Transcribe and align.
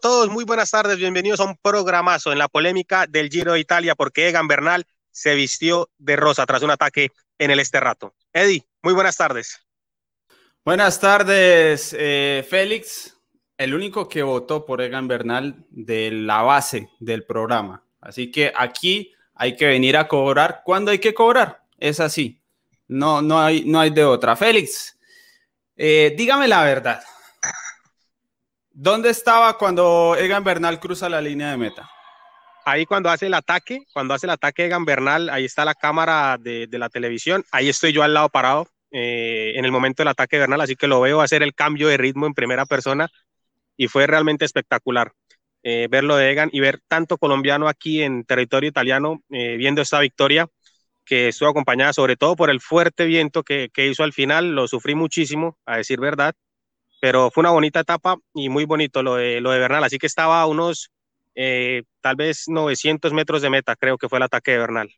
todos, 0.00 0.30
muy 0.30 0.44
buenas 0.44 0.70
tardes, 0.70 0.96
bienvenidos 0.96 1.40
a 1.40 1.44
un 1.44 1.56
programazo 1.58 2.32
en 2.32 2.38
la 2.38 2.48
polémica 2.48 3.06
del 3.06 3.28
Giro 3.28 3.52
de 3.52 3.60
Italia 3.60 3.94
porque 3.94 4.28
Egan 4.28 4.48
Bernal 4.48 4.86
se 5.10 5.34
vistió 5.34 5.90
de 5.98 6.16
rosa 6.16 6.46
tras 6.46 6.62
un 6.62 6.70
ataque 6.70 7.10
en 7.38 7.50
el 7.50 7.60
Esterrato. 7.60 8.14
Eddie, 8.32 8.64
muy 8.82 8.94
buenas 8.94 9.16
tardes. 9.16 9.58
Buenas 10.64 11.00
tardes, 11.00 11.94
eh, 11.98 12.46
Félix, 12.48 13.18
el 13.58 13.74
único 13.74 14.08
que 14.08 14.22
votó 14.22 14.64
por 14.64 14.80
Egan 14.80 15.06
Bernal 15.06 15.66
de 15.68 16.10
la 16.10 16.42
base 16.42 16.88
del 16.98 17.24
programa. 17.26 17.84
Así 18.00 18.30
que 18.30 18.52
aquí 18.56 19.12
hay 19.34 19.54
que 19.54 19.66
venir 19.66 19.98
a 19.98 20.08
cobrar. 20.08 20.62
¿Cuándo 20.64 20.90
hay 20.90 20.98
que 20.98 21.12
cobrar? 21.12 21.62
Es 21.78 22.00
así. 22.00 22.40
No, 22.88 23.20
no, 23.20 23.38
hay, 23.38 23.64
no 23.66 23.80
hay 23.80 23.90
de 23.90 24.04
otra. 24.04 24.34
Félix, 24.34 24.98
eh, 25.76 26.14
dígame 26.16 26.48
la 26.48 26.64
verdad. 26.64 27.02
¿Dónde 28.72 29.10
estaba 29.10 29.58
cuando 29.58 30.16
Egan 30.16 30.44
Bernal 30.44 30.78
cruza 30.78 31.08
la 31.08 31.20
línea 31.20 31.50
de 31.50 31.56
meta? 31.56 31.90
Ahí 32.64 32.86
cuando 32.86 33.10
hace 33.10 33.26
el 33.26 33.34
ataque, 33.34 33.84
cuando 33.92 34.14
hace 34.14 34.26
el 34.26 34.30
ataque 34.30 34.66
Egan 34.66 34.84
Bernal, 34.84 35.28
ahí 35.28 35.44
está 35.44 35.64
la 35.64 35.74
cámara 35.74 36.38
de, 36.38 36.68
la 36.70 36.88
televisión, 36.88 37.44
ahí 37.50 37.68
estoy 37.68 37.92
yo 37.92 38.04
al 38.04 38.14
lado 38.14 38.28
parado 38.28 38.68
eh, 38.92 39.54
en 39.56 39.64
el 39.64 39.72
momento 39.72 40.02
del 40.02 40.08
ataque 40.08 40.36
de 40.36 40.40
Bernal, 40.40 40.60
así 40.60 40.76
que 40.76 40.86
lo 40.86 41.00
veo 41.00 41.20
hacer 41.20 41.42
el 41.42 41.54
cambio 41.54 41.88
de 41.88 41.96
ritmo 41.96 42.26
en 42.26 42.34
primera 42.34 42.64
persona 42.64 43.08
y 43.76 43.88
fue 43.88 44.06
realmente 44.06 44.44
espectacular 44.44 45.12
eh, 45.64 45.88
verlo 45.90 46.16
de 46.16 46.30
Egan 46.30 46.50
y 46.52 46.60
ver 46.60 46.80
tanto 46.86 47.18
colombiano 47.18 47.66
aquí 47.66 48.02
en 48.02 48.24
territorio 48.24 48.70
italiano 48.70 49.20
eh, 49.30 49.56
viendo 49.56 49.82
esta 49.82 49.98
victoria 49.98 50.48
que 51.04 51.28
estuvo 51.28 51.48
acompañada 51.48 51.92
sobre 51.92 52.16
todo 52.16 52.36
por 52.36 52.50
el 52.50 52.60
fuerte 52.60 53.04
viento 53.04 53.42
que, 53.42 53.68
que 53.74 53.88
hizo 53.88 54.04
al 54.04 54.12
final, 54.12 54.54
lo 54.54 54.68
sufrí 54.68 54.94
muchísimo, 54.94 55.58
a 55.66 55.78
decir 55.78 55.98
verdad, 55.98 56.34
pero 57.00 57.30
fue 57.30 57.42
una 57.42 57.50
bonita 57.50 57.80
etapa 57.80 58.16
y 58.34 58.48
muy 58.48 58.66
bonito 58.66 59.02
lo 59.02 59.16
de, 59.16 59.40
lo 59.40 59.50
de 59.50 59.58
Bernal. 59.58 59.84
Así 59.84 59.98
que 59.98 60.06
estaba 60.06 60.40
a 60.40 60.46
unos 60.46 60.90
eh, 61.34 61.84
tal 62.00 62.16
vez 62.16 62.44
900 62.48 63.12
metros 63.12 63.42
de 63.42 63.50
meta, 63.50 63.76
creo 63.76 63.98
que 63.98 64.08
fue 64.08 64.18
el 64.18 64.24
ataque 64.24 64.52
de 64.52 64.58
Bernal. 64.58 64.90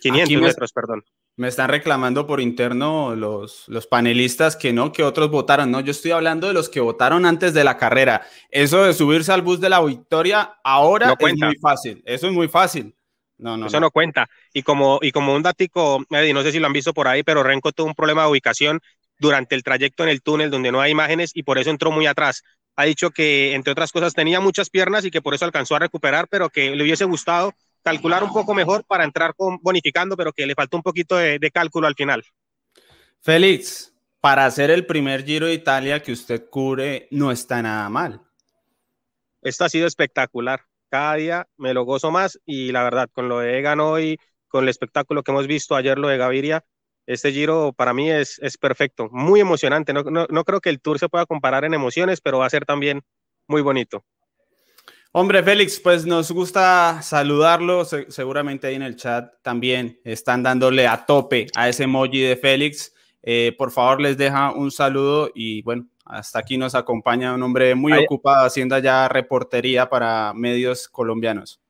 500 0.00 0.42
metros, 0.42 0.72
perdón. 0.72 1.04
Me 1.36 1.48
están 1.48 1.70
reclamando 1.70 2.26
por 2.26 2.42
interno 2.42 3.16
los, 3.16 3.64
los 3.68 3.86
panelistas 3.86 4.54
que 4.54 4.72
no, 4.74 4.92
que 4.92 5.02
otros 5.02 5.30
votaron. 5.30 5.70
No, 5.70 5.80
yo 5.80 5.92
estoy 5.92 6.10
hablando 6.10 6.46
de 6.46 6.52
los 6.52 6.68
que 6.68 6.80
votaron 6.80 7.24
antes 7.24 7.54
de 7.54 7.64
la 7.64 7.78
carrera. 7.78 8.26
Eso 8.50 8.84
de 8.84 8.92
subirse 8.92 9.32
al 9.32 9.40
bus 9.40 9.58
de 9.58 9.70
la 9.70 9.82
victoria 9.82 10.56
ahora 10.62 11.14
es 11.18 11.34
muy 11.38 11.56
fácil. 11.56 12.02
Eso 12.04 12.26
es 12.26 12.32
muy 12.34 12.48
fácil. 12.48 12.94
No, 13.38 13.56
no, 13.56 13.66
Eso 13.66 13.80
no. 13.80 13.90
cuenta. 13.90 14.28
Y 14.52 14.62
como, 14.62 14.98
y 15.00 15.10
como 15.10 15.34
un 15.34 15.42
datico, 15.42 16.04
Eddie, 16.10 16.34
no 16.34 16.42
sé 16.42 16.52
si 16.52 16.60
lo 16.60 16.66
han 16.66 16.72
visto 16.72 16.92
por 16.92 17.08
ahí, 17.08 17.22
pero 17.22 17.42
Renko 17.42 17.72
tuvo 17.72 17.88
un 17.88 17.94
problema 17.94 18.24
de 18.24 18.30
ubicación 18.30 18.80
durante 19.22 19.54
el 19.54 19.62
trayecto 19.62 20.02
en 20.02 20.10
el 20.10 20.20
túnel 20.20 20.50
donde 20.50 20.72
no 20.72 20.80
hay 20.80 20.90
imágenes 20.90 21.30
y 21.32 21.44
por 21.44 21.56
eso 21.56 21.70
entró 21.70 21.92
muy 21.92 22.06
atrás. 22.06 22.42
Ha 22.74 22.84
dicho 22.84 23.10
que, 23.10 23.54
entre 23.54 23.72
otras 23.72 23.92
cosas, 23.92 24.14
tenía 24.14 24.40
muchas 24.40 24.68
piernas 24.68 25.04
y 25.04 25.10
que 25.10 25.22
por 25.22 25.32
eso 25.32 25.44
alcanzó 25.44 25.76
a 25.76 25.78
recuperar, 25.78 26.26
pero 26.28 26.50
que 26.50 26.74
le 26.74 26.82
hubiese 26.82 27.04
gustado 27.04 27.54
calcular 27.82 28.24
un 28.24 28.32
poco 28.32 28.52
mejor 28.52 28.84
para 28.84 29.04
entrar 29.04 29.34
con, 29.34 29.58
bonificando, 29.62 30.16
pero 30.16 30.32
que 30.32 30.46
le 30.46 30.54
faltó 30.54 30.76
un 30.76 30.82
poquito 30.82 31.16
de, 31.16 31.50
cálculo 31.52 31.86
al 31.86 31.94
final. 31.94 32.24
Félix, 33.20 33.94
para 34.20 34.44
hacer 34.44 34.70
el 34.70 34.86
primer 34.86 35.24
Giro 35.24 35.46
de 35.46 35.54
Italia 35.54 36.02
que 36.02 36.12
usted 36.12 36.48
cubre, 36.50 37.06
no 37.12 37.30
está 37.30 37.62
nada 37.62 37.88
mal. 37.88 38.20
Esto 39.40 39.64
ha 39.64 39.68
sido 39.68 39.86
espectacular. 39.86 40.62
Cada 40.88 41.14
día 41.14 41.48
me 41.56 41.74
lo 41.74 41.84
gozo 41.84 42.10
más 42.10 42.40
y 42.44 42.72
la 42.72 42.82
verdad, 42.82 43.08
con 43.12 43.28
lo 43.28 43.38
de 43.38 43.58
Egan 43.58 43.80
hoy, 43.80 44.18
con 44.48 44.64
el 44.64 44.68
espectáculo 44.68 45.22
que 45.22 45.30
hemos 45.30 45.46
visto 45.46 45.76
ayer, 45.76 45.98
lo 45.98 46.08
de 46.08 46.18
Gaviria, 46.18 46.64
este 47.06 47.32
giro 47.32 47.72
para 47.72 47.92
mí 47.92 48.10
es, 48.10 48.38
es 48.40 48.56
perfecto, 48.56 49.08
muy 49.10 49.40
emocionante. 49.40 49.92
No, 49.92 50.02
no, 50.02 50.44
creo 50.44 50.60
que 50.60 50.70
el 50.70 50.80
tour 50.80 50.98
se 50.98 51.08
pueda 51.08 51.26
comparar 51.26 51.64
en 51.64 51.74
emociones, 51.74 52.20
pero 52.20 52.38
va 52.38 52.46
a 52.46 52.50
ser 52.50 52.64
también 52.64 53.02
muy 53.46 53.62
bonito. 53.62 54.04
Hombre, 55.14 55.42
Félix, 55.42 55.78
pues 55.78 56.06
nos 56.06 56.30
gusta 56.30 57.02
saludarlo. 57.02 57.84
seguramente 57.84 58.66
ahí 58.66 58.76
en 58.76 58.82
el 58.82 58.96
chat 58.96 59.30
también 59.42 60.00
están 60.04 60.42
dándole 60.42 60.86
a 60.86 61.04
tope 61.04 61.48
a 61.54 61.68
ese 61.68 61.84
emoji 61.84 62.20
de 62.20 62.36
Félix. 62.36 62.94
Eh, 63.22 63.54
por 63.58 63.70
favor, 63.70 64.00
les 64.00 64.16
deja 64.16 64.52
un 64.52 64.70
saludo 64.70 65.30
y 65.34 65.62
bueno, 65.62 65.86
hasta 66.04 66.38
aquí 66.38 66.56
nos 66.56 66.74
acompaña 66.74 67.34
un 67.34 67.42
hombre 67.42 67.74
muy 67.74 67.92
ocupado 67.92 68.46
haciendo 68.46 68.78
ya 68.78 69.08
reportería 69.08 69.88
para 69.88 70.32
medios 70.34 70.88
colombianos. 70.88 71.61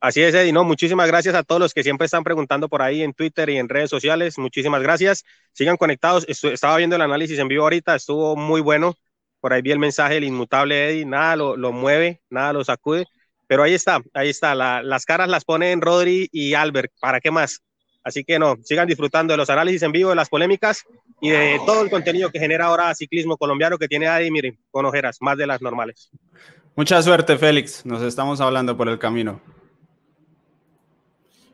Así 0.00 0.22
es, 0.22 0.34
Eddie, 0.34 0.52
no, 0.52 0.62
muchísimas 0.62 1.08
gracias 1.08 1.34
a 1.34 1.42
todos 1.42 1.60
los 1.60 1.72
que 1.72 1.82
siempre 1.82 2.04
están 2.04 2.22
preguntando 2.22 2.68
por 2.68 2.82
ahí 2.82 3.02
en 3.02 3.14
Twitter 3.14 3.48
y 3.48 3.56
en 3.56 3.68
redes 3.68 3.88
sociales. 3.88 4.36
Muchísimas 4.38 4.82
gracias. 4.82 5.24
Sigan 5.52 5.76
conectados. 5.76 6.26
estaba 6.28 6.76
viendo 6.76 6.96
el 6.96 7.02
análisis 7.02 7.38
en 7.38 7.48
vivo 7.48 7.64
ahorita, 7.64 7.94
estuvo 7.94 8.36
muy 8.36 8.60
bueno. 8.60 8.94
Por 9.40 9.52
ahí 9.52 9.62
vi 9.62 9.72
el 9.72 9.78
mensaje, 9.78 10.18
el 10.18 10.24
inmutable 10.24 10.90
Eddie, 10.90 11.06
nada 11.06 11.36
lo, 11.36 11.72
mueve, 11.72 12.20
nada 12.28 12.52
lo 12.52 12.62
sacude. 12.64 13.06
Pero 13.46 13.62
ahí 13.62 13.74
está, 13.74 14.00
ahí 14.12 14.28
está. 14.28 14.54
las 14.54 15.04
caras 15.06 15.28
las 15.28 15.44
ponen 15.44 15.80
Rodri 15.80 16.28
y 16.30 16.54
Albert. 16.54 16.92
¿Para 17.00 17.20
qué 17.20 17.30
más? 17.30 17.62
Así 18.04 18.22
que 18.22 18.38
no, 18.38 18.56
sigan 18.62 18.86
disfrutando 18.86 19.32
de 19.32 19.38
los 19.38 19.50
análisis 19.50 19.82
en 19.82 19.92
vivo, 19.92 20.10
de 20.10 20.16
las 20.16 20.28
polémicas 20.28 20.84
y 21.20 21.30
de 21.30 21.60
todo 21.66 21.82
el 21.82 21.90
contenido 21.90 22.30
que 22.30 22.38
genera 22.38 22.66
ahora 22.66 22.94
ciclismo 22.94 23.36
colombiano 23.36 23.78
que 23.78 23.88
tiene 23.88 24.06
Eddie, 24.06 24.30
miren, 24.30 24.58
con 24.70 24.86
ojeras, 24.86 25.16
más 25.20 25.36
de 25.36 25.46
las 25.46 25.60
normales. 25.60 26.10
Mucha 26.76 27.02
suerte, 27.02 27.36
Félix. 27.36 27.84
Nos 27.86 28.02
estamos 28.02 28.40
hablando 28.40 28.76
por 28.76 28.88
el 28.88 28.98
camino. 28.98 29.40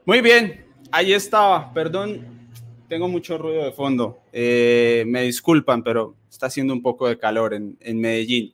Muy 0.05 0.21
bien, 0.21 0.67
ahí 0.91 1.13
estaba. 1.13 1.73
Perdón, 1.73 2.51
tengo 2.89 3.07
mucho 3.07 3.39
ruido 3.39 3.65
de 3.65 3.71
fondo. 3.71 4.19
Eh, 4.33 5.05
me 5.07 5.23
disculpan, 5.23 5.85
pero 5.85 6.17
está 6.29 6.47
haciendo 6.47 6.73
un 6.73 6.83
poco 6.83 7.07
de 7.07 7.17
calor 7.17 7.55
en, 7.55 8.01
Medellín. 8.01 8.53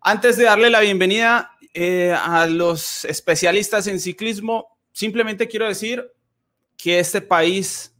Antes 0.00 0.36
de 0.36 0.44
darle 0.44 0.68
la 0.68 0.80
bienvenida 0.80 1.52
eh, 1.72 2.12
a 2.20 2.48
los 2.48 3.04
especialistas 3.04 3.86
en 3.86 4.00
ciclismo, 4.00 4.66
simplemente 4.90 5.46
quiero 5.46 5.68
decir 5.68 6.04
que 6.76 6.98
este 6.98 7.20
país 7.20 7.94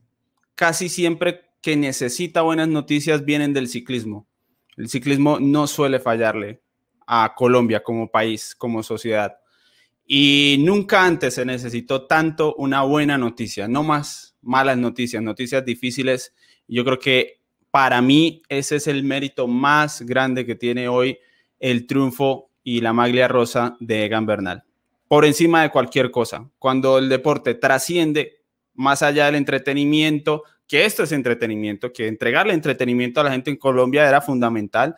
casi 0.57 0.89
siempre 0.89 1.43
que 1.63 1.77
necesita 1.77 2.43
buenas 2.43 2.67
noticias 2.67 3.25
vienen 3.25 3.53
del 3.53 3.69
ciclismo. 3.69 4.27
El 4.77 4.89
ciclismo 4.89 5.39
no 5.39 5.69
suele 5.69 6.01
fallarle 6.01 6.63
a 7.07 7.33
Colombia 7.37 7.85
como 7.85 8.11
país, 8.11 8.57
como 8.57 8.83
sociedad. 8.83 9.39
Y 10.07 10.59
nunca 10.61 11.05
antes 11.05 11.35
se 11.35 11.45
necesitó 11.45 12.07
tanto 12.07 12.55
una 12.57 12.83
buena 12.83 13.19
noticia, 13.19 13.67
no 13.67 13.83
más 13.83 14.37
malas 14.41 14.79
noticias, 14.79 15.23
noticias 15.23 15.65
difíciles. 15.65 16.33
Yo 16.69 16.85
creo 16.85 16.99
que 16.99 17.41
para 17.71 18.01
mí 18.01 18.43
ese 18.49 18.77
es 18.77 18.87
el 18.87 19.03
mérito 19.03 19.49
más 19.49 20.03
grande 20.03 20.47
que 20.47 20.55
tiene 20.55 20.89
hoy 20.89 21.19
el 21.59 21.87
triunfo 21.87 22.51
y 22.63 22.81
la 22.81 22.93
maglia 22.93 23.29
rosa 23.29 23.77
de 23.81 24.05
Egan 24.05 24.27
Bernal. 24.27 24.65
Por 25.09 25.25
encima 25.25 25.63
de 25.63 25.71
cualquier 25.71 26.11
cosa, 26.11 26.51
cuando 26.59 26.99
el 26.99 27.09
deporte 27.09 27.55
trasciende 27.55 28.43
más 28.75 29.03
allá 29.03 29.27
del 29.27 29.37
entretenimiento, 29.37 30.43
que 30.67 30.85
esto 30.85 31.03
es 31.03 31.13
entretenimiento, 31.13 31.93
que 31.93 32.09
entregarle 32.09 32.55
entretenimiento 32.55 33.21
a 33.21 33.25
la 33.25 33.33
gente 33.33 33.51
en 33.51 33.57
Colombia 33.57 34.09
era 34.09 34.21
fundamental 34.21 34.97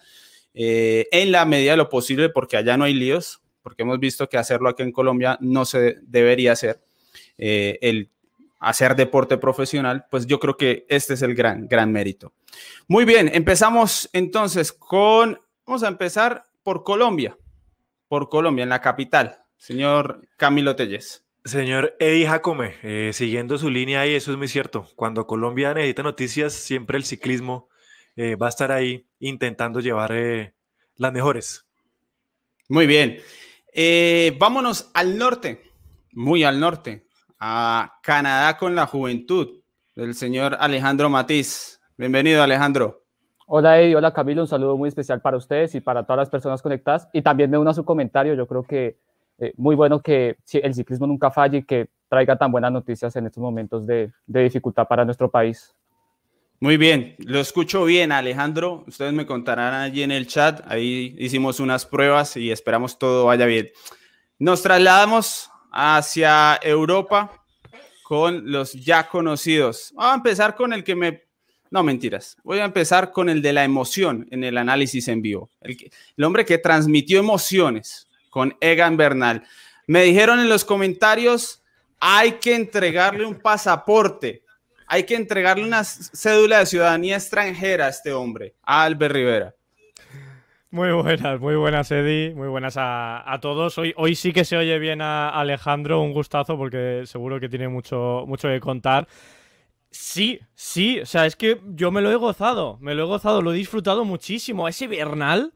eh, 0.55 1.07
en 1.13 1.31
la 1.31 1.45
medida 1.45 1.73
de 1.73 1.77
lo 1.77 1.89
posible, 1.89 2.31
porque 2.31 2.57
allá 2.57 2.77
no 2.77 2.85
hay 2.85 2.95
líos, 2.95 3.43
porque 3.69 3.83
hemos 3.83 4.01
visto 4.01 4.31
que 4.31 4.39
hacerlo 4.39 4.71
aquí 4.71 4.83
en 4.83 4.93
Colombia 4.93 5.37
no 5.43 5.67
se 5.67 5.97
debería 6.01 6.53
hacer, 6.53 6.81
eh, 7.37 7.79
el 7.83 8.11
hacer 8.59 8.97
deporte 8.97 9.37
profesional, 9.37 10.07
pues 10.11 10.27
yo 10.27 10.41
creo 10.41 10.57
que 10.57 10.87
este 10.89 11.13
es 11.13 11.21
el 11.21 11.35
gran, 11.35 11.69
gran 11.69 11.93
mérito. 11.93 12.33
Muy 12.87 13.05
bien, 13.05 13.31
empezamos 13.31 14.09
entonces 14.15 14.73
con, 14.73 15.39
vamos 15.67 15.83
a 15.83 15.89
empezar 15.89 16.45
por 16.63 16.83
Colombia, 16.83 17.37
por 18.09 18.31
Colombia, 18.31 18.63
en 18.63 18.71
la 18.71 18.81
capital, 18.81 19.43
señor 19.59 20.27
Camilo 20.39 20.75
Telles. 20.75 21.27
Señor 21.45 21.95
Eddie 21.99 22.27
Jacome, 22.27 22.75
eh, 22.83 23.11
siguiendo 23.13 23.59
su 23.59 23.69
línea 23.69 24.01
ahí, 24.01 24.15
eso 24.15 24.33
es 24.33 24.39
muy 24.39 24.49
cierto. 24.49 24.89
Cuando 24.97 25.27
Colombia 25.27 25.75
necesita 25.75 26.03
noticias, 26.03 26.55
siempre 26.55 26.97
el 26.97 27.05
ciclismo 27.05 27.69
eh, 28.17 28.35
va 28.35 28.47
a 28.47 28.49
estar 28.49 28.73
ahí 28.73 29.07
intentando 29.19 29.81
llevar 29.81 30.15
las 30.97 31.13
mejores. 31.13 31.69
Muy 32.69 32.87
bien. 32.87 33.19
Eh, 33.73 34.37
vámonos 34.39 34.91
al 34.95 35.19
norte, 35.19 35.63
muy 36.13 36.45
al 36.45 36.59
norte, 36.59 37.07
a 37.39 37.99
Canadá 38.03 38.57
con 38.57 38.75
la 38.75 38.87
juventud 38.87 39.61
del 39.95 40.15
señor 40.15 40.57
Alejandro 40.59 41.11
Matiz. 41.11 41.81
Bienvenido, 41.97 42.43
Alejandro. 42.43 43.03
Hola, 43.47 43.81
Eddie. 43.81 43.97
Hola, 43.97 44.13
Camilo. 44.13 44.43
Un 44.43 44.49
saludo 44.49 44.77
muy 44.77 44.89
especial 44.89 45.21
para 45.21 45.37
ustedes 45.37 45.75
y 45.75 45.81
para 45.81 46.05
todas 46.05 46.19
las 46.19 46.31
personas 46.31 46.63
conectadas. 46.63 47.09
Y 47.13 47.23
también 47.23 47.51
me 47.51 47.59
uno 47.59 47.71
a 47.71 47.75
su 47.75 47.85
comentario. 47.85 48.35
Yo 48.35 48.47
creo 48.47 48.63
que 48.63 48.99
eh, 49.39 49.53
muy 49.57 49.75
bueno 49.75 50.01
que 50.01 50.37
el 50.53 50.75
ciclismo 50.75 51.07
nunca 51.07 51.31
falle 51.31 51.59
y 51.59 51.63
que 51.65 51.89
traiga 52.09 52.37
tan 52.37 52.51
buenas 52.51 52.73
noticias 52.73 53.15
en 53.17 53.27
estos 53.27 53.43
momentos 53.43 53.87
de 53.87 54.13
dificultad 54.27 54.87
para 54.87 55.05
nuestro 55.05 55.31
país. 55.31 55.75
Muy 56.61 56.77
bien, 56.77 57.15
lo 57.19 57.39
escucho 57.39 57.85
bien, 57.85 58.11
Alejandro. 58.11 58.83
Ustedes 58.89 59.13
me 59.13 59.27
contarán 59.27 59.75
allí 59.75 60.03
en 60.03 60.11
el 60.11 60.27
chat. 60.27 60.61
Ahí 60.67 61.15
hicimos 61.17 61.61
unas 61.61 61.87
pruebas 61.87 62.37
y 62.37 62.51
esperamos 62.51 62.99
todo 62.99 63.27
vaya 63.27 63.47
bien. 63.47 63.71
Nos 64.41 64.63
trasladamos 64.63 65.53
hacia 65.71 66.59
Europa 66.61 67.45
con 68.03 68.51
los 68.51 68.73
ya 68.73 69.09
conocidos. 69.09 69.93
Vamos 69.95 70.13
a 70.13 70.17
empezar 70.17 70.57
con 70.57 70.73
el 70.73 70.83
que 70.83 70.97
me 70.97 71.23
No, 71.71 71.85
mentiras. 71.85 72.37
Voy 72.43 72.59
a 72.59 72.65
empezar 72.65 73.13
con 73.13 73.29
el 73.29 73.41
de 73.41 73.53
la 73.53 73.63
emoción 73.63 74.27
en 74.31 74.43
el 74.43 74.59
análisis 74.59 75.07
en 75.07 75.23
vivo. 75.23 75.51
El, 75.61 76.25
hombre 76.25 76.45
que 76.45 76.59
transmitió 76.59 77.21
emociones 77.21 78.09
con 78.31 78.57
Egan 78.61 78.97
Bernal. 78.97 79.45
Me 79.87 80.03
dijeron 80.03 80.41
en 80.41 80.49
los 80.49 80.65
comentarios, 80.65 81.63
hay 82.01 82.33
que 82.33 82.55
entregarle 82.57 83.27
un 83.27 83.39
pasaporte, 83.39 84.43
hay 84.89 85.05
que 85.05 85.15
entregarle 85.15 85.65
una 85.65 85.85
cédula 85.85 86.61
de 86.61 86.67
ciudadanía 86.67 87.17
extranjera 87.17 87.87
a 87.87 87.91
este 87.91 88.13
hombre, 88.13 88.55
a 88.63 88.85
Albert 88.85 89.15
Rivera. 89.15 89.55
Muy 90.71 90.93
buenas, 90.93 91.41
muy 91.41 91.57
buenas, 91.57 91.91
Eddie. 91.91 92.35
Muy 92.35 92.49
buenas 92.49 92.75
a, 92.77 93.39
todos. 93.41 93.79
Hoy, 93.79 93.95
hoy 93.97 94.15
sí 94.15 94.33
que 94.33 94.45
se 94.45 94.57
oye 94.57 94.79
bien 94.79 95.01
a 95.01 95.31
Alejandro. 95.31 96.03
Un 96.03 96.13
gustazo 96.13 96.59
porque 96.59 97.05
seguro 97.07 97.41
que 97.41 97.49
tiene 97.49 97.69
mucho, 97.69 98.25
mucho 98.27 98.49
que 98.49 98.61
contar. 98.61 99.09
Sí, 99.91 100.41
sí, 100.55 101.01
o 101.01 101.07
sea, 101.07 101.25
es 101.25 101.37
que 101.37 101.61
yo 101.69 101.91
me 101.91 102.03
lo 102.03 102.11
he 102.11 102.17
gozado, 102.17 102.77
me 102.81 102.95
lo 102.95 103.05
he 103.05 103.07
gozado, 103.07 103.41
lo 103.41 103.55
he 103.55 103.57
disfrutado 103.57 104.05
muchísimo. 104.05 104.69
Ese 104.69 104.87
Bernal, 104.87 105.55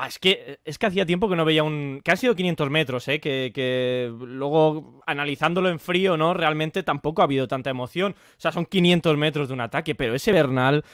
ah, 0.00 0.06
es 0.06 0.18
que 0.18 0.58
es 0.64 0.78
que 0.78 0.86
hacía 0.86 1.06
tiempo 1.06 1.28
que 1.28 1.36
no 1.36 1.44
veía 1.44 1.62
un. 1.62 2.00
que 2.04 2.10
ha 2.10 2.16
sido 2.16 2.34
500 2.34 2.70
metros, 2.70 3.08
¿eh? 3.08 3.20
Que, 3.20 3.50
que, 3.54 4.12
luego 4.20 5.02
analizándolo 5.06 5.68
en 5.68 5.78
frío, 5.78 6.16
¿no? 6.16 6.34
Realmente 6.34 6.82
tampoco 6.82 7.22
ha 7.22 7.24
habido 7.24 7.48
tanta 7.48 7.70
emoción. 7.70 8.12
O 8.12 8.40
sea, 8.40 8.52
son 8.52 8.66
500 8.66 9.16
metros 9.16 9.48
de 9.48 9.54
un 9.54 9.60
ataque, 9.60 9.94
pero 9.94 10.14
ese 10.14 10.32
Bernal 10.32 10.84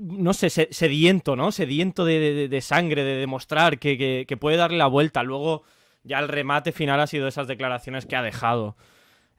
no 0.00 0.34
sé, 0.34 0.50
sediento, 0.50 1.36
¿no? 1.36 1.52
Sediento 1.52 2.04
de, 2.04 2.60
sangre, 2.62 3.04
de 3.04 3.16
demostrar 3.16 3.78
que, 3.78 4.36
puede 4.40 4.56
darle 4.56 4.78
la 4.78 4.86
vuelta. 4.86 5.22
Luego, 5.22 5.64
ya 6.02 6.18
el 6.18 6.28
remate 6.28 6.72
final 6.72 7.00
ha 7.00 7.06
sido 7.06 7.28
esas 7.28 7.48
declaraciones 7.48 8.06
que 8.06 8.16
ha 8.16 8.22
dejado. 8.22 8.76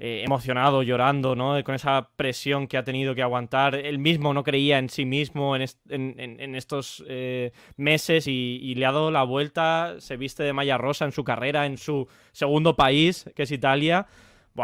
Eh, 0.01 0.23
emocionado, 0.23 0.81
llorando, 0.81 1.35
¿no? 1.35 1.61
Con 1.63 1.75
esa 1.75 2.09
presión 2.15 2.67
que 2.67 2.77
ha 2.77 2.85
tenido 2.85 3.13
que 3.15 3.21
aguantar. 3.21 3.75
Él 3.75 3.99
mismo 3.99 4.33
no 4.33 4.43
creía 4.43 4.79
en 4.79 4.87
sí 4.87 5.03
mismo 5.03 5.57
en, 5.57 6.55
estos 6.55 7.03
eh, 7.07 7.51
meses 7.75 8.25
y, 8.27 8.73
le 8.75 8.85
ha 8.85 8.93
dado 8.93 9.11
la 9.11 9.23
vuelta. 9.23 9.95
Se 9.99 10.15
viste 10.15 10.43
de 10.43 10.53
malla 10.53 10.77
rosa 10.77 11.03
en 11.03 11.11
su 11.11 11.25
carrera, 11.25 11.65
en 11.65 11.77
su 11.77 12.07
segundo 12.31 12.77
país, 12.77 13.29
que 13.35 13.43
es 13.43 13.51
Italia 13.51 14.07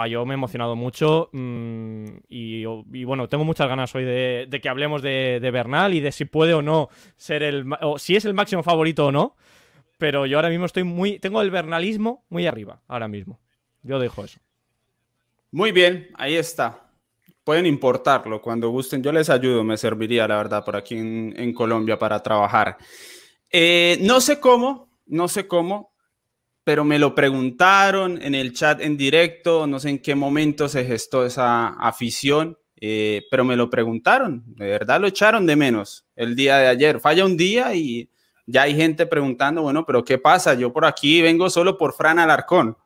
yo 0.06 0.26
me 0.26 0.34
he 0.34 0.36
emocionado 0.36 0.76
mucho 0.76 1.30
mm, 1.32 2.06
y, 2.28 2.66
bueno, 3.06 3.30
tengo 3.30 3.46
muchas 3.46 3.68
ganas 3.70 3.96
hoy 3.96 4.04
de, 4.04 4.60
que 4.62 4.70
hablemos 4.70 5.02
de, 5.02 5.40
Bernal 5.54 5.94
y 5.94 6.02
de 6.02 6.12
si 6.12 6.26
puede 6.26 6.54
o 6.54 6.62
no 6.62 6.90
ser 7.16 7.44
el, 7.44 7.66
o 7.82 7.98
si 7.98 8.16
es 8.16 8.26
el 8.26 8.34
máximo 8.34 8.64
favorito 8.64 9.08
o 9.08 9.12
no, 9.12 9.36
pero 9.98 10.26
yo 10.26 10.38
ahora 10.38 10.50
mismo 10.50 10.66
estoy 10.66 10.84
muy, 10.84 11.20
tengo 11.20 11.42
el 11.42 11.52
Bernalismo 11.52 12.26
muy 12.30 12.46
arriba, 12.46 12.82
ahora 12.88 13.08
mismo. 13.08 13.40
Yo 13.84 14.00
dejo 14.00 14.26
eso. 14.26 14.40
Muy 15.52 15.72
bien, 15.72 16.10
ahí 16.16 16.36
está. 16.36 16.92
Pueden 17.44 17.66
importarlo 17.66 18.42
cuando 18.42 18.70
gusten. 18.70 19.04
Yo 19.04 19.12
les 19.12 19.30
ayudo, 19.30 19.64
me 19.64 19.78
serviría, 19.78 20.28
la 20.28 20.38
verdad, 20.38 20.66
por 20.66 20.76
aquí 20.76 20.96
en, 20.96 21.54
Colombia 21.54 21.98
para 22.00 22.22
trabajar. 22.22 22.78
Eh, 23.52 23.98
no 24.02 24.20
sé 24.20 24.40
cómo, 24.40 24.90
no 25.06 25.28
sé 25.28 25.48
cómo, 25.48 25.94
pero 26.64 26.84
me 26.84 26.98
lo 26.98 27.14
preguntaron 27.14 28.20
en 28.22 28.34
el 28.34 28.54
chat 28.54 28.82
en 28.82 28.98
directo, 28.98 29.68
no 29.68 29.80
sé 29.80 29.92
en 29.92 30.00
qué 30.00 30.16
momento 30.16 30.68
se 30.68 30.84
gestó 30.84 31.24
esa 31.24 31.68
afición, 31.68 32.58
eh, 32.82 33.24
pero 33.30 33.46
me 33.46 33.56
lo 33.56 33.70
preguntaron, 33.70 34.44
de 34.48 34.66
verdad 34.66 35.00
lo 35.00 35.08
echaron 35.08 35.46
de 35.46 35.56
menos 35.56 36.06
el 36.16 36.36
día 36.36 36.58
de 36.58 36.68
ayer. 36.68 37.00
Falla 37.00 37.24
un 37.24 37.38
día 37.38 37.76
y 37.76 38.10
ya 38.48 38.64
hay 38.64 38.76
gente 38.76 39.06
preguntando, 39.06 39.62
bueno, 39.62 39.86
pero 39.86 40.04
¿qué 40.04 40.18
pasa? 40.18 40.56
Yo 40.56 40.74
por 40.74 40.86
aquí 40.86 41.22
vengo 41.22 41.50
solo 41.50 41.78
por 41.78 41.94
Fran 41.94 42.20
Alarcón. 42.20 42.78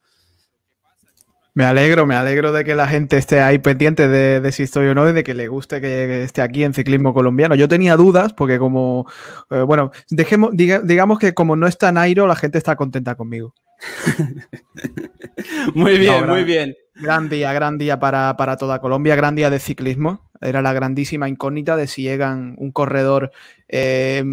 Me 1.54 1.66
alegro, 1.66 2.06
me 2.06 2.16
alegro 2.16 2.52
de 2.52 2.64
que 2.64 2.76
la 2.76 2.88
gente 2.88 3.18
esté 3.18 3.42
ahí 3.42 3.58
pendiente 3.58 4.08
de, 4.08 4.52
si 4.52 4.64
estoy 4.64 4.88
o 4.88 4.96
no 4.96 5.10
y 5.10 5.14
de 5.14 5.24
que 5.24 5.34
le 5.34 5.48
guste 5.48 5.82
que 5.82 6.24
esté 6.24 6.42
aquí 6.42 6.64
en 6.64 6.74
ciclismo 6.74 7.14
colombiano. 7.14 7.56
Yo 7.56 7.68
tenía 7.68 7.96
dudas 7.96 8.34
porque 8.34 8.60
como, 8.60 9.08
eh, 9.50 9.62
bueno, 9.62 9.92
dejemos, 10.10 10.52
digamos 10.54 11.20
que 11.20 11.34
como 11.34 11.56
no 11.56 11.68
está 11.68 11.92
Nairo, 11.92 12.28
la 12.28 12.36
gente 12.36 12.58
está 12.58 12.76
contenta 12.76 13.16
conmigo. 13.16 13.56
muy 15.74 15.98
bien, 15.98 16.28
muy 16.28 16.44
bien. 16.44 16.76
Gran 16.96 17.30
día, 17.30 17.52
gran 17.54 17.78
día 17.78 18.00
para, 18.00 18.58
toda 18.58 18.80
Colombia, 18.80 19.16
gran 19.16 19.36
día 19.36 19.50
de 19.50 19.60
ciclismo. 19.60 20.30
Era 20.42 20.62
la 20.62 20.74
grandísima 20.74 21.28
incógnita 21.28 21.76
de 21.76 21.88
si 21.88 22.04
llegan 22.04 22.56
un 22.58 22.72
corredor 22.72 23.32
eh, 23.68 24.24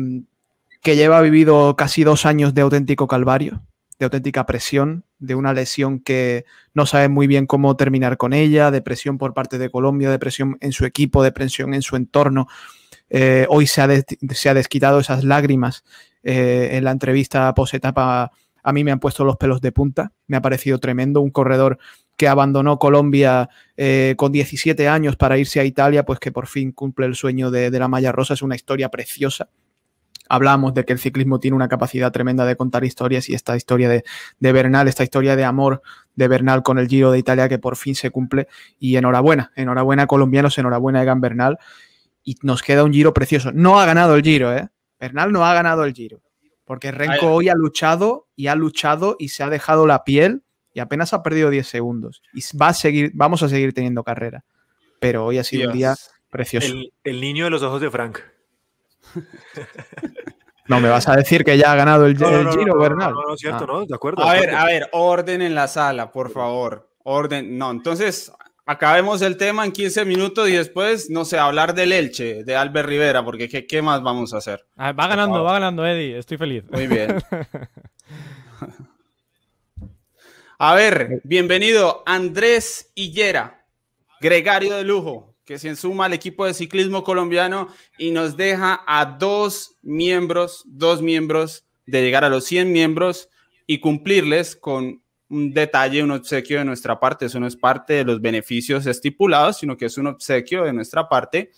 que 0.82 0.96
lleva 0.96 1.20
vivido 1.22 1.74
casi 1.76 2.04
dos 2.04 2.26
años 2.26 2.54
de 2.54 2.62
auténtico 2.62 3.08
calvario, 3.08 3.62
de 3.98 4.04
auténtica 4.04 4.46
presión, 4.46 5.05
de 5.18 5.34
una 5.34 5.52
lesión 5.52 6.00
que 6.00 6.44
no 6.74 6.86
sabe 6.86 7.08
muy 7.08 7.26
bien 7.26 7.46
cómo 7.46 7.76
terminar 7.76 8.16
con 8.16 8.32
ella, 8.32 8.70
de 8.70 8.82
presión 8.82 9.18
por 9.18 9.34
parte 9.34 9.58
de 9.58 9.70
Colombia, 9.70 10.10
de 10.10 10.18
presión 10.18 10.56
en 10.60 10.72
su 10.72 10.84
equipo, 10.84 11.22
de 11.22 11.32
presión 11.32 11.74
en 11.74 11.82
su 11.82 11.96
entorno. 11.96 12.48
Eh, 13.08 13.46
hoy 13.48 13.66
se 13.66 13.82
ha, 13.82 13.88
se 14.34 14.48
ha, 14.48 14.54
desquitado 14.54 14.98
esas 14.98 15.24
lágrimas 15.24 15.84
eh, 16.22 16.70
en 16.72 16.84
la 16.84 16.90
entrevista 16.90 17.54
post-etapa 17.54 18.32
a 18.66 18.72
mí 18.72 18.82
me 18.82 18.90
han 18.90 18.98
puesto 18.98 19.24
los 19.24 19.36
pelos 19.36 19.60
de 19.60 19.70
punta, 19.70 20.12
me 20.26 20.36
ha 20.36 20.42
parecido 20.42 20.80
tremendo, 20.80 21.20
un 21.20 21.30
corredor 21.30 21.78
que 22.16 22.26
abandonó 22.26 22.80
Colombia 22.80 23.48
eh, 23.76 24.14
con 24.18 24.32
17 24.32 24.88
años 24.88 25.14
para 25.14 25.38
irse 25.38 25.60
a 25.60 25.64
Italia, 25.64 26.04
pues 26.04 26.18
que 26.18 26.32
por 26.32 26.48
fin 26.48 26.72
cumple 26.72 27.06
el 27.06 27.14
sueño 27.14 27.52
de, 27.52 27.70
la 27.70 27.86
malla 27.86 28.10
rosa, 28.10 28.34
es 28.34 28.42
una 28.42 28.56
historia 28.56 28.88
preciosa. 28.88 29.50
Hablamos 30.28 30.74
de 30.74 30.84
que 30.84 30.92
el 30.92 30.98
ciclismo 30.98 31.38
tiene 31.38 31.56
una 31.56 31.68
capacidad 31.68 32.10
tremenda 32.12 32.44
de 32.44 32.56
contar 32.56 32.84
historias 32.84 33.28
y 33.28 33.34
esta 33.34 33.56
historia 33.56 33.88
de, 33.88 34.04
de 34.40 34.52
Bernal, 34.52 34.88
esta 34.88 35.04
historia 35.04 35.36
de 35.36 35.44
amor 35.44 35.82
de 36.14 36.28
Bernal 36.28 36.62
con 36.62 36.78
el 36.78 36.88
Giro 36.88 37.12
de 37.12 37.18
Italia 37.18 37.48
que 37.48 37.58
por 37.58 37.76
fin 37.76 37.94
se 37.94 38.10
cumple 38.10 38.48
y 38.78 38.96
enhorabuena, 38.96 39.52
enhorabuena 39.54 40.06
colombianos, 40.06 40.58
enhorabuena 40.58 41.02
Egan 41.02 41.20
Bernal 41.20 41.58
y 42.24 42.36
nos 42.42 42.62
queda 42.62 42.84
un 42.84 42.92
Giro 42.92 43.14
precioso. 43.14 43.52
No 43.52 43.80
ha 43.80 43.86
ganado 43.86 44.16
el 44.16 44.22
Giro, 44.22 44.52
¿eh? 44.52 44.68
Bernal 44.98 45.32
no 45.32 45.44
ha 45.44 45.54
ganado 45.54 45.84
el 45.84 45.94
Giro. 45.94 46.20
Porque 46.64 46.90
Renko 46.90 47.32
hoy 47.32 47.48
ha 47.48 47.54
luchado 47.54 48.26
y 48.34 48.48
ha 48.48 48.56
luchado 48.56 49.14
y 49.20 49.28
se 49.28 49.44
ha 49.44 49.48
dejado 49.48 49.86
la 49.86 50.02
piel 50.02 50.42
y 50.74 50.80
apenas 50.80 51.14
ha 51.14 51.22
perdido 51.22 51.48
10 51.48 51.66
segundos. 51.66 52.22
Y 52.34 52.42
va 52.56 52.68
a 52.68 52.74
seguir, 52.74 53.12
vamos 53.14 53.42
a 53.44 53.48
seguir 53.48 53.72
teniendo 53.72 54.02
carrera. 54.02 54.44
Pero 54.98 55.24
hoy 55.24 55.38
ha 55.38 55.44
sido 55.44 55.70
un 55.70 55.76
día 55.76 55.94
precioso. 56.28 56.74
El, 57.04 57.20
niño 57.20 57.44
de 57.44 57.50
los 57.50 57.62
ojos 57.62 57.80
de 57.80 57.90
Frank. 57.90 58.18
No 60.68 60.80
me 60.80 60.88
vas 60.88 61.08
a 61.08 61.14
decir 61.14 61.44
que 61.44 61.56
ya 61.56 61.72
ha 61.72 61.76
ganado 61.76 62.06
el, 62.06 62.16
Giro, 62.16 62.78
Bernal. 62.78 63.14
No, 63.14 63.22
no, 63.28 63.36
cierto, 63.36 63.64
ah. 63.64 63.66
¿no? 63.68 63.86
De 63.86 63.94
acuerdo. 63.94 64.24
A 64.24 64.32
ver, 64.32 64.54
a 64.54 64.64
ver, 64.64 64.88
orden 64.92 65.42
en 65.42 65.54
la 65.54 65.68
sala, 65.68 66.10
por 66.10 66.32
favor. 66.32 66.90
Orden. 67.04 67.56
No, 67.56 67.70
entonces, 67.70 68.32
acabemos 68.66 69.22
el 69.22 69.36
tema 69.36 69.64
en 69.64 69.72
15 69.72 70.04
minutos 70.04 70.48
y 70.48 70.52
después, 70.52 71.08
no 71.08 71.24
sé, 71.24 71.38
hablar 71.38 71.74
del 71.74 71.92
Elche, 71.92 72.44
de 72.44 72.56
Albert 72.56 72.88
Rivera, 72.88 73.24
porque 73.24 73.48
¿qué, 73.48 73.82
más 73.82 74.02
vamos 74.02 74.34
a 74.34 74.38
hacer? 74.38 74.66
Ah, 74.76 74.92
va 74.92 75.06
ganando, 75.06 75.44
va 75.44 75.52
ganando 75.52 75.86
Eddie, 75.86 76.18
estoy 76.18 76.36
feliz. 76.36 76.64
Muy 76.70 76.88
bien. 76.88 77.22
a 80.58 80.74
ver, 80.74 81.20
bienvenido 81.22 82.02
Andrés 82.06 82.90
Hillera, 82.96 83.64
gregario 84.20 84.76
de 84.76 84.84
lujo, 84.84 85.35
que 85.46 85.58
se 85.58 85.76
suma 85.76 86.06
al 86.06 86.12
equipo 86.12 86.44
de 86.44 86.52
ciclismo 86.52 87.04
colombiano 87.04 87.68
y 87.96 88.10
nos 88.10 88.36
deja 88.36 88.82
a 88.86 89.06
dos 89.06 89.76
miembros, 89.80 90.64
dos 90.66 91.00
miembros 91.00 91.64
de 91.86 92.02
llegar 92.02 92.24
a 92.24 92.28
los 92.28 92.44
100 92.44 92.72
miembros 92.72 93.30
y 93.66 93.78
cumplirles 93.78 94.56
con 94.56 95.02
un 95.28 95.54
detalle, 95.54 96.02
un 96.02 96.10
obsequio 96.10 96.58
de 96.58 96.64
nuestra 96.64 96.98
parte. 96.98 97.26
Eso 97.26 97.38
no 97.38 97.46
es 97.46 97.56
parte 97.56 97.94
de 97.94 98.04
los 98.04 98.20
beneficios 98.20 98.86
estipulados, 98.86 99.58
sino 99.58 99.76
que 99.76 99.86
es 99.86 99.96
un 99.96 100.08
obsequio 100.08 100.64
de 100.64 100.72
nuestra 100.72 101.08
parte 101.08 101.52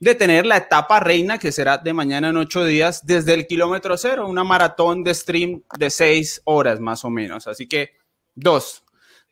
de 0.00 0.14
tener 0.14 0.44
la 0.46 0.56
etapa 0.56 1.00
reina 1.00 1.38
que 1.38 1.52
será 1.52 1.78
de 1.78 1.92
mañana 1.92 2.30
en 2.30 2.36
ocho 2.36 2.64
días 2.64 3.06
desde 3.06 3.34
el 3.34 3.46
kilómetro 3.46 3.96
cero, 3.96 4.26
una 4.26 4.44
maratón 4.44 5.04
de 5.04 5.14
stream 5.14 5.62
de 5.78 5.90
seis 5.90 6.40
horas 6.44 6.80
más 6.80 7.04
o 7.04 7.10
menos. 7.10 7.46
Así 7.46 7.66
que 7.66 7.92
dos, 8.34 8.83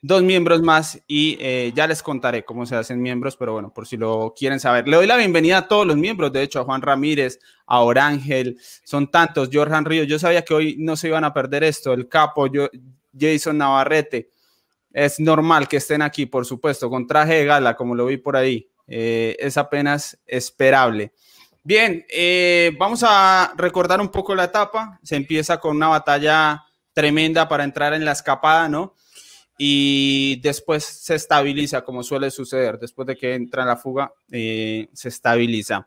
dos 0.03 0.25
miembros 0.25 0.63
más 0.63 1.01
y 1.07 1.39
eh, 1.41 1.73
ya 1.77 1.87
les 1.87 2.03
contaré 2.03 2.45
cómo 2.45 2.67
se 2.67 2.75
hacen 2.75 3.01
miembros, 3.01 3.37
pero 3.37 3.53
bueno, 3.53 3.73
por 3.73 3.87
si 3.87 3.97
lo 3.97 4.35
quieren 4.37 4.59
saber. 4.59 4.87
Le 4.89 4.97
doy 4.97 5.07
la 5.07 5.17
bienvenida 5.17 5.59
a 5.59 5.69
todos 5.69 5.87
los 5.87 5.97
miembros, 5.97 6.33
de 6.33 6.43
hecho, 6.43 6.61
a 6.61 6.65
Juan 6.65 6.83
Ramírez, 6.83 7.39
a 7.67 7.81
Orángel, 7.81 8.59
son 8.85 9.11
tantos, 9.11 9.49
Jorjan 9.53 9.85
Río, 9.85 10.03
yo 10.03 10.19
sabía 10.19 10.45
que 10.45 10.53
hoy 10.53 10.77
no 10.79 10.97
se 10.97 11.07
iban 11.07 11.23
a 11.23 11.33
perder 11.33 11.63
esto, 11.63 11.93
el 11.93 12.09
capo, 12.09 12.49
yo, 12.49 12.69
Jason 13.19 13.57
Navarrete. 13.57 14.31
Es 14.93 15.21
normal 15.21 15.69
que 15.69 15.79
estén 15.79 16.03
aquí, 16.03 16.27
por 16.27 16.45
supuesto, 16.45 16.91
con 16.91 17.07
traje 17.07 17.35
de 17.37 17.45
gala, 17.47 17.77
como 17.77 17.95
lo 17.95 18.07
vi 18.07 18.19
por 18.19 18.37
ahí. 18.37 18.69
Eh, 18.87 19.37
es 19.39 19.57
apenas 19.57 20.19
esperable. 20.27 21.13
Bien, 21.63 22.05
eh, 22.11 22.73
vamos 22.79 23.05
a 23.07 23.55
recordar 23.57 24.01
un 24.01 24.09
poco 24.09 24.35
la 24.35 24.45
etapa. 24.45 24.99
Se 25.03 25.17
empieza 25.17 25.59
con 25.59 25.77
una 25.77 25.89
batalla 25.89 26.65
tremenda 26.93 27.49
para 27.49 27.65
entrar 27.65 27.95
en 27.95 28.05
la 28.05 28.13
escapada, 28.13 28.69
¿no? 28.69 28.95
Y 29.65 30.41
después 30.41 30.83
se 30.83 31.15
estabiliza, 31.15 31.83
como 31.83 32.03
suele 32.03 32.33
suceder. 32.33 32.81
Después 32.81 33.07
de 33.07 33.15
que 33.15 33.33
entra 33.33 33.63
en 33.63 33.69
la 33.69 33.77
fuga, 33.77 34.13
eh, 34.33 34.89
se 34.93 35.09
estabiliza. 35.09 35.87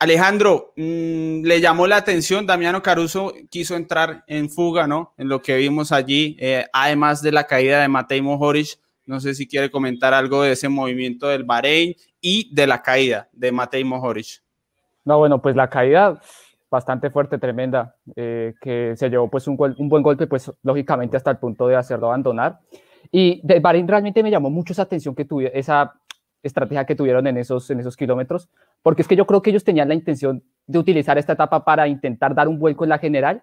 Alejandro, 0.00 0.72
mm, 0.74 1.44
le 1.44 1.60
llamó 1.60 1.86
la 1.86 1.98
atención, 1.98 2.48
Damiano 2.48 2.82
Caruso 2.82 3.32
quiso 3.48 3.76
entrar 3.76 4.24
en 4.26 4.50
fuga, 4.50 4.88
¿no? 4.88 5.14
En 5.16 5.28
lo 5.28 5.40
que 5.40 5.56
vimos 5.56 5.92
allí, 5.92 6.36
eh, 6.40 6.66
además 6.72 7.22
de 7.22 7.30
la 7.30 7.46
caída 7.46 7.80
de 7.80 7.86
Matej 7.86 8.22
Mohoric, 8.22 8.80
No 9.06 9.20
sé 9.20 9.36
si 9.36 9.46
quiere 9.46 9.70
comentar 9.70 10.12
algo 10.12 10.42
de 10.42 10.50
ese 10.52 10.68
movimiento 10.68 11.28
del 11.28 11.44
Bahrein 11.44 11.94
y 12.20 12.52
de 12.52 12.66
la 12.66 12.82
caída 12.82 13.28
de 13.32 13.52
Matej 13.52 13.84
Mohoric. 13.84 14.42
No, 15.04 15.18
bueno, 15.18 15.40
pues 15.40 15.54
la 15.54 15.70
caída 15.70 16.20
bastante 16.74 17.10
fuerte, 17.10 17.38
tremenda, 17.38 17.94
eh, 18.16 18.54
que 18.60 18.94
se 18.96 19.08
llevó 19.08 19.30
pues 19.30 19.46
un, 19.46 19.56
un, 19.78 19.88
buen 19.88 20.02
golpe, 20.02 20.26
pues 20.26 20.52
lógicamente 20.62 21.16
hasta 21.16 21.30
el 21.30 21.38
punto 21.38 21.66
de 21.68 21.76
hacerlo 21.76 22.08
abandonar. 22.08 22.58
Y 23.10 23.40
de 23.46 23.60
Bahrein 23.60 23.88
realmente 23.88 24.22
me 24.22 24.30
llamó 24.30 24.50
mucho 24.50 24.72
esa 24.72 24.82
atención 24.82 25.14
que 25.14 25.24
tuviera, 25.24 25.56
esa 25.56 25.94
estrategia 26.42 26.84
que 26.84 26.94
tuvieron 26.94 27.26
en 27.26 27.38
esos, 27.38 27.70
en 27.70 27.80
esos 27.80 27.96
kilómetros, 27.96 28.48
porque 28.82 29.02
es 29.02 29.08
que 29.08 29.16
yo 29.16 29.26
creo 29.26 29.40
que 29.40 29.50
ellos 29.50 29.64
tenían 29.64 29.88
la 29.88 29.94
intención 29.94 30.42
de 30.66 30.78
utilizar 30.78 31.16
esta 31.16 31.32
etapa 31.32 31.64
para 31.64 31.88
intentar 31.88 32.34
dar 32.34 32.48
un 32.48 32.58
vuelco 32.58 32.84
en 32.84 32.90
la 32.90 32.98
general 32.98 33.42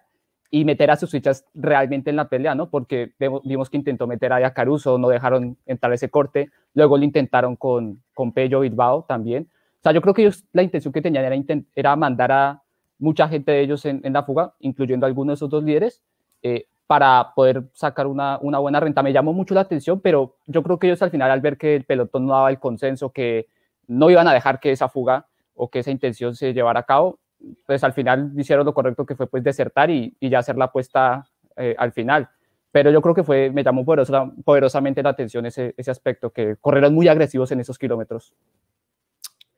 y 0.50 0.64
meter 0.66 0.90
a 0.90 0.96
sus 0.96 1.10
fichas 1.10 1.46
realmente 1.54 2.10
en 2.10 2.16
la 2.16 2.28
pelea, 2.28 2.54
¿no? 2.54 2.68
Porque 2.68 3.12
vimos 3.44 3.70
que 3.70 3.78
intentó 3.78 4.06
meter 4.06 4.32
a 4.32 4.52
Caruso, 4.52 4.98
no 4.98 5.08
dejaron 5.08 5.56
entrar 5.64 5.92
ese 5.94 6.10
corte, 6.10 6.50
luego 6.74 6.98
lo 6.98 7.04
intentaron 7.04 7.56
con, 7.56 8.02
con 8.12 8.32
Pello 8.32 8.60
Bilbao 8.60 9.04
también. 9.08 9.48
O 9.80 9.82
sea, 9.82 9.92
yo 9.92 10.00
creo 10.02 10.14
que 10.14 10.22
ellos 10.22 10.44
la 10.52 10.62
intención 10.62 10.92
que 10.92 11.02
tenían 11.02 11.24
era, 11.24 11.36
era 11.74 11.96
mandar 11.96 12.30
a 12.30 12.62
mucha 13.02 13.28
gente 13.28 13.50
de 13.52 13.60
ellos 13.60 13.84
en, 13.84 14.00
la 14.04 14.22
fuga, 14.22 14.54
incluyendo 14.60 15.06
algunos 15.06 15.32
de 15.32 15.34
esos 15.34 15.50
dos 15.50 15.64
líderes, 15.64 16.02
eh, 16.42 16.66
para 16.86 17.32
poder 17.34 17.64
sacar 17.72 18.06
una, 18.06 18.38
buena 18.38 18.78
renta. 18.78 19.02
Me 19.02 19.12
llamó 19.12 19.32
mucho 19.32 19.54
la 19.54 19.62
atención, 19.62 20.00
pero 20.00 20.36
yo 20.46 20.62
creo 20.62 20.78
que 20.78 20.86
ellos 20.86 21.02
al 21.02 21.10
final, 21.10 21.30
al 21.30 21.40
ver 21.40 21.58
que 21.58 21.74
el 21.74 21.84
pelotón 21.84 22.26
no 22.26 22.34
daba 22.34 22.50
el 22.50 22.60
consenso, 22.60 23.10
que 23.10 23.48
no 23.88 24.08
iban 24.08 24.28
a 24.28 24.32
dejar 24.32 24.60
que 24.60 24.70
esa 24.70 24.88
fuga 24.88 25.26
o 25.54 25.68
que 25.68 25.80
esa 25.80 25.90
intención 25.90 26.36
se 26.36 26.54
llevara 26.54 26.80
a 26.80 26.84
cabo, 26.84 27.18
pues 27.66 27.82
al 27.82 27.92
final 27.92 28.32
hicieron 28.36 28.64
lo 28.64 28.72
correcto 28.72 29.04
que 29.04 29.16
fue 29.16 29.26
pues 29.26 29.42
desertar 29.42 29.90
y, 29.90 30.14
y 30.20 30.28
ya 30.28 30.38
hacer 30.38 30.56
la 30.56 30.66
apuesta 30.66 31.26
eh, 31.56 31.74
al 31.76 31.92
final. 31.92 32.28
Pero 32.70 32.90
yo 32.90 33.02
creo 33.02 33.14
que 33.14 33.24
fue, 33.24 33.50
me 33.50 33.64
llamó 33.64 33.84
poderosa, 33.84 34.30
poderosamente 34.44 35.02
la 35.02 35.10
atención 35.10 35.44
ese, 35.44 35.74
ese 35.76 35.90
aspecto, 35.90 36.30
que 36.30 36.56
corrieron 36.60 36.94
muy 36.94 37.08
agresivos 37.08 37.50
en 37.50 37.60
esos 37.60 37.78
kilómetros. 37.78 38.32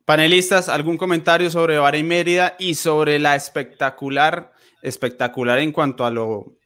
Panelistas, 0.04 0.68
¿algún 0.68 0.98
comentario 0.98 1.50
sobre 1.50 1.78
Bahrein 1.78 2.06
Mérida 2.06 2.56
y 2.58 2.74
sobre 2.74 3.18
la 3.18 3.36
espectacular, 3.36 4.52
espectacular 4.82 5.58
en 5.60 5.72
cuanto 5.72 6.04
a 6.04 6.10
lo 6.10 6.58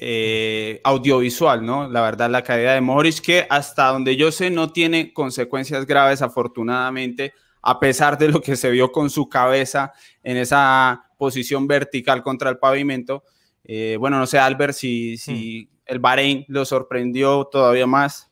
eh, 0.00 0.80
audiovisual, 0.82 1.64
¿no? 1.64 1.88
La 1.88 2.00
verdad, 2.00 2.28
la 2.30 2.42
caída 2.42 2.74
de 2.74 2.80
Morris, 2.80 3.20
que 3.20 3.46
hasta 3.48 3.88
donde 3.88 4.16
yo 4.16 4.32
sé 4.32 4.50
no 4.50 4.72
tiene 4.72 5.12
consecuencias 5.12 5.86
graves, 5.86 6.20
afortunadamente, 6.20 7.32
a 7.62 7.78
pesar 7.78 8.18
de 8.18 8.28
lo 8.28 8.40
que 8.40 8.56
se 8.56 8.70
vio 8.70 8.90
con 8.90 9.08
su 9.08 9.28
cabeza 9.28 9.92
en 10.24 10.36
esa 10.38 11.04
posición 11.16 11.68
vertical 11.68 12.24
contra 12.24 12.50
el 12.50 12.58
pavimento. 12.58 13.22
Eh, 13.62 13.98
bueno, 14.00 14.18
no 14.18 14.26
sé, 14.26 14.40
Albert, 14.40 14.72
si, 14.72 15.16
si 15.16 15.68
hmm. 15.70 15.76
el 15.86 15.98
Bahrein 16.00 16.44
lo 16.48 16.64
sorprendió 16.64 17.44
todavía 17.44 17.86
más. 17.86 18.29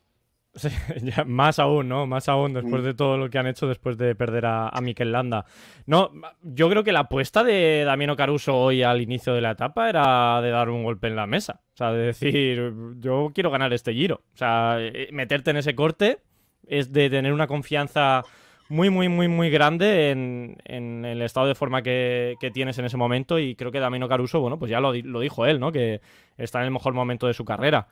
Sí, 0.68 0.70
ya, 1.02 1.24
más 1.24 1.58
aún, 1.58 1.88
¿no? 1.88 2.06
Más 2.06 2.28
aún 2.28 2.52
después 2.52 2.82
de 2.82 2.94
todo 2.94 3.16
lo 3.16 3.30
que 3.30 3.38
han 3.38 3.46
hecho 3.46 3.66
después 3.66 3.96
de 3.96 4.14
perder 4.14 4.46
a, 4.46 4.68
a 4.68 4.80
Mikel 4.80 5.12
Landa. 5.12 5.44
No, 5.86 6.10
yo 6.42 6.68
creo 6.68 6.84
que 6.84 6.92
la 6.92 7.00
apuesta 7.00 7.44
de 7.44 7.84
Damiano 7.84 8.16
Caruso 8.16 8.56
hoy 8.56 8.82
al 8.82 9.00
inicio 9.00 9.34
de 9.34 9.40
la 9.40 9.52
etapa 9.52 9.88
era 9.88 10.40
de 10.42 10.50
dar 10.50 10.68
un 10.68 10.82
golpe 10.82 11.06
en 11.06 11.16
la 11.16 11.26
mesa. 11.26 11.60
O 11.74 11.76
sea, 11.76 11.92
de 11.92 12.06
decir, 12.06 12.72
yo 12.98 13.30
quiero 13.34 13.50
ganar 13.50 13.72
este 13.72 13.92
giro. 13.92 14.22
O 14.34 14.36
sea, 14.36 14.76
eh, 14.80 15.08
meterte 15.12 15.50
en 15.50 15.58
ese 15.58 15.74
corte 15.74 16.18
es 16.66 16.92
de 16.92 17.08
tener 17.08 17.32
una 17.32 17.46
confianza 17.46 18.24
muy, 18.68 18.90
muy, 18.90 19.08
muy, 19.08 19.28
muy 19.28 19.50
grande 19.50 20.10
en, 20.10 20.58
en 20.64 21.04
el 21.04 21.22
estado 21.22 21.46
de 21.46 21.54
forma 21.54 21.82
que, 21.82 22.34
que, 22.40 22.50
tienes 22.50 22.78
en 22.78 22.84
ese 22.84 22.96
momento. 22.96 23.38
Y 23.38 23.54
creo 23.54 23.72
que 23.72 23.80
Damiano 23.80 24.08
Caruso, 24.08 24.40
bueno, 24.40 24.58
pues 24.58 24.70
ya 24.70 24.80
lo, 24.80 24.92
lo 24.92 25.20
dijo 25.20 25.46
él, 25.46 25.58
¿no? 25.58 25.72
Que 25.72 26.00
está 26.36 26.58
en 26.60 26.66
el 26.66 26.70
mejor 26.70 26.92
momento 26.92 27.26
de 27.26 27.34
su 27.34 27.44
carrera. 27.44 27.88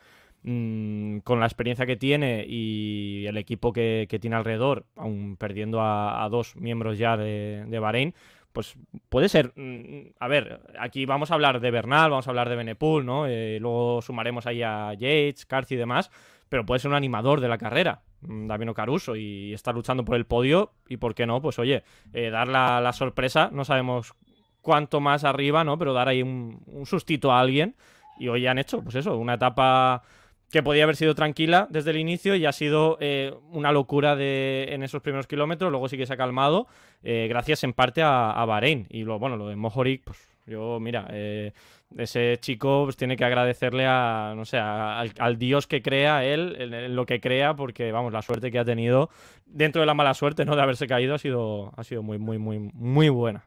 Mm, 0.48 1.18
con 1.24 1.40
la 1.40 1.46
experiencia 1.46 1.86
que 1.86 1.96
tiene 1.96 2.44
y 2.46 3.26
el 3.26 3.36
equipo 3.36 3.72
que, 3.72 4.06
tiene 4.20 4.36
alrededor, 4.36 4.86
aún 4.94 5.36
perdiendo 5.36 5.80
a, 5.82 6.28
dos 6.30 6.54
miembros 6.54 6.98
ya 6.98 7.16
de, 7.16 7.64
de, 7.66 7.78
Bahrein, 7.80 8.14
pues 8.52 8.78
puede 9.08 9.28
ser. 9.28 9.52
Mm, 9.56 10.12
a 10.20 10.28
ver, 10.28 10.60
aquí 10.78 11.04
vamos 11.04 11.32
a 11.32 11.34
hablar 11.34 11.58
de 11.58 11.72
Bernal, 11.72 12.12
vamos 12.12 12.28
a 12.28 12.30
hablar 12.30 12.48
de 12.48 12.54
Benepul, 12.54 13.04
¿no? 13.04 13.26
Eh, 13.26 13.58
luego 13.60 14.00
sumaremos 14.02 14.46
ahí 14.46 14.62
a 14.62 14.94
Yates, 14.94 15.46
Carci 15.46 15.74
y 15.74 15.78
demás, 15.78 16.12
pero 16.48 16.64
puede 16.64 16.78
ser 16.78 16.90
un 16.90 16.96
animador 16.96 17.40
de 17.40 17.48
la 17.48 17.58
carrera. 17.58 18.02
Mm, 18.20 18.46
Davino 18.46 18.72
Caruso 18.72 19.16
y 19.16 19.52
está 19.52 19.72
luchando 19.72 20.04
por 20.04 20.14
el 20.14 20.26
podio 20.26 20.74
y 20.88 20.98
por 20.98 21.16
qué 21.16 21.26
no, 21.26 21.42
pues 21.42 21.58
oye, 21.58 21.82
eh, 22.12 22.30
dar 22.30 22.46
la, 22.46 22.80
la, 22.80 22.92
sorpresa, 22.92 23.50
no 23.52 23.64
sabemos 23.64 24.14
cuánto 24.60 25.00
más 25.00 25.24
arriba, 25.24 25.64
¿no? 25.64 25.76
Pero 25.76 25.92
dar 25.92 26.06
ahí 26.06 26.22
un, 26.22 26.62
un 26.66 26.86
sustito 26.86 27.32
a 27.32 27.40
alguien 27.40 27.74
y 28.16 28.28
hoy 28.28 28.46
han 28.46 28.58
hecho, 28.58 28.80
pues 28.80 28.94
eso, 28.94 29.18
una 29.18 29.34
etapa 29.34 30.04
que 30.50 30.62
podía 30.62 30.84
haber 30.84 30.96
sido 30.96 31.14
tranquila 31.14 31.66
desde 31.70 31.90
el 31.90 31.98
inicio 31.98 32.34
y 32.36 32.46
ha 32.46 32.52
sido 32.52 32.98
eh, 33.00 33.34
una 33.50 33.72
locura 33.72 34.16
de, 34.16 34.68
en 34.70 34.82
esos 34.82 35.02
primeros 35.02 35.26
kilómetros, 35.26 35.70
luego 35.70 35.88
sí 35.88 35.96
que 35.96 36.06
se 36.06 36.12
ha 36.12 36.16
calmado, 36.16 36.66
eh, 37.02 37.26
gracias 37.28 37.64
en 37.64 37.72
parte 37.72 38.02
a, 38.02 38.30
a, 38.30 38.44
Bahrein. 38.44 38.86
Y 38.90 39.02
lo, 39.04 39.18
bueno, 39.18 39.36
lo 39.36 39.48
de 39.48 39.56
Mohoric, 39.56 40.04
pues 40.04 40.18
yo, 40.46 40.78
mira, 40.80 41.08
eh, 41.10 41.52
ese 41.96 42.38
chico 42.40 42.84
pues, 42.84 42.96
tiene 42.96 43.16
que 43.16 43.24
agradecerle 43.24 43.84
a, 43.86 44.34
no 44.36 44.44
sé, 44.44 44.58
al, 44.58 45.38
Dios 45.38 45.66
que 45.66 45.82
crea 45.82 46.24
él, 46.24 46.94
lo 46.94 47.04
que 47.04 47.20
crea, 47.20 47.54
porque, 47.54 47.90
vamos, 47.90 48.12
la 48.12 48.22
suerte 48.22 48.52
que 48.52 48.58
ha 48.58 48.64
tenido, 48.64 49.10
dentro 49.44 49.80
de 49.80 49.86
la 49.86 49.94
mala 49.94 50.14
suerte, 50.14 50.44
¿no? 50.44 50.54
De 50.54 50.62
haberse 50.62 50.86
caído, 50.86 51.14
ha 51.14 51.18
sido, 51.18 51.72
ha 51.76 51.82
sido 51.82 52.02
muy, 52.02 52.18
muy, 52.18 52.38
muy, 52.38 52.58
muy 52.58 53.08
buena. 53.08 53.44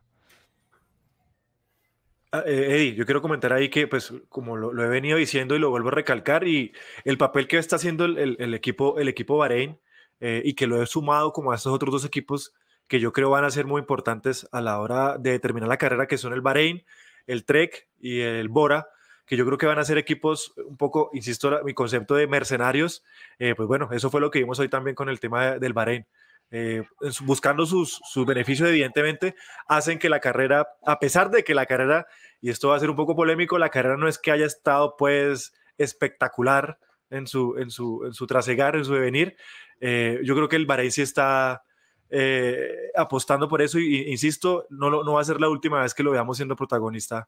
Ah, 2.31 2.43
eh, 2.45 2.75
Eddie, 2.75 2.93
yo 2.93 3.05
quiero 3.05 3.21
comentar 3.23 3.53
ahí 3.53 3.69
que, 3.69 3.87
pues, 3.87 4.13
como 4.29 4.55
lo, 4.55 4.71
lo, 4.71 4.83
he 4.83 4.87
venido 4.87 5.17
diciendo 5.17 5.55
y 5.55 5.59
lo 5.59 5.71
vuelvo 5.71 5.87
a 5.87 5.91
recalcar, 5.91 6.47
y 6.47 6.73
el 7.03 7.17
papel 7.17 7.47
que 7.47 7.57
está 7.57 7.77
haciendo 7.77 8.05
el, 8.05 8.19
el, 8.19 8.37
el 8.39 8.53
equipo, 8.53 8.99
el 8.99 9.07
equipo 9.07 9.37
Bahrein, 9.37 9.79
eh, 10.19 10.41
y 10.45 10.53
que 10.53 10.67
lo 10.67 10.81
he 10.81 10.85
sumado 10.85 11.33
como 11.33 11.51
a 11.51 11.55
estos 11.55 11.73
otros 11.73 11.91
dos 11.91 12.05
equipos 12.05 12.53
que 12.87 12.99
yo 12.99 13.13
creo 13.13 13.31
van 13.31 13.45
a 13.45 13.51
ser 13.51 13.65
muy 13.65 13.79
importantes 13.79 14.47
a 14.51 14.61
la 14.61 14.79
hora 14.79 15.17
de 15.17 15.31
determinar 15.31 15.69
la 15.69 15.77
carrera, 15.77 16.07
que 16.07 16.17
son 16.17 16.33
el 16.33 16.41
Bahrein, 16.41 16.83
el 17.25 17.45
Trek 17.45 17.87
y 17.99 18.21
el 18.21 18.49
Bora, 18.49 18.89
que 19.25 19.37
yo 19.37 19.45
creo 19.45 19.57
que 19.57 19.67
van 19.67 19.79
a 19.79 19.85
ser 19.85 19.97
equipos 19.97 20.53
un 20.57 20.77
poco, 20.77 21.09
insisto, 21.13 21.61
mi 21.63 21.73
concepto 21.73 22.15
de 22.15 22.27
mercenarios, 22.27 23.03
eh, 23.39 23.55
pues 23.55 23.67
bueno, 23.67 23.89
eso 23.91 24.09
fue 24.11 24.21
lo 24.21 24.29
que 24.31 24.39
vimos 24.39 24.59
hoy 24.59 24.69
también 24.69 24.95
con 24.95 25.09
el 25.09 25.19
tema 25.19 25.57
del 25.57 25.73
Bahrein. 25.73 26.05
Eh, 26.51 26.83
buscando 27.21 27.65
sus, 27.65 28.01
sus, 28.09 28.25
beneficios, 28.25 28.69
evidentemente, 28.69 29.35
hacen 29.67 29.99
que 29.99 30.09
la 30.09 30.19
carrera, 30.19 30.67
a 30.83 30.99
pesar 30.99 31.29
de 31.29 31.43
que 31.43 31.53
la 31.53 31.67
carrera, 31.67 32.07
y 32.41 32.49
esto 32.49 32.69
va 32.69 32.75
a 32.75 32.79
ser 32.79 32.89
un 32.89 32.95
poco 32.95 33.15
polémico, 33.15 33.59
la 33.59 33.69
carrera 33.69 33.97
no 33.97 34.07
es 34.07 34.17
que 34.17 34.31
haya 34.31 34.47
estado 34.47 34.95
pues 34.97 35.53
espectacular 35.77 36.79
en 37.11 37.27
su, 37.27 37.55
en 37.57 37.69
su, 37.69 38.03
en 38.05 38.13
su 38.13 38.25
trasegar, 38.25 38.75
en 38.75 38.85
su 38.85 38.93
devenir. 38.93 39.35
Eh, 39.79 40.19
yo 40.23 40.35
creo 40.35 40.49
que 40.49 40.55
el 40.55 40.65
Bahrein 40.65 40.91
sí 40.91 41.03
está 41.03 41.63
eh, 42.09 42.91
apostando 42.95 43.47
por 43.47 43.61
eso 43.61 43.77
y, 43.77 44.09
insisto, 44.09 44.65
no, 44.69 44.89
no 44.89 45.13
va 45.13 45.21
a 45.21 45.25
ser 45.25 45.39
la 45.39 45.49
última 45.49 45.81
vez 45.81 45.93
que 45.93 46.03
lo 46.03 46.11
veamos 46.11 46.37
siendo 46.37 46.55
protagonista 46.55 47.27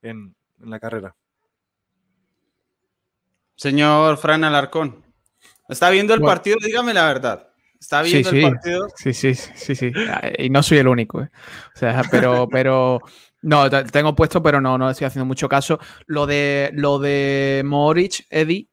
en, 0.00 0.34
en 0.62 0.70
la 0.70 0.78
carrera. 0.78 1.16
Señor 3.56 4.16
Fran 4.16 4.44
Alarcón, 4.44 5.04
¿está 5.68 5.90
viendo 5.90 6.14
el 6.14 6.20
bueno. 6.20 6.32
partido? 6.32 6.56
Dígame 6.64 6.94
la 6.94 7.06
verdad. 7.06 7.49
¿Está 7.80 8.02
viendo 8.02 8.28
sí, 8.28 8.36
el 8.36 8.42
sí. 8.44 8.50
partido? 8.50 8.88
Sí, 8.94 9.12
sí, 9.14 9.34
sí, 9.34 9.74
sí. 9.74 9.92
Y 10.38 10.50
no 10.50 10.62
soy 10.62 10.78
el 10.78 10.88
único. 10.88 11.22
¿eh? 11.22 11.30
O 11.74 11.78
sea, 11.78 12.02
pero, 12.10 12.48
pero. 12.52 13.00
No, 13.42 13.70
tengo 13.70 14.14
puesto, 14.14 14.42
pero 14.42 14.60
no, 14.60 14.76
no 14.76 14.90
estoy 14.90 15.06
haciendo 15.06 15.24
mucho 15.24 15.48
caso. 15.48 15.80
Lo 16.06 16.26
de, 16.26 16.70
lo 16.74 16.98
de 16.98 17.62
Morich, 17.64 18.26
Eddie, 18.28 18.68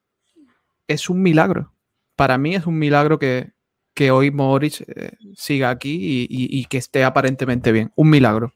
es 0.88 1.10
un 1.10 1.22
milagro. 1.22 1.74
Para 2.18 2.38
mí 2.38 2.54
es 2.54 2.66
un 2.66 2.78
milagro 2.78 3.18
que, 3.18 3.54
que 3.94 4.12
hoy 4.12 4.30
Morich 4.30 4.82
eh, 4.82 5.12
siga 5.36 5.70
aquí 5.70 5.96
y, 5.96 6.22
y, 6.24 6.60
y, 6.60 6.66
que 6.66 6.78
esté 6.78 7.06
aparentemente 7.06 7.72
bien. 7.72 7.94
Un 7.96 8.10
milagro. 8.10 8.54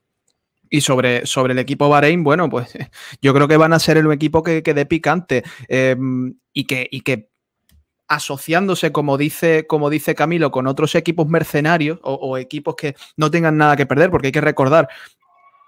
Y 0.70 0.82
sobre, 0.82 1.26
sobre 1.26 1.54
el 1.54 1.60
equipo 1.60 1.88
Bahrein, 1.88 2.24
bueno, 2.26 2.50
pues 2.50 2.74
yo 3.22 3.34
creo 3.34 3.48
que 3.48 3.58
van 3.58 3.72
a 3.72 3.80
ser 3.80 3.96
el 3.96 4.12
equipo 4.12 4.44
que, 4.44 4.64
que 4.64 4.74
dé 4.74 4.86
picante 4.86 5.44
eh, 5.70 5.96
y, 6.52 6.66
que, 6.66 6.90
y 6.92 7.02
que 7.02 7.31
asociándose, 8.12 8.92
como 8.92 9.18
dice, 9.18 9.66
como 9.68 9.90
dice 9.90 10.16
Camilo, 10.16 10.52
con 10.52 10.68
otros 10.68 10.96
equipos 10.96 11.30
mercenarios 11.30 11.98
o, 12.04 12.38
equipos 12.38 12.76
que 12.76 12.98
no 13.16 13.32
tengan 13.32 13.56
nada 13.56 13.78
que 13.78 13.86
perder, 13.86 14.12
porque 14.12 14.28
hay 14.28 14.32
que 14.34 14.42
recordar 14.42 14.90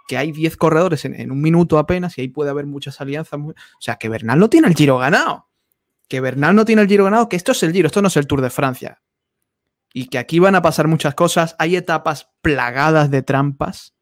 que 0.09 0.17
hay 0.17 0.33
10 0.33 0.57
corredores 0.57 1.05
en, 1.05 1.31
un 1.31 1.41
minuto 1.41 1.77
apenas 1.77 2.17
y 2.17 2.21
ahí 2.21 2.27
puede 2.27 2.49
haber 2.49 2.65
muchas 2.65 2.99
alianzas. 2.99 3.39
O 3.39 3.53
sea, 3.79 3.95
que 3.95 4.09
Bernal 4.09 4.39
no 4.39 4.49
tiene 4.49 4.67
el 4.67 4.75
giro 4.75 4.97
ganado. 4.97 5.47
Que 6.09 6.19
Bernal 6.19 6.53
no 6.53 6.65
tiene 6.65 6.81
el 6.81 6.89
giro 6.89 7.05
ganado, 7.05 7.29
que 7.29 7.37
esto 7.37 7.53
es 7.53 7.63
el 7.63 7.71
giro, 7.71 7.87
esto 7.87 8.01
no 8.01 8.09
es 8.09 8.17
el 8.17 8.27
Tour 8.27 8.41
de 8.41 8.49
Francia. 8.49 9.01
Y 9.93 10.07
que 10.07 10.17
aquí 10.17 10.39
van 10.39 10.55
a 10.55 10.61
pasar 10.61 10.89
muchas 10.89 11.15
cosas. 11.15 11.55
Hay 11.59 11.77
etapas 11.77 12.29
plagadas 12.41 13.09
de 13.09 13.21
trampas. 13.21 13.95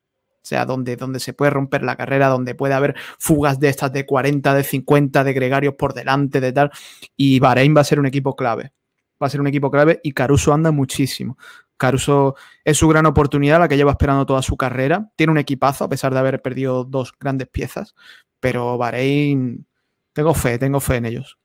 O 0.44 0.46
sea, 0.46 0.66
donde, 0.66 0.98
se 1.20 1.34
puede 1.34 1.52
romper 1.52 1.84
la 1.84 1.96
carrera, 1.96 2.28
donde 2.28 2.56
puede 2.56 2.74
haber 2.74 2.96
fugas 3.20 3.60
de 3.60 3.70
estas 3.70 3.94
de 3.94 4.08
40, 4.08 4.56
de 4.56 4.64
50, 4.64 5.24
de 5.24 5.34
gregarios 5.34 5.76
por 5.76 5.94
delante, 5.94 6.42
de 6.42 6.52
tal. 6.52 6.72
Y 7.16 7.40
Bahrein 7.40 7.76
va 7.78 7.82
a 7.82 7.86
ser 7.86 8.00
un 8.00 8.08
equipo 8.08 8.36
clave. 8.36 8.74
Va 9.22 9.28
a 9.28 9.30
ser 9.30 9.40
un 9.40 9.48
equipo 9.48 9.70
clave 9.70 10.00
y 10.04 10.14
Caruso 10.14 10.52
anda 10.52 10.72
muchísimo. 10.72 11.38
Caruso 11.78 12.36
es 12.64 12.78
su 12.78 12.88
gran 12.88 13.06
oportunidad, 13.06 13.60
la 13.60 13.68
que 13.68 13.78
lleva 13.78 13.92
esperando 13.92 14.26
toda 14.26 14.42
su 14.42 14.58
carrera. 14.58 15.12
Tiene 15.16 15.32
un 15.32 15.38
equipazo, 15.38 15.84
a 15.84 15.90
pesar 15.90 16.14
de 16.14 16.20
haber 16.20 16.42
perdido 16.42 16.84
dos 16.84 17.14
grandes 17.20 17.48
piezas. 17.48 17.94
Pero 18.40 18.80
Bahrein, 18.80 19.68
tengo 20.14 20.34
fe, 20.34 20.58
tengo 20.58 20.80
fe 20.80 20.96
en 20.96 21.06
ellos. 21.06 21.38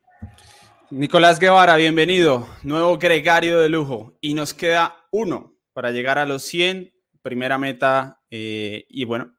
Nicolás 0.90 1.38
Guevara, 1.40 1.76
bienvenido. 1.76 2.46
Nuevo 2.62 2.96
gregario 2.96 3.60
de 3.60 3.68
lujo. 3.68 4.16
Y 4.20 4.34
nos 4.34 4.54
queda 4.54 4.96
uno 5.10 5.54
para 5.72 5.90
llegar 5.90 6.18
a 6.18 6.26
los 6.26 6.42
100. 6.44 6.92
Primera 7.22 7.58
meta. 7.58 8.20
Eh, 8.38 8.84
y 8.88 9.04
bueno, 9.04 9.32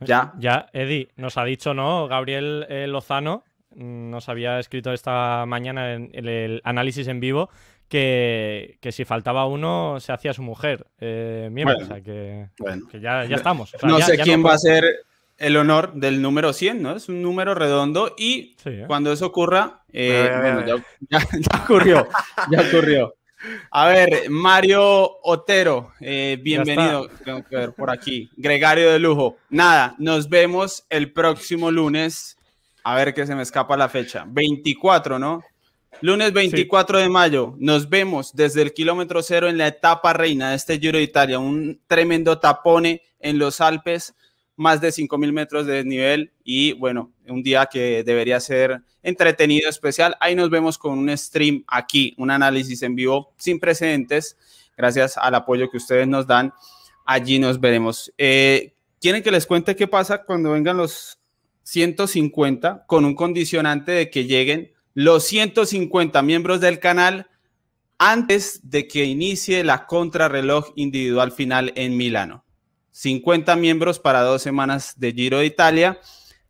ya. 0.00 0.32
Ya, 0.38 0.68
Eddie, 0.72 1.08
nos 1.16 1.36
ha 1.38 1.44
dicho, 1.44 1.74
¿no? 1.74 2.06
Gabriel 2.06 2.66
eh, 2.68 2.86
Lozano 2.86 3.42
mm, 3.74 4.10
nos 4.10 4.28
había 4.28 4.58
escrito 4.60 4.92
esta 4.92 5.44
mañana 5.46 5.94
en, 5.94 6.10
en 6.12 6.28
el 6.28 6.60
análisis 6.64 7.08
en 7.08 7.18
vivo 7.20 7.50
que, 7.88 8.78
que 8.80 8.92
si 8.92 9.04
faltaba 9.04 9.46
uno 9.46 9.98
se 9.98 10.12
hacía 10.12 10.32
su 10.34 10.42
mujer. 10.42 10.86
Eh, 11.00 11.48
miembro, 11.50 11.74
Bueno, 11.76 11.86
o 11.86 11.94
sea 11.94 12.00
que, 12.02 12.48
Bueno. 12.58 12.86
que 12.88 13.00
ya, 13.00 13.24
ya 13.24 13.36
estamos. 13.36 13.74
O 13.74 13.78
sea, 13.78 13.88
No 13.88 13.98
ya- 13.98 14.06
sé 14.06 14.16
ya 14.18 14.22
quién 14.24 14.42
no- 14.42 14.48
va 14.48 14.54
a 14.54 14.58
ser 14.58 14.84
el 15.38 15.56
honor 15.56 15.94
del 15.94 16.20
número 16.22 16.52
100, 16.52 16.82
¿no? 16.82 16.94
Es 16.96 17.08
un 17.08 17.22
número 17.22 17.54
redondo 17.54 18.14
y 18.18 18.54
Sí, 18.62 18.70
¿eh? 18.70 18.84
cuando 18.86 19.12
eso 19.12 19.26
ocurra, 19.26 19.82
eh, 19.92 20.08
Vea, 20.28 20.40
vea, 20.40 20.54
bueno, 20.54 20.66
ya, 21.08 21.18
ya- 21.18 21.28
ya 21.58 21.64
ocurrió, 21.64 22.08
ya 22.50 22.60
ocurrió. 22.60 23.14
A 23.70 23.86
ver, 23.88 24.28
Mario 24.30 25.18
Otero, 25.22 25.92
eh, 26.00 26.38
bienvenido, 26.42 27.08
tengo 27.24 27.44
que 27.44 27.56
ver 27.56 27.72
por 27.72 27.90
aquí, 27.90 28.30
gregario 28.36 28.90
de 28.90 28.98
lujo. 28.98 29.36
Nada, 29.48 29.94
nos 29.98 30.28
vemos 30.28 30.84
el 30.90 31.12
próximo 31.12 31.70
lunes, 31.70 32.36
a 32.82 32.96
ver 32.96 33.14
que 33.14 33.26
se 33.26 33.34
me 33.34 33.42
escapa 33.42 33.76
la 33.76 33.88
fecha, 33.88 34.24
24, 34.26 35.18
¿no? 35.18 35.42
Lunes 36.00 36.32
24 36.32 36.98
de 36.98 37.08
mayo, 37.08 37.54
nos 37.58 37.88
vemos 37.88 38.34
desde 38.34 38.62
el 38.62 38.72
kilómetro 38.72 39.22
cero 39.22 39.48
en 39.48 39.58
la 39.58 39.68
etapa 39.68 40.12
reina 40.12 40.50
de 40.50 40.56
este 40.56 40.78
Giro 40.78 40.98
de 40.98 41.04
Italia, 41.04 41.38
un 41.38 41.80
tremendo 41.86 42.38
tapone 42.38 43.02
en 43.20 43.38
los 43.38 43.60
Alpes, 43.60 44.14
más 44.58 44.80
de 44.80 44.88
5.000 44.88 45.32
metros 45.32 45.66
de 45.66 45.74
desnivel 45.74 46.32
y 46.42 46.72
bueno, 46.72 47.12
un 47.28 47.42
día 47.42 47.66
que 47.66 48.02
debería 48.02 48.40
ser 48.40 48.82
entretenido, 49.02 49.70
especial. 49.70 50.16
Ahí 50.20 50.34
nos 50.34 50.50
vemos 50.50 50.76
con 50.76 50.98
un 50.98 51.16
stream 51.16 51.64
aquí, 51.68 52.14
un 52.18 52.30
análisis 52.30 52.82
en 52.82 52.96
vivo 52.96 53.32
sin 53.38 53.60
precedentes, 53.60 54.36
gracias 54.76 55.16
al 55.16 55.36
apoyo 55.36 55.70
que 55.70 55.76
ustedes 55.76 56.08
nos 56.08 56.26
dan. 56.26 56.52
Allí 57.06 57.38
nos 57.38 57.60
veremos. 57.60 58.12
Eh, 58.18 58.74
¿Quieren 59.00 59.22
que 59.22 59.30
les 59.30 59.46
cuente 59.46 59.76
qué 59.76 59.86
pasa 59.86 60.24
cuando 60.24 60.50
vengan 60.50 60.76
los 60.76 61.20
150 61.62 62.84
con 62.86 63.04
un 63.04 63.14
condicionante 63.14 63.92
de 63.92 64.10
que 64.10 64.24
lleguen 64.24 64.72
los 64.92 65.24
150 65.24 66.20
miembros 66.22 66.60
del 66.60 66.80
canal 66.80 67.30
antes 67.96 68.68
de 68.68 68.88
que 68.88 69.04
inicie 69.04 69.62
la 69.62 69.86
contrarreloj 69.86 70.72
individual 70.74 71.30
final 71.30 71.72
en 71.76 71.96
Milano? 71.96 72.44
50 72.98 73.54
miembros 73.54 74.00
para 74.00 74.22
dos 74.22 74.42
semanas 74.42 74.94
de 74.96 75.12
Giro 75.12 75.38
de 75.38 75.46
Italia. 75.46 76.00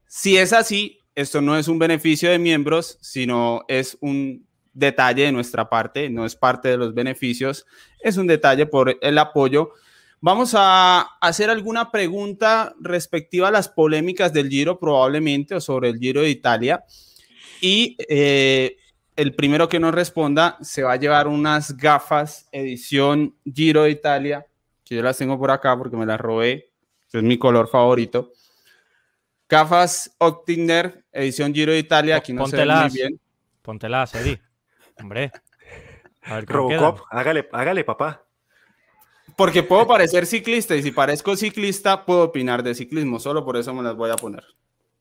Si 0.07 0.39
es 0.39 0.55
así, 0.55 0.99
esto 1.15 1.43
no 1.43 1.59
es 1.59 1.69
un 1.69 1.79
beneficio 1.79 2.31
de 2.31 2.39
miembros, 2.39 2.97
sino 3.03 3.67
es 3.69 3.99
un 4.01 4.47
detalle 4.73 5.25
de 5.25 5.33
nuestra 5.33 5.69
parte, 5.69 6.09
no 6.09 6.25
es 6.25 6.37
parte 6.37 6.71
de 6.71 6.79
los 6.79 6.95
beneficios, 6.95 7.67
es 8.01 8.17
un 8.17 8.27
detalle 8.27 8.65
por 8.65 8.97
el 8.99 9.19
apoyo. 9.19 9.73
Vamos 10.23 10.55
a 10.57 11.01
hacer 11.21 11.51
alguna 11.51 11.91
pregunta 11.91 12.75
respectiva 12.81 13.49
a 13.49 13.53
las 13.53 13.69
polémicas 13.69 14.33
del 14.33 14.49
Giro, 14.49 14.79
probablemente, 14.79 15.55
o 15.55 15.61
sobre 15.61 15.91
el 15.91 15.99
Giro 15.99 16.23
de 16.23 16.31
Italia. 16.31 16.83
Y 17.61 17.95
eh, 18.09 18.79
el 19.17 19.35
primero 19.35 19.69
que 19.69 19.81
nos 19.81 19.95
responda 19.95 20.57
se 20.63 20.83
va 20.83 20.95
a 20.95 20.97
llevar 20.97 21.29
unas 21.29 21.77
gafas 21.77 22.49
edición 22.53 23.37
Giro 23.45 23.83
de 23.83 23.91
Italia 23.91 24.47
que 24.89 24.95
yo 24.95 25.03
las 25.03 25.19
tengo 25.19 25.39
por 25.39 25.51
acá 25.51 25.77
porque 25.77 25.97
me 25.97 26.07
las 26.07 26.19
robé, 26.19 26.71
que 27.11 27.19
es 27.19 27.25
mi 27.25 27.39
color 27.39 27.69
favorito. 27.69 28.33
Gafas 29.49 30.15
Optinder, 30.19 31.05
edición 31.13 31.53
Giro 31.53 31.73
de 31.73 31.79
Italia, 31.79 32.17
aquí 32.17 32.33
no 32.33 32.47
se 32.47 32.65
muy 32.65 32.91
bien. 32.91 33.21
Póntelas, 33.63 34.15
Eddie. 34.15 34.41
Hombre. 35.01 35.31
A 36.23 36.37
ver. 36.37 36.47
Robocop, 36.47 37.01
hágale, 37.11 37.49
hágale, 37.53 37.85
papá. 37.85 38.25
Porque 39.37 39.63
puedo 39.63 39.87
parecer 39.87 40.27
ciclista 40.27 40.75
y 40.75 40.83
si 40.83 40.91
parezco 40.91 41.37
ciclista 41.37 42.05
puedo 42.05 42.25
opinar 42.25 42.63
de 42.63 42.75
ciclismo, 42.75 43.21
solo 43.21 43.45
por 43.45 43.57
eso 43.57 43.73
me 43.75 43.83
las 43.83 43.95
voy 43.95 44.11
a 44.11 44.17
poner. 44.17 44.45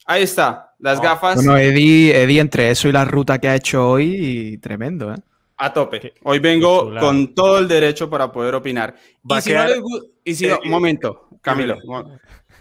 Ahí 0.05 0.23
está, 0.23 0.73
las 0.79 0.99
Oh. 0.99 1.01
gafas 1.01 1.35
Bueno, 1.35 1.57
Eddie, 1.57 2.23
Eddie, 2.23 2.39
entre 2.39 2.69
eso 2.69 2.87
y 2.87 2.91
la 2.91 3.03
ruta 3.03 3.39
que 3.39 3.47
ha 3.47 3.55
hecho 3.55 3.89
hoy, 3.89 4.57
tremendo, 4.61 5.13
¿eh? 5.13 5.17
A 5.57 5.73
tope. 5.73 6.13
Hoy 6.23 6.39
vengo 6.39 6.91
con 6.99 7.33
todo 7.33 7.57
el 7.59 7.67
derecho 7.67 8.09
para 8.09 8.31
poder 8.31 8.55
opinar. 8.55 8.95
Va 9.29 9.39
Y 9.39 9.41
si 9.41 9.49
no 9.49 9.55
quedar- 9.55 9.69
les 9.69 9.79
gu- 9.79 10.09
y 10.23 10.35
si 10.35 10.47
no- 10.47 10.55
Eh, 10.55 10.59
un 10.65 10.69
momento, 10.69 11.29
Camilo. 11.41 11.75
dímelo. 11.75 12.03
mo- 12.03 12.19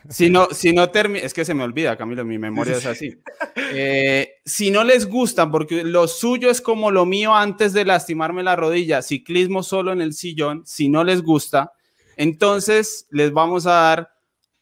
Si 0.08 0.30
no, 0.30 0.46
si 0.52 0.72
no 0.72 0.88
termina, 0.90 1.24
es 1.26 1.34
que 1.34 1.44
se 1.44 1.52
me 1.52 1.64
olvida, 1.64 1.96
Camilo, 1.96 2.24
mi 2.24 2.38
memoria 2.38 2.76
es 2.76 2.86
así. 2.86 3.16
Eh, 3.74 4.34
si 4.44 4.70
no 4.70 4.84
les 4.84 5.06
gusta, 5.06 5.50
porque 5.50 5.82
lo 5.82 6.06
suyo 6.06 6.48
es 6.48 6.60
como 6.60 6.92
lo 6.92 7.04
mío 7.04 7.34
antes 7.34 7.72
de 7.72 7.84
lastimarme 7.84 8.44
la 8.44 8.54
rodilla, 8.54 9.02
ciclismo 9.02 9.64
solo 9.64 9.92
en 9.92 10.00
el 10.00 10.12
sillón, 10.12 10.62
si 10.64 10.88
no 10.88 11.02
les 11.02 11.22
gusta, 11.22 11.72
entonces 12.16 13.06
les 13.10 13.32
vamos 13.32 13.66
a 13.66 13.72
dar 13.72 14.10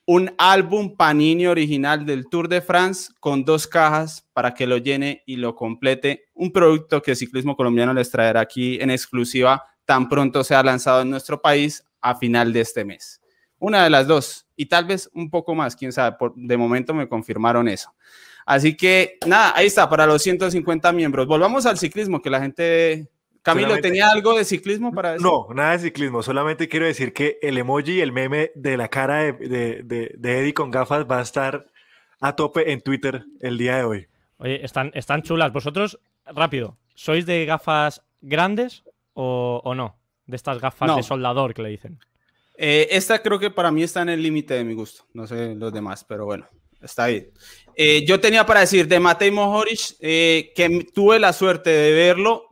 un 0.06 0.34
álbum 0.36 0.96
Panini 0.96 1.46
original 1.46 2.04
del 2.04 2.28
Tour 2.28 2.48
de 2.48 2.60
France 2.60 3.12
con 3.20 3.44
dos 3.44 3.66
cajas 3.66 4.26
para 4.32 4.52
que 4.52 4.66
lo 4.66 4.76
llene 4.76 5.22
y 5.26 5.36
lo 5.36 5.54
complete. 5.54 6.26
Un 6.34 6.52
producto 6.52 7.00
que 7.00 7.16
Ciclismo 7.16 7.56
Colombiano 7.56 7.94
les 7.94 8.10
traerá 8.10 8.40
aquí 8.40 8.78
en 8.80 8.90
exclusiva 8.90 9.64
tan 9.84 10.08
pronto 10.08 10.44
sea 10.44 10.62
lanzado 10.62 11.02
en 11.02 11.10
nuestro 11.10 11.40
país 11.40 11.84
a 12.00 12.14
final 12.14 12.52
de 12.52 12.60
este 12.60 12.84
mes. 12.84 13.20
Una 13.58 13.84
de 13.84 13.90
las 13.90 14.06
dos 14.06 14.46
y 14.56 14.66
tal 14.66 14.84
vez 14.84 15.10
un 15.14 15.30
poco 15.30 15.54
más, 15.54 15.74
quién 15.74 15.92
sabe. 15.92 16.16
Por, 16.18 16.34
de 16.34 16.56
momento 16.56 16.92
me 16.92 17.08
confirmaron 17.08 17.68
eso. 17.68 17.94
Así 18.46 18.76
que 18.76 19.18
nada, 19.26 19.52
ahí 19.56 19.66
está 19.66 19.88
para 19.88 20.06
los 20.06 20.22
150 20.22 20.92
miembros. 20.92 21.26
Volvamos 21.26 21.64
al 21.66 21.78
ciclismo, 21.78 22.20
que 22.20 22.30
la 22.30 22.40
gente... 22.40 23.08
Camilo, 23.44 23.68
Solamente- 23.68 23.88
¿tenía 23.88 24.08
algo 24.10 24.36
de 24.36 24.44
ciclismo 24.44 24.90
para 24.92 25.12
decir? 25.12 25.24
No, 25.26 25.46
nada 25.54 25.72
de 25.72 25.78
ciclismo. 25.80 26.22
Solamente 26.22 26.66
quiero 26.68 26.86
decir 26.86 27.12
que 27.12 27.38
el 27.42 27.58
emoji, 27.58 28.00
el 28.00 28.10
meme 28.10 28.50
de 28.56 28.76
la 28.76 28.88
cara 28.88 29.18
de, 29.18 29.32
de, 29.34 29.82
de- 29.84 30.14
de 30.16 30.38
Eddie 30.40 30.54
con 30.54 30.70
gafas 30.70 31.04
va 31.08 31.18
a 31.18 31.22
estar 31.22 31.66
a 32.20 32.34
tope 32.34 32.72
en 32.72 32.80
Twitter 32.80 33.24
el 33.40 33.58
día 33.58 33.76
de 33.76 33.84
hoy. 33.84 34.06
Oye, 34.38 34.64
están, 34.64 34.90
están 34.94 35.22
chulas. 35.22 35.52
Vosotros, 35.52 36.00
rápido, 36.24 36.78
¿sois 36.94 37.26
de 37.26 37.44
gafas 37.44 38.02
grandes 38.22 38.82
o, 39.12 39.60
o 39.62 39.74
no? 39.74 39.98
De 40.26 40.36
estas 40.36 40.58
gafas 40.58 40.86
No. 40.88 40.96
de 40.96 41.02
soldador 41.02 41.52
que 41.52 41.60
le 41.62 41.68
dicen. 41.68 41.98
Eh, 42.56 42.88
esta 42.92 43.20
creo 43.22 43.38
que 43.38 43.50
para 43.50 43.70
mí 43.70 43.82
está 43.82 44.00
en 44.02 44.08
el 44.08 44.22
límite 44.22 44.54
de 44.54 44.64
mi 44.64 44.72
gusto. 44.72 45.04
No 45.12 45.26
sé 45.26 45.54
los 45.54 45.70
demás, 45.70 46.02
pero 46.04 46.24
bueno, 46.24 46.48
está 46.80 47.08
bien. 47.08 47.30
Eh, 47.76 48.04
yo 48.06 48.18
tenía 48.20 48.46
para 48.46 48.60
decir 48.60 48.88
de 48.88 49.00
Matej 49.00 49.32
Mohoric 49.32 49.96
eh, 50.00 50.50
que 50.56 50.86
tuve 50.94 51.18
la 51.18 51.34
suerte 51.34 51.68
de 51.68 51.92
verlo 51.92 52.46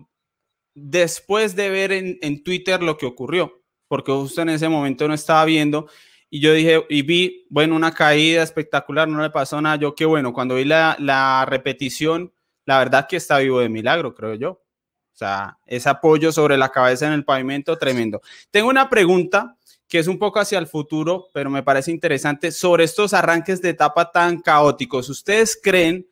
después 0.74 1.56
de 1.56 1.70
ver 1.70 1.92
en, 1.92 2.18
en 2.22 2.42
Twitter 2.42 2.82
lo 2.82 2.96
que 2.96 3.06
ocurrió, 3.06 3.62
porque 3.88 4.12
justo 4.12 4.42
en 4.42 4.50
ese 4.50 4.68
momento 4.68 5.06
no 5.08 5.14
estaba 5.14 5.44
viendo 5.44 5.87
y 6.35 6.40
yo 6.40 6.54
dije, 6.54 6.82
y 6.88 7.02
vi, 7.02 7.46
bueno, 7.50 7.76
una 7.76 7.92
caída 7.92 8.42
espectacular, 8.42 9.06
no 9.06 9.20
le 9.20 9.28
pasó 9.28 9.61
nada. 9.61 9.76
Yo 9.76 9.94
qué 9.94 10.06
bueno, 10.06 10.32
cuando 10.32 10.54
vi 10.54 10.64
la, 10.64 10.96
la 10.98 11.44
repetición, 11.46 12.32
la 12.64 12.78
verdad 12.78 13.06
que 13.06 13.16
está 13.16 13.37
vivo 13.37 13.61
de 13.61 13.68
milagro, 13.68 14.14
creo 14.14 14.32
yo. 14.37 14.50
O 14.52 15.14
sea, 15.14 15.58
ese 15.66 15.90
apoyo 15.90 16.32
sobre 16.32 16.56
la 16.56 16.70
cabeza 16.70 17.06
en 17.06 17.12
el 17.12 17.26
pavimento, 17.26 17.76
tremendo. 17.76 18.22
Tengo 18.50 18.70
una 18.70 18.88
pregunta 18.88 19.58
que 19.87 19.98
es 19.98 20.06
un 20.06 20.18
poco 20.18 20.40
hacia 20.40 20.58
el 20.58 20.66
futuro, 20.66 21.28
pero 21.35 21.50
me 21.50 21.62
parece 21.62 21.90
interesante, 21.90 22.50
sobre 22.50 22.85
estos 22.85 23.12
arranques 23.12 23.61
de 23.61 23.68
etapa 23.68 24.11
tan 24.11 24.40
caóticos. 24.40 25.11
¿Ustedes 25.11 25.61
creen 25.62 26.08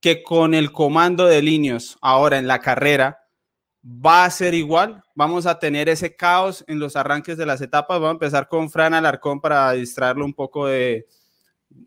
que 0.00 0.22
con 0.22 0.54
el 0.54 0.70
comando 0.70 1.26
de 1.26 1.42
Linios 1.42 1.98
ahora 2.00 2.38
en 2.38 2.46
la 2.46 2.60
carrera 2.60 3.18
va 3.86 4.24
a 4.24 4.30
ser 4.30 4.54
igual? 4.54 5.02
¿Vamos 5.14 5.46
a 5.46 5.58
tener 5.58 5.88
ese 5.88 6.16
caos 6.16 6.64
en 6.66 6.78
los 6.78 6.96
arranques 6.96 7.36
de 7.36 7.46
las 7.46 7.60
etapas? 7.60 7.98
Vamos 7.98 8.10
a 8.10 8.12
empezar 8.12 8.48
con 8.48 8.70
Fran 8.70 8.94
Alarcón 8.94 9.40
para 9.40 9.72
distraerlo 9.72 10.24
un 10.24 10.34
poco 10.34 10.66
de, 10.66 11.06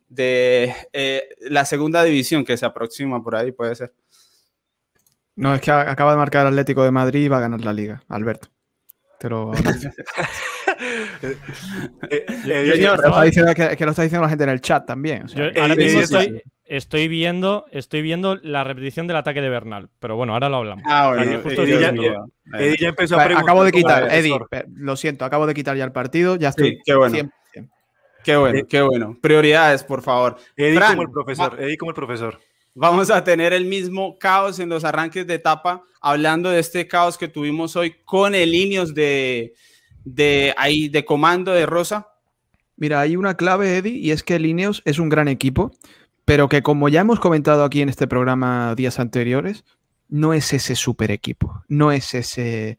de 0.08 0.74
eh, 0.94 1.30
la 1.42 1.66
segunda 1.66 2.04
división 2.04 2.46
que 2.46 2.58
se 2.58 2.66
aproxima 2.66 3.22
por 3.22 3.36
ahí, 3.36 3.52
puede 3.52 3.76
ser. 3.76 3.94
No, 5.36 5.54
es 5.54 5.62
que 5.62 5.72
acaba 5.72 6.12
de 6.12 6.18
marcar 6.18 6.48
Atlético 6.48 6.84
de 6.84 6.92
Madrid 6.92 7.26
y 7.26 7.28
va 7.28 7.38
a 7.38 7.42
ganar 7.42 7.62
la 7.62 7.74
liga, 7.74 8.04
Alberto. 8.08 8.50
Te 9.20 9.30
lo, 9.30 9.52
Eh, 12.10 12.26
Pero 12.46 12.94
está 12.96 13.22
diciendo 13.24 13.54
que, 13.54 13.76
que 13.76 13.86
lo 13.86 13.92
está 13.92 14.04
diciendo 14.04 14.24
la 14.24 14.30
gente 14.30 14.44
en 14.46 14.50
el 14.50 14.62
chat 14.62 14.86
también. 14.86 15.24
o 15.24 15.28
sea, 15.28 15.52
Yo 15.52 15.62
ahora 15.62 15.74
eh, 15.74 15.78
mismo 15.78 16.00
eh, 16.00 16.04
estoy, 16.04 16.44
estoy 16.70 17.08
viendo, 17.08 17.66
estoy 17.72 18.02
viendo 18.02 18.38
la 18.44 18.64
repetición 18.64 19.08
del 19.08 19.18
ataque 19.18 19.42
de 19.42 19.50
Bernal. 19.50 19.90
Pero 20.00 20.16
bueno, 20.16 20.34
ahora 20.34 20.48
lo 20.50 20.58
hablamos. 20.58 20.84
Ah, 20.88 21.10
bueno, 21.14 21.34
justo 21.44 21.50
estoy 21.50 21.72
ya- 21.72 21.78
viendo. 21.92 22.04
ya- 22.04 22.60
Eddie 22.60 22.78
ya 22.80 22.90
empezó 22.90 23.16
a 23.16 23.18
Vale, 23.18 23.28
preguntar 23.28 23.50
acabo 23.50 23.64
de 23.66 23.72
quitar. 23.72 24.14
Eddie, 24.14 24.40
lo 24.76 24.96
siento, 24.96 25.26
acabo 25.26 25.46
de 25.48 25.54
quitar 25.54 25.76
ya 25.76 25.84
el 25.84 25.92
partido, 25.92 26.36
ya 26.38 26.50
estoy. 26.50 26.72
Sí, 26.72 26.80
qué 26.86 26.96
bueno. 26.96 27.14
100%. 27.16 27.34
Qué 28.24 28.36
bueno, 28.36 28.60
qué 28.68 28.82
bueno. 28.82 29.18
Prioridades, 29.22 29.84
por 29.84 30.02
favor. 30.02 30.38
Eddie 30.58 30.76
Fran, 30.76 30.90
como 30.92 31.02
el 31.04 31.12
profesor, 31.12 31.58
Eddie 31.62 31.78
como 31.78 31.92
el 31.92 31.96
profesor. 31.96 32.40
Vamos 32.76 33.10
a 33.10 33.24
tener 33.24 33.54
el 33.54 33.66
mismo 33.66 34.18
caos 34.20 34.60
en 34.60 34.70
los 34.70 34.84
arranques 34.84 35.26
de 35.26 35.36
etapa, 35.36 35.84
hablando 36.02 36.50
de 36.50 36.60
este 36.60 36.88
caos 36.88 37.18
que 37.18 37.28
tuvimos 37.30 37.76
hoy 37.76 37.96
con 38.06 38.36
el 38.36 38.54
Ineos 38.54 38.94
de, 38.94 39.54
de 40.04 40.54
ahí 40.58 40.90
de 40.90 41.06
comando 41.06 41.52
de 41.54 41.66
Rosa. 41.66 42.10
Mira, 42.78 43.00
hay 43.02 43.16
una 43.16 43.36
clave, 43.36 43.78
Eddie, 43.78 43.98
y 43.98 44.12
es 44.12 44.22
que 44.24 44.36
el 44.36 44.46
Ineos 44.46 44.82
es 44.86 45.00
un 45.00 45.10
gran 45.10 45.28
equipo, 45.28 45.72
pero 46.30 46.48
que 46.48 46.62
como 46.62 46.90
ya 46.90 47.02
hemos 47.02 47.20
comentado 47.20 47.64
aquí 47.64 47.82
en 47.82 47.90
este 47.90 48.06
programa 48.06 48.76
días 48.76 49.00
anteriores, 49.00 49.66
no 50.10 50.36
es 50.36 50.54
ese 50.54 50.76
super 50.76 51.10
equipo, 51.10 51.64
no 51.68 51.92
es 51.92 52.14
ese 52.14 52.78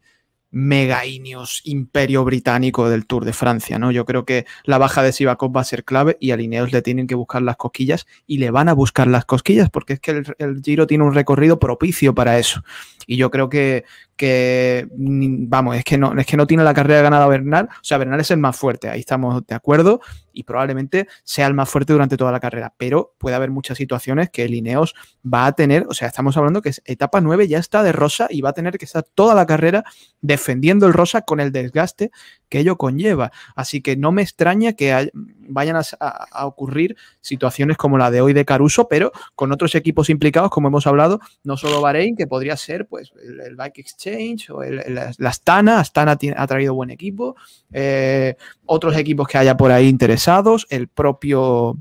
mega 0.52 1.04
Ineos 1.04 1.60
imperio 1.64 2.22
británico 2.22 2.88
del 2.88 3.06
Tour 3.06 3.24
de 3.24 3.32
Francia, 3.32 3.80
¿no? 3.80 3.90
Yo 3.90 4.04
creo 4.04 4.24
que 4.24 4.46
la 4.62 4.78
baja 4.78 5.02
de 5.02 5.12
Sivakov 5.12 5.56
va 5.56 5.62
a 5.62 5.64
ser 5.64 5.84
clave 5.84 6.16
y 6.20 6.30
a 6.30 6.40
Ineos 6.40 6.70
le 6.70 6.80
tienen 6.80 7.08
que 7.08 7.16
buscar 7.16 7.42
las 7.42 7.56
cosquillas 7.56 8.06
y 8.24 8.38
le 8.38 8.52
van 8.52 8.68
a 8.68 8.72
buscar 8.72 9.08
las 9.08 9.24
cosquillas 9.24 9.68
porque 9.68 9.94
es 9.94 10.00
que 10.00 10.12
el, 10.12 10.34
el 10.38 10.62
Giro 10.62 10.86
tiene 10.86 11.02
un 11.02 11.14
recorrido 11.14 11.58
propicio 11.58 12.14
para 12.14 12.38
eso. 12.38 12.62
Y 13.04 13.16
yo 13.16 13.32
creo 13.32 13.48
que, 13.48 13.84
que 14.20 14.86
vamos, 14.92 15.76
es 15.76 15.82
que 15.82 15.96
no, 15.96 16.12
es 16.12 16.26
que 16.26 16.36
no 16.36 16.46
tiene 16.46 16.62
la 16.62 16.74
carrera 16.74 17.00
ganada 17.00 17.26
Bernal, 17.26 17.70
o 17.72 17.82
sea, 17.82 17.96
Bernal 17.96 18.20
es 18.20 18.30
el 18.30 18.36
más 18.36 18.54
fuerte, 18.54 18.90
ahí 18.90 19.00
estamos 19.00 19.46
de 19.46 19.54
acuerdo, 19.54 20.02
y 20.30 20.42
probablemente 20.42 21.08
sea 21.24 21.46
el 21.46 21.54
más 21.54 21.70
fuerte 21.70 21.94
durante 21.94 22.18
toda 22.18 22.30
la 22.30 22.38
carrera, 22.38 22.74
pero 22.76 23.14
puede 23.16 23.34
haber 23.34 23.50
muchas 23.50 23.78
situaciones 23.78 24.28
que 24.28 24.44
el 24.44 24.52
Ineos 24.52 24.94
va 25.24 25.46
a 25.46 25.52
tener, 25.52 25.86
o 25.88 25.94
sea, 25.94 26.06
estamos 26.06 26.36
hablando 26.36 26.60
que 26.60 26.68
es 26.68 26.82
etapa 26.84 27.22
9 27.22 27.48
ya 27.48 27.56
está 27.56 27.82
de 27.82 27.92
rosa 27.92 28.26
y 28.28 28.42
va 28.42 28.50
a 28.50 28.52
tener 28.52 28.76
que 28.76 28.84
estar 28.84 29.04
toda 29.04 29.34
la 29.34 29.46
carrera 29.46 29.84
defendiendo 30.20 30.86
el 30.86 30.92
rosa 30.92 31.22
con 31.22 31.40
el 31.40 31.50
desgaste 31.50 32.10
que 32.50 32.58
ello 32.58 32.76
conlleva. 32.76 33.32
Así 33.54 33.80
que 33.80 33.96
no 33.96 34.12
me 34.12 34.20
extraña 34.20 34.74
que 34.74 35.10
vayan 35.14 35.76
a, 35.76 36.46
ocurrir 36.46 36.96
situaciones 37.20 37.76
como 37.76 37.96
la 37.96 38.10
de 38.10 38.20
hoy 38.20 38.32
de 38.34 38.44
Caruso, 38.44 38.88
pero 38.88 39.12
con 39.34 39.52
otros 39.52 39.74
equipos 39.74 40.10
implicados, 40.10 40.50
como 40.50 40.68
hemos 40.68 40.86
hablado, 40.86 41.20
no 41.44 41.56
solo 41.56 41.80
Bahrein, 41.80 42.16
que 42.16 42.26
podría 42.26 42.56
ser 42.56 42.86
pues 42.86 43.12
el, 43.22 43.56
Bike 43.56 43.78
Exchange 43.78 44.50
o 44.50 44.62
el, 44.62 44.80
el, 44.80 44.94
la 44.94 45.28
Astana, 45.28 45.80
Astana 45.80 46.16
tiene, 46.16 46.36
ha 46.38 46.46
traído 46.46 46.74
buen 46.74 46.90
equipo, 46.90 47.36
eh, 47.72 48.36
otros 48.66 48.96
equipos 48.96 49.28
que 49.28 49.38
haya 49.38 49.56
por 49.56 49.72
ahí 49.72 49.88
interesados, 49.88 50.66
el 50.70 50.88
propio 50.88 51.78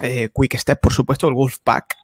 eh, 0.00 0.28
Quick 0.34 0.56
Step, 0.56 0.80
por 0.80 0.92
supuesto, 0.92 1.28
el 1.28 1.34
Wolfpack, 1.34 1.96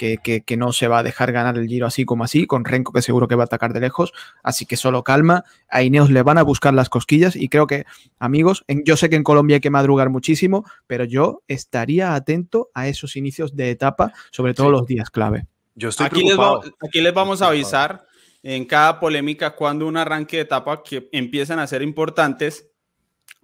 que, 0.00 0.16
que, 0.16 0.40
que, 0.40 0.56
no 0.56 0.72
se 0.72 0.88
va 0.88 1.00
a 1.00 1.02
dejar 1.02 1.30
ganar 1.30 1.58
el 1.58 1.68
giro 1.68 1.86
así 1.86 2.06
como 2.06 2.24
así, 2.24 2.46
con 2.46 2.64
Renko 2.64 2.90
que 2.90 3.02
seguro 3.02 3.28
que 3.28 3.34
va 3.34 3.42
a 3.42 3.44
atacar 3.44 3.74
de 3.74 3.80
lejos, 3.80 4.14
así 4.42 4.64
que 4.64 4.78
solo 4.78 5.04
calma, 5.04 5.44
a 5.68 5.82
Ineos 5.82 6.08
le 6.08 6.22
van 6.22 6.38
a 6.38 6.42
buscar 6.42 6.72
las 6.72 6.88
cosquillas 6.88 7.36
y 7.36 7.50
creo 7.50 7.66
que, 7.66 7.84
amigos, 8.18 8.64
en, 8.66 8.82
yo 8.86 8.96
sé 8.96 9.10
que 9.10 9.16
en 9.16 9.24
Colombia 9.24 9.56
hay 9.56 9.60
que 9.60 9.68
madrugar 9.68 10.08
muchísimo, 10.08 10.64
pero 10.86 11.04
yo 11.04 11.42
estaría 11.48 12.14
atento 12.14 12.70
a 12.72 12.88
esos 12.88 13.14
inicios 13.14 13.54
de 13.54 13.68
etapa, 13.68 14.14
sobre 14.30 14.54
todo 14.54 14.68
sí. 14.68 14.72
los 14.72 14.86
días 14.86 15.10
clave. 15.10 15.46
Yo 15.74 15.90
estoy 15.90 16.06
aquí, 16.06 16.24
les 16.24 16.38
va, 16.38 16.60
aquí 16.80 17.02
les 17.02 17.12
vamos 17.12 17.42
a 17.42 17.48
avisar 17.48 18.06
en 18.42 18.64
cada 18.64 18.98
polémica 19.00 19.54
cuando 19.54 19.86
un 19.86 19.98
arranque 19.98 20.38
de 20.38 20.42
etapa 20.44 20.82
que 20.82 21.10
empiezan 21.12 21.58
a 21.58 21.66
ser 21.66 21.82
importantes, 21.82 22.70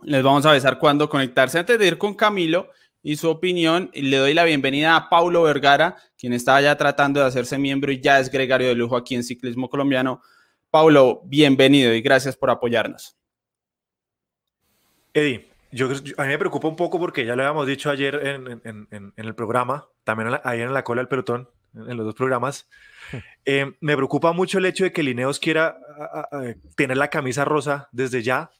les 0.04 0.22
vamos 0.22 0.46
a 0.46 0.52
avisar 0.52 0.78
cuándo 0.78 1.06
conectarse. 1.10 1.58
Antes 1.58 1.78
de 1.78 1.86
ir 1.86 1.98
con 1.98 2.14
Camilo, 2.14 2.70
y 3.06 3.14
su 3.14 3.30
opinión. 3.30 3.88
Le 3.94 4.16
doy 4.16 4.34
la 4.34 4.42
bienvenida 4.42 4.96
a 4.96 5.08
Paulo 5.08 5.44
Vergara, 5.44 5.96
quien 6.18 6.32
estaba 6.32 6.60
ya 6.60 6.76
tratando 6.76 7.20
de 7.20 7.26
hacerse 7.26 7.56
miembro 7.56 7.92
y 7.92 8.00
ya 8.00 8.18
es 8.18 8.32
gregario 8.32 8.66
de 8.66 8.74
lujo 8.74 8.96
aquí 8.96 9.14
en 9.14 9.22
Ciclismo 9.22 9.70
Colombiano. 9.70 10.22
Paulo, 10.70 11.22
bienvenido 11.24 11.94
y 11.94 12.02
gracias 12.02 12.36
por 12.36 12.50
apoyarnos. 12.50 13.16
Eddie, 15.14 15.48
yo, 15.70 15.88
a 16.16 16.22
mí 16.24 16.28
me 16.28 16.38
preocupa 16.38 16.66
un 16.66 16.74
poco 16.74 16.98
porque 16.98 17.24
ya 17.24 17.36
lo 17.36 17.44
habíamos 17.44 17.68
dicho 17.68 17.90
ayer 17.90 18.16
en, 18.26 18.60
en, 18.64 18.88
en, 18.90 19.12
en 19.16 19.24
el 19.24 19.36
programa, 19.36 19.86
también 20.02 20.40
ayer 20.42 20.66
en 20.66 20.74
la 20.74 20.82
cola 20.82 21.00
del 21.00 21.08
pelotón, 21.08 21.48
en 21.76 21.96
los 21.96 22.06
dos 22.06 22.14
programas. 22.16 22.68
Eh, 23.44 23.72
me 23.78 23.94
preocupa 23.94 24.32
mucho 24.32 24.58
el 24.58 24.66
hecho 24.66 24.82
de 24.82 24.92
que 24.92 25.04
Lineos 25.04 25.38
quiera 25.38 25.78
a, 25.96 26.20
a, 26.22 26.54
tener 26.74 26.96
la 26.96 27.06
camisa 27.06 27.44
rosa 27.44 27.88
desde 27.92 28.24
ya, 28.24 28.50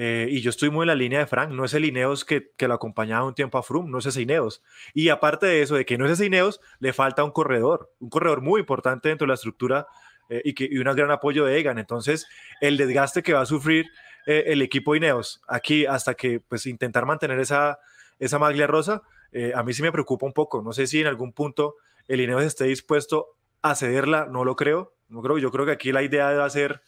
eh, 0.00 0.28
y 0.30 0.42
yo 0.42 0.50
estoy 0.50 0.70
muy 0.70 0.84
en 0.84 0.86
la 0.86 0.94
línea 0.94 1.18
de 1.18 1.26
Frank, 1.26 1.50
no 1.50 1.64
es 1.64 1.74
el 1.74 1.84
Ineos 1.84 2.24
que, 2.24 2.52
que 2.56 2.68
lo 2.68 2.74
acompañaba 2.74 3.26
un 3.26 3.34
tiempo 3.34 3.58
a 3.58 3.64
Froome, 3.64 3.90
no 3.90 3.98
es 3.98 4.06
ese 4.06 4.22
Ineos. 4.22 4.62
Y 4.94 5.08
aparte 5.08 5.46
de 5.46 5.60
eso, 5.60 5.74
de 5.74 5.84
que 5.84 5.98
no 5.98 6.06
es 6.06 6.12
ese 6.12 6.26
Ineos, 6.26 6.60
le 6.78 6.92
falta 6.92 7.24
un 7.24 7.32
corredor, 7.32 7.90
un 7.98 8.08
corredor 8.08 8.40
muy 8.40 8.60
importante 8.60 9.08
dentro 9.08 9.24
de 9.24 9.30
la 9.30 9.34
estructura 9.34 9.88
eh, 10.28 10.40
y, 10.44 10.54
que, 10.54 10.68
y 10.70 10.78
un 10.78 10.84
gran 10.94 11.10
apoyo 11.10 11.44
de 11.44 11.58
Egan. 11.58 11.80
Entonces, 11.80 12.28
el 12.60 12.76
desgaste 12.76 13.24
que 13.24 13.32
va 13.32 13.40
a 13.40 13.46
sufrir 13.46 13.86
eh, 14.24 14.44
el 14.46 14.62
equipo 14.62 14.94
Ineos 14.94 15.42
aquí 15.48 15.84
hasta 15.84 16.14
que 16.14 16.38
pues 16.38 16.66
intentar 16.66 17.04
mantener 17.04 17.40
esa, 17.40 17.80
esa 18.20 18.38
maglia 18.38 18.68
rosa, 18.68 19.02
eh, 19.32 19.50
a 19.52 19.64
mí 19.64 19.74
sí 19.74 19.82
me 19.82 19.90
preocupa 19.90 20.26
un 20.26 20.32
poco. 20.32 20.62
No 20.62 20.72
sé 20.72 20.86
si 20.86 21.00
en 21.00 21.08
algún 21.08 21.32
punto 21.32 21.74
el 22.06 22.20
Ineos 22.20 22.44
esté 22.44 22.66
dispuesto 22.66 23.34
a 23.62 23.74
cederla, 23.74 24.28
no 24.30 24.44
lo 24.44 24.54
creo. 24.54 24.94
No 25.08 25.22
creo, 25.22 25.38
yo 25.38 25.50
creo 25.50 25.66
que 25.66 25.72
aquí 25.72 25.90
la 25.90 26.04
idea 26.04 26.30
va 26.34 26.44
a 26.44 26.50
ser... 26.50 26.82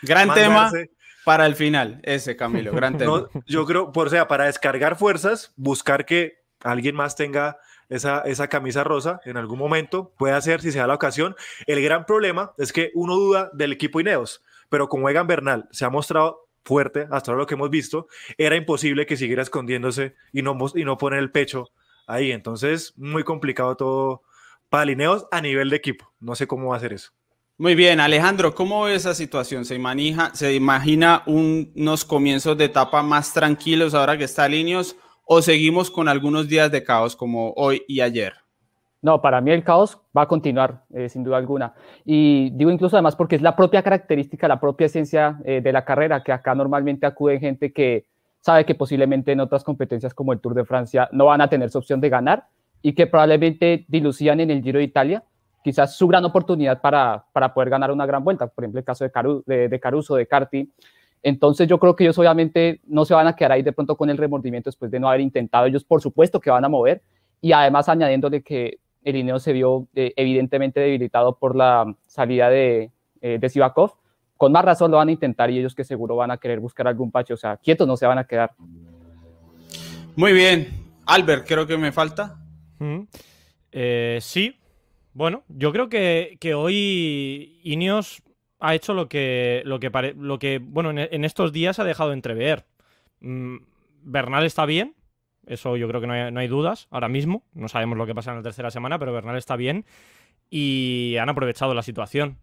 Gran 0.00 0.28
mandarse, 0.28 0.86
tema 0.86 1.01
para 1.24 1.46
el 1.46 1.54
final, 1.54 2.00
ese 2.02 2.36
Camilo, 2.36 2.72
gran 2.74 2.98
tema. 2.98 3.28
No, 3.32 3.42
yo 3.46 3.66
creo, 3.66 3.92
por 3.92 4.10
sea, 4.10 4.28
para 4.28 4.46
descargar 4.46 4.96
fuerzas, 4.96 5.52
buscar 5.56 6.04
que 6.04 6.42
alguien 6.60 6.94
más 6.94 7.16
tenga 7.16 7.58
esa, 7.88 8.20
esa 8.20 8.48
camisa 8.48 8.84
rosa 8.84 9.20
en 9.24 9.36
algún 9.36 9.58
momento, 9.58 10.12
puede 10.16 10.34
hacer 10.34 10.60
si 10.60 10.72
se 10.72 10.78
da 10.78 10.86
la 10.86 10.94
ocasión. 10.94 11.36
El 11.66 11.82
gran 11.82 12.06
problema 12.06 12.52
es 12.58 12.72
que 12.72 12.90
uno 12.94 13.16
duda 13.16 13.50
del 13.52 13.72
equipo 13.72 14.00
Ineos, 14.00 14.42
pero 14.68 14.88
como 14.88 15.08
Egan 15.08 15.26
Bernal 15.26 15.68
se 15.70 15.84
ha 15.84 15.90
mostrado 15.90 16.48
fuerte 16.64 17.08
hasta 17.10 17.30
ahora 17.30 17.42
lo 17.42 17.46
que 17.46 17.54
hemos 17.54 17.70
visto, 17.70 18.06
era 18.38 18.56
imposible 18.56 19.06
que 19.06 19.16
siguiera 19.16 19.42
escondiéndose 19.42 20.14
y 20.32 20.42
no, 20.42 20.56
y 20.74 20.84
no 20.84 20.96
poner 20.96 21.18
el 21.18 21.30
pecho 21.30 21.70
ahí. 22.06 22.32
Entonces, 22.32 22.94
muy 22.96 23.24
complicado 23.24 23.76
todo 23.76 24.22
para 24.68 24.90
Ineos 24.90 25.26
a 25.30 25.40
nivel 25.40 25.70
de 25.70 25.76
equipo. 25.76 26.12
No 26.20 26.34
sé 26.34 26.46
cómo 26.46 26.68
va 26.68 26.76
a 26.76 26.78
hacer 26.78 26.92
eso. 26.92 27.12
Muy 27.58 27.74
bien, 27.74 28.00
Alejandro, 28.00 28.54
¿cómo 28.54 28.84
ve 28.84 28.94
esa 28.94 29.14
situación? 29.14 29.64
¿Se, 29.64 29.78
manija, 29.78 30.34
se 30.34 30.54
imagina 30.54 31.22
un, 31.26 31.72
unos 31.76 32.04
comienzos 32.04 32.56
de 32.56 32.64
etapa 32.64 33.02
más 33.02 33.32
tranquilos 33.32 33.94
ahora 33.94 34.16
que 34.16 34.24
está 34.24 34.48
Líneos 34.48 34.96
o 35.26 35.42
seguimos 35.42 35.90
con 35.90 36.08
algunos 36.08 36.48
días 36.48 36.70
de 36.72 36.82
caos 36.82 37.14
como 37.14 37.52
hoy 37.56 37.82
y 37.86 38.00
ayer? 38.00 38.32
No, 39.02 39.20
para 39.20 39.40
mí 39.40 39.50
el 39.50 39.64
caos 39.64 40.00
va 40.16 40.22
a 40.22 40.28
continuar, 40.28 40.84
eh, 40.94 41.08
sin 41.08 41.24
duda 41.24 41.36
alguna. 41.36 41.74
Y 42.04 42.50
digo 42.50 42.70
incluso 42.70 42.96
además 42.96 43.16
porque 43.16 43.36
es 43.36 43.42
la 43.42 43.54
propia 43.56 43.82
característica, 43.82 44.46
la 44.46 44.60
propia 44.60 44.86
esencia 44.86 45.38
eh, 45.44 45.60
de 45.60 45.72
la 45.72 45.84
carrera, 45.84 46.22
que 46.22 46.32
acá 46.32 46.54
normalmente 46.54 47.04
acude 47.04 47.40
gente 47.40 47.72
que 47.72 48.06
sabe 48.40 48.64
que 48.64 48.76
posiblemente 48.76 49.32
en 49.32 49.40
otras 49.40 49.64
competencias 49.64 50.14
como 50.14 50.32
el 50.32 50.40
Tour 50.40 50.54
de 50.54 50.64
Francia 50.64 51.08
no 51.12 51.26
van 51.26 51.40
a 51.40 51.48
tener 51.48 51.70
su 51.70 51.78
opción 51.78 52.00
de 52.00 52.08
ganar 52.08 52.46
y 52.80 52.94
que 52.94 53.06
probablemente 53.06 53.84
dilucían 53.88 54.40
en 54.40 54.50
el 54.50 54.62
Giro 54.62 54.78
de 54.78 54.84
Italia 54.84 55.24
quizás 55.62 55.96
su 55.96 56.06
gran 56.06 56.24
oportunidad 56.24 56.80
para, 56.80 57.24
para 57.32 57.52
poder 57.52 57.70
ganar 57.70 57.90
una 57.90 58.06
gran 58.06 58.24
vuelta, 58.24 58.46
por 58.46 58.64
ejemplo 58.64 58.78
el 58.80 58.84
caso 58.84 59.04
de, 59.04 59.10
Caru, 59.10 59.42
de, 59.46 59.68
de 59.68 59.80
Caruso, 59.80 60.16
de 60.16 60.26
Carti. 60.26 60.70
Entonces 61.22 61.68
yo 61.68 61.78
creo 61.78 61.94
que 61.94 62.04
ellos 62.04 62.18
obviamente 62.18 62.80
no 62.86 63.04
se 63.04 63.14
van 63.14 63.26
a 63.26 63.36
quedar 63.36 63.52
ahí 63.52 63.62
de 63.62 63.72
pronto 63.72 63.96
con 63.96 64.10
el 64.10 64.18
remordimiento 64.18 64.68
después 64.68 64.90
de 64.90 64.98
no 64.98 65.08
haber 65.08 65.20
intentado, 65.20 65.66
ellos 65.66 65.84
por 65.84 66.00
supuesto 66.00 66.40
que 66.40 66.50
van 66.50 66.64
a 66.64 66.68
mover 66.68 67.02
y 67.40 67.52
además 67.52 67.88
añadiéndole 67.88 68.42
que 68.42 68.78
el 69.04 69.16
Ineo 69.16 69.38
se 69.38 69.52
vio 69.52 69.88
eh, 69.94 70.12
evidentemente 70.16 70.80
debilitado 70.80 71.36
por 71.36 71.56
la 71.56 71.94
salida 72.06 72.50
de, 72.50 72.90
eh, 73.20 73.38
de 73.40 73.48
Sivakov, 73.48 73.94
con 74.36 74.52
más 74.52 74.64
razón 74.64 74.90
lo 74.90 74.96
van 74.96 75.08
a 75.08 75.12
intentar 75.12 75.50
y 75.50 75.58
ellos 75.58 75.74
que 75.74 75.84
seguro 75.84 76.16
van 76.16 76.30
a 76.30 76.38
querer 76.38 76.60
buscar 76.60 76.88
algún 76.88 77.10
pacho, 77.10 77.34
o 77.34 77.36
sea, 77.36 77.56
quietos 77.56 77.86
no 77.86 77.96
se 77.96 78.06
van 78.06 78.18
a 78.18 78.24
quedar. 78.24 78.52
Muy 80.16 80.32
bien, 80.32 80.68
Albert, 81.06 81.46
creo 81.46 81.66
que 81.66 81.76
me 81.78 81.92
falta. 81.92 82.36
Mm. 82.78 83.02
Eh, 83.70 84.18
sí, 84.20 84.56
bueno, 85.14 85.44
yo 85.48 85.72
creo 85.72 85.88
que, 85.88 86.36
que 86.40 86.54
hoy 86.54 87.60
Ineos 87.62 88.22
ha 88.60 88.74
hecho 88.74 88.94
lo 88.94 89.08
que, 89.08 89.62
lo 89.64 89.80
que, 89.80 89.90
pare, 89.90 90.14
lo 90.16 90.38
que 90.38 90.58
bueno, 90.58 90.90
en, 90.90 91.24
estos 91.24 91.52
días 91.52 91.78
ha 91.78 91.84
dejado 91.84 92.12
entrever. 92.12 92.64
Mm, 93.20 93.56
Bernal 94.02 94.44
está 94.44 94.66
bien, 94.66 94.94
eso 95.46 95.76
yo 95.76 95.88
creo 95.88 96.00
que 96.00 96.06
no 96.06 96.12
hay, 96.12 96.32
no 96.32 96.40
hay, 96.40 96.48
dudas 96.48 96.86
ahora 96.90 97.08
mismo. 97.08 97.44
No 97.54 97.68
sabemos 97.68 97.98
lo 97.98 98.06
que 98.06 98.14
pasa 98.14 98.30
en 98.30 98.38
la 98.38 98.42
tercera 98.42 98.70
semana, 98.70 98.98
pero 98.98 99.12
Bernal 99.12 99.36
está 99.36 99.56
bien 99.56 99.84
y 100.48 101.16
han 101.18 101.28
aprovechado 101.28 101.74
la 101.74 101.82
situación. 101.82 102.38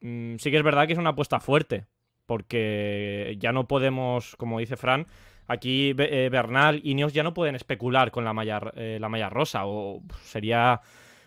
Mm, 0.00 0.36
sí 0.36 0.50
que 0.50 0.56
es 0.58 0.62
verdad 0.62 0.86
que 0.86 0.92
es 0.92 0.98
una 0.98 1.10
apuesta 1.10 1.40
fuerte, 1.40 1.86
porque 2.26 3.36
ya 3.38 3.52
no 3.52 3.66
podemos, 3.66 4.36
como 4.36 4.58
dice 4.58 4.76
Fran, 4.76 5.06
aquí 5.46 5.94
eh, 5.96 6.28
Bernal 6.30 6.80
y 6.82 6.90
Ineos 6.90 7.12
ya 7.12 7.22
no 7.22 7.32
pueden 7.32 7.54
especular 7.54 8.10
con 8.10 8.24
la 8.24 8.32
malla, 8.32 8.60
eh, 8.74 8.98
la 9.00 9.08
malla 9.08 9.30
rosa, 9.30 9.66
o 9.66 10.02
sería 10.24 10.80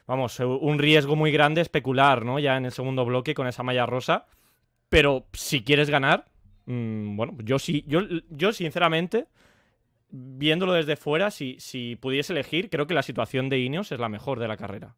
vamos, 0.07 0.39
un 0.39 0.79
riesgo 0.79 1.15
muy 1.15 1.31
grande 1.31 1.61
especular, 1.61 2.25
¿no? 2.25 2.39
Ya 2.39 2.57
en 2.57 2.65
el 2.65 2.71
segundo 2.71 3.05
bloque 3.05 3.33
con 3.33 3.45
esa 3.45 3.63
malla 3.63 3.85
rosa. 3.85 4.25
Pero 4.89 5.27
si 5.33 5.63
quieres 5.63 5.89
ganar, 5.89 6.25
mmm, 6.65 7.15
bueno, 7.17 7.35
yo 7.43 7.59
sí, 7.59 7.83
yo, 7.87 8.01
yo 8.29 8.53
sinceramente, 8.53 9.27
viéndolo 10.09 10.73
desde 10.73 10.95
fuera, 10.95 11.29
si, 11.29 11.57
si 11.59 11.97
pudiese 11.97 12.33
elegir, 12.33 12.69
creo 12.69 12.87
que 12.87 12.93
la 12.93 13.03
situación 13.03 13.49
de 13.49 13.59
Ineos 13.59 13.91
es 13.91 13.99
la 13.99 14.09
mejor 14.09 14.39
de 14.39 14.47
la 14.47 14.57
carrera. 14.57 14.95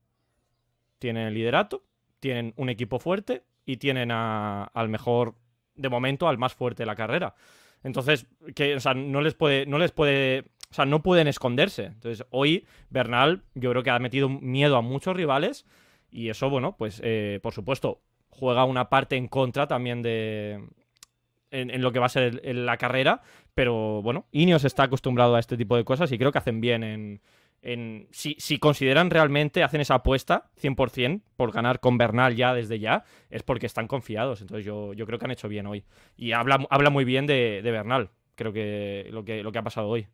Tienen 0.99 1.27
el 1.27 1.33
liderato, 1.33 1.83
tienen 2.19 2.53
un 2.55 2.69
equipo 2.69 2.99
fuerte 2.99 3.43
y 3.65 3.77
tienen 3.77 4.11
a, 4.11 4.65
al 4.65 4.89
mejor, 4.89 5.35
de 5.75 5.89
momento, 5.89 6.27
al 6.27 6.37
más 6.37 6.53
fuerte 6.53 6.83
de 6.83 6.87
la 6.87 6.95
carrera. 6.95 7.33
Entonces, 7.83 8.27
que, 8.55 8.75
o 8.75 8.79
sea, 8.79 8.93
no 8.93 9.21
les 9.21 9.33
puede, 9.33 9.65
no 9.65 9.77
les 9.77 9.91
puede 9.91 10.45
o 10.71 10.73
sea, 10.73 10.85
no 10.85 11.01
pueden 11.01 11.27
esconderse. 11.27 11.85
Entonces, 11.85 12.25
hoy 12.29 12.65
Bernal 12.89 13.43
yo 13.55 13.71
creo 13.71 13.83
que 13.83 13.89
ha 13.89 13.99
metido 13.99 14.29
miedo 14.29 14.77
a 14.77 14.81
muchos 14.81 15.15
rivales 15.15 15.65
y 16.11 16.29
eso, 16.29 16.49
bueno, 16.49 16.75
pues 16.77 17.01
eh, 17.03 17.39
por 17.41 17.53
supuesto 17.53 18.01
juega 18.29 18.65
una 18.65 18.89
parte 18.89 19.15
en 19.15 19.27
contra 19.27 19.67
también 19.67 20.01
de... 20.01 20.63
En, 21.51 21.81
lo 21.81 21.91
que 21.91 21.97
va 21.97 22.05
a 22.05 22.09
ser 22.09 22.41
la 22.43 22.77
carrera, 22.77 23.23
pero 23.55 24.03
bueno, 24.03 24.27
Ineos 24.31 24.65
está 24.65 24.83
acostumbrado 24.83 25.35
a 25.35 25.39
este 25.39 25.57
tipo 25.57 25.75
de 25.75 25.83
cosas 25.83 26.11
y 26.11 26.19
creo 26.19 26.31
que 26.31 26.37
hacen 26.37 26.61
bien 26.61 26.83
en, 26.83 27.21
en, 27.61 28.07
si, 28.11 28.35
si, 28.39 28.57
consideran 28.57 29.09
realmente, 29.09 29.63
hacen 29.63 29.81
esa 29.81 29.95
apuesta 29.95 30.49
100% 30.61 31.21
por 31.35 31.51
ganar 31.51 31.79
con 31.79 31.97
Bernal 31.97 32.35
ya 32.35 32.53
desde 32.53 32.79
ya, 32.79 33.03
es 33.29 33.43
porque 33.43 33.65
están 33.65 33.87
confiados. 33.87 34.41
Entonces 34.41 34.65
yo, 34.65 34.93
yo 34.93 35.05
creo 35.05 35.19
que 35.19 35.25
han 35.25 35.31
hecho 35.31 35.49
bien 35.49 35.67
hoy. 35.67 35.83
Y 36.15 36.31
habla, 36.31 36.65
habla 36.69 36.89
muy 36.89 37.05
bien 37.05 37.27
de, 37.27 37.61
de 37.63 37.71
Bernal, 37.71 38.11
creo 38.35 38.53
que 38.53 39.07
lo, 39.11 39.23
que 39.23 39.43
lo 39.43 39.51
que 39.51 39.59
ha 39.59 39.63
pasado 39.63 39.87
hoy. 39.87 40.07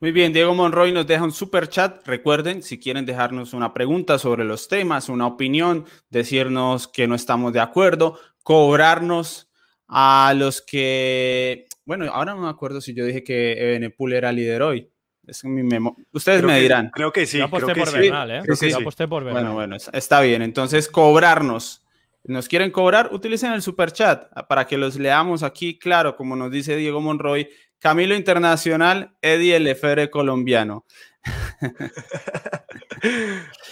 Muy 0.00 0.12
bien, 0.12 0.32
Diego 0.32 0.54
Monroy 0.54 0.92
nos 0.92 1.06
deja 1.06 1.24
un 1.24 1.32
super 1.32 1.68
chat. 1.68 2.06
Recuerden, 2.06 2.62
si 2.62 2.78
quieren 2.78 3.06
dejarnos 3.06 3.52
una 3.52 3.72
pregunta 3.72 4.18
sobre 4.18 4.44
los 4.44 4.68
temas, 4.68 5.08
una 5.08 5.26
opinión, 5.26 5.84
decirnos 6.10 6.88
que 6.88 7.06
no 7.06 7.14
estamos 7.14 7.52
de 7.52 7.60
acuerdo, 7.60 8.18
cobrarnos 8.42 9.50
a 9.86 10.34
los 10.36 10.60
que, 10.62 11.66
bueno, 11.84 12.06
ahora 12.12 12.34
no 12.34 12.42
me 12.42 12.48
acuerdo 12.48 12.80
si 12.80 12.94
yo 12.94 13.04
dije 13.04 13.24
que 13.24 13.52
Ebenepool 13.52 14.12
era 14.12 14.32
líder 14.32 14.62
hoy. 14.62 14.90
Es 15.28 15.44
mi 15.44 15.62
memo. 15.62 15.96
Ustedes 16.12 16.42
me 16.42 16.58
dirán. 16.60 16.90
Creo 16.90 17.12
que 17.12 17.26
sí. 17.26 17.38
Yo 17.38 17.44
aposté 17.44 17.72
creo 17.72 17.84
por 17.84 17.94
que 17.94 18.00
Bernal, 18.00 18.30
¿eh? 18.30 18.40
Creo 18.42 18.56
que 18.56 18.70
Yo 18.70 18.76
sí. 18.76 18.82
aposté 18.82 19.06
por 19.06 19.24
Bernal. 19.24 19.42
Bueno, 19.44 19.54
bueno, 19.54 19.76
está 19.92 20.20
bien. 20.20 20.42
Entonces, 20.42 20.88
cobrarnos. 20.88 21.84
¿Nos 22.24 22.48
quieren 22.48 22.70
cobrar? 22.70 23.10
Utilicen 23.12 23.52
el 23.52 23.62
super 23.62 23.92
chat 23.92 24.26
para 24.48 24.66
que 24.66 24.76
los 24.76 24.96
leamos 24.96 25.42
aquí, 25.42 25.78
claro, 25.78 26.16
como 26.16 26.36
nos 26.36 26.50
dice 26.50 26.76
Diego 26.76 27.00
Monroy. 27.00 27.48
Camilo 27.78 28.16
Internacional, 28.16 29.14
Eddie 29.22 29.56
el 29.56 29.66
Efere 29.68 30.10
colombiano. 30.10 30.84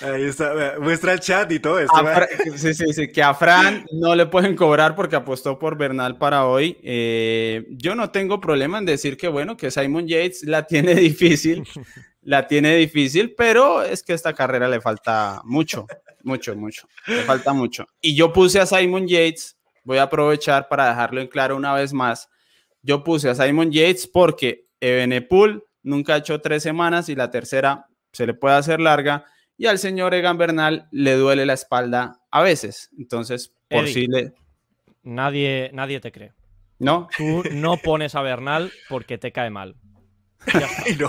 Ahí 0.02 0.24
está, 0.24 0.74
muestra 0.80 1.12
el 1.12 1.20
chat 1.20 1.50
y 1.52 1.58
todo 1.58 1.78
esto. 1.80 1.96
Fra- 1.96 2.28
sí, 2.56 2.74
sí, 2.74 2.92
sí, 2.92 3.08
que 3.08 3.22
a 3.22 3.34
Fran 3.34 3.86
no 3.92 4.14
le 4.14 4.26
pueden 4.26 4.54
cobrar 4.54 4.94
porque 4.94 5.16
apostó 5.16 5.58
por 5.58 5.76
Bernal 5.76 6.16
para 6.18 6.46
hoy. 6.46 6.78
Eh, 6.82 7.66
yo 7.70 7.94
no 7.94 8.10
tengo 8.10 8.40
problema 8.40 8.78
en 8.78 8.84
decir 8.84 9.16
que, 9.16 9.28
bueno, 9.28 9.56
que 9.56 9.70
Simon 9.70 10.06
Yates 10.06 10.44
la 10.44 10.66
tiene 10.66 10.94
difícil, 10.96 11.64
la 12.22 12.46
tiene 12.46 12.76
difícil, 12.76 13.34
pero 13.36 13.82
es 13.82 14.02
que 14.02 14.12
esta 14.12 14.32
carrera 14.34 14.68
le 14.68 14.80
falta 14.80 15.40
mucho, 15.44 15.86
mucho, 16.22 16.54
mucho, 16.56 16.86
le 17.06 17.22
falta 17.22 17.52
mucho. 17.52 17.86
Y 18.00 18.14
yo 18.14 18.32
puse 18.32 18.60
a 18.60 18.66
Simon 18.66 19.06
Yates, 19.08 19.56
voy 19.84 19.98
a 19.98 20.02
aprovechar 20.02 20.68
para 20.68 20.88
dejarlo 20.88 21.20
en 21.20 21.28
claro 21.28 21.56
una 21.56 21.74
vez 21.74 21.92
más, 21.92 22.28
yo 22.82 23.02
puse 23.02 23.28
a 23.28 23.34
Simon 23.34 23.72
Yates 23.72 24.06
porque 24.06 24.66
Ebenepool 24.80 25.64
nunca 25.86 26.14
ha 26.14 26.18
hecho 26.18 26.40
tres 26.40 26.62
semanas 26.62 27.08
y 27.08 27.14
la 27.14 27.30
tercera 27.30 27.86
se 28.12 28.26
le 28.26 28.34
puede 28.34 28.56
hacer 28.56 28.80
larga 28.80 29.24
y 29.56 29.66
al 29.66 29.78
señor 29.78 30.14
Egan 30.14 30.36
Bernal 30.36 30.88
le 30.90 31.14
duele 31.14 31.46
la 31.46 31.54
espalda 31.54 32.20
a 32.30 32.42
veces. 32.42 32.90
Entonces, 32.98 33.54
por 33.68 33.86
si 33.86 34.06
le... 34.06 34.34
Nadie, 35.02 35.70
nadie 35.72 36.00
te 36.00 36.12
cree. 36.12 36.32
¿No? 36.78 37.08
Tú 37.16 37.42
no 37.52 37.76
pones 37.78 38.14
a 38.14 38.22
Bernal 38.22 38.70
porque 38.88 39.16
te 39.16 39.32
cae 39.32 39.48
mal. 39.48 39.76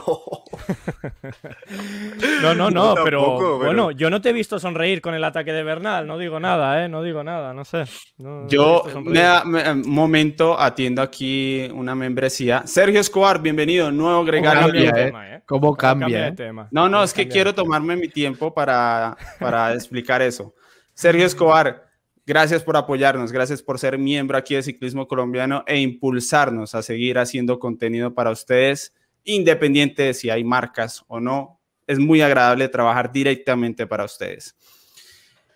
No. 2.41 2.54
No, 2.56 2.71
no, 2.71 2.95
pero, 3.04 3.19
tampoco, 3.21 3.38
pero- 3.39 3.58
bueno, 3.58 3.91
yo 3.91 4.10
no 4.10 4.21
te 4.21 4.30
he 4.30 4.34
visto 4.34 4.60
sonreír 4.60 5.02
con 5.02 5.13
el 5.13 5.23
ataque 5.23 5.52
de 5.54 5.63
Bernal, 5.63 6.08
no 6.08 6.17
digo 6.17 6.39
nada, 6.39 6.84
¿eh? 6.84 6.89
No 6.89 7.04
digo 7.04 7.23
nada, 7.23 7.54
no 7.54 7.65
sé. 7.65 7.84
No- 8.17 8.47
Yo, 8.47 8.84
me 9.04 9.19
da- 9.19 9.43
me- 9.43 9.71
un 9.71 9.89
momento, 9.89 10.60
atiendo 10.60 11.02
aquí 11.02 11.69
una 11.73 11.95
membresía. 11.95 12.63
Sergio 12.65 13.00
Escobar, 13.00 13.41
bienvenido, 13.41 13.91
nuevo 13.91 14.23
gregario. 14.26 14.62
Cambia 14.63 14.89
¿eh? 14.89 14.93
tema, 15.06 15.36
¿eh? 15.36 15.41
¿Cómo 15.45 15.76
cambia? 15.76 16.21
de 16.23 16.28
eh? 16.30 16.32
tema. 16.34 16.67
No, 16.71 16.89
no, 16.89 17.04
es 17.04 17.13
que 17.13 17.28
quiero 17.28 17.54
tomarme 17.54 17.95
mi 17.95 18.08
tiempo 18.10 18.54
para, 18.54 19.15
para 19.39 19.73
explicar 19.73 20.21
eso. 20.21 20.54
Sergio 20.93 21.26
Escobar, 21.26 21.86
gracias 22.26 22.63
por 22.63 22.76
apoyarnos, 22.76 23.32
gracias 23.32 23.62
por 23.62 23.80
ser 23.80 23.97
miembro 23.97 24.38
aquí 24.38 24.56
de 24.56 24.63
Ciclismo 24.63 25.08
Colombiano 25.08 25.63
e 25.67 25.80
impulsarnos 25.80 26.76
a 26.76 26.82
seguir 26.82 27.17
haciendo 27.19 27.60
contenido 27.60 28.13
para 28.13 28.32
ustedes, 28.32 28.93
independiente 29.28 30.04
de 30.04 30.13
si 30.13 30.30
hay 30.30 30.44
marcas 30.44 31.04
o 31.08 31.20
no. 31.20 31.60
Es 31.86 32.00
muy 32.00 32.22
agradable 32.22 32.68
trabajar 32.68 33.12
directamente 33.12 33.86
para 33.86 34.06
ustedes. 34.06 34.56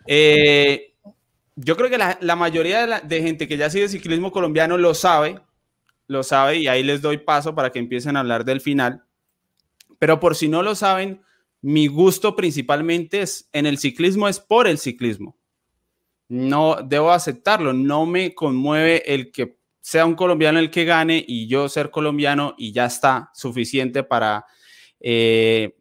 Eh, 0.05 0.93
yo 1.55 1.75
creo 1.75 1.89
que 1.89 1.97
la, 1.97 2.35
mayoría 2.35 2.85
de, 2.85 3.01
de 3.03 3.21
gente 3.21 3.47
que 3.47 3.57
ya 3.57 3.69
sigue 3.69 3.89
ciclismo 3.89 4.31
colombiano 4.31 4.77
lo 4.77 4.93
sabe, 4.93 5.39
lo 6.07 6.23
sabe 6.23 6.57
y 6.57 6.67
ahí 6.67 6.83
les 6.83 7.01
doy 7.01 7.17
paso 7.17 7.55
para 7.55 7.71
que 7.71 7.79
empiecen 7.79 8.15
a 8.15 8.21
hablar 8.21 8.45
del 8.45 8.61
final. 8.61 9.03
Pero 9.99 10.19
por 10.19 10.35
si 10.35 10.47
no 10.47 10.63
lo 10.63 10.75
saben, 10.75 11.21
mi 11.61 11.87
gusto 11.87 12.35
principalmente 12.35 13.21
es 13.21 13.47
en 13.53 13.65
el 13.65 13.77
ciclismo 13.77 14.27
es 14.27 14.39
por 14.39 14.67
el 14.67 14.77
ciclismo. 14.77 15.37
No 16.27 16.77
debo 16.83 17.11
aceptarlo, 17.11 17.73
no 17.73 18.05
me 18.05 18.33
conmueve 18.33 19.13
el 19.13 19.31
que 19.31 19.57
sea 19.81 20.05
un 20.05 20.15
colombiano 20.15 20.59
el 20.59 20.69
que 20.69 20.85
gane 20.85 21.23
y 21.27 21.47
yo 21.47 21.67
ser 21.67 21.89
colombiano 21.89 22.55
y 22.57 22.71
ya 22.71 22.85
está 22.85 23.31
suficiente 23.33 24.03
para 24.03 24.45
eh, 24.99 25.75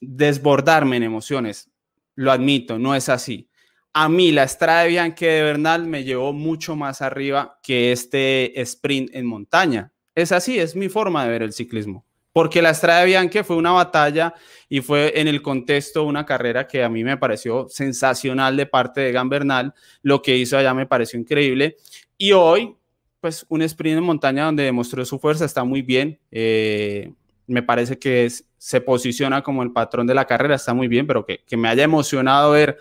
desbordarme 0.00 0.96
en 0.96 1.04
emociones. 1.04 1.70
Lo 2.16 2.32
admito, 2.32 2.78
no 2.78 2.94
es 2.94 3.08
así. 3.08 3.48
A 3.92 4.08
mí 4.08 4.32
la 4.32 4.42
Estrada 4.42 4.82
de 4.82 4.88
Bianchi 4.88 5.24
de 5.24 5.42
Bernal 5.42 5.86
me 5.86 6.02
llevó 6.02 6.32
mucho 6.32 6.74
más 6.74 7.00
arriba 7.00 7.60
que 7.62 7.92
este 7.92 8.60
sprint 8.60 9.14
en 9.14 9.26
montaña. 9.26 9.92
Es 10.16 10.32
así, 10.32 10.58
es 10.58 10.74
mi 10.74 10.88
forma 10.88 11.24
de 11.24 11.30
ver 11.30 11.42
el 11.42 11.52
ciclismo. 11.52 12.04
Porque 12.32 12.60
la 12.60 12.70
Estrada 12.70 13.00
de 13.00 13.06
Bianchi 13.06 13.44
fue 13.44 13.54
una 13.54 13.70
batalla 13.70 14.34
y 14.68 14.80
fue 14.80 15.20
en 15.20 15.28
el 15.28 15.40
contexto 15.40 16.02
una 16.02 16.26
carrera 16.26 16.66
que 16.66 16.82
a 16.82 16.88
mí 16.88 17.04
me 17.04 17.16
pareció 17.16 17.68
sensacional 17.68 18.56
de 18.56 18.66
parte 18.66 19.02
de 19.02 19.12
Gan 19.12 19.28
Bernal. 19.28 19.72
Lo 20.02 20.20
que 20.20 20.36
hizo 20.36 20.58
allá 20.58 20.74
me 20.74 20.86
pareció 20.86 21.20
increíble. 21.20 21.76
Y 22.18 22.32
hoy, 22.32 22.74
pues 23.24 23.46
un 23.48 23.62
sprint 23.62 23.96
en 23.96 24.04
montaña 24.04 24.44
donde 24.44 24.64
demostró 24.64 25.02
su 25.06 25.18
fuerza 25.18 25.46
está 25.46 25.64
muy 25.64 25.80
bien. 25.80 26.18
Eh, 26.30 27.10
me 27.46 27.62
parece 27.62 27.98
que 27.98 28.26
es- 28.26 28.44
se 28.58 28.82
posiciona 28.82 29.40
como 29.42 29.62
el 29.62 29.72
patrón 29.72 30.06
de 30.06 30.12
la 30.12 30.26
carrera, 30.26 30.56
está 30.56 30.74
muy 30.74 30.88
bien, 30.88 31.06
pero 31.06 31.24
que, 31.24 31.38
que 31.46 31.56
me 31.56 31.68
haya 31.70 31.84
emocionado 31.84 32.50
ver 32.50 32.76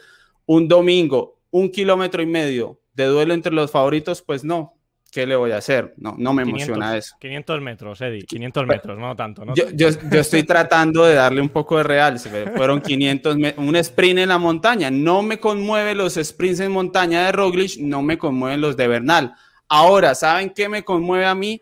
un 0.46 0.68
domingo, 0.68 1.40
un 1.50 1.70
kilómetro 1.72 2.22
y 2.22 2.26
medio 2.26 2.78
de 2.94 3.06
duelo 3.06 3.34
entre 3.34 3.54
los 3.54 3.72
favoritos, 3.72 4.22
pues 4.22 4.44
no. 4.44 4.74
¿Qué 5.14 5.26
le 5.26 5.38
voy 5.38 5.52
a 5.52 5.58
hacer? 5.58 5.94
No, 5.96 6.16
no 6.18 6.34
me 6.34 6.42
emociona 6.42 6.88
500, 6.88 6.96
eso. 6.98 7.16
500 7.22 7.62
metros, 7.62 8.02
Eddie, 8.02 8.24
500 8.24 8.68
metros, 8.68 9.00
no 9.00 9.16
tanto, 9.16 9.46
¿no? 9.46 9.56
Yo, 9.56 9.64
yo, 9.74 9.88
yo 10.12 10.20
estoy 10.20 10.44
tratando 10.44 11.06
de 11.06 11.14
darle 11.14 11.40
un 11.40 11.48
poco 11.50 11.78
de 11.78 11.84
real. 11.84 12.20
Fueron 12.20 12.82
500, 12.82 13.38
me- 13.38 13.56
un 13.58 13.78
sprint 13.78 14.20
en 14.20 14.28
la 14.28 14.40
montaña. 14.40 14.92
No 14.92 15.22
me 15.22 15.40
conmueve 15.40 15.96
los 15.96 16.16
sprints 16.16 16.60
en 16.60 16.74
montaña 16.74 17.26
de 17.28 17.32
Roglic, 17.32 17.78
no 17.80 18.02
me 18.02 18.18
conmueven 18.18 18.60
los 18.60 18.76
de 18.76 18.88
Bernal. 18.90 19.36
Ahora, 19.76 20.14
¿saben 20.14 20.52
qué 20.52 20.70
me 20.70 20.84
conmueve 20.84 21.26
a 21.26 21.34
mí? 21.34 21.60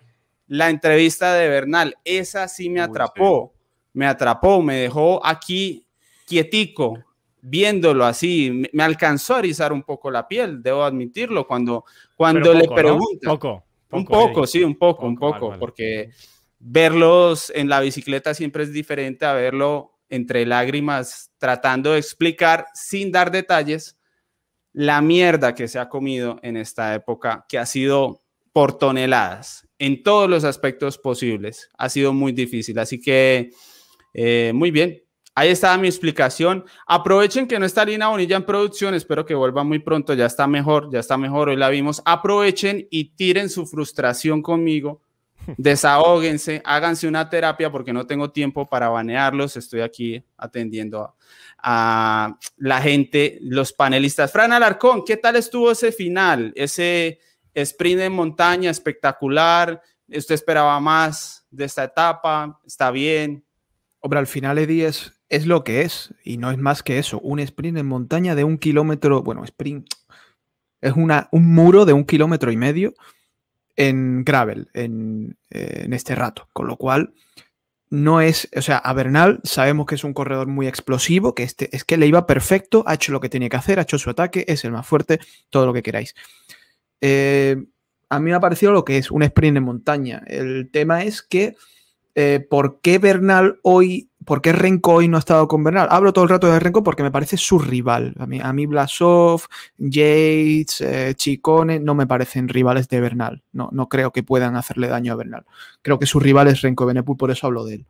La 0.48 0.70
entrevista 0.70 1.34
de 1.34 1.48
Bernal. 1.48 1.96
Esa 2.04 2.50
sí 2.50 2.70
me 2.70 2.82
atrapó. 2.82 3.54
Me 3.94 4.06
atrapó, 4.06 4.62
me 4.62 4.76
dejó 4.76 5.26
aquí 5.26 5.88
quietico, 6.26 7.02
viéndolo 7.42 8.04
así. 8.04 8.68
Me, 8.74 8.84
alcanzó 8.84 9.36
a 9.36 9.40
erizar 9.40 9.72
un 9.72 9.82
poco 9.84 10.12
la 10.12 10.28
piel, 10.28 10.62
debo 10.62 10.84
admitirlo, 10.84 11.48
cuando, 11.48 11.86
cuando 12.18 12.54
le 12.54 12.66
poco, 12.66 12.72
¿no? 12.72 12.76
preguntan. 12.76 13.32
Poco, 13.32 13.64
Un 13.92 14.06
poco, 14.06 14.40
Eddie. 14.40 14.48
sí, 14.48 14.64
un 14.66 14.76
poco, 14.76 15.06
un 15.06 15.16
Poco, 15.16 15.48
vale. 15.48 15.60
porque 15.62 16.10
verlos 16.60 17.50
en 17.56 17.70
la 17.70 17.80
bicicleta 17.80 18.34
siempre 18.34 18.64
es 18.64 18.74
diferente 18.74 19.24
a 19.26 19.32
verlo 19.32 19.94
entre 20.10 20.46
lágrimas 20.46 21.32
tratando 21.38 21.94
de 21.94 22.00
explicar 22.00 22.66
sin 22.74 23.10
dar 23.10 23.32
detalles 23.32 23.98
la 24.74 25.02
mierda 25.02 25.56
que 25.56 25.68
se 25.68 25.80
ha 25.80 25.90
comido 25.90 26.40
en 26.44 26.58
esta 26.58 26.96
época, 26.96 27.46
que 27.48 27.58
ha 27.58 27.66
sido 27.66 28.22
por 28.54 28.78
toneladas, 28.78 29.68
en 29.80 30.04
todos 30.04 30.30
los 30.30 30.44
aspectos 30.44 30.98
posibles. 30.98 31.70
Ha 31.78 31.90
sido 31.90 32.14
muy 32.14 32.32
difícil, 32.32 32.78
así 32.80 33.00
que 33.00 33.52
eh, 34.14 34.52
muy 34.54 34.72
bien. 34.72 35.02
Ahí 35.34 35.50
estaba 35.50 35.78
mi 35.78 35.88
explicación. 35.88 36.66
Aprovechen 36.86 37.48
que 37.48 37.58
no 37.58 37.66
está 37.66 37.86
Lina 37.86 38.10
Bonilla 38.10 38.36
en 38.36 38.46
producción. 38.46 38.94
Espero 38.94 39.26
que 39.26 39.34
vuelva 39.34 39.64
muy 39.64 39.80
pronto. 39.80 40.14
Ya 40.14 40.26
está 40.26 40.46
mejor, 40.46 40.92
ya 40.92 41.00
está 41.00 41.18
mejor. 41.18 41.50
Hoy 41.50 41.56
la 41.56 41.70
vimos. 41.70 42.02
Aprovechen 42.04 42.86
y 42.92 43.16
tiren 43.16 43.50
su 43.50 43.66
frustración 43.66 44.42
conmigo. 44.42 45.02
Desahóguense, 45.58 46.62
háganse 46.66 47.08
una 47.08 47.30
terapia 47.30 47.72
porque 47.72 47.94
no 47.94 48.06
tengo 48.06 48.32
tiempo 48.32 48.70
para 48.70 48.90
banearlos. 48.90 49.58
Estoy 49.58 49.82
aquí 49.82 50.24
atendiendo 50.38 51.02
a, 51.02 51.16
a 51.64 52.38
la 52.58 52.82
gente, 52.82 53.38
los 53.42 53.74
panelistas. 53.74 54.32
Fran 54.32 54.54
Alarcón, 54.54 55.04
¿qué 55.06 55.18
tal 55.18 55.36
estuvo 55.36 55.72
ese 55.72 55.92
final? 55.92 56.52
Ese 56.56 57.20
sprint 57.54 58.02
en 58.02 58.14
montaña 58.14 58.72
espectacular. 58.72 59.82
¿Usted 60.08 60.36
esperaba 60.36 60.80
más 60.80 61.46
de 61.50 61.66
esta 61.66 61.84
etapa? 61.84 62.60
¿Está 62.66 62.92
bien? 62.92 63.46
Hombre, 64.00 64.20
al 64.20 64.28
final 64.28 64.58
Eddie 64.58 64.88
es, 64.88 65.14
es 65.30 65.46
lo 65.46 65.64
que 65.64 65.82
es 65.82 66.14
y 66.24 66.38
no 66.38 66.52
es 66.52 66.58
más 66.58 66.84
que 66.84 66.98
eso, 66.98 67.20
un 67.20 67.40
sprint 67.40 67.78
en 67.78 67.88
montaña 67.88 68.36
de 68.36 68.44
un 68.44 68.58
kilómetro, 68.58 69.22
bueno, 69.22 69.44
sprint 69.44 69.88
es 70.82 70.94
una, 70.94 71.30
un 71.32 71.54
muro 71.54 71.86
de 71.86 71.94
un 71.94 72.04
kilómetro 72.04 72.52
y 72.52 72.58
medio 72.58 72.94
en 73.76 74.24
gravel 74.26 74.70
en, 74.74 75.38
eh, 75.52 75.84
en 75.86 75.94
este 75.94 76.16
rato, 76.16 76.50
con 76.52 76.68
lo 76.68 76.76
cual 76.78 77.14
no 77.92 78.22
es, 78.22 78.50
o 78.56 78.62
sea, 78.62 78.78
a 78.78 78.94
Bernal 78.94 79.42
sabemos 79.44 79.86
que 79.86 79.96
es 79.96 80.04
un 80.06 80.14
corredor 80.14 80.48
muy 80.48 80.66
explosivo, 80.66 81.36
que 81.36 81.44
este, 81.44 81.76
es 81.76 81.84
que 81.84 81.98
le 81.98 82.08
iba 82.08 82.26
perfecto, 82.26 82.86
ha 82.88 82.94
hecho 82.94 83.12
lo 83.12 83.20
que 83.20 83.28
tenía 83.28 83.50
que 83.50 83.58
hacer, 83.58 83.80
ha 83.80 83.84
hecho 83.84 84.00
su 84.00 84.10
ataque, 84.10 84.46
es 84.48 84.64
el 84.64 84.72
más 84.72 84.88
fuerte, 84.88 85.20
todo 85.50 85.66
lo 85.66 85.74
que 85.74 85.84
queráis. 85.84 86.16
Eh, 87.02 87.58
a 88.10 88.20
mí 88.20 88.30
me 88.30 88.36
ha 88.36 88.40
parecido 88.40 88.72
lo 88.72 88.86
que 88.86 88.98
es 88.98 89.12
un 89.12 89.24
sprint 89.24 89.58
en 89.58 89.64
montaña. 89.64 90.24
El 90.26 90.70
tema 90.72 91.04
es 91.04 91.22
que 91.22 91.56
eh, 92.16 92.46
por 92.50 92.80
qué 92.82 92.98
Bernal 92.98 93.60
hoy 93.62 94.10
¿por 94.26 94.42
qué 94.42 94.52
Renko 94.52 94.94
hoy 94.96 95.08
no 95.08 95.18
ha 95.18 95.20
estado 95.20 95.48
con 95.48 95.64
Bernal? 95.64 95.88
Hablo 95.92 96.14
todo 96.14 96.24
el 96.24 96.30
rato 96.30 96.48
de 96.48 96.60
Renko 96.60 96.84
porque 96.84 97.04
me 97.04 97.12
parece 97.12 97.38
su 97.38 97.60
rival. 97.60 98.14
A 98.20 98.26
mí, 98.26 98.40
a 98.42 98.54
mí 98.54 98.66
Blasov, 98.66 99.44
Yates, 99.78 100.82
eh, 100.82 101.14
Chicone 101.16 101.80
no 101.80 101.96
me 101.96 102.08
parecen 102.08 102.48
rivales 102.48 102.88
de 102.90 103.02
Bernal. 103.02 103.44
No, 103.52 103.70
no 103.72 103.90
creo 103.90 104.12
que 104.12 104.24
puedan 104.24 104.56
hacerle 104.56 104.88
daño 104.88 105.14
a 105.14 105.16
Bernal. 105.16 105.46
Creo 105.82 106.00
que 106.00 106.06
su 106.06 106.20
rival 106.20 106.48
es 106.48 106.62
Renko 106.62 106.86
Benepul, 106.86 107.18
por 107.18 107.32
eso 107.32 107.48
hablo 107.48 107.66
de 107.66 107.76
él. 107.76 107.86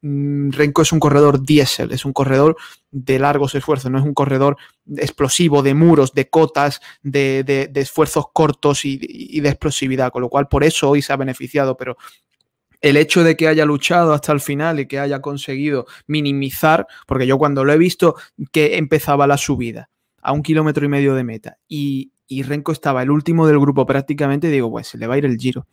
Mm, 0.00 0.50
Renko 0.52 0.82
es 0.82 0.92
un 0.92 1.00
corredor 1.00 1.42
diésel, 1.44 1.90
es 1.90 2.04
un 2.04 2.12
corredor 2.12 2.56
de 2.92 3.18
largos 3.18 3.54
esfuerzos, 3.56 3.90
no 3.90 3.98
es 3.98 4.04
un 4.04 4.14
corredor 4.14 4.56
explosivo, 4.96 5.62
de 5.62 5.74
muros, 5.74 6.14
de 6.14 6.28
cotas, 6.28 6.80
de, 7.02 7.70
esfuerzos 7.74 8.26
cortos 8.32 8.84
y, 8.84 9.00
y, 9.02 9.40
de 9.40 9.48
explosividad, 9.48 10.12
con 10.12 10.22
lo 10.22 10.28
cual 10.28 10.46
por 10.46 10.62
eso 10.62 10.88
hoy 10.90 11.02
se 11.02 11.12
ha 11.12 11.16
beneficiado, 11.16 11.76
pero 11.76 11.96
el 12.80 12.96
hecho 12.96 13.24
de 13.24 13.36
que 13.36 13.48
haya 13.48 13.64
luchado 13.64 14.12
hasta 14.12 14.32
el 14.32 14.40
final 14.40 14.80
y 14.80 14.86
que 14.86 14.98
haya 14.98 15.20
conseguido 15.20 15.86
minimizar, 16.06 16.86
porque 17.06 17.26
yo 17.26 17.38
cuando 17.38 17.64
lo 17.64 17.72
he 17.72 17.78
visto 17.78 18.16
que 18.52 18.76
empezaba 18.76 19.26
la 19.26 19.36
subida 19.36 19.90
a 20.22 20.32
un 20.32 20.42
kilómetro 20.42 20.84
y 20.84 20.88
medio 20.88 21.14
de 21.14 21.24
meta 21.24 21.58
y, 21.68 22.12
y 22.30 22.42
Renko 22.42 22.72
estaba 22.72 23.02
el 23.02 23.10
último 23.10 23.46
del 23.46 23.58
grupo 23.58 23.86
prácticamente, 23.86 24.48
digo, 24.48 24.70
pues 24.70 24.86
se 24.86 24.98
le 24.98 25.06
va 25.06 25.14
a 25.14 25.18
ir 25.18 25.24
el 25.24 25.38
giro. 25.38 25.66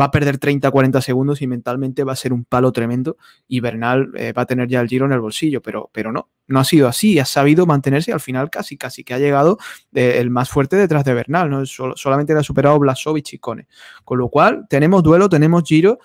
Va 0.00 0.06
a 0.06 0.10
perder 0.10 0.40
30-40 0.40 1.02
segundos 1.02 1.42
y 1.42 1.46
mentalmente 1.46 2.04
va 2.04 2.14
a 2.14 2.16
ser 2.16 2.32
un 2.32 2.46
palo 2.46 2.72
tremendo 2.72 3.18
y 3.46 3.60
Bernal 3.60 4.10
eh, 4.16 4.32
va 4.32 4.42
a 4.42 4.46
tener 4.46 4.66
ya 4.66 4.80
el 4.80 4.88
giro 4.88 5.04
en 5.04 5.12
el 5.12 5.20
bolsillo, 5.20 5.60
pero, 5.60 5.90
pero 5.92 6.10
no, 6.10 6.30
no 6.46 6.58
ha 6.58 6.64
sido 6.64 6.88
así, 6.88 7.18
ha 7.18 7.26
sabido 7.26 7.66
mantenerse 7.66 8.14
al 8.14 8.20
final 8.20 8.48
casi, 8.48 8.78
casi 8.78 9.04
que 9.04 9.12
ha 9.12 9.18
llegado 9.18 9.58
eh, 9.92 10.16
el 10.18 10.30
más 10.30 10.48
fuerte 10.48 10.76
detrás 10.76 11.04
de 11.04 11.12
Bernal, 11.12 11.50
¿no? 11.50 11.66
solamente 11.66 12.32
le 12.32 12.40
ha 12.40 12.44
superado 12.44 12.78
Blasov 12.78 13.18
y 13.18 13.22
Chicone. 13.22 13.68
Con 14.02 14.18
lo 14.18 14.30
cual, 14.30 14.66
tenemos 14.70 15.02
duelo, 15.02 15.28
tenemos 15.28 15.64
giro 15.64 15.98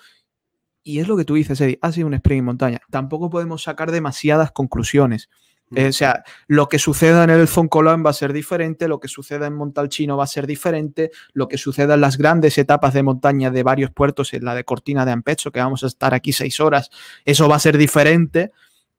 y 0.86 1.00
es 1.00 1.08
lo 1.08 1.16
que 1.16 1.24
tú 1.24 1.34
dices, 1.34 1.60
Eddie, 1.60 1.80
ha 1.82 1.90
sido 1.90 2.06
un 2.06 2.14
sprint 2.14 2.38
en 2.38 2.44
montaña. 2.44 2.80
Tampoco 2.90 3.28
podemos 3.28 3.64
sacar 3.64 3.90
demasiadas 3.90 4.52
conclusiones. 4.52 5.28
Eh, 5.74 5.88
o 5.88 5.92
sea, 5.92 6.22
lo 6.46 6.68
que 6.68 6.78
suceda 6.78 7.24
en 7.24 7.30
el 7.30 7.48
Foncolán 7.48 8.06
va 8.06 8.10
a 8.10 8.12
ser 8.12 8.32
diferente, 8.32 8.86
lo 8.86 9.00
que 9.00 9.08
suceda 9.08 9.48
en 9.48 9.54
Montalchino 9.54 10.16
va 10.16 10.22
a 10.22 10.28
ser 10.28 10.46
diferente, 10.46 11.10
lo 11.32 11.48
que 11.48 11.58
suceda 11.58 11.94
en 11.94 12.02
las 12.02 12.18
grandes 12.18 12.56
etapas 12.56 12.94
de 12.94 13.02
montaña 13.02 13.50
de 13.50 13.64
varios 13.64 13.90
puertos, 13.90 14.32
en 14.32 14.44
la 14.44 14.54
de 14.54 14.62
Cortina 14.62 15.04
de 15.04 15.10
Ampecho, 15.10 15.50
que 15.50 15.58
vamos 15.58 15.82
a 15.82 15.88
estar 15.88 16.14
aquí 16.14 16.32
seis 16.32 16.60
horas, 16.60 16.90
eso 17.24 17.48
va 17.48 17.56
a 17.56 17.58
ser 17.58 17.78
diferente. 17.78 18.52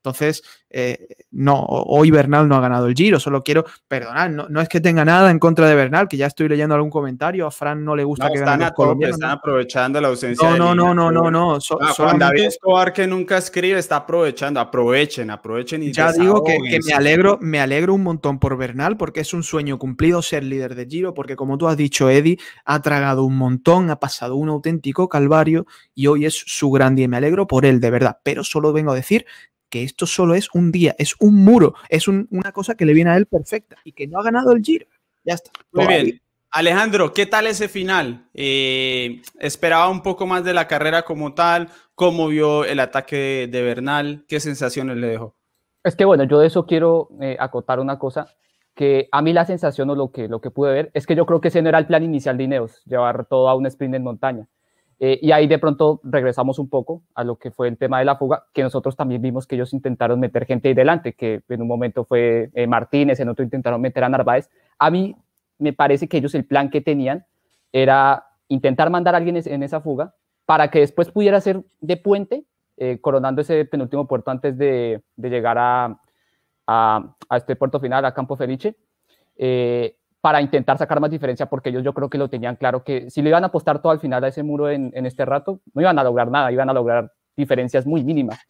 Entonces, 0.08 0.42
eh, 0.70 1.16
no, 1.30 1.64
hoy 1.64 2.10
Bernal 2.10 2.46
no 2.46 2.56
ha 2.56 2.60
ganado 2.60 2.86
el 2.88 2.94
Giro, 2.94 3.18
solo 3.18 3.42
quiero 3.42 3.64
perdonar, 3.86 4.30
no, 4.30 4.60
es 4.60 4.68
que 4.68 4.80
tenga 4.80 5.02
nada 5.04 5.30
en 5.30 5.38
contra 5.38 5.66
de 5.66 5.74
Bernal, 5.74 6.08
que 6.08 6.16
ya 6.18 6.26
estoy 6.26 6.48
leyendo 6.48 6.74
algún 6.74 6.90
comentario, 6.90 7.46
a 7.46 7.50
Fran 7.50 7.84
no 7.84 7.96
le 7.96 8.04
gusta 8.04 8.28
que 8.28 8.38
están 8.38 8.60
Están 8.60 9.30
aprovechando 9.30 10.00
la 10.00 10.08
ausencia. 10.08 10.50
No, 10.50 10.56
no, 10.56 10.74
no, 10.74 10.94
no, 10.94 11.10
no, 11.10 11.30
no, 11.30 11.58
Juan 11.96 12.18
David 12.18 12.44
Escobar 12.44 12.92
que 12.92 13.06
nunca 13.06 13.38
escribe 13.38 13.78
está 13.78 13.96
aprovechando, 13.96 14.60
aprovechen, 14.60 15.30
aprovechen 15.30 15.82
y 15.82 15.92
ya 15.92 16.12
digo 16.12 16.42
que, 16.44 16.58
me 16.84 16.92
alegro, 16.92 17.38
me 17.40 17.60
alegro 17.60 17.94
un 17.94 18.02
montón 18.02 18.38
por 18.38 18.56
Bernal 18.56 18.96
porque 18.96 19.20
es 19.20 19.32
un 19.32 19.42
sueño 19.42 19.78
cumplido 19.78 20.22
ser 20.22 20.44
líder 20.44 20.74
de 20.74 20.86
Giro, 20.86 21.14
porque 21.14 21.36
como 21.36 21.56
tú 21.56 21.68
has 21.68 21.76
dicho, 21.76 22.10
Eddie 22.10 22.38
ha 22.64 22.80
tragado 22.82 23.24
un 23.24 23.36
montón, 23.36 23.90
ha 23.90 24.00
pasado 24.00 24.36
un 24.36 24.48
auténtico 24.48 25.08
calvario 25.08 25.66
y 25.94 26.06
hoy 26.08 26.26
es 26.26 26.42
su 26.46 26.70
gran 26.70 26.94
día. 26.94 27.08
Me 27.08 27.16
alegro 27.16 27.46
por 27.46 27.64
él, 27.64 27.80
de 27.80 27.90
verdad, 27.90 28.18
pero 28.22 28.44
solo 28.44 28.72
vengo 28.72 28.92
a 28.92 28.94
decir 28.94 29.24
que 29.68 29.82
esto 29.82 30.06
solo 30.06 30.34
es 30.34 30.48
un 30.54 30.72
día, 30.72 30.94
es 30.98 31.14
un 31.20 31.44
muro, 31.44 31.74
es 31.88 32.08
una 32.08 32.52
cosa 32.52 32.74
que 32.74 32.84
le 32.84 32.94
viene 32.94 33.10
a 33.10 33.16
él 33.16 33.26
perfecta 33.26 33.76
y 33.84 33.92
que 33.92 34.06
no 34.06 34.18
ha 34.18 34.22
ganado 34.22 34.52
el 34.52 34.62
Giro. 34.62 34.86
Ya 35.24 35.34
está. 35.34 35.50
Muy 35.72 35.86
bien. 35.86 36.20
Alejandro, 36.50 37.12
¿qué 37.12 37.26
tal 37.26 37.46
ese 37.46 37.68
final? 37.68 38.26
Eh, 38.32 39.20
¿Esperaba 39.38 39.88
un 39.90 40.02
poco 40.02 40.26
más 40.26 40.44
de 40.44 40.54
la 40.54 40.66
carrera 40.66 41.02
como 41.02 41.34
tal? 41.34 41.68
¿Cómo 41.94 42.28
vio 42.28 42.64
el 42.64 42.80
ataque 42.80 43.48
de 43.50 43.62
Bernal? 43.62 44.24
¿Qué 44.26 44.40
sensaciones 44.40 44.96
le 44.96 45.08
dejó? 45.08 45.36
Es 45.84 45.94
que 45.94 46.06
bueno, 46.06 46.24
yo 46.24 46.38
de 46.38 46.46
eso 46.46 46.64
quiero 46.64 47.10
eh, 47.20 47.36
acotar 47.38 47.80
una 47.80 47.98
cosa, 47.98 48.34
que 48.74 49.08
a 49.12 49.20
mí 49.20 49.32
la 49.32 49.44
sensación 49.44 49.90
o 49.90 49.94
lo 49.94 50.10
que, 50.10 50.28
lo 50.28 50.40
que 50.40 50.50
pude 50.50 50.72
ver 50.72 50.90
es 50.94 51.06
que 51.06 51.14
yo 51.14 51.26
creo 51.26 51.40
que 51.40 51.48
ese 51.48 51.60
no 51.60 51.68
era 51.68 51.78
el 51.78 51.86
plan 51.86 52.02
inicial 52.02 52.38
de 52.38 52.44
Ineos, 52.44 52.82
llevar 52.84 53.26
todo 53.26 53.48
a 53.48 53.54
un 53.54 53.66
sprint 53.66 53.94
en 53.96 54.04
montaña. 54.04 54.46
Eh, 55.00 55.18
y 55.22 55.30
ahí 55.30 55.46
de 55.46 55.58
pronto 55.58 56.00
regresamos 56.02 56.58
un 56.58 56.68
poco 56.68 57.02
a 57.14 57.22
lo 57.22 57.36
que 57.36 57.52
fue 57.52 57.68
el 57.68 57.78
tema 57.78 58.00
de 58.00 58.04
la 58.04 58.16
fuga, 58.16 58.46
que 58.52 58.62
nosotros 58.62 58.96
también 58.96 59.22
vimos 59.22 59.46
que 59.46 59.54
ellos 59.54 59.72
intentaron 59.72 60.18
meter 60.18 60.44
gente 60.44 60.68
ahí 60.68 60.74
delante, 60.74 61.12
que 61.12 61.42
en 61.48 61.62
un 61.62 61.68
momento 61.68 62.04
fue 62.04 62.50
eh, 62.54 62.66
Martínez, 62.66 63.20
en 63.20 63.28
otro 63.28 63.44
intentaron 63.44 63.80
meter 63.80 64.02
a 64.02 64.08
Narváez. 64.08 64.50
A 64.78 64.90
mí 64.90 65.14
me 65.58 65.72
parece 65.72 66.08
que 66.08 66.18
ellos 66.18 66.34
el 66.34 66.44
plan 66.44 66.70
que 66.70 66.80
tenían 66.80 67.24
era 67.72 68.26
intentar 68.48 68.90
mandar 68.90 69.14
a 69.14 69.18
alguien 69.18 69.40
en 69.44 69.62
esa 69.62 69.80
fuga 69.80 70.14
para 70.46 70.70
que 70.70 70.80
después 70.80 71.10
pudiera 71.10 71.40
ser 71.40 71.62
de 71.80 71.96
puente, 71.96 72.44
eh, 72.76 72.98
coronando 73.00 73.42
ese 73.42 73.64
penúltimo 73.66 74.08
puerto 74.08 74.30
antes 74.30 74.56
de, 74.56 75.02
llegar 75.16 75.58
a, 75.58 76.00
este 77.36 77.56
puerto 77.56 77.78
final, 77.78 78.04
a 78.04 78.14
Campo 78.14 78.36
Felice 78.36 78.76
para 80.20 80.40
intentar 80.42 80.78
sacar 80.78 81.00
más 81.00 81.10
diferencia, 81.10 81.46
porque 81.46 81.68
ellos 81.70 81.84
yo 81.84 81.94
creo 81.94 82.10
que 82.10 82.18
lo 82.18 82.28
tenían 82.28 82.56
claro, 82.56 82.82
que 82.82 83.10
si 83.10 83.22
le 83.22 83.28
iban 83.28 83.44
a 83.44 83.48
apostar 83.48 83.80
todo 83.80 83.92
al 83.92 84.00
final 84.00 84.24
a 84.24 84.28
ese 84.28 84.42
muro 84.42 84.70
en, 84.70 84.92
este 85.06 85.24
rato, 85.24 85.60
no 85.74 85.82
iban 85.82 85.98
a 85.98 86.04
lograr 86.04 86.30
nada, 86.30 86.50
iban 86.50 86.68
a 86.68 86.72
lograr 86.72 87.12
diferencias 87.36 87.86
muy 87.86 88.02
mínimas. 88.02 88.40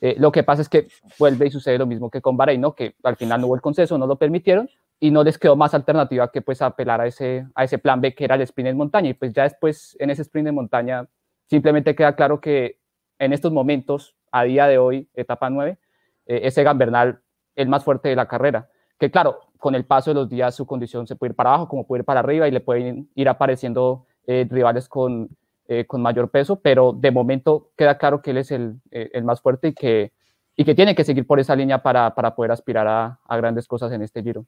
Eh, 0.00 0.14
lo 0.18 0.30
que 0.30 0.42
pasa 0.42 0.62
es 0.62 0.68
que 0.68 0.86
vuelve 1.18 1.46
y 1.46 1.50
sucede 1.50 1.78
lo 1.78 1.86
mismo 1.86 2.10
que 2.10 2.20
con 2.20 2.36
Bahrein, 2.36 2.60
¿no? 2.60 2.74
que 2.74 2.94
al 3.02 3.16
final 3.16 3.40
no 3.40 3.48
hubo 3.48 3.54
el 3.56 3.62
consenso, 3.62 3.98
no 3.98 4.06
lo 4.06 4.16
permitieron 4.16 4.68
y 5.00 5.10
no 5.10 5.24
les 5.24 5.38
quedó 5.38 5.56
más 5.56 5.74
alternativa 5.74 6.30
que 6.30 6.42
pues 6.42 6.62
apelar 6.62 7.00
a 7.00 7.06
ese, 7.06 7.46
a 7.54 7.64
ese 7.64 7.78
plan 7.78 8.00
B 8.00 8.14
que 8.14 8.24
era 8.24 8.34
el 8.34 8.42
sprint 8.42 8.68
en 8.68 8.76
montaña. 8.76 9.08
Y 9.08 9.14
pues 9.14 9.32
ya 9.32 9.44
después 9.44 9.96
en 9.98 10.10
ese 10.10 10.22
sprint 10.22 10.48
en 10.48 10.54
montaña 10.54 11.08
simplemente 11.46 11.94
queda 11.94 12.14
claro 12.14 12.40
que 12.40 12.78
en 13.18 13.32
estos 13.32 13.52
momentos, 13.52 14.14
a 14.30 14.44
día 14.44 14.66
de 14.66 14.78
hoy, 14.78 15.08
etapa 15.14 15.50
9, 15.50 15.78
eh, 16.26 16.40
ese 16.44 16.62
Gambernal 16.62 17.20
el 17.56 17.68
más 17.68 17.82
fuerte 17.82 18.08
de 18.08 18.16
la 18.16 18.28
carrera. 18.28 18.68
Que 18.98 19.10
claro, 19.10 19.38
con 19.58 19.74
el 19.74 19.84
paso 19.84 20.10
de 20.10 20.14
los 20.14 20.28
días 20.28 20.54
su 20.54 20.66
condición 20.66 21.06
se 21.06 21.16
puede 21.16 21.32
ir 21.32 21.36
para 21.36 21.50
abajo, 21.50 21.68
como 21.68 21.86
puede 21.86 22.00
ir 22.00 22.04
para 22.04 22.20
arriba 22.20 22.48
y 22.48 22.50
le 22.50 22.60
pueden 22.60 23.10
ir 23.14 23.28
apareciendo 23.28 24.06
eh, 24.26 24.46
rivales 24.48 24.88
con, 24.88 25.28
eh, 25.66 25.84
con 25.86 26.00
mayor 26.00 26.30
peso, 26.30 26.60
pero 26.60 26.92
de 26.92 27.10
momento 27.10 27.70
queda 27.76 27.98
claro 27.98 28.22
que 28.22 28.30
él 28.30 28.38
es 28.38 28.50
el, 28.50 28.76
eh, 28.90 29.10
el 29.12 29.24
más 29.24 29.40
fuerte 29.40 29.68
y 29.68 29.72
que, 29.72 30.12
y 30.56 30.64
que 30.64 30.74
tiene 30.74 30.94
que 30.94 31.04
seguir 31.04 31.26
por 31.26 31.40
esa 31.40 31.56
línea 31.56 31.82
para, 31.82 32.14
para 32.14 32.34
poder 32.34 32.52
aspirar 32.52 32.86
a, 32.86 33.20
a, 33.24 33.36
grandes 33.36 33.66
cosas 33.66 33.92
en 33.92 34.02
este 34.02 34.22
giro. 34.22 34.46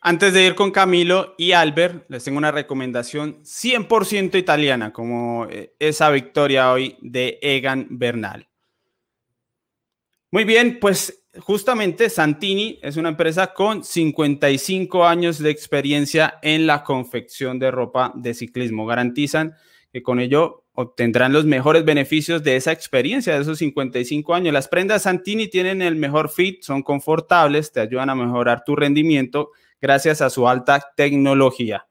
Antes 0.00 0.34
de 0.34 0.44
ir 0.44 0.54
con 0.54 0.72
Camilo 0.72 1.34
y 1.38 1.52
Albert, 1.52 2.04
les 2.08 2.24
tengo 2.24 2.38
una 2.38 2.50
recomendación 2.50 3.42
100% 3.42 4.36
italiana, 4.36 4.92
como 4.92 5.46
esa 5.78 6.10
victoria 6.10 6.72
hoy 6.72 6.98
de 7.00 7.38
Egan 7.40 7.86
Bernal. 7.90 8.48
Muy 10.32 10.44
bien, 10.44 10.78
pues 10.80 11.21
justamente 11.40 12.10
Santini 12.10 12.78
es 12.82 12.96
una 12.96 13.10
empresa 13.10 13.54
con 13.54 13.84
55 13.84 15.06
años 15.06 15.38
de 15.38 15.50
experiencia 15.50 16.38
en 16.42 16.66
la 16.66 16.84
confección 16.84 17.58
de 17.58 17.70
ropa 17.70 18.12
de 18.14 18.34
ciclismo. 18.34 18.86
Garantizan 18.86 19.54
que 19.92 20.02
con 20.02 20.20
ello 20.20 20.64
obtendrán 20.74 21.32
los 21.32 21.44
mejores 21.44 21.84
beneficios 21.84 22.42
de 22.42 22.56
esa 22.56 22.72
experiencia, 22.72 23.34
de 23.34 23.42
esos 23.42 23.58
55 23.58 24.34
años. 24.34 24.52
Las 24.52 24.68
prendas 24.68 25.02
Santini 25.02 25.48
tienen 25.48 25.82
el 25.82 25.96
mejor 25.96 26.30
fit, 26.30 26.62
son 26.62 26.82
confortables, 26.82 27.72
te 27.72 27.80
ayudan 27.80 28.10
a 28.10 28.14
mejorar 28.14 28.64
tu 28.64 28.74
rendimiento 28.74 29.50
gracias 29.80 30.22
a 30.22 30.30
su 30.30 30.48
alta 30.48 30.92
tecnología. 30.96 31.86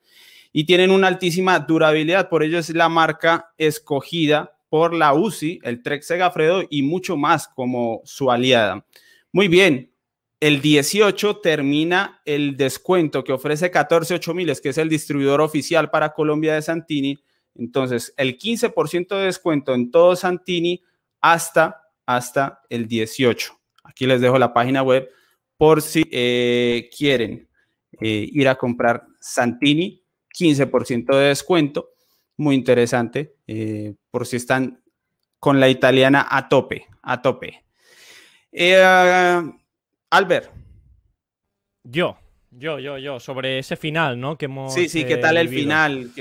Y 0.54 0.66
tienen 0.66 0.92
una 0.92 1.08
altísima 1.08 1.60
durabilidad, 1.60 2.28
por 2.28 2.44
ello 2.44 2.58
es 2.58 2.70
la 2.72 2.90
marca 2.90 3.54
escogida 3.58 4.58
por 4.70 4.94
la 4.94 5.14
UCI, 5.14 5.60
el 5.64 5.84
Trek 5.84 6.02
Segafredo 6.02 6.64
y 6.70 6.82
mucho 6.82 7.18
más 7.18 7.48
como 7.48 8.02
su 8.04 8.32
aliada. 8.32 8.86
Muy 9.34 9.48
bien, 9.48 9.92
el 10.42 10.60
18 10.60 11.38
termina 11.38 12.22
el 12.26 12.58
descuento 12.58 13.24
que 13.24 13.32
ofrece 13.32 13.72
14 13.72 14.20
miles, 14.34 14.60
que 14.60 14.70
es 14.70 14.78
el 14.78 14.90
distribuidor 14.90 15.40
oficial 15.40 15.90
para 15.90 16.14
Colombia 16.14 16.56
de 16.56 16.62
Santini. 16.62 17.24
Entonces, 17.56 18.14
el 18.18 18.38
15% 18.38 19.08
de 19.16 19.26
descuento 19.26 19.74
en 19.74 19.92
todo 19.92 20.16
Santini 20.16 20.82
hasta, 21.22 21.84
hasta 22.06 22.62
el 22.70 22.88
18. 22.88 23.58
Aquí 23.84 24.06
les 24.06 24.20
dejo 24.20 24.40
la 24.40 24.52
página 24.52 24.84
web 24.84 25.10
por 25.58 25.82
si 25.82 26.04
eh, 26.12 26.90
quieren 26.98 27.48
eh, 28.02 28.28
ir 28.32 28.50
a 28.50 28.56
comprar 28.56 29.06
Santini, 29.20 30.04
15% 30.38 31.16
de 31.16 31.28
descuento. 31.28 31.90
Muy 32.36 32.56
interesante, 32.56 33.36
eh, 33.46 33.94
por 34.10 34.26
si 34.26 34.38
están 34.38 34.82
con 35.40 35.60
la 35.60 35.70
italiana 35.70 36.26
a 36.30 36.50
tope, 36.50 36.88
a 37.04 37.22
tope. 37.22 37.64
Eh, 38.52 39.52
Albert. 40.10 40.52
Yo, 41.84 42.18
yo, 42.52 42.80
yo, 42.80 42.98
yo, 42.98 43.20
sobre 43.20 43.60
ese 43.60 43.78
final, 43.78 44.20
¿no? 44.20 44.38
Que 44.38 44.46
hemos, 44.46 44.74
sí, 44.74 44.90
sí, 44.90 45.06
¿qué 45.06 45.16
tal 45.16 45.38
el 45.38 45.48
final? 45.48 46.12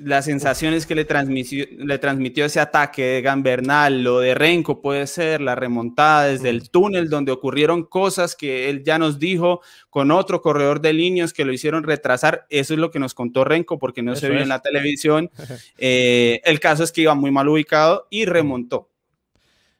Las 0.00 0.24
sensaciones 0.24 0.86
que 0.86 0.94
le 0.94 1.04
transmitió, 1.04 1.66
le 1.76 1.98
transmitió 1.98 2.44
ese 2.44 2.60
ataque 2.60 3.02
de 3.02 3.22
Gambernal, 3.22 4.04
lo 4.04 4.20
de 4.20 4.34
Renko 4.34 4.80
puede 4.80 5.08
ser, 5.08 5.40
la 5.40 5.56
remontada 5.56 6.26
desde 6.26 6.50
el 6.50 6.70
túnel 6.70 7.10
donde 7.10 7.32
ocurrieron 7.32 7.82
cosas 7.84 8.36
que 8.36 8.70
él 8.70 8.84
ya 8.84 8.98
nos 8.98 9.18
dijo 9.18 9.62
con 9.90 10.12
otro 10.12 10.40
corredor 10.40 10.80
de 10.80 10.92
líneas 10.92 11.32
que 11.32 11.44
lo 11.44 11.52
hicieron 11.52 11.82
retrasar. 11.82 12.46
Eso 12.50 12.74
es 12.74 12.80
lo 12.80 12.92
que 12.92 13.00
nos 13.00 13.12
contó 13.12 13.42
Renko 13.42 13.78
porque 13.80 14.00
no 14.00 14.14
se 14.14 14.30
vio 14.30 14.40
en 14.40 14.48
la 14.48 14.62
televisión. 14.62 15.30
Eh, 15.76 16.40
el 16.44 16.60
caso 16.60 16.84
es 16.84 16.92
que 16.92 17.02
iba 17.02 17.14
muy 17.14 17.30
mal 17.30 17.48
ubicado 17.48 18.06
y 18.10 18.24
remontó. 18.24 18.90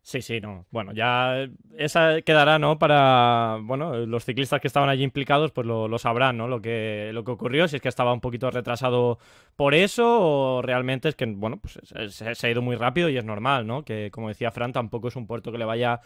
Sí, 0.05 0.21
sí, 0.21 0.39
no. 0.39 0.67
Bueno, 0.71 0.93
ya 0.93 1.49
esa 1.79 2.21
quedará, 2.21 2.59
¿no? 2.59 2.79
Para, 2.79 3.59
bueno, 3.63 4.05
los 4.05 4.23
ciclistas 4.27 4.61
que 4.61 4.67
estaban 4.69 4.91
allí 4.91 5.03
implicados, 5.03 5.51
pues 5.51 5.67
lo, 5.67 5.99
sabrán, 5.99 6.37
¿no? 6.37 6.47
Lo 6.47 6.61
que, 6.61 7.11
lo 7.15 7.25
que 7.25 7.31
ocurrió, 7.31 7.67
si 7.69 7.77
es 7.77 7.83
que 7.83 7.89
estaba 7.89 8.13
un 8.13 8.21
poquito 8.21 8.51
retrasado 8.51 9.19
por 9.57 9.75
eso 9.75 10.05
o 10.21 10.61
realmente 10.61 11.09
es 11.09 11.15
que, 11.17 11.25
bueno, 11.25 11.57
pues 11.57 11.81
se, 12.11 12.47
ha 12.47 12.51
ido 12.51 12.61
muy 12.61 12.77
rápido 12.77 13.09
y 13.09 13.17
es 13.17 13.25
normal, 13.25 13.67
¿no? 13.67 13.83
Que, 13.83 14.11
como 14.11 14.29
decía 14.29 14.51
Fran, 14.51 14.75
tampoco 14.75 15.09
es 15.09 15.17
un 15.17 15.27
puerto 15.27 15.51
que 15.51 15.57
le 15.57 15.65
vaya 15.65 16.03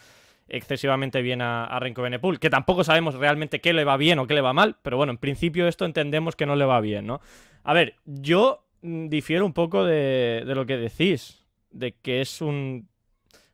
excesivamente 0.47 1.21
bien 1.21 1.43
a, 1.43 1.65
a 1.65 1.81
Renko 1.81 2.05
que 2.41 2.51
tampoco 2.51 2.85
sabemos 2.85 3.17
realmente 3.17 3.61
qué 3.61 3.73
le 3.73 3.83
va 3.83 3.97
bien 3.97 4.21
o 4.21 4.29
qué 4.29 4.35
le 4.35 4.43
va 4.43 4.53
mal, 4.53 4.77
pero 4.81 4.97
bueno, 4.97 5.11
en 5.11 5.19
principio 5.19 5.67
esto 5.67 5.85
entendemos 5.85 6.37
que 6.37 6.47
no 6.47 6.55
le 6.55 6.67
va 6.67 6.81
bien, 6.81 7.05
¿no? 7.05 7.21
A 7.65 7.75
ver, 7.75 7.97
yo 8.05 8.65
mm, 8.83 9.09
difiero 9.09 9.45
un 9.45 9.55
poco 9.55 9.85
de, 9.85 10.45
de 10.47 10.55
lo 10.55 10.67
que 10.67 10.77
decís, 10.77 11.45
de 11.73 11.97
que 11.97 12.21
es 12.21 12.41
un 12.41 12.87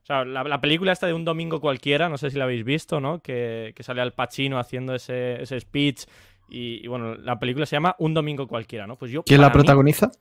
o 0.05 0.07
sea, 0.07 0.23
la, 0.23 0.61
película 0.61 0.91
esta 0.91 1.07
de 1.07 1.15
un 1.15 1.25
domingo 1.25 1.59
cualquiera, 1.59 2.09
no 2.09 2.19
sé 2.19 2.29
si 2.29 2.37
la 2.37 2.43
habéis 2.43 2.63
visto, 2.63 3.01
¿no? 3.01 3.21
Que, 3.23 3.73
sale 3.79 4.01
Al 4.01 4.13
Pacino 4.13 4.59
haciendo 4.59 4.93
ese, 4.93 5.59
speech. 5.59 6.03
Y, 6.47 6.85
bueno, 6.85 7.15
la 7.15 7.39
película 7.39 7.65
se 7.65 7.75
llama 7.75 7.95
Un 7.97 8.13
domingo 8.13 8.47
cualquiera, 8.47 8.85
¿no? 8.85 8.97
Pues 8.97 9.09
yo. 9.09 9.23
¿Quién 9.23 9.41
la 9.41 9.51
protagoniza? 9.51 10.11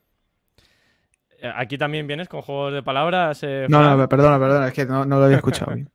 Eh, 1.39 1.53
aquí 1.55 1.77
también 1.77 2.07
vienes 2.07 2.31
con 2.31 2.41
juegos 2.41 2.73
de 2.73 2.83
palabras. 2.83 3.41
Eh, 3.43 3.67
no, 3.69 3.95
no, 3.95 4.09
perdona, 4.09 4.39
perdona, 4.39 4.69
es 4.69 4.73
que 4.73 4.87
no, 4.87 5.05
lo 5.05 5.23
había 5.23 5.37
escuchado 5.37 5.75
bien. 5.75 5.91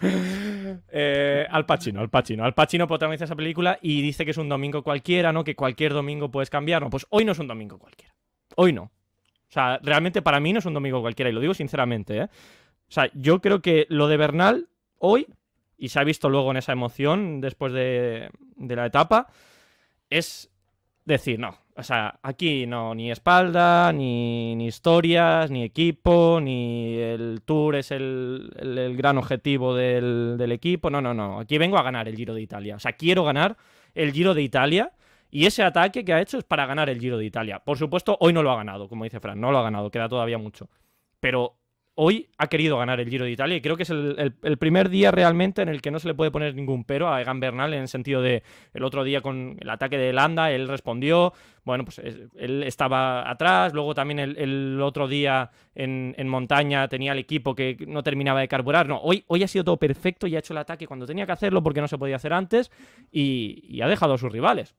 eh, 0.92 1.48
Al 1.50 1.66
Pacino, 1.66 2.00
Al 2.00 2.10
Pacino. 2.10 2.44
Al 2.44 2.54
Pacino 2.54 2.86
protagoniza 2.86 3.24
esa 3.24 3.34
película 3.34 3.76
y 3.82 4.02
dice 4.02 4.24
que 4.24 4.30
es 4.30 4.38
un 4.38 4.48
domingo 4.48 4.84
cualquiera, 4.84 5.32
¿no? 5.32 5.42
Que 5.42 5.56
cualquier 5.56 5.94
domingo 5.94 6.30
puedes 6.30 6.48
cambiar. 6.48 6.80
No, 6.80 6.90
pues 6.90 7.08
hoy 7.10 7.24
no 7.24 7.32
es 7.32 7.40
un 7.40 7.48
domingo 7.48 7.76
cualquiera. 7.76 8.14
Hoy 8.54 8.72
no. 8.72 8.82
O 8.84 9.52
sea, 9.54 9.80
realmente 9.82 10.22
para 10.22 10.38
mí 10.38 10.52
no 10.52 10.60
es 10.60 10.66
un 10.66 10.74
domingo 10.74 11.00
cualquiera, 11.00 11.28
y 11.28 11.32
lo 11.32 11.40
digo 11.40 11.54
sinceramente, 11.54 12.18
¿eh? 12.18 12.28
O 12.94 13.00
sea, 13.00 13.10
yo 13.12 13.40
creo 13.40 13.60
que 13.60 13.88
lo 13.90 14.06
de 14.06 14.16
Bernal 14.16 14.68
hoy, 14.98 15.26
y 15.76 15.88
se 15.88 15.98
ha 15.98 16.04
visto 16.04 16.28
luego 16.28 16.52
en 16.52 16.58
esa 16.58 16.70
emoción 16.70 17.40
después 17.40 17.72
de, 17.72 18.30
la 18.56 18.86
etapa, 18.86 19.26
es 20.10 20.48
decir, 21.04 21.40
no, 21.40 21.58
o 21.74 21.82
sea, 21.82 22.20
aquí 22.22 22.68
no, 22.68 22.94
ni 22.94 23.10
espalda, 23.10 23.92
ni, 23.92 24.64
historias, 24.64 25.50
ni 25.50 25.64
equipo, 25.64 26.38
ni 26.40 26.96
el 26.96 27.42
tour 27.44 27.74
es 27.74 27.90
el, 27.90 28.94
gran 28.96 29.18
objetivo 29.18 29.74
del, 29.74 30.36
del, 30.38 30.52
equipo. 30.52 30.88
No, 30.88 31.00
no, 31.00 31.12
no. 31.12 31.40
Aquí 31.40 31.58
vengo 31.58 31.78
a 31.78 31.82
ganar 31.82 32.06
el 32.06 32.14
Giro 32.14 32.32
de 32.32 32.42
Italia. 32.42 32.76
O 32.76 32.78
sea, 32.78 32.92
quiero 32.92 33.24
ganar 33.24 33.56
el 33.92 34.12
Giro 34.12 34.34
de 34.34 34.42
Italia. 34.42 34.92
Y 35.32 35.46
ese 35.46 35.64
ataque 35.64 36.04
que 36.04 36.12
ha 36.12 36.20
hecho 36.20 36.38
es 36.38 36.44
para 36.44 36.64
ganar 36.64 36.88
el 36.88 37.00
Giro 37.00 37.18
de 37.18 37.24
Italia. 37.24 37.58
Por 37.58 37.76
supuesto, 37.76 38.16
hoy 38.20 38.32
no 38.32 38.44
lo 38.44 38.52
ha 38.52 38.56
ganado, 38.56 38.88
como 38.88 39.02
dice 39.02 39.18
Fran, 39.18 39.40
no 39.40 39.50
lo 39.50 39.58
ha 39.58 39.64
ganado, 39.64 39.90
queda 39.90 40.08
todavía 40.08 40.38
mucho. 40.38 40.68
Pero 41.18 41.56
hoy 41.96 42.28
ha 42.38 42.48
querido 42.48 42.78
ganar 42.78 43.00
el 43.00 43.08
Giro 43.08 43.24
de 43.24 43.30
Italia 43.30 43.56
y 43.56 43.60
creo 43.60 43.76
que 43.76 43.84
es 43.84 43.90
el, 43.90 44.58
primer 44.58 44.88
día 44.88 45.10
realmente 45.10 45.62
en 45.62 45.68
el 45.68 45.80
que 45.80 45.90
no 45.90 45.98
se 45.98 46.08
le 46.08 46.14
puede 46.14 46.30
poner 46.30 46.54
ningún 46.54 46.84
pero 46.84 47.12
a 47.12 47.20
Egan 47.20 47.40
Bernal 47.40 47.72
en 47.74 47.82
el 47.82 47.88
sentido 47.88 48.20
de 48.20 48.42
el 48.72 48.84
otro 48.84 49.04
día 49.04 49.20
con 49.20 49.56
el 49.60 49.70
ataque 49.70 49.96
de 49.96 50.12
Landa, 50.12 50.50
él 50.50 50.68
respondió, 50.68 51.32
bueno, 51.64 51.84
pues 51.84 51.98
él 51.98 52.62
estaba 52.64 53.30
atrás, 53.30 53.72
luego 53.72 53.94
también 53.94 54.18
el, 54.18 54.80
otro 54.80 55.06
día 55.06 55.50
en, 55.74 56.28
montaña 56.28 56.88
tenía 56.88 57.12
el 57.12 57.18
equipo 57.18 57.54
que 57.54 57.76
no 57.86 58.02
terminaba 58.02 58.40
de 58.40 58.48
carburar, 58.48 58.88
no, 58.88 58.98
hoy, 58.98 59.24
hoy 59.28 59.42
ha 59.42 59.48
sido 59.48 59.64
todo 59.64 59.76
perfecto 59.76 60.26
y 60.26 60.34
ha 60.34 60.40
hecho 60.40 60.52
el 60.52 60.58
ataque 60.58 60.86
cuando 60.86 61.06
tenía 61.06 61.26
que 61.26 61.32
hacerlo 61.32 61.62
porque 61.62 61.80
no 61.80 61.88
se 61.88 61.98
podía 61.98 62.16
hacer 62.16 62.32
antes 62.32 62.70
y 63.12 63.80
ha 63.80 63.88
dejado 63.88 64.14
a 64.14 64.18
sus 64.18 64.32
rivales. 64.32 64.74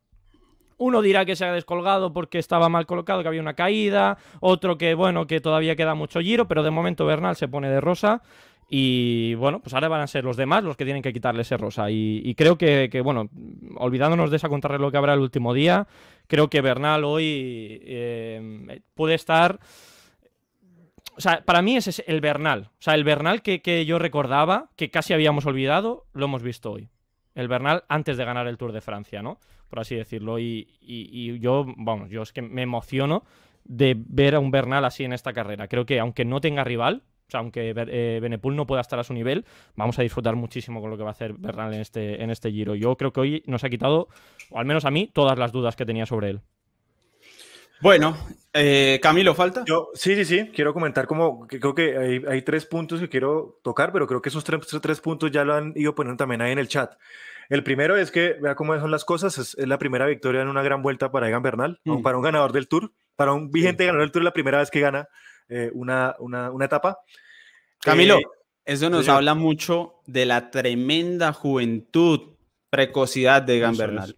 Uno 0.77 1.01
dirá 1.01 1.25
que 1.25 1.35
se 1.35 1.45
ha 1.45 1.53
descolgado 1.53 2.11
porque 2.11 2.37
estaba 2.37 2.69
mal 2.69 2.85
colocado, 2.85 3.21
que 3.21 3.27
había 3.27 3.41
una 3.41 3.53
caída. 3.53 4.17
Otro 4.41 4.77
que, 4.77 4.93
bueno, 4.93 5.27
que 5.27 5.39
todavía 5.39 5.75
queda 5.75 5.95
mucho 5.95 6.19
giro, 6.19 6.47
pero 6.47 6.63
de 6.63 6.71
momento 6.71 7.05
Bernal 7.05 7.35
se 7.35 7.47
pone 7.47 7.69
de 7.69 7.79
rosa. 7.79 8.21
Y 8.69 9.35
bueno, 9.35 9.59
pues 9.59 9.73
ahora 9.73 9.87
van 9.87 10.01
a 10.01 10.07
ser 10.07 10.23
los 10.23 10.37
demás 10.37 10.63
los 10.63 10.75
que 10.75 10.85
tienen 10.85 11.03
que 11.03 11.13
quitarle 11.13 11.43
ese 11.43 11.57
rosa. 11.57 11.89
Y, 11.89 12.33
creo 12.35 12.57
que, 12.57 13.01
bueno, 13.03 13.29
olvidándonos 13.75 14.31
de 14.31 14.37
esa 14.37 14.49
contrarreloj 14.49 14.91
que 14.91 14.97
habrá 14.97 15.13
el 15.13 15.19
último 15.19 15.53
día, 15.53 15.87
creo 16.27 16.49
que 16.49 16.61
Bernal 16.61 17.03
hoy 17.03 17.79
eh, 17.83 18.81
puede 18.95 19.13
estar. 19.13 19.59
O 21.17 21.21
sea, 21.21 21.43
para 21.45 21.61
mí 21.61 21.77
ese 21.77 21.91
es 21.91 22.03
el 22.07 22.19
Bernal. 22.21 22.71
O 22.71 22.81
sea, 22.81 22.95
el 22.95 23.03
Bernal 23.03 23.41
que, 23.41 23.61
que 23.61 23.85
yo 23.85 23.99
recordaba, 23.99 24.69
que 24.75 24.89
casi 24.89 25.13
habíamos 25.13 25.45
olvidado, 25.45 26.05
lo 26.13 26.25
hemos 26.25 26.41
visto 26.41 26.71
hoy. 26.71 26.89
El 27.35 27.47
Bernal 27.47 27.83
antes 27.87 28.17
de 28.17 28.25
ganar 28.25 28.47
el 28.47 28.57
Tour 28.57 28.71
de 28.71 28.81
Francia, 28.81 29.21
¿no? 29.21 29.39
Por 29.75 29.81
así 29.81 29.95
decirlo. 29.95 30.39
Y, 30.39 31.37
yo, 31.41 31.65
vamos, 31.75 32.09
yo 32.09 32.21
es 32.21 32.31
que 32.31 32.41
me 32.41 32.61
emociono 32.61 33.25
de 33.65 33.93
ver 33.97 34.35
a 34.35 34.39
un 34.39 34.49
Bernal 34.49 34.85
así 34.85 35.03
en 35.03 35.11
esta 35.11 35.33
carrera. 35.33 35.67
Creo 35.67 35.85
que 35.85 35.99
aunque 35.99 36.23
no 36.23 36.39
tenga 36.39 36.63
rival, 36.63 37.03
o 37.27 37.31
sea, 37.31 37.41
aunque 37.41 37.73
eh, 37.75 38.19
Benepul 38.21 38.55
no 38.55 38.65
pueda 38.65 38.79
estar 38.79 38.97
a 38.99 39.03
su 39.03 39.13
nivel, 39.13 39.43
vamos 39.75 39.99
a 39.99 40.01
disfrutar 40.01 40.37
muchísimo 40.37 40.79
con 40.79 40.91
lo 40.91 40.95
que 40.95 41.03
va 41.03 41.09
a 41.09 41.11
hacer 41.11 41.33
Bernal 41.33 41.73
en 41.73 41.81
este, 41.81 42.23
en 42.23 42.29
este 42.29 42.51
giro. 42.51 42.75
Yo 42.75 42.95
creo 42.95 43.11
que 43.11 43.19
hoy 43.19 43.43
nos 43.47 43.65
ha 43.65 43.69
quitado, 43.69 44.07
o 44.49 44.59
al 44.59 44.65
menos 44.65 44.85
a 44.85 44.91
mí, 44.91 45.11
todas 45.11 45.37
las 45.37 45.51
dudas 45.51 45.75
que 45.75 45.85
tenía 45.85 46.05
sobre 46.05 46.29
él. 46.29 46.41
Bueno, 47.81 48.15
eh, 48.53 49.01
Camilo, 49.03 49.35
¿falta? 49.35 49.65
Yo, 49.65 49.89
sí, 49.93 50.15
sí, 50.15 50.23
sí, 50.23 50.51
quiero 50.55 50.73
comentar 50.73 51.05
como 51.05 51.45
que 51.45 51.59
creo 51.59 51.75
que 51.75 52.23
hay, 52.25 52.41
tres 52.43 52.65
puntos 52.65 53.01
que 53.01 53.09
quiero 53.09 53.59
tocar, 53.61 53.91
pero 53.91 54.07
creo 54.07 54.21
que 54.21 54.29
esos 54.29 54.45
tres, 54.45 54.61
tres 54.81 55.01
puntos 55.01 55.31
ya 55.31 55.43
lo 55.43 55.53
han 55.53 55.73
ido 55.75 55.93
poniendo 55.93 56.17
también 56.17 56.41
ahí 56.41 56.53
en 56.53 56.59
el 56.59 56.69
chat. 56.69 56.93
El 57.49 57.63
primero 57.63 57.97
es 57.97 58.11
que, 58.11 58.37
vea 58.41 58.55
cómo 58.55 58.77
son 58.79 58.91
las 58.91 59.05
cosas, 59.05 59.37
es, 59.37 59.55
la 59.57 59.77
primera 59.77 60.05
victoria 60.05 60.41
en 60.41 60.47
una 60.47 60.63
gran 60.63 60.81
vuelta 60.81 61.11
para 61.11 61.27
Egan 61.27 61.43
Bernal, 61.43 61.79
mm. 61.83 62.01
para 62.01 62.17
un 62.17 62.23
ganador 62.23 62.51
del 62.51 62.67
Tour, 62.67 62.91
para 63.15 63.33
un 63.33 63.51
vigente 63.51 63.85
ganador 63.85 64.05
del 64.05 64.11
Tour, 64.11 64.23
es 64.23 64.25
la 64.25 64.33
primera 64.33 64.59
vez 64.59 64.71
que 64.71 64.79
gana 64.79 65.07
eh, 65.49 65.71
una, 65.73 66.15
una, 66.19 66.65
etapa. 66.65 66.99
Camilo, 67.79 68.17
eh, 68.17 68.23
eso 68.65 68.89
nos 68.89 69.07
habla 69.07 69.35
mucho 69.35 70.01
de 70.07 70.25
la 70.25 70.49
tremenda 70.49 71.33
juventud, 71.33 72.35
precocidad 72.69 73.41
de 73.41 73.57
Egan 73.57 73.77
Bernal. 73.77 74.17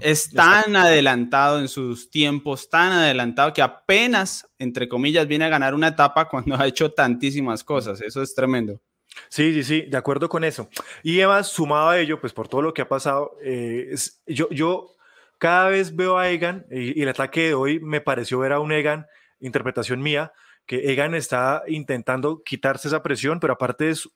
Es. 0.00 0.30
tan 0.30 0.76
adelantado 0.76 1.60
en 1.60 1.68
sus 1.68 2.10
tiempos, 2.10 2.68
tan 2.68 2.92
adelantado 2.92 3.52
que 3.52 3.62
apenas, 3.62 4.46
entre 4.58 4.88
comillas, 4.88 5.26
viene 5.26 5.46
a 5.46 5.48
ganar 5.48 5.74
una 5.74 5.88
etapa 5.88 6.28
cuando 6.28 6.56
ha 6.60 6.66
hecho 6.66 6.92
tantísimas 6.92 7.64
cosas. 7.64 8.00
Eso 8.00 8.22
es 8.22 8.34
tremendo. 8.34 8.80
Sí, 9.28 9.52
sí, 9.52 9.64
sí, 9.64 9.82
de 9.82 9.96
acuerdo 9.96 10.28
con 10.28 10.44
eso. 10.44 10.68
Y 11.02 11.20
además, 11.20 11.48
sumado 11.48 11.90
a 11.90 11.98
ello, 11.98 12.20
pues 12.20 12.32
por 12.32 12.48
todo 12.48 12.62
lo 12.62 12.74
que 12.74 12.82
ha 12.82 12.88
pasado, 12.88 13.36
eh, 13.42 13.94
yo, 14.26 14.48
yo 14.50 14.96
cada 15.38 15.68
vez 15.68 15.94
veo 15.94 16.18
a 16.18 16.28
Egan 16.28 16.66
y, 16.70 17.00
el 17.00 17.08
ataque 17.08 17.48
de 17.48 17.54
hoy 17.54 17.80
me 17.80 18.00
pareció 18.00 18.40
ver 18.40 18.52
a 18.52 18.60
un 18.60 18.72
Egan, 18.72 19.06
interpretación 19.40 20.02
mía, 20.02 20.32
que 20.66 20.92
Egan 20.92 21.14
está 21.14 21.62
intentando 21.68 22.42
quitarse 22.42 22.88
esa 22.88 23.02
presión, 23.02 23.40
pero 23.40 23.54
aparte 23.54 23.90
es, 23.90 24.08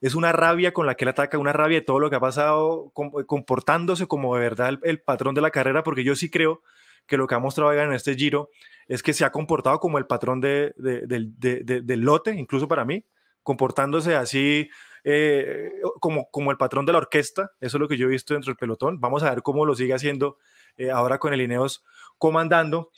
es 0.00 0.14
una 0.14 0.32
rabia 0.32 0.72
con 0.72 0.86
la 0.86 0.94
que 0.96 1.04
él 1.04 1.10
ataca, 1.10 1.38
una 1.38 1.52
rabia 1.52 1.78
de 1.78 1.84
todo 1.86 2.00
lo 2.00 2.10
que 2.10 2.16
ha 2.16 2.20
pasado, 2.20 2.92
comportándose 3.26 4.06
como 4.06 4.34
de 4.34 4.40
verdad 4.40 4.78
el, 4.82 5.00
patrón 5.00 5.34
de 5.34 5.40
la 5.40 5.50
carrera, 5.50 5.82
porque 5.82 6.04
yo 6.04 6.16
sí 6.16 6.30
creo 6.30 6.62
que 7.06 7.16
lo 7.16 7.26
que 7.26 7.36
ha 7.36 7.38
mostrado 7.38 7.72
Egan 7.72 7.88
en 7.88 7.94
este 7.94 8.16
giro 8.16 8.50
es 8.88 9.02
que 9.02 9.12
se 9.12 9.24
ha 9.24 9.30
comportado 9.30 9.78
como 9.78 9.98
el 9.98 10.06
patrón 10.06 10.40
de, 10.40 10.74
del 10.76 12.00
lote, 12.00 12.32
incluso 12.32 12.66
para 12.68 12.84
mí 12.84 13.04
comportándose 13.46 14.16
así 14.16 14.68
eh, 15.04 15.70
como, 16.00 16.28
como 16.32 16.50
el 16.50 16.56
patrón 16.56 16.84
de 16.84 16.90
la 16.90 16.98
orquesta. 16.98 17.52
Eso 17.60 17.76
es 17.76 17.80
lo 17.80 17.86
que 17.86 17.96
yo 17.96 18.08
he 18.08 18.10
visto 18.10 18.34
dentro 18.34 18.50
del 18.50 18.56
pelotón. 18.56 19.00
Vamos 19.00 19.22
a 19.22 19.30
ver 19.30 19.42
cómo 19.42 19.64
lo 19.64 19.76
sigue 19.76 19.94
haciendo 19.94 20.36
eh, 20.76 20.90
ahora 20.90 21.18
con 21.18 21.32
el 21.32 21.40
Ineos 21.40 21.84
comandando. 22.18 22.90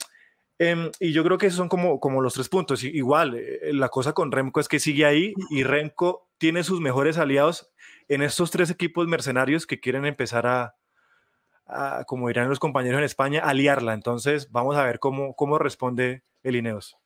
Em, 0.57 0.89
y 0.99 1.11
yo 1.11 1.23
creo 1.23 1.37
que 1.37 1.45
esos 1.45 1.57
son 1.57 1.69
como, 1.69 1.99
como 1.99 2.19
los 2.19 2.33
tres 2.33 2.49
puntos. 2.49 2.83
Igual, 2.83 3.35
eh, 3.35 3.69
la 3.73 3.89
cosa 3.89 4.13
con 4.13 4.31
Remco 4.31 4.59
es 4.59 4.67
que 4.67 4.79
sigue 4.79 5.05
ahí 5.05 5.35
y 5.51 5.61
Remco 5.61 6.27
tiene 6.39 6.63
sus 6.63 6.81
mejores 6.81 7.19
aliados 7.19 7.71
en 8.07 8.23
estos 8.23 8.49
tres 8.49 8.71
equipos 8.71 9.07
mercenarios 9.07 9.67
que 9.67 9.79
quieren 9.79 10.07
empezar 10.07 10.47
a, 10.47 10.75
como 12.07 12.27
dirán 12.27 12.49
los 12.49 12.57
compañeros 12.57 12.97
en 12.97 13.05
España, 13.05 13.41
a 13.43 13.53
liarla. 13.53 13.93
Entonces, 13.93 14.51
vamos 14.51 14.77
a 14.77 14.83
ver 14.83 14.97
cómo, 14.97 15.35
cómo 15.35 15.59
responde 15.59 16.23
el 16.41 16.55
Ineos. 16.55 16.97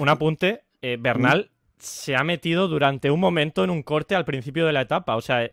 Un, 0.00 0.08
apunte, 0.08 0.64
Bernal 0.98 1.52
se 1.78 2.16
ha 2.16 2.24
metido 2.24 2.68
durante 2.68 3.10
un 3.10 3.20
momento 3.20 3.64
en 3.64 3.70
un 3.70 3.82
corte 3.82 4.14
al 4.14 4.24
principio 4.24 4.66
de 4.66 4.72
la 4.72 4.82
etapa. 4.82 5.16
O 5.16 5.20
sea, 5.20 5.50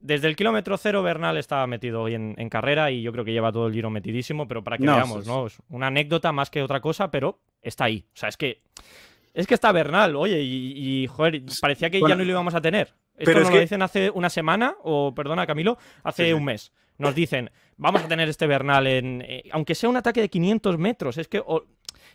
desde 0.00 0.28
el 0.28 0.36
kilómetro 0.36 0.76
cero 0.78 1.02
Bernal 1.02 1.36
estaba 1.36 1.66
metido 1.66 2.02
hoy 2.02 2.14
en, 2.14 2.48
carrera 2.48 2.90
y 2.90 3.02
yo 3.02 3.12
creo 3.12 3.24
que 3.24 3.32
lleva 3.32 3.52
todo 3.52 3.66
el 3.66 3.72
giro 3.72 3.90
metidísimo, 3.90 4.48
pero 4.48 4.64
para 4.64 4.78
que 4.78 4.84
veamos, 4.84 5.26
¿no? 5.26 5.46
Es 5.46 5.58
una 5.68 5.88
anécdota 5.88 6.32
más 6.32 6.50
que 6.50 6.62
otra 6.62 6.80
cosa, 6.80 7.10
pero 7.10 7.38
está 7.62 7.84
ahí. 7.84 8.06
O 8.14 8.16
sea, 8.16 8.28
es 8.28 8.36
que 8.36 8.62
es 9.32 9.46
que 9.46 9.54
está 9.54 9.70
Bernal, 9.70 10.16
oye, 10.16 10.40
y, 10.42 11.06
joder, 11.06 11.42
parecía 11.60 11.88
que 11.88 12.00
ya 12.00 12.16
no 12.16 12.24
lo 12.24 12.30
íbamos 12.30 12.54
a 12.54 12.60
tener. 12.60 12.94
Esto 13.16 13.38
nos 13.38 13.52
lo 13.52 13.60
dicen 13.60 13.82
hace 13.82 14.10
una 14.10 14.30
semana, 14.30 14.74
o 14.82 15.14
perdona, 15.14 15.46
Camilo, 15.46 15.78
hace 16.02 16.34
un 16.34 16.44
mes. 16.44 16.72
Nos 16.98 17.14
dicen, 17.14 17.50
vamos 17.76 18.02
a 18.02 18.08
tener 18.08 18.28
este 18.28 18.46
Bernal 18.46 18.86
en. 18.86 19.22
Eh, 19.26 19.44
aunque 19.52 19.74
sea 19.74 19.88
un 19.88 19.96
ataque 19.96 20.20
de 20.20 20.28
500 20.28 20.76
metros, 20.76 21.16
es 21.16 21.28
que 21.28 21.42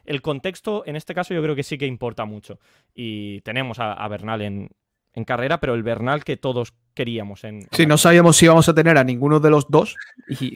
el 0.06 0.22
contexto 0.22 0.84
en 0.86 0.95
este 0.95 1.14
caso 1.14 1.34
yo 1.34 1.41
creo 1.41 1.56
que 1.56 1.64
sí 1.64 1.78
que 1.78 1.86
importa 1.86 2.26
mucho. 2.26 2.60
Y 2.93 3.41
tenemos 3.41 3.78
a, 3.80 4.08
Bernal 4.08 4.41
en, 4.41 4.70
carrera, 5.26 5.60
pero 5.60 5.76
el 5.76 5.84
Bernal 5.84 6.24
que 6.24 6.38
todos 6.38 6.74
queríamos 6.93 7.43
en... 7.43 7.68
Sí, 7.72 7.86
no 7.86 7.97
sabíamos 7.97 8.38
si 8.38 8.45
íbamos 8.45 8.68
a 8.68 8.74
tener 8.74 8.97
a 8.97 9.03
ninguno 9.03 9.39
de 9.39 9.49
los 9.49 9.70
dos 9.70 9.95
y 10.28 10.56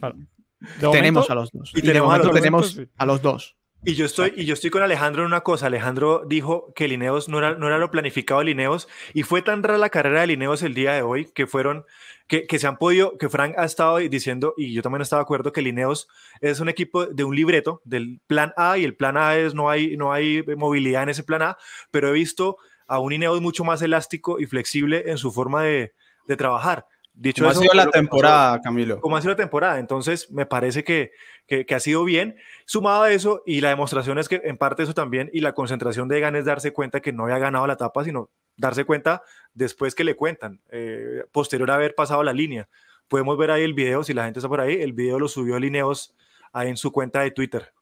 tenemos 0.92 1.30
a 1.30 1.36
los 1.36 1.52
dos. 1.52 1.72
Y, 1.74 1.82
de, 1.82 2.02
momento 2.02 2.32
tenemos 2.32 2.80
a 2.98 3.06
los 3.06 3.22
dos. 3.22 3.56
Y 3.86 3.96
yo 3.96 4.06
estoy, 4.06 4.34
y 4.36 4.44
yo 4.44 4.54
estoy 4.56 4.72
con 4.72 4.82
Alejandro 4.82 5.22
en 5.22 5.28
una 5.28 5.40
cosa. 5.42 5.68
Alejandro 5.68 6.24
dijo 6.28 6.74
que 6.76 6.90
Lineos 6.90 7.30
no 7.30 7.38
era, 7.38 7.56
no 7.56 7.68
era 7.68 7.78
lo 7.78 7.90
planificado 7.92 8.42
de 8.42 8.48
Lineos 8.48 8.90
y 9.14 9.24
fue 9.24 9.42
tan 9.42 9.64
rara 9.64 9.78
la 9.78 9.90
carrera 9.90 10.22
de 10.22 10.28
Lineos 10.28 10.64
el 10.64 10.74
día 10.74 10.92
de 10.94 11.02
hoy 11.02 11.32
que 11.34 11.48
fueron, 11.48 11.86
que, 12.28 12.46
que 12.46 12.60
se 12.60 12.68
han 12.68 12.78
podido, 12.78 13.18
que 13.18 13.30
Frank 13.30 13.54
ha 13.58 13.64
estado 13.64 13.98
diciendo, 13.98 14.54
y 14.58 14.74
yo 14.74 14.82
también 14.82 15.02
estaba 15.02 15.22
de 15.22 15.24
acuerdo 15.24 15.54
que 15.54 15.62
Lineos 15.62 16.10
es 16.42 16.60
un 16.60 16.68
equipo 16.68 17.06
de 17.06 17.24
un 17.24 17.34
libreto 17.34 17.82
del 17.86 18.20
plan 18.28 18.54
A 18.58 18.78
y 18.78 18.84
el 18.84 18.96
plan 18.98 19.16
A 19.16 19.38
es 19.38 19.54
no 19.54 19.70
hay, 19.70 19.96
no 19.96 20.12
hay 20.12 20.44
movilidad 20.58 21.04
en 21.04 21.10
ese 21.10 21.24
plan 21.24 21.42
A, 21.42 21.58
pero 21.90 22.10
he 22.10 22.14
visto 22.14 22.58
a 22.86 23.00
un 23.00 23.12
Lineos 23.12 23.40
mucho 23.40 23.64
más 23.64 23.82
elástico 23.82 24.42
y 24.42 24.46
flexible 24.46 25.04
en 25.08 25.18
su 25.18 25.32
forma 25.32 25.64
de, 25.64 25.94
de 26.28 26.36
trabajar. 26.36 26.86
Dicho 27.22 27.44
¿Cómo 27.44 27.52
ha 27.52 27.62
sido 27.62 27.74
la 27.74 27.92
temporada, 27.92 28.62
Camilo? 28.62 29.02
¿Cómo 29.02 29.18
ha 29.18 29.22
sido 29.22 29.34
la 29.34 29.38
temporada? 29.38 29.78
Entonces, 29.78 30.32
me 30.32 30.46
parece 30.46 30.86
que, 30.86 31.12
que, 31.48 31.76
ha 31.76 31.80
sido 31.82 32.06
bien. 32.06 32.38
Sumado 32.66 33.04
a 33.04 33.12
eso, 33.12 33.44
y 33.46 33.60
la 33.60 33.68
demostración 33.68 34.18
es 34.20 34.30
que 34.30 34.40
en 34.46 34.56
parte 34.56 34.84
eso 34.84 34.94
también, 34.94 35.30
y 35.34 35.42
la 35.42 35.52
concentración 35.52 36.08
de 36.08 36.18
Egan 36.18 36.38
es 36.38 36.46
darse 36.46 36.72
cuenta 36.72 37.02
que 37.02 37.12
no 37.12 37.24
había 37.24 37.38
ganado 37.38 37.68
la 37.68 37.74
etapa, 37.74 38.06
sino 38.06 38.30
darse 38.56 38.86
cuenta 38.86 39.22
después 39.54 39.96
que 39.96 40.06
le 40.06 40.16
cuentan, 40.16 40.62
eh, 40.72 41.26
posterior 41.34 41.70
a 41.72 41.76
haber 41.76 41.94
pasado 41.94 42.24
la 42.24 42.32
línea. 42.32 42.70
Podemos 43.10 43.38
ver 43.38 43.52
ahí 43.52 43.64
el 43.64 43.74
video, 43.74 44.02
si 44.06 44.14
la 44.14 44.24
gente 44.24 44.40
está 44.40 44.48
por 44.48 44.62
ahí, 44.62 44.82
el 44.82 44.94
video 44.94 45.20
lo 45.20 45.28
subió 45.28 45.60
Lineos 45.60 46.16
ahí 46.54 46.70
en 46.70 46.78
su 46.78 46.90
cuenta 46.90 47.20
de 47.20 47.32
Twitter. 47.32 47.74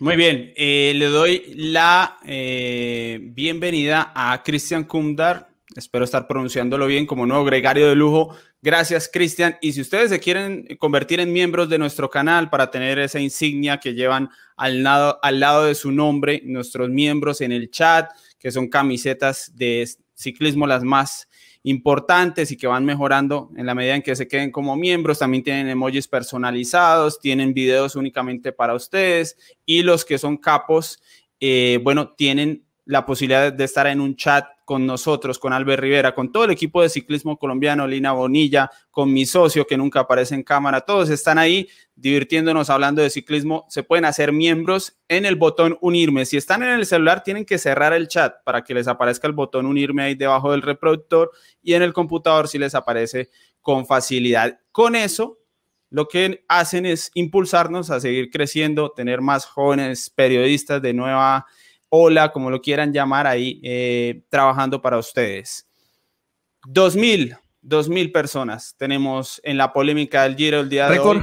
Muy 0.00 0.16
bien, 0.16 0.52
eh, 0.56 0.92
le 0.96 1.06
doy 1.06 1.54
la 1.54 2.18
eh, 2.26 3.20
bienvenida 3.22 4.10
a 4.12 4.42
Cristian 4.42 4.82
Kumdar, 4.82 5.51
espero 5.76 6.04
estar 6.04 6.26
pronunciándolo 6.26 6.86
bien 6.86 7.06
como 7.06 7.26
nuevo 7.26 7.44
gregario 7.44 7.88
de 7.88 7.94
lujo 7.94 8.36
Gracias, 8.64 9.10
Cristian. 9.12 9.56
Y 9.60 9.72
si 9.72 9.80
ustedes 9.80 10.10
se 10.10 10.20
quieren 10.20 10.68
convertir 10.78 11.18
en 11.18 11.32
miembros 11.32 11.68
de 11.68 11.78
nuestro 11.78 12.08
canal 12.08 12.48
para 12.48 12.70
tener 12.70 12.96
esa 13.00 13.18
insignia 13.18 13.80
que 13.80 13.92
llevan 13.92 14.30
al 14.56 14.84
lado, 14.84 15.18
al 15.20 15.40
lado 15.40 15.64
de 15.64 15.74
su 15.74 15.90
nombre, 15.90 16.40
nuestros 16.44 16.88
miembros 16.88 17.40
en 17.40 17.50
el 17.50 17.72
chat, 17.72 18.12
que 18.38 18.52
son 18.52 18.68
camisetas 18.68 19.50
de 19.56 19.88
ciclismo 20.14 20.68
las 20.68 20.84
más 20.84 21.28
importantes 21.64 22.52
y 22.52 22.56
que 22.56 22.68
van 22.68 22.84
mejorando 22.84 23.50
en 23.56 23.66
la 23.66 23.74
medida 23.74 23.96
en 23.96 24.02
que 24.02 24.14
se 24.14 24.28
queden 24.28 24.52
como 24.52 24.76
miembros. 24.76 25.18
También 25.18 25.42
tienen 25.42 25.68
emojis 25.68 26.06
personalizados, 26.06 27.18
tienen 27.18 27.54
videos 27.54 27.96
únicamente 27.96 28.52
para 28.52 28.74
ustedes 28.74 29.36
y 29.66 29.82
los 29.82 30.04
que 30.04 30.18
son 30.18 30.36
capos, 30.36 31.02
eh, 31.40 31.80
bueno, 31.82 32.10
tienen 32.10 32.64
la 32.84 33.06
posibilidad 33.06 33.52
de 33.52 33.64
estar 33.64 33.86
en 33.86 34.00
un 34.00 34.16
chat 34.16 34.44
con 34.64 34.86
nosotros, 34.86 35.38
con 35.38 35.52
Albert 35.52 35.80
Rivera, 35.80 36.14
con 36.14 36.32
todo 36.32 36.44
el 36.44 36.50
equipo 36.50 36.82
de 36.82 36.88
ciclismo 36.88 37.38
colombiano, 37.38 37.86
Lina 37.86 38.12
Bonilla, 38.12 38.70
con 38.90 39.12
mi 39.12 39.26
socio 39.26 39.66
que 39.66 39.76
nunca 39.76 40.00
aparece 40.00 40.34
en 40.34 40.42
cámara, 40.42 40.80
todos 40.80 41.10
están 41.10 41.38
ahí 41.38 41.68
divirtiéndonos 41.94 42.70
hablando 42.70 43.02
de 43.02 43.10
ciclismo. 43.10 43.66
Se 43.68 43.82
pueden 43.82 44.04
hacer 44.04 44.32
miembros 44.32 44.96
en 45.08 45.26
el 45.26 45.36
botón 45.36 45.78
unirme. 45.80 46.24
Si 46.24 46.36
están 46.36 46.62
en 46.62 46.70
el 46.70 46.86
celular, 46.86 47.22
tienen 47.22 47.44
que 47.44 47.58
cerrar 47.58 47.92
el 47.92 48.08
chat 48.08 48.36
para 48.44 48.62
que 48.64 48.74
les 48.74 48.88
aparezca 48.88 49.28
el 49.28 49.34
botón 49.34 49.66
unirme 49.66 50.02
ahí 50.02 50.14
debajo 50.14 50.50
del 50.50 50.62
reproductor 50.62 51.30
y 51.62 51.74
en 51.74 51.82
el 51.82 51.92
computador 51.92 52.48
si 52.48 52.58
les 52.58 52.74
aparece 52.74 53.30
con 53.60 53.86
facilidad. 53.86 54.58
Con 54.72 54.96
eso, 54.96 55.38
lo 55.90 56.08
que 56.08 56.44
hacen 56.48 56.86
es 56.86 57.10
impulsarnos 57.14 57.90
a 57.90 58.00
seguir 58.00 58.30
creciendo, 58.30 58.90
tener 58.90 59.20
más 59.20 59.44
jóvenes 59.44 60.08
periodistas 60.08 60.80
de 60.80 60.94
nueva 60.94 61.46
hola, 61.94 62.32
como 62.32 62.50
lo 62.50 62.62
quieran 62.62 62.92
llamar 62.92 63.26
ahí, 63.26 63.60
eh, 63.62 64.22
trabajando 64.30 64.80
para 64.80 64.96
ustedes. 64.96 65.68
2000, 66.66 67.36
2000 67.60 68.12
personas 68.12 68.74
tenemos 68.78 69.40
en 69.44 69.58
la 69.58 69.72
polémica 69.74 70.22
del 70.22 70.36
Giro 70.36 70.60
el 70.60 70.70
día 70.70 70.88
de 70.88 70.98
hoy. 70.98 71.20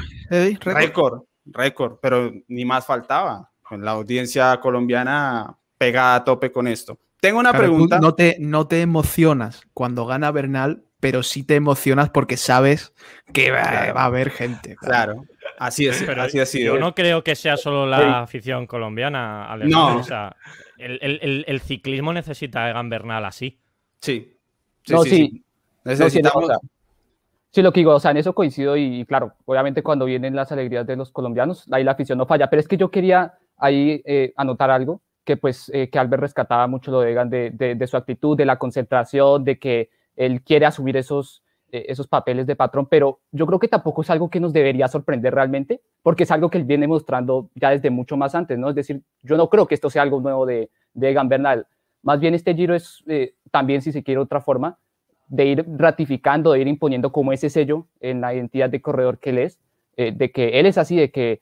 récord. 0.61 1.23
Récord, 1.45 1.97
pero 1.99 2.31
ni 2.47 2.65
más 2.65 2.85
faltaba. 2.85 3.49
Con 3.63 3.83
la 3.83 3.91
audiencia 3.91 4.59
colombiana 4.59 5.57
pegada 5.77 6.15
a 6.15 6.23
tope 6.23 6.51
con 6.51 6.67
esto. 6.67 6.99
Tengo 7.19 7.39
una 7.39 7.53
pregunta. 7.53 7.99
No 7.99 8.13
te, 8.13 8.37
no 8.39 8.67
te 8.67 8.81
emocionas 8.81 9.61
cuando 9.73 10.05
gana 10.05 10.31
Bernal, 10.31 10.83
pero 10.99 11.23
sí 11.23 11.43
te 11.43 11.55
emocionas 11.55 12.09
porque 12.11 12.37
sabes 12.37 12.93
que 13.33 13.49
va, 13.49 13.61
a 13.61 14.05
haber 14.05 14.29
gente. 14.29 14.75
Claro. 14.75 15.23
Así 15.59 15.87
es, 15.87 16.01
Pero 16.03 16.21
así 16.21 16.39
ha 16.39 16.45
sido. 16.45 16.75
Yo 16.75 16.79
no 16.79 16.95
creo 16.95 17.21
que 17.21 17.35
sea 17.35 17.57
solo 17.57 17.85
la 17.85 18.21
afición 18.21 18.65
colombiana, 18.65 19.55
No. 19.65 19.97
O 19.97 20.03
sea, 20.03 20.35
el, 20.77 21.61
ciclismo 21.61 22.13
necesita 22.13 22.65
a 22.65 22.69
Egan 22.69 22.89
Bernal 22.89 23.25
así. 23.25 23.59
Sí. 23.99 24.37
sí 24.83 24.93
no, 24.93 25.03
sí. 25.03 25.43
Necesitamos... 25.83 26.49
sí, 27.51 27.61
lo 27.61 27.73
que 27.73 27.81
digo, 27.81 27.93
o 27.93 27.99
sea, 27.99 28.11
en 28.11 28.17
eso 28.17 28.33
coincido 28.33 28.77
y, 28.77 29.05
claro, 29.05 29.33
obviamente 29.45 29.83
cuando 29.83 30.05
vienen 30.05 30.35
las 30.35 30.51
alegrías 30.53 30.87
de 30.87 30.95
los 30.95 31.11
colombianos, 31.11 31.65
ahí 31.71 31.83
la 31.83 31.91
afición 31.91 32.17
no 32.17 32.25
falla. 32.25 32.49
Pero 32.49 32.61
es 32.61 32.67
que 32.67 32.77
yo 32.77 32.89
quería 32.89 33.33
ahí 33.57 34.01
eh, 34.05 34.33
anotar 34.37 34.71
algo 34.71 35.01
que 35.25 35.35
pues 35.35 35.69
eh, 35.73 35.89
que 35.89 35.99
Albert 35.99 36.21
rescataba 36.21 36.67
mucho 36.67 36.89
lo 36.89 37.01
de 37.01 37.11
Egan, 37.11 37.29
de, 37.29 37.51
de 37.51 37.87
su 37.87 37.97
actitud, 37.97 38.37
de 38.37 38.45
la 38.45 38.57
concentración, 38.57 39.43
de 39.43 39.59
que 39.59 39.89
él 40.15 40.41
quiere 40.41 40.65
asumir 40.65 40.95
esos 40.95 41.43
esos 41.71 42.07
papeles 42.07 42.47
de 42.47 42.55
patrón, 42.55 42.87
pero 42.89 43.19
yo 43.31 43.45
creo 43.45 43.59
que 43.59 43.67
tampoco 43.67 44.01
es 44.01 44.09
algo 44.09 44.29
que 44.29 44.39
nos 44.39 44.53
debería 44.53 44.87
sorprender 44.87 45.33
realmente, 45.33 45.81
porque 46.01 46.23
es 46.23 46.31
algo 46.31 46.49
que 46.49 46.57
él 46.57 46.63
viene 46.63 46.87
mostrando 46.87 47.49
ya 47.55 47.69
desde 47.69 47.89
mucho 47.89 48.17
más 48.17 48.35
antes, 48.35 48.57
¿no? 48.57 48.69
Es 48.69 48.75
decir, 48.75 49.01
yo 49.23 49.37
no 49.37 49.49
creo 49.49 49.67
que 49.67 49.75
esto 49.75 49.89
sea 49.89 50.01
algo 50.01 50.19
nuevo 50.19 50.45
de, 50.45 50.69
de 50.93 51.09
Egan 51.09 51.29
Bernal. 51.29 51.67
Más 52.01 52.19
bien 52.19 52.33
este 52.33 52.55
giro 52.55 52.75
es 52.75 53.03
eh, 53.07 53.35
también, 53.51 53.81
si 53.81 53.91
se 53.91 54.03
quiere, 54.03 54.19
otra 54.19 54.41
forma 54.41 54.77
de 55.27 55.45
ir 55.45 55.65
ratificando, 55.77 56.53
de 56.53 56.61
ir 56.61 56.67
imponiendo 56.67 57.11
como 57.11 57.31
ese 57.33 57.49
sello 57.49 57.87
en 57.99 58.21
la 58.21 58.33
identidad 58.33 58.69
de 58.69 58.81
corredor 58.81 59.19
que 59.19 59.29
él 59.29 59.37
es, 59.39 59.59
eh, 59.95 60.11
de 60.15 60.31
que 60.31 60.59
él 60.59 60.65
es 60.65 60.77
así, 60.77 60.95
de 60.95 61.11
que 61.11 61.41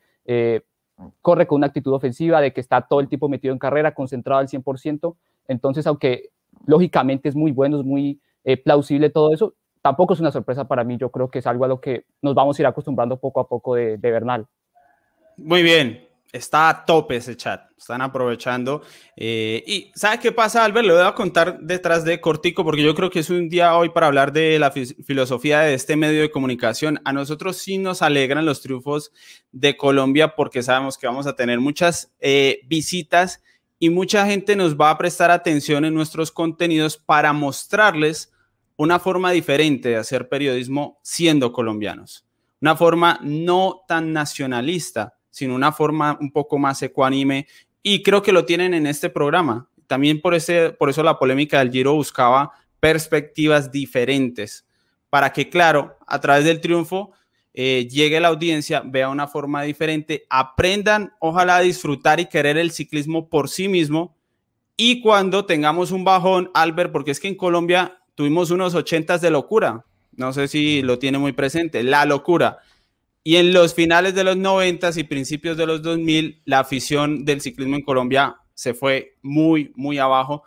corre 1.22 1.48
con 1.48 1.58
una 1.58 1.68
actitud 1.68 1.94
ofensiva, 1.94 2.42
de 2.42 2.52
que 2.52 2.60
está 2.60 2.82
todo 2.82 3.00
el 3.00 3.08
tiempo 3.08 3.30
metido 3.30 3.54
en 3.54 3.60
carrera, 3.60 3.94
concentrado 3.94 4.42
al 4.42 4.50
100%. 4.50 5.16
Entonces, 5.48 5.88
aunque 5.88 6.32
lógicamente 6.66 7.30
es 7.30 7.36
muy 7.36 7.52
bueno, 7.54 7.80
es 7.80 7.86
muy 7.86 8.20
plausible 8.66 9.10
todo 9.10 9.34
eso, 9.34 9.54
tampoco 9.82 10.14
es 10.14 10.20
una 10.20 10.32
sorpresa 10.32 10.68
para 10.68 10.84
mí. 10.84 10.98
Yo 10.98 11.10
creo 11.10 11.30
que 11.30 11.40
es 11.40 11.48
algo 11.48 11.66
a 11.66 11.68
lo 11.68 11.82
que 11.82 12.06
nos 12.22 12.36
vamos 12.36 12.58
a 12.58 12.62
ir 12.62 12.66
acostumbrando 12.66 13.18
poco 13.20 13.40
a 13.40 13.48
poco 13.48 13.76
de, 13.76 13.98
Bernal. 13.98 14.46
Muy 15.38 15.64
bien. 15.64 16.04
Está 16.34 16.68
a 16.68 16.84
tope 16.86 17.16
ese 17.16 17.38
chat, 17.38 17.72
están 17.78 18.02
aprovechando. 18.02 18.82
Eh, 19.16 19.64
y 19.66 19.92
¿sabes 19.96 20.20
qué 20.20 20.34
pasa, 20.34 20.66
Albert? 20.66 20.86
Le 20.86 20.94
voy 20.94 21.02
a 21.04 21.16
contar 21.16 21.58
detrás 21.62 22.04
de 22.04 22.20
cortico, 22.20 22.66
porque 22.66 22.84
yo 22.84 22.94
creo 22.94 23.10
que 23.10 23.20
es 23.20 23.30
un 23.30 23.48
día 23.48 23.78
hoy 23.78 23.90
para 23.90 24.08
hablar 24.08 24.34
de 24.34 24.60
la 24.60 24.72
filosofía 24.72 25.62
de 25.62 25.74
este 25.74 25.96
medio 25.96 26.22
de 26.22 26.30
comunicación. 26.30 27.00
A 27.06 27.14
nosotros 27.14 27.56
sí 27.56 27.78
nos 27.78 28.02
alegran 28.02 28.46
los 28.46 28.62
triunfos 28.62 29.14
de 29.54 29.78
Colombia, 29.78 30.36
porque 30.36 30.64
sabemos 30.64 30.98
que 30.98 31.08
vamos 31.08 31.28
a 31.28 31.36
tener 31.38 31.62
muchas 31.62 32.14
eh, 32.20 32.60
visitas 32.66 33.42
y 33.80 33.90
mucha 33.90 34.26
gente 34.26 34.56
nos 34.56 34.76
va 34.76 34.90
a 34.90 34.98
prestar 34.98 35.32
atención 35.32 35.86
en 35.86 35.94
nuestros 35.94 36.32
contenidos 36.32 36.98
para 36.98 37.32
mostrarles 37.32 38.34
una 38.78 39.00
forma 39.00 39.32
diferente 39.32 39.90
de 39.90 39.98
hacer 39.98 40.30
periodismo 40.30 41.00
siendo 41.04 41.52
colombianos. 41.52 42.26
Una 42.62 42.76
forma 42.76 43.20
no 43.22 43.82
tan 43.88 44.14
nacionalista, 44.14 45.16
sino 45.30 45.56
una 45.56 45.72
forma 45.72 46.18
un 46.22 46.32
poco 46.32 46.58
más 46.58 46.82
ecuánime. 46.82 47.48
Y 47.84 48.02
creo 48.02 48.22
que 48.22 48.32
lo 48.32 48.46
tienen 48.46 48.74
en 48.74 48.88
este 48.88 49.10
programa. 49.10 49.70
También 49.88 50.22
por, 50.22 50.34
ese, 50.34 50.72
por 50.72 50.90
eso 50.90 51.04
la 51.04 51.20
polémica 51.20 51.60
del 51.60 51.72
Giro 51.72 51.94
buscaba 51.94 52.52
perspectivas 52.80 53.72
diferentes, 53.72 54.66
para 55.10 55.34
que, 55.34 55.50
claro, 55.50 55.98
a 56.06 56.20
través 56.20 56.46
del 56.46 56.62
triunfo 56.62 57.12
eh, 57.54 57.88
llegue 57.90 58.20
la 58.20 58.28
audiencia, 58.28 58.84
vea 58.86 59.10
una 59.10 59.28
forma 59.28 59.64
diferente, 59.64 60.26
aprendan, 60.30 61.14
ojalá, 61.20 61.60
disfrutar 61.62 62.20
y 62.20 62.28
querer 62.28 62.58
el 62.58 62.72
ciclismo 62.72 63.30
por 63.30 63.50
sí 63.50 63.68
mismo. 63.68 64.16
Y 64.76 65.02
cuando 65.02 65.46
tengamos 65.46 65.92
un 65.92 66.04
bajón, 66.04 66.52
Albert, 66.54 66.92
porque 66.92 67.12
es 67.12 67.20
que 67.20 67.30
en 67.30 67.36
Colombia 67.36 67.97
tuvimos 68.18 68.50
unos 68.50 68.74
ochentas 68.74 69.22
de 69.22 69.30
locura. 69.30 69.86
No 70.14 70.34
sé 70.34 70.48
si 70.48 70.82
lo 70.82 70.98
tiene 70.98 71.20
muy 71.20 71.34
presente, 71.34 71.84
la 71.84 72.04
locura. 72.04 72.58
Y 73.24 73.36
en 73.36 73.54
los 73.54 73.76
finales 73.76 74.16
de 74.16 74.24
los 74.24 74.36
noventas 74.36 74.98
y 74.98 75.04
principios 75.04 75.56
de 75.56 75.68
los 75.68 75.84
2000, 75.84 76.42
la 76.46 76.60
afición 76.60 77.26
del 77.26 77.42
ciclismo 77.42 77.76
en 77.76 77.84
Colombia 77.84 78.38
se 78.56 78.74
fue 78.74 79.18
muy, 79.22 79.72
muy 79.76 80.00
abajo 80.00 80.44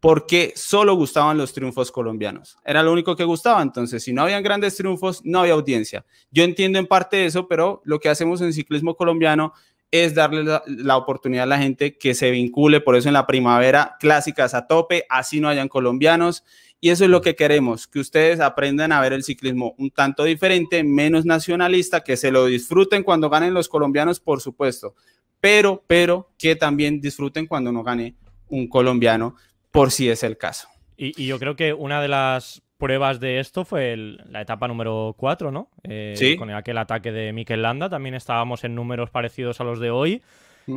porque 0.00 0.52
solo 0.54 0.96
gustaban 0.96 1.38
los 1.38 1.54
triunfos 1.54 1.90
colombianos. 1.90 2.58
Era 2.62 2.82
lo 2.82 2.92
único 2.92 3.16
que 3.16 3.24
gustaba. 3.24 3.62
Entonces, 3.62 4.02
si 4.02 4.12
no 4.12 4.20
habían 4.20 4.42
grandes 4.42 4.76
triunfos, 4.76 5.24
no 5.24 5.40
había 5.40 5.54
audiencia. 5.54 6.04
Yo 6.30 6.44
entiendo 6.44 6.78
en 6.78 6.86
parte 6.86 7.24
eso, 7.24 7.48
pero 7.48 7.80
lo 7.84 7.98
que 8.00 8.10
hacemos 8.10 8.42
en 8.42 8.52
ciclismo 8.52 8.96
colombiano 8.96 9.54
es 9.94 10.12
darle 10.12 10.42
la, 10.66 10.96
oportunidad 10.96 11.44
a 11.44 11.46
la 11.46 11.58
gente 11.58 11.96
que 11.96 12.14
se 12.14 12.32
vincule. 12.32 12.80
Por 12.80 12.96
eso 12.96 13.08
en 13.08 13.12
la 13.12 13.28
primavera, 13.28 13.96
clásicas 14.00 14.52
a 14.52 14.66
tope, 14.66 15.04
así 15.08 15.38
no 15.38 15.48
hayan 15.48 15.68
colombianos. 15.68 16.42
Y 16.80 16.90
eso 16.90 17.04
es 17.04 17.10
lo 17.10 17.20
que 17.20 17.36
queremos, 17.36 17.86
que 17.86 18.00
ustedes 18.00 18.40
aprendan 18.40 18.90
a 18.90 19.00
ver 19.00 19.12
el 19.12 19.22
ciclismo 19.22 19.76
un 19.78 19.92
tanto 19.92 20.24
diferente, 20.24 20.82
menos 20.82 21.24
nacionalista, 21.24 22.02
que 22.02 22.16
se 22.16 22.32
lo 22.32 22.46
disfruten 22.46 23.04
cuando 23.04 23.30
ganen 23.30 23.54
los 23.54 23.68
colombianos, 23.68 24.18
por 24.18 24.40
supuesto, 24.40 24.96
pero, 25.40 25.84
pero 25.86 26.32
que 26.36 26.56
también 26.56 27.00
disfruten 27.00 27.46
cuando 27.46 27.70
no 27.70 27.84
gane 27.84 28.16
un 28.48 28.66
colombiano, 28.68 29.36
por 29.70 29.92
si 29.92 30.10
es 30.10 30.24
el 30.24 30.36
caso. 30.36 30.66
Y, 30.96 31.24
yo 31.24 31.38
creo 31.38 31.54
que 31.54 31.72
una 31.72 32.02
de 32.02 32.08
las 32.08 32.63
pruebas 32.78 33.20
de 33.20 33.38
esto 33.38 33.64
fue 33.64 33.96
la 33.96 34.40
etapa 34.40 34.68
número 34.68 35.14
4, 35.16 35.50
¿no? 35.50 35.68
Eh, 35.82 36.14
sí. 36.16 36.36
Con 36.36 36.50
aquel 36.50 36.78
ataque 36.78 37.12
de 37.12 37.32
Mikel 37.32 37.62
Landa, 37.62 37.88
también 37.88 38.14
estábamos 38.14 38.64
en 38.64 38.74
números 38.74 39.10
parecidos 39.10 39.60
a 39.60 39.64
los 39.64 39.80
de 39.80 39.90
hoy. 39.90 40.22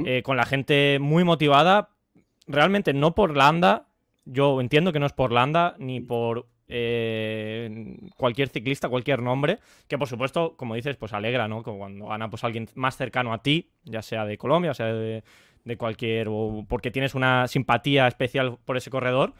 eh, 0.05 0.21
con 0.21 0.35
la 0.35 0.45
gente 0.45 0.97
muy 0.99 1.23
motivada, 1.23 1.89
realmente 2.45 2.93
no 2.93 3.15
por 3.15 3.37
Landa, 3.37 3.87
yo 4.25 4.59
entiendo 4.59 4.91
que 4.91 4.99
no 4.99 5.05
es 5.05 5.13
por 5.13 5.31
Landa 5.31 5.75
ni 5.79 6.01
por 6.01 6.47
eh, 6.67 7.97
cualquier 8.17 8.49
ciclista, 8.49 8.89
cualquier 8.89 9.21
nombre, 9.21 9.59
que 9.87 9.97
por 9.97 10.07
supuesto, 10.07 10.55
como 10.57 10.75
dices, 10.75 10.97
pues 10.97 11.13
alegra, 11.13 11.47
¿no? 11.47 11.63
Como 11.63 11.77
cuando 11.77 12.07
gana 12.07 12.29
pues 12.29 12.43
alguien 12.43 12.67
más 12.75 12.97
cercano 12.97 13.33
a 13.33 13.41
ti, 13.41 13.69
ya 13.85 14.01
sea 14.01 14.25
de 14.25 14.37
Colombia, 14.37 14.73
sea 14.73 14.87
de, 14.87 15.23
de 15.63 15.77
cualquier, 15.77 16.27
o 16.29 16.65
porque 16.67 16.91
tienes 16.91 17.15
una 17.15 17.47
simpatía 17.47 18.07
especial 18.07 18.57
por 18.65 18.75
ese 18.75 18.89
corredor, 18.89 19.33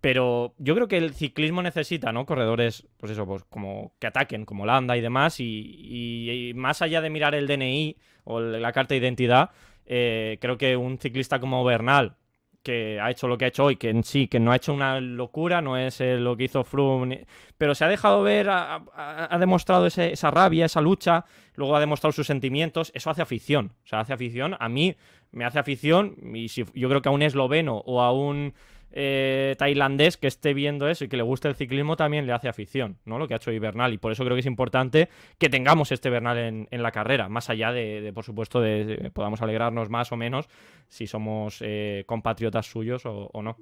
pero 0.00 0.54
yo 0.58 0.74
creo 0.74 0.88
que 0.88 0.96
el 0.96 1.14
ciclismo 1.14 1.62
necesita, 1.62 2.12
¿no? 2.12 2.24
Corredores, 2.24 2.86
pues 2.98 3.12
eso, 3.12 3.26
pues 3.26 3.44
como 3.44 3.92
que 3.98 4.06
ataquen, 4.06 4.44
como 4.44 4.64
Landa 4.64 4.96
y 4.96 5.00
demás, 5.00 5.36
y, 5.40 6.52
más 6.54 6.82
allá 6.82 7.00
de 7.00 7.10
mirar 7.10 7.34
el 7.34 7.46
DNI 7.46 7.96
o 8.24 8.40
la 8.40 8.72
carta 8.72 8.94
de 8.94 9.00
identidad, 9.00 9.50
eh, 9.86 10.38
creo 10.40 10.56
que 10.58 10.76
un 10.76 10.98
ciclista 10.98 11.40
como 11.40 11.64
Bernal, 11.64 12.16
que 12.62 13.00
ha 13.00 13.10
hecho 13.10 13.28
lo 13.28 13.38
que 13.38 13.46
ha 13.46 13.48
hecho 13.48 13.64
hoy, 13.64 13.76
que 13.76 13.88
en 13.88 14.04
sí, 14.04 14.28
que 14.28 14.38
no 14.38 14.52
ha 14.52 14.56
hecho 14.56 14.72
una 14.72 15.00
locura, 15.00 15.62
no 15.62 15.76
es 15.76 16.00
eh, 16.00 16.16
lo 16.16 16.36
que 16.36 16.44
hizo 16.44 16.64
Froome, 16.64 17.26
pero 17.56 17.74
se 17.74 17.84
ha 17.84 17.88
dejado 17.88 18.22
ver, 18.22 18.48
ha, 18.50 19.36
demostrado 19.40 19.86
esa 19.86 20.30
rabia, 20.30 20.66
esa 20.66 20.80
lucha, 20.80 21.24
luego 21.54 21.74
ha 21.74 21.80
demostrado 21.80 22.12
sus 22.12 22.26
sentimientos, 22.26 22.92
eso 22.94 23.10
hace 23.10 23.22
afición, 23.22 23.72
o 23.84 23.86
sea, 23.86 24.00
hace 24.00 24.12
afición, 24.12 24.56
a 24.60 24.68
mí 24.68 24.96
me 25.32 25.44
hace 25.44 25.58
afición, 25.58 26.16
y 26.34 26.48
si 26.48 26.64
yo 26.74 26.88
creo 26.88 27.00
que 27.00 27.08
a 27.08 27.12
un 27.12 27.22
esloveno 27.22 27.78
o 27.86 28.02
a 28.02 28.12
un 28.12 28.54
eh, 28.90 29.54
tailandés 29.58 30.16
que 30.16 30.26
esté 30.26 30.54
viendo 30.54 30.88
eso 30.88 31.04
y 31.04 31.08
que 31.08 31.16
le 31.16 31.22
guste 31.22 31.48
el 31.48 31.54
ciclismo 31.54 31.96
también 31.96 32.26
le 32.26 32.32
hace 32.32 32.48
afición, 32.48 32.98
¿no? 33.04 33.18
Lo 33.18 33.28
que 33.28 33.34
ha 33.34 33.36
hecho 33.36 33.52
Ibernal. 33.52 33.92
Y 33.92 33.98
por 33.98 34.12
eso 34.12 34.24
creo 34.24 34.34
que 34.34 34.40
es 34.40 34.46
importante 34.46 35.08
que 35.38 35.48
tengamos 35.48 35.92
este 35.92 36.10
Bernal 36.10 36.66
en, 36.70 36.82
la 36.82 36.90
carrera, 36.90 37.28
más 37.28 37.50
allá 37.50 37.72
de, 37.72 38.12
por 38.14 38.24
supuesto, 38.24 38.60
de, 38.60 39.10
podamos 39.12 39.42
alegrarnos 39.42 39.90
más 39.90 40.10
o 40.12 40.16
menos 40.16 40.48
si 40.88 41.06
somos 41.06 41.58
eh, 41.60 42.04
compatriotas 42.06 42.66
suyos 42.66 43.02
o, 43.04 43.42
no. 43.42 43.56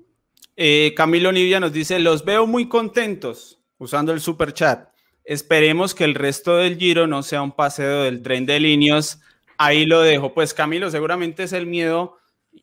Eh, 0.56 0.94
Camilo 0.96 1.32
Nivia 1.32 1.60
nos 1.60 1.72
dice: 1.72 1.98
Los 1.98 2.24
veo 2.24 2.46
muy 2.46 2.68
contentos 2.68 3.60
usando 3.78 4.12
el 4.12 4.20
super 4.20 4.52
chat. 4.52 4.88
Esperemos 5.24 5.94
que 5.94 6.04
el 6.04 6.14
resto 6.14 6.56
del 6.56 6.78
giro 6.78 7.06
no 7.08 7.22
sea 7.22 7.42
un 7.42 7.52
paseo 7.52 8.04
del 8.04 8.22
tren 8.22 8.46
de 8.46 8.60
líneas. 8.60 9.20
Ahí 9.58 9.86
lo 9.86 10.00
dejo. 10.02 10.34
Pues 10.34 10.54
Camilo, 10.54 10.90
seguramente 10.90 11.42
es 11.42 11.52
el 11.52 11.66
miedo 11.66 12.18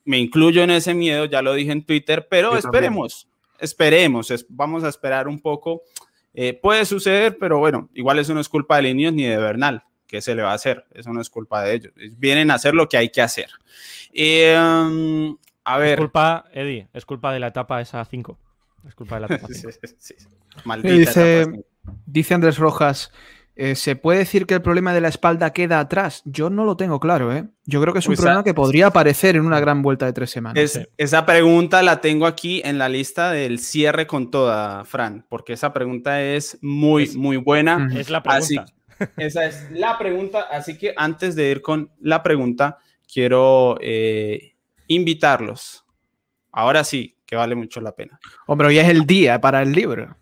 me 0.06 0.18
incluyo 0.20 0.64
en 0.64 0.72
ese 0.72 0.94
miedo, 0.94 1.26
ya 1.26 1.41
lo 1.41 1.54
dije 1.54 1.72
en 1.72 1.84
Twitter, 1.84 2.28
pero 2.30 2.56
esperemos, 2.58 3.28
esperemos, 3.60 4.46
vamos 4.50 4.84
a 4.84 4.89
esperar 4.89 5.28
un 5.28 5.39
poco. 5.39 5.84
Eh, 6.34 6.54
puede 6.54 6.86
suceder, 6.86 7.38
pero 7.38 7.60
bueno, 7.60 7.89
igual 7.94 8.20
eso 8.20 8.34
no 8.34 8.39
es 8.39 8.50
culpa 8.50 8.78
de 8.78 8.84
Linios 8.84 9.14
ni 9.14 9.24
de 9.24 9.38
Bernal. 9.38 9.84
¿Qué 10.08 10.22
se 10.22 10.36
le 10.36 10.44
va 10.44 10.52
a 10.52 10.56
hacer? 10.56 10.86
Eso 10.94 11.12
no 11.12 11.22
es 11.22 11.30
culpa 11.30 11.64
de 11.64 11.74
ellos. 11.74 11.94
Vienen 12.18 12.52
a 12.52 12.56
hacer 12.56 12.74
lo 12.76 12.88
que 12.88 12.98
hay 12.98 13.10
que 13.10 13.22
hacer. 13.22 13.50
Em, 14.14 15.36
a 15.64 15.78
ver. 15.78 15.94
Es 15.94 15.98
culpa, 15.98 16.46
Eddie, 16.54 16.88
es 16.94 17.06
culpa 17.06 17.34
de 17.34 17.39
la 17.39 17.48
etapa 17.48 17.82
esa 17.82 18.04
5. 18.06 18.38
Es 18.88 18.96
culpa 18.96 19.16
de 19.16 19.22
la 19.22 19.36
etapa 19.36 19.48
5. 19.52 19.70
Maldita 20.66 20.94
dice, 20.94 21.66
dice 22.06 22.34
Andrés 22.34 22.58
Rojas, 22.58 23.12
eh, 23.56 23.76
¿Se 23.76 23.95
puede 23.95 24.20
decir 24.20 24.47
que 24.47 24.56
el 24.56 24.64
problema 24.64 24.93
de 24.93 25.01
la 25.01 25.10
espalda 25.10 25.54
queda 25.54 25.80
atrás? 25.80 26.24
Yo 26.26 26.49
no 26.49 26.66
lo 26.66 26.76
tengo 26.76 26.99
claro, 26.99 27.36
¿eh? 27.36 27.47
Yo 27.66 27.80
creo 27.82 27.93
que 27.93 27.99
es 27.99 28.08
un 28.08 28.12
pues 28.12 28.22
problema 28.22 28.43
que 28.43 28.56
podría 28.56 28.88
aparecer 28.88 29.36
en 29.36 29.45
una 29.45 29.60
gran 29.60 29.84
vuelta 29.84 30.08
de 30.08 30.14
tres 30.14 30.32
semanas. 30.32 30.80
Esa 30.97 31.26
pregunta 31.26 31.84
la 31.84 32.01
tengo 32.01 32.26
aquí 32.26 32.62
en 32.66 32.80
la 32.80 32.89
lista 32.89 33.32
del 33.32 33.60
cierre 33.60 34.08
con 34.08 34.32
toda, 34.32 34.84
Fran, 34.86 35.26
porque 35.30 35.54
esa 35.54 35.72
pregunta 35.72 36.22
es 36.22 36.58
muy, 36.62 37.10
muy 37.16 37.38
buena. 37.38 37.89
Es 37.95 38.10
la 38.10 38.24
pregunta. 38.24 38.66
esa 39.18 39.45
es 39.45 39.70
la 39.72 39.99
pregunta, 39.99 40.47
así 40.51 40.78
que 40.78 40.93
antes 40.97 41.36
de 41.36 41.51
ir 41.51 41.62
con 41.62 41.91
la 41.99 42.24
pregunta, 42.24 42.80
quiero 43.12 43.78
eh, 43.82 44.56
invitarlos. 44.88 45.86
Ahora 46.51 46.84
sí, 46.84 47.18
que 47.26 47.36
vale 47.36 47.54
mucho 47.54 47.82
la 47.82 47.95
pena. 47.95 48.20
Hombre, 48.47 48.68
hoy 48.70 48.80
es 48.80 48.89
el 48.89 49.06
día 49.06 49.39
para 49.39 49.62
el 49.62 49.74
libro. 49.74 50.18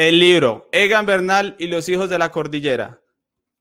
El 0.00 0.18
libro 0.18 0.66
Egan 0.72 1.04
Bernal 1.04 1.56
y 1.58 1.66
los 1.66 1.86
hijos 1.90 2.08
de 2.08 2.18
la 2.18 2.30
cordillera, 2.30 3.02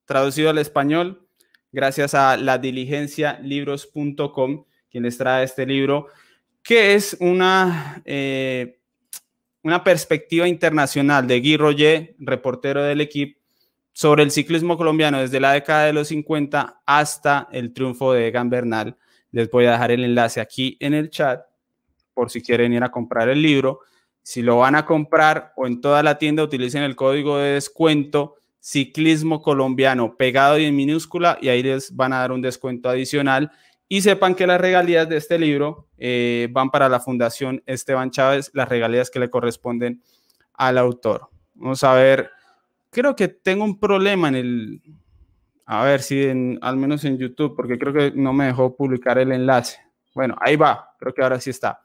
traducido 0.06 0.50
al 0.50 0.58
español 0.58 1.28
gracias 1.74 2.14
a 2.14 2.38
la 2.38 2.58
diligencia 2.58 3.38
libros.com, 3.44 4.64
quien 4.90 5.04
les 5.04 5.18
trae 5.18 5.44
este 5.44 5.66
libro, 5.66 6.08
que 6.64 6.94
es 6.94 7.18
una, 7.20 8.02
eh, 8.06 8.80
una 9.64 9.84
perspectiva 9.84 10.48
internacional 10.48 11.28
de 11.28 11.42
Guy 11.42 11.58
Roger, 11.58 12.16
reportero 12.20 12.84
del 12.84 13.02
equipo, 13.02 13.38
sobre 13.92 14.24
el 14.24 14.32
ciclismo 14.32 14.78
colombiano 14.78 15.20
desde 15.20 15.42
la 15.42 15.52
década 15.52 15.88
de 15.88 15.92
los 15.92 16.08
50 16.08 16.84
hasta 16.86 17.50
el 17.52 17.74
triunfo 17.74 18.14
de 18.14 18.30
Egan 18.30 18.50
Bernal. 18.50 18.96
Les 19.34 19.52
voy 19.52 19.66
a 19.66 19.72
dejar 19.72 19.92
el 19.92 20.06
enlace 20.06 20.40
aquí 20.40 20.78
en 20.80 20.94
el 20.94 21.10
chat 21.10 21.42
por 22.14 22.32
si 22.32 22.42
quieren 22.42 22.72
ir 22.72 22.84
a 22.86 22.92
comprar 22.92 23.28
el 23.28 23.42
libro. 23.42 23.82
Si 24.30 24.44
lo 24.44 24.58
van 24.58 24.76
a 24.76 24.86
comprar 24.86 25.54
o 25.56 25.66
en 25.66 25.82
toda 25.82 26.04
la 26.04 26.20
tienda, 26.20 26.44
utilicen 26.44 26.84
el 26.84 26.96
código 26.96 27.40
de 27.40 27.54
descuento 27.54 28.36
ciclismo 28.60 29.42
colombiano 29.42 30.18
pegado 30.18 30.60
y 30.60 30.66
en 30.66 30.76
minúscula 30.76 31.40
y 31.42 31.50
ahí 31.50 31.64
les 31.64 31.96
van 31.96 32.14
a 32.14 32.20
dar 32.20 32.32
un 32.32 32.40
descuento 32.40 32.90
adicional. 32.90 33.52
Y 33.88 34.02
sepan 34.02 34.36
que 34.36 34.46
las 34.46 34.62
regalías 34.62 35.10
de 35.10 35.18
este 35.18 35.40
libro 35.40 35.88
eh, 35.98 36.48
van 36.52 36.70
para 36.70 36.88
la 36.90 37.00
Fundación 37.00 37.64
Esteban 37.66 38.12
Chávez, 38.12 38.52
las 38.54 38.70
regalías 38.70 39.10
que 39.10 39.20
le 39.20 39.32
corresponden 39.32 40.04
al 40.54 40.78
autor. 40.78 41.30
Vamos 41.56 41.84
a 41.84 41.96
ver, 41.96 42.30
creo 42.92 43.16
que 43.16 43.30
tengo 43.30 43.64
un 43.64 43.80
problema 43.80 44.28
en 44.28 44.36
el, 44.36 44.82
a 45.66 45.84
ver 45.86 46.04
si 46.04 46.26
en, 46.26 46.60
al 46.62 46.78
menos 46.78 47.04
en 47.04 47.18
YouTube, 47.18 47.56
porque 47.56 47.80
creo 47.80 47.94
que 47.94 48.12
no 48.16 48.32
me 48.32 48.46
dejó 48.46 48.76
publicar 48.76 49.18
el 49.18 49.32
enlace. 49.32 49.80
Bueno, 50.14 50.36
ahí 50.40 50.56
va, 50.56 50.92
creo 51.00 51.16
que 51.16 51.24
ahora 51.24 51.40
sí 51.40 51.50
está. 51.50 51.82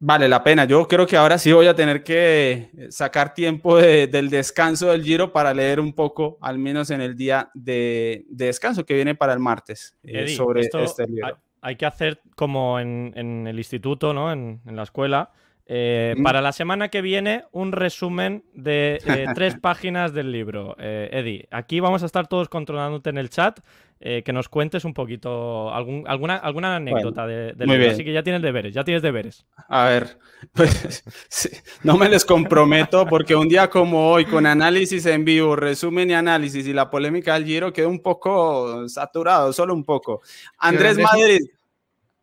Vale 0.00 0.28
la 0.28 0.44
pena. 0.44 0.64
Yo 0.64 0.86
creo 0.86 1.06
que 1.06 1.16
ahora 1.16 1.38
sí 1.38 1.52
voy 1.52 1.66
a 1.66 1.74
tener 1.74 2.04
que 2.04 2.70
sacar 2.90 3.34
tiempo 3.34 3.76
del 3.78 4.30
descanso 4.30 4.90
del 4.90 5.02
Giro 5.02 5.32
para 5.32 5.52
leer 5.52 5.80
un 5.80 5.92
poco, 5.92 6.38
al 6.40 6.58
menos 6.58 6.90
en 6.90 7.00
el 7.00 7.16
día 7.16 7.50
de, 7.54 8.24
descanso 8.28 8.86
que 8.86 8.94
viene 8.94 9.16
para 9.16 9.32
el 9.32 9.40
martes, 9.40 9.96
eh, 10.04 10.28
sobre 10.28 10.62
este 10.62 11.06
libro. 11.06 11.38
Hay, 11.60 11.74
que 11.74 11.86
hacer 11.86 12.20
como 12.36 12.78
en, 12.78 13.12
el 13.48 13.58
instituto, 13.58 14.14
¿no? 14.14 14.30
en 14.30 14.60
la 14.64 14.84
escuela, 14.84 15.32
eh, 15.70 16.16
para 16.24 16.40
la 16.40 16.52
semana 16.52 16.88
que 16.88 17.02
viene, 17.02 17.44
un 17.52 17.72
resumen 17.72 18.42
de 18.54 19.00
eh, 19.04 19.26
tres 19.34 19.54
páginas 19.60 20.14
del 20.14 20.32
libro. 20.32 20.74
Eh, 20.78 21.10
Eddie, 21.12 21.46
aquí 21.50 21.78
vamos 21.80 22.02
a 22.02 22.06
estar 22.06 22.26
todos 22.26 22.48
controlándote 22.48 23.10
en 23.10 23.18
el 23.18 23.28
chat, 23.28 23.60
que 24.00 24.32
nos 24.32 24.48
cuentes 24.48 24.84
un 24.84 24.94
poquito 24.94 25.74
alguna, 25.74 26.36
alguna 26.36 26.76
anécdota 26.76 27.26
del 27.26 27.56
de 27.56 27.66
libro. 27.66 27.90
Así 27.90 28.04
que 28.04 28.12
ya 28.12 28.22
tienes 28.22 28.42
deberes, 28.42 28.72
ya 28.72 28.84
tienes 28.84 29.02
deberes. 29.02 29.44
A 29.68 29.84
ver, 29.88 30.18
pues 30.52 31.52
no 31.82 31.96
me 31.96 32.08
les 32.08 32.24
comprometo 32.24 33.06
porque 33.06 33.34
un 33.34 33.48
día 33.48 33.68
como 33.68 34.10
hoy, 34.10 34.24
con 34.24 34.46
análisis 34.46 35.04
en 35.06 35.24
vivo, 35.24 35.56
resumen 35.56 36.10
y 36.10 36.14
análisis 36.14 36.66
y 36.66 36.72
la 36.72 36.90
polémica 36.90 37.34
del 37.34 37.44
Giro, 37.44 37.72
quedó 37.72 37.88
un 37.88 38.00
poco 38.00 38.88
saturado, 38.88 39.52
solo 39.52 39.74
un 39.74 39.84
poco. 39.84 40.22
Andrés 40.58 40.98
Madrid. 40.98 41.40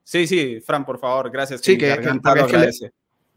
Sí, 0.04 0.28
sí, 0.28 0.62
Fran, 0.62 0.86
por 0.86 1.00
favor, 1.00 1.32
gracias. 1.32 1.62
Sí, 1.62 1.78
que, 1.78 1.98
que, 1.98 2.58
le 2.58 2.70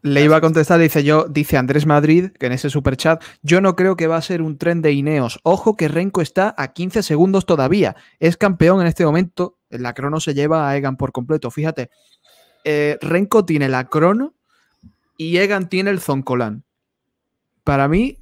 iba 0.03 0.37
a 0.37 0.41
contestar, 0.41 0.79
dice 0.79 1.03
yo, 1.03 1.25
dice 1.29 1.57
Andrés 1.57 1.85
Madrid, 1.85 2.31
que 2.39 2.45
en 2.45 2.53
ese 2.53 2.69
super 2.69 2.95
chat, 2.95 3.23
yo 3.41 3.61
no 3.61 3.75
creo 3.75 3.95
que 3.95 4.07
va 4.07 4.17
a 4.17 4.21
ser 4.21 4.41
un 4.41 4.57
tren 4.57 4.81
de 4.81 4.93
Ineos. 4.93 5.39
Ojo 5.43 5.75
que 5.75 5.87
Renko 5.87 6.21
está 6.21 6.53
a 6.57 6.69
15 6.69 7.03
segundos 7.03 7.45
todavía. 7.45 7.95
Es 8.19 8.37
campeón 8.37 8.81
en 8.81 8.87
este 8.87 9.05
momento. 9.05 9.57
La 9.69 9.93
crono 9.93 10.19
se 10.19 10.33
lleva 10.33 10.69
a 10.69 10.77
Egan 10.77 10.97
por 10.97 11.11
completo. 11.11 11.51
Fíjate, 11.51 11.89
eh, 12.63 12.97
Renko 13.01 13.45
tiene 13.45 13.67
la 13.69 13.89
crono 13.89 14.33
y 15.17 15.37
Egan 15.37 15.67
tiene 15.67 15.89
el 15.89 15.99
Zoncolan. 15.99 16.63
Para 17.63 17.87
mí 17.87 18.17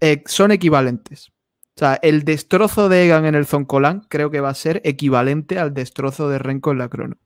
eh, 0.00 0.22
son 0.26 0.52
equivalentes. 0.52 1.32
O 1.76 1.78
sea, 1.78 1.98
el 2.02 2.24
destrozo 2.24 2.88
de 2.88 3.04
Egan 3.04 3.24
en 3.24 3.34
el 3.34 3.46
Zoncolan 3.46 4.00
creo 4.08 4.30
que 4.30 4.40
va 4.40 4.50
a 4.50 4.54
ser 4.54 4.80
equivalente 4.84 5.58
al 5.58 5.74
destrozo 5.74 6.28
de 6.28 6.38
Renko 6.38 6.72
en 6.72 6.78
la 6.78 6.88
crono. 6.88 7.16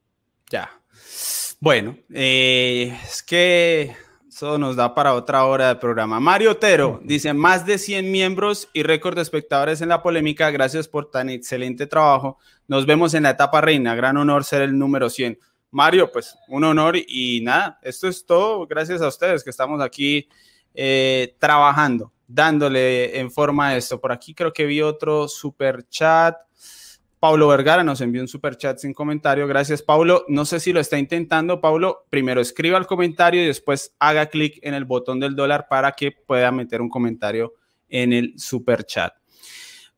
Ya, 0.51 0.82
bueno, 1.63 1.97
eh, 2.13 2.99
es 3.05 3.23
que 3.23 3.95
eso 4.29 4.59
nos 4.59 4.75
da 4.75 4.97
para 4.97 5.15
otra 5.15 5.45
hora 5.45 5.69
de 5.69 5.77
programa. 5.77 6.19
Mario 6.19 6.51
Otero 6.51 7.01
dice, 7.05 7.33
más 7.35 7.65
de 7.65 7.79
100 7.79 8.11
miembros 8.11 8.69
y 8.73 8.83
récord 8.83 9.15
de 9.15 9.23
espectadores 9.23 9.81
en 9.81 9.89
la 9.89 10.03
polémica. 10.03 10.51
Gracias 10.51 10.89
por 10.89 11.09
tan 11.09 11.31
excelente 11.31 11.87
trabajo. 11.87 12.37
Nos 12.67 12.85
vemos 12.85 13.15
en 13.15 13.23
la 13.23 13.31
etapa 13.31 13.61
reina. 13.61 13.95
Gran 13.95 14.17
honor 14.17 14.43
ser 14.43 14.63
el 14.63 14.77
número 14.77 15.09
100. 15.09 15.39
Mario, 15.71 16.11
pues 16.11 16.37
un 16.49 16.65
honor 16.65 16.97
y 16.97 17.43
nada, 17.45 17.79
esto 17.83 18.09
es 18.09 18.27
todo. 18.27 18.67
Gracias 18.67 19.01
a 19.01 19.07
ustedes 19.07 19.45
que 19.45 19.51
estamos 19.51 19.81
aquí 19.81 20.29
eh, 20.75 21.37
trabajando, 21.39 22.13
dándole 22.27 23.21
en 23.21 23.31
forma 23.31 23.69
a 23.69 23.77
esto. 23.77 24.01
Por 24.01 24.11
aquí 24.11 24.35
creo 24.35 24.53
que 24.53 24.67
vi 24.67 24.83
otro 24.83 25.29
super 25.29 25.89
chat. 25.89 26.35
Paulo 27.23 27.47
Vergara 27.47 27.85
nos 27.85 28.01
envió 28.01 28.21
un 28.21 28.27
super 28.27 28.57
chat 28.57 28.79
sin 28.79 28.93
comentario. 28.93 29.47
Gracias, 29.47 29.81
Paulo. 29.81 30.25
No 30.27 30.45
sé 30.45 30.59
si 30.59 30.73
lo 30.73 30.81
está 30.81 30.99
intentando. 30.99 31.61
Paulo, 31.61 32.05
primero 32.11 32.41
escriba 32.41 32.77
el 32.79 32.87
comentario 32.89 33.41
y 33.41 33.47
después 33.47 33.95
haga 34.01 34.27
clic 34.27 34.59
en 34.61 34.75
el 34.75 34.87
botón 34.87 35.21
del 35.21 35.37
dólar 35.37 35.69
para 35.71 35.93
que 35.93 36.11
pueda 36.11 36.51
meter 36.51 36.81
un 36.81 36.89
comentario 36.89 37.55
en 37.89 38.13
el 38.13 38.35
super 38.37 38.83
chat. 38.85 39.15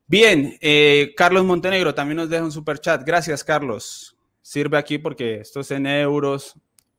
Bien, 0.07 0.59
eh, 0.61 1.15
Carlos 1.17 1.47
Montenegro 1.47 1.95
también 1.95 2.19
nos 2.19 2.29
deja 2.29 2.45
un 2.45 2.53
super 2.53 2.79
chat. 2.79 3.03
Gracias, 3.07 3.43
Carlos. 3.43 4.15
Sirve 4.43 4.77
aquí 4.77 4.99
porque 4.99 5.37
esto 5.37 5.61
es 5.61 5.71
en 5.71 5.87
euros. 5.87 6.53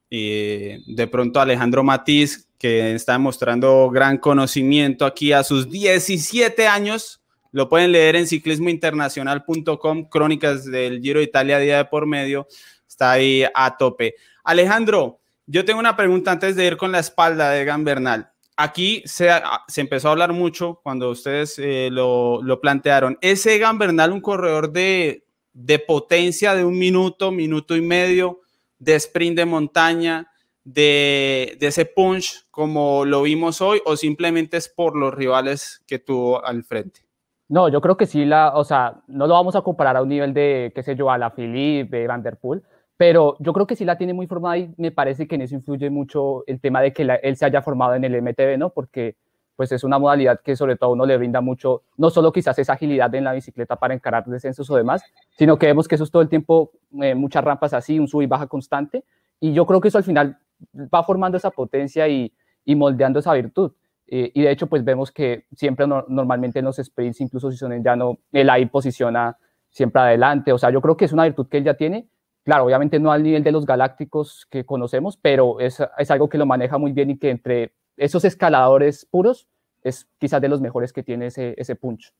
Y 0.10 0.92
de 0.92 1.06
pronto 1.06 1.40
Alejandro 1.40 1.84
Matiz, 1.84 2.50
que 2.58 2.96
está 2.96 3.12
demostrando 3.12 3.92
gran 3.92 4.18
conocimiento 4.18 5.06
aquí 5.06 5.34
a 5.34 5.44
sus 5.44 5.70
17 5.70 6.66
años, 6.66 7.22
lo 7.56 7.70
pueden 7.70 7.94
leer 7.94 8.18
en 8.18 8.28
ciclismointernacional.com, 8.28 10.10
crónicas 10.10 10.66
del 10.66 11.00
Giro 11.02 11.20
de 11.20 11.26
Italia 11.26 11.58
día 11.58 11.78
de 11.78 11.86
por 11.86 12.06
medio. 12.06 12.48
Está 12.86 13.14
ahí 13.14 13.46
a 13.54 13.78
tope. 13.78 14.16
Alejandro, 14.44 15.22
yo 15.46 15.64
tengo 15.64 15.80
una 15.80 15.96
pregunta 15.96 16.34
antes 16.34 16.58
de 16.58 16.68
ir 16.68 16.76
con 16.76 16.92
la 16.92 17.00
espalda 17.00 17.52
de 17.52 17.62
Egan 17.62 17.86
Bernal 17.86 18.30
aquí 18.58 19.04
se, 19.06 19.30
empezó 19.78 20.10
a 20.10 20.12
hablar 20.12 20.34
mucho 20.34 20.82
cuando 20.84 21.10
ustedes 21.10 21.58
eh, 21.60 21.90
lo, 21.92 22.42
lo, 22.42 22.60
plantearon. 22.60 23.18
¿Es 23.22 23.46
Egan 23.46 23.78
Bernal 23.78 24.12
un 24.12 24.22
corredor 24.22 24.72
de, 24.72 25.26
de, 25.54 25.80
potencia 25.80 26.56
de 26.56 26.66
un 26.66 26.78
minuto, 26.78 27.32
minuto 27.32 27.76
y 27.76 27.82
medio, 27.82 28.42
de 28.80 28.96
sprint 28.96 29.38
de 29.38 29.46
montaña, 29.46 30.30
de, 30.66 31.56
de, 31.60 31.68
ese 31.68 31.86
punch 31.86 32.48
como 32.52 33.06
lo 33.06 33.22
vimos 33.22 33.62
hoy, 33.62 33.82
o 33.86 33.96
simplemente 33.96 34.58
es 34.58 34.68
por 34.68 34.98
los 34.98 35.14
rivales 35.14 35.82
que 35.88 36.00
tuvo 36.00 36.46
al 36.46 36.64
frente? 36.64 37.05
No, 37.48 37.70
yo 37.70 37.80
creo 37.80 37.96
que 37.96 38.08
sí, 38.08 38.26
la, 38.26 38.56
o 38.56 38.64
sea, 38.64 39.02
no 39.08 39.28
lo 39.28 39.36
vamos 39.36 39.56
a 39.56 39.62
comparar 39.62 39.98
a 39.98 40.02
un 40.02 40.10
nivel 40.10 40.34
de, 40.34 40.72
qué 40.74 40.82
sé 40.82 40.96
yo, 40.96 41.12
a 41.12 41.18
la 41.18 41.30
Philippe, 41.30 42.08
Van 42.08 42.24
Der 42.24 42.38
Poel, 42.38 42.64
pero 42.98 43.36
yo 43.40 43.54
creo 43.54 43.68
que 43.68 43.76
sí 43.76 43.86
la 43.86 43.98
tiene 43.98 44.14
muy 44.14 44.26
formada 44.26 44.58
y 44.58 44.74
me 44.78 44.92
parece 44.92 45.28
que 45.28 45.36
en 45.36 45.42
eso 45.42 45.54
influye 45.54 45.90
mucho 45.90 46.44
el 46.48 46.60
tema 46.60 46.82
de 46.82 46.92
que 46.92 47.08
él 47.22 47.38
se 47.38 47.46
haya 47.46 47.62
formado 47.62 47.94
en 47.94 48.04
el 48.04 48.22
MTB, 48.22 48.58
¿no? 48.58 48.72
Porque 48.72 49.16
pues 49.56 49.72
es 49.72 49.84
una 49.84 50.00
modalidad 50.00 50.42
que 50.42 50.56
sobre 50.56 50.76
todo 50.76 50.92
uno 50.92 51.06
le 51.06 51.18
brinda 51.18 51.40
mucho, 51.40 51.84
no 51.98 52.10
solo 52.10 52.32
quizás 52.32 52.58
esa 52.60 52.74
agilidad 52.74 53.14
en 53.16 53.24
la 53.24 53.34
bicicleta 53.34 53.76
para 53.78 53.94
encarar 53.94 54.26
descensos 54.26 54.70
o 54.70 54.76
demás, 54.76 55.04
sino 55.38 55.58
que 55.58 55.68
vemos 55.68 55.88
que 55.88 55.96
eso 55.96 56.04
es 56.04 56.12
todo 56.12 56.22
el 56.22 56.30
tiempo, 56.30 56.72
eh, 57.02 57.16
muchas 57.16 57.44
rampas 57.44 57.74
así, 57.74 58.00
un 58.00 58.08
sub 58.08 58.22
y 58.22 58.28
baja 58.28 58.48
constante, 58.48 59.06
y 59.40 59.54
yo 59.54 59.66
creo 59.66 59.80
que 59.80 59.88
eso 59.90 59.98
al 59.98 60.04
final 60.04 60.38
va 60.74 61.04
formando 61.04 61.38
esa 61.38 61.52
potencia 61.52 62.08
y, 62.08 62.34
y 62.66 62.76
moldeando 62.76 63.20
esa 63.20 63.34
virtud. 63.34 63.72
Eh, 64.08 64.32
y 64.34 64.42
de 64.42 64.52
hecho, 64.52 64.68
pues 64.68 64.84
vemos 64.84 65.12
que 65.12 65.46
siempre 65.56 65.88
no, 65.88 66.06
normalmente 66.08 66.60
en 66.60 66.66
los 66.66 66.78
sprints, 66.78 67.22
incluso 67.22 67.52
si 67.52 67.58
son 67.58 67.74
en 67.74 67.84
llano, 67.84 68.20
él 68.32 68.50
ahí 68.50 68.66
posiciona 68.68 69.38
siempre 69.70 70.02
adelante, 70.02 70.54
o 70.54 70.58
sea, 70.58 70.70
yo 70.70 70.82
creo 70.82 70.96
que 70.96 71.06
es 71.06 71.12
una 71.12 71.24
virtud 71.24 71.48
que 71.50 71.58
él 71.58 71.64
ya 71.64 71.74
tiene 71.74 72.08
Claro, 72.46 72.66
obviamente 72.66 73.00
no 73.00 73.12
al 73.12 73.24
nivel 73.24 73.44
de 73.44 73.52
los 73.52 73.66
galácticos 73.66 74.46
que 74.52 74.66
conocemos, 74.66 75.18
pero 75.18 75.60
es, 75.60 75.82
es, 75.98 76.12
algo 76.12 76.30
que 76.30 76.38
lo 76.38 76.46
maneja 76.46 76.78
muy 76.78 76.92
bien 76.92 77.10
y 77.10 77.18
que 77.18 77.32
entre 77.32 77.74
esos 77.98 78.24
escaladores 78.24 79.08
puros 79.10 79.48
es 79.82 80.08
quizás 80.20 80.42
de 80.42 80.48
los 80.48 80.62
mejores 80.62 80.94
que 80.94 81.02
tiene 81.02 81.28
ese, 81.28 81.56
ese 81.58 81.76
punch. 81.76 82.14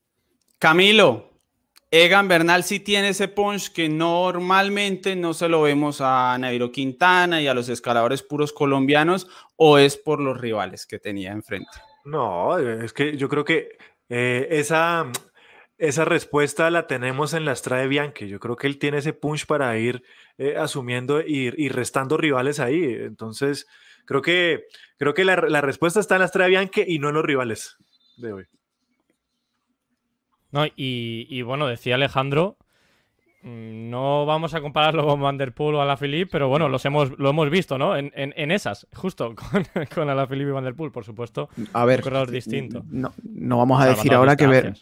Camilo, 0.58 1.35
Egan 1.90 2.26
Bernal 2.26 2.64
sí 2.64 2.80
tiene 2.80 3.10
ese 3.10 3.28
punch 3.28 3.72
que 3.72 3.88
normalmente 3.88 5.14
no 5.14 5.34
se 5.34 5.48
lo 5.48 5.62
vemos 5.62 6.00
a 6.00 6.36
Nairo 6.38 6.72
Quintana 6.72 7.40
y 7.40 7.46
a 7.46 7.54
los 7.54 7.68
escaladores 7.68 8.22
puros 8.22 8.52
colombianos, 8.52 9.28
o 9.54 9.78
es 9.78 9.96
por 9.96 10.20
los 10.20 10.40
rivales 10.40 10.84
que 10.86 10.98
tenía 10.98 11.32
enfrente. 11.32 11.70
No, 12.04 12.58
es 12.58 12.92
que 12.92 13.16
yo 13.16 13.28
creo 13.28 13.44
que 13.44 13.78
eh, 14.08 14.48
esa, 14.50 15.06
esa 15.78 16.04
respuesta 16.04 16.70
la 16.70 16.86
tenemos 16.86 17.34
en 17.34 17.44
la 17.44 17.54
Strade 17.54 17.88
Bianchi. 17.88 18.28
Yo 18.28 18.40
creo 18.40 18.56
que 18.56 18.66
él 18.66 18.78
tiene 18.78 18.98
ese 18.98 19.12
punch 19.12 19.46
para 19.46 19.76
ir 19.78 20.02
eh, 20.38 20.56
asumiendo 20.56 21.20
y, 21.20 21.52
y, 21.56 21.68
restando 21.68 22.16
rivales 22.16 22.58
ahí. 22.60 22.82
Entonces, 22.82 23.66
creo 24.06 24.22
que, 24.22 24.66
creo 24.98 25.14
que 25.14 25.24
la, 25.24 25.36
la, 25.36 25.60
respuesta 25.60 26.00
está 26.00 26.16
en 26.16 26.22
la 26.22 26.28
Strade 26.28 26.50
Bianchi 26.50 26.84
y 26.86 26.98
no 26.98 27.08
en 27.08 27.14
los 27.14 27.24
rivales 27.24 27.76
de 28.16 28.32
hoy. 28.32 28.46
No, 30.52 30.66
y, 30.66 31.26
y 31.28 31.42
bueno, 31.42 31.66
decía 31.66 31.96
Alejandro, 31.96 32.56
mm, 33.42 33.90
no 33.90 34.26
vamos 34.26 34.54
a 34.54 34.60
compararlo 34.60 35.06
con 35.06 35.20
Van 35.20 35.38
Der 35.38 35.52
Poel 35.52 35.76
o 35.76 35.82
Alaphilippe, 35.82 36.30
pero 36.30 36.48
bueno, 36.48 36.68
los 36.68 36.84
hemos, 36.84 37.18
lo 37.18 37.30
hemos 37.30 37.50
visto, 37.50 37.78
¿no? 37.78 37.96
En, 37.96 38.12
en, 38.14 38.32
en 38.36 38.50
esas, 38.50 38.86
justo, 38.94 39.34
con, 39.52 39.66
con 39.94 40.08
Alaphilippe 40.08 40.50
y 40.50 40.52
Van 40.52 40.64
Der 40.64 40.74
Poel, 40.74 40.92
por 40.92 41.04
supuesto. 41.04 41.48
A 41.72 41.84
ver, 41.84 42.00
un 42.00 42.04
corredor 42.04 42.30
distinto. 42.30 42.84
No, 42.88 43.12
no 43.22 43.58
vamos 43.58 43.80
a 43.82 43.86
decir 43.86 44.14
ahora 44.14 44.36
que 44.36 44.46
ver, 44.46 44.74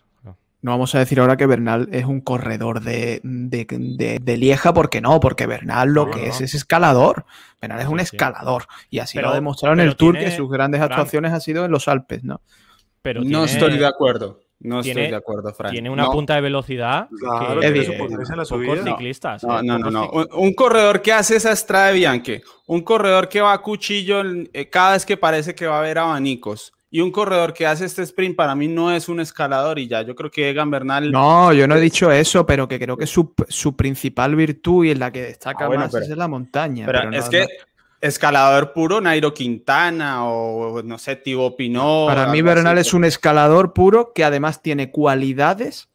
no 0.65 0.71
vamos 0.71 0.95
a 0.95 0.99
decir 0.99 1.21
ahora 1.21 1.37
que 1.37 1.45
Bernal 1.45 1.91
es 1.93 2.07
un 2.07 2.23
corredor 2.23 2.81
de, 2.81 3.21
de, 3.23 3.67
de, 3.69 4.19
de 4.19 4.37
Lieja, 4.39 4.73
porque 4.73 5.03
no, 5.03 5.21
porque 5.21 5.47
Bernal 5.47 5.93
lo 5.93 6.07
no, 6.07 6.13
que 6.13 6.21
no. 6.21 6.27
es 6.27 6.41
es 6.41 6.55
escalador. 6.55 7.27
Bernal 7.61 7.81
es 7.81 7.87
sí, 7.87 7.93
un 7.93 8.01
escalador. 8.01 8.65
Y 8.89 9.01
así 9.01 9.19
pero, 9.19 9.27
lo 9.27 9.33
ha 9.33 9.35
demostrado 9.35 9.75
en 9.75 9.81
el 9.81 9.95
Tour 9.95 10.19
que 10.19 10.31
sus 10.31 10.51
grandes 10.51 10.81
actuaciones 10.81 11.33
han 11.33 11.43
sido 11.43 11.67
en 11.67 11.71
los 11.71 11.87
Alpes, 11.87 12.25
¿no? 12.25 12.41
Pero 13.03 13.21
tiene, 13.21 13.37
no 13.37 13.45
estoy 13.45 13.77
de 13.77 13.85
acuerdo. 13.85 14.41
No 14.65 14.81
tiene, 14.83 15.03
estoy 15.03 15.11
de 15.11 15.17
acuerdo, 15.17 15.53
Fran. 15.53 15.71
Tiene 15.71 15.91
una 15.91 16.05
no. 16.05 16.11
punta 16.11 16.35
de 16.35 16.41
velocidad 16.41 17.09
claro, 17.21 17.61
que 17.61 17.71
tiene 17.71 17.85
su 17.85 17.99
potencia 17.99 18.33
en 18.33 18.39
la 18.39 18.45
subida. 18.45 18.83
ciclistas. 18.83 19.45
No, 19.45 19.63
no, 19.63 19.79
no, 19.79 19.91
no. 19.91 20.11
Un, 20.11 20.27
un, 20.33 20.55
corredor 20.55 21.03
que 21.03 21.13
hace 21.13 21.37
esa 21.37 21.53
estrada 21.53 21.89
de 21.89 21.95
Bianche, 21.95 22.43
un 22.67 22.81
corredor 22.81 23.29
que 23.29 23.43
va 23.43 23.53
a 23.53 23.61
cuchillo 23.61 24.23
eh, 24.53 24.71
cada 24.71 24.95
vez 24.95 25.05
que 25.05 25.19
parece 25.19 25.55
que 25.55 25.67
va 25.67 25.77
a 25.77 25.79
haber 25.81 25.99
abanicos 25.99 26.73
y 26.95 27.01
un 27.01 27.11
corredor 27.11 27.53
que 27.53 27.67
hace 27.67 27.87
este 27.87 28.03
sprint 28.03 28.37
para 28.37 28.55
mí 28.55 28.69
no 28.69 28.93
es 28.95 29.09
un 29.09 29.19
escalador 29.19 29.81
y 29.81 29.89
ya, 29.89 30.03
yo 30.03 30.15
creo 30.15 30.31
que 30.31 30.49
Egan 30.49 30.71
Bernal... 30.71 31.11
No, 31.11 31.53
yo 31.53 31.67
no 31.67 31.75
he 31.75 31.81
dicho 31.81 32.13
eso, 32.13 32.47
pero 32.47 32.69
que 32.69 32.79
creo 32.79 32.97
que 32.97 33.09
su, 33.09 33.35
su 33.49 33.75
principal 33.75 34.37
virtud 34.37 34.85
y 34.85 34.93
en 34.93 35.01
la 35.01 35.11
que 35.11 35.23
destaca 35.23 35.65
ah, 35.65 35.67
bueno, 35.67 35.83
más 35.83 35.93
pero, 35.93 36.05
es 36.05 36.11
en 36.13 36.19
la 36.19 36.29
montaña. 36.29 36.87
Pero, 36.87 37.01
pero 37.01 37.19
es 37.19 37.25
no, 37.25 37.31
que 37.33 37.41
no. 37.41 37.74
Escalador 38.05 38.73
puro, 38.73 39.01
Nairo 39.01 39.33
Quintana 39.33 40.25
o 40.25 40.83
no 40.83 40.99
sé, 40.99 41.17
Thibaut 41.17 41.57
Pinot... 41.57 42.09
Para 42.09 42.27
mí 42.27 42.43
Bernal 42.43 42.79
así, 42.79 42.89
es 42.89 42.95
un 42.95 43.05
escalador 43.05 43.73
puro 43.73 44.13
que 44.13 44.25
además 44.25 44.61
tiene 44.61 44.91
cualidades 44.91 45.89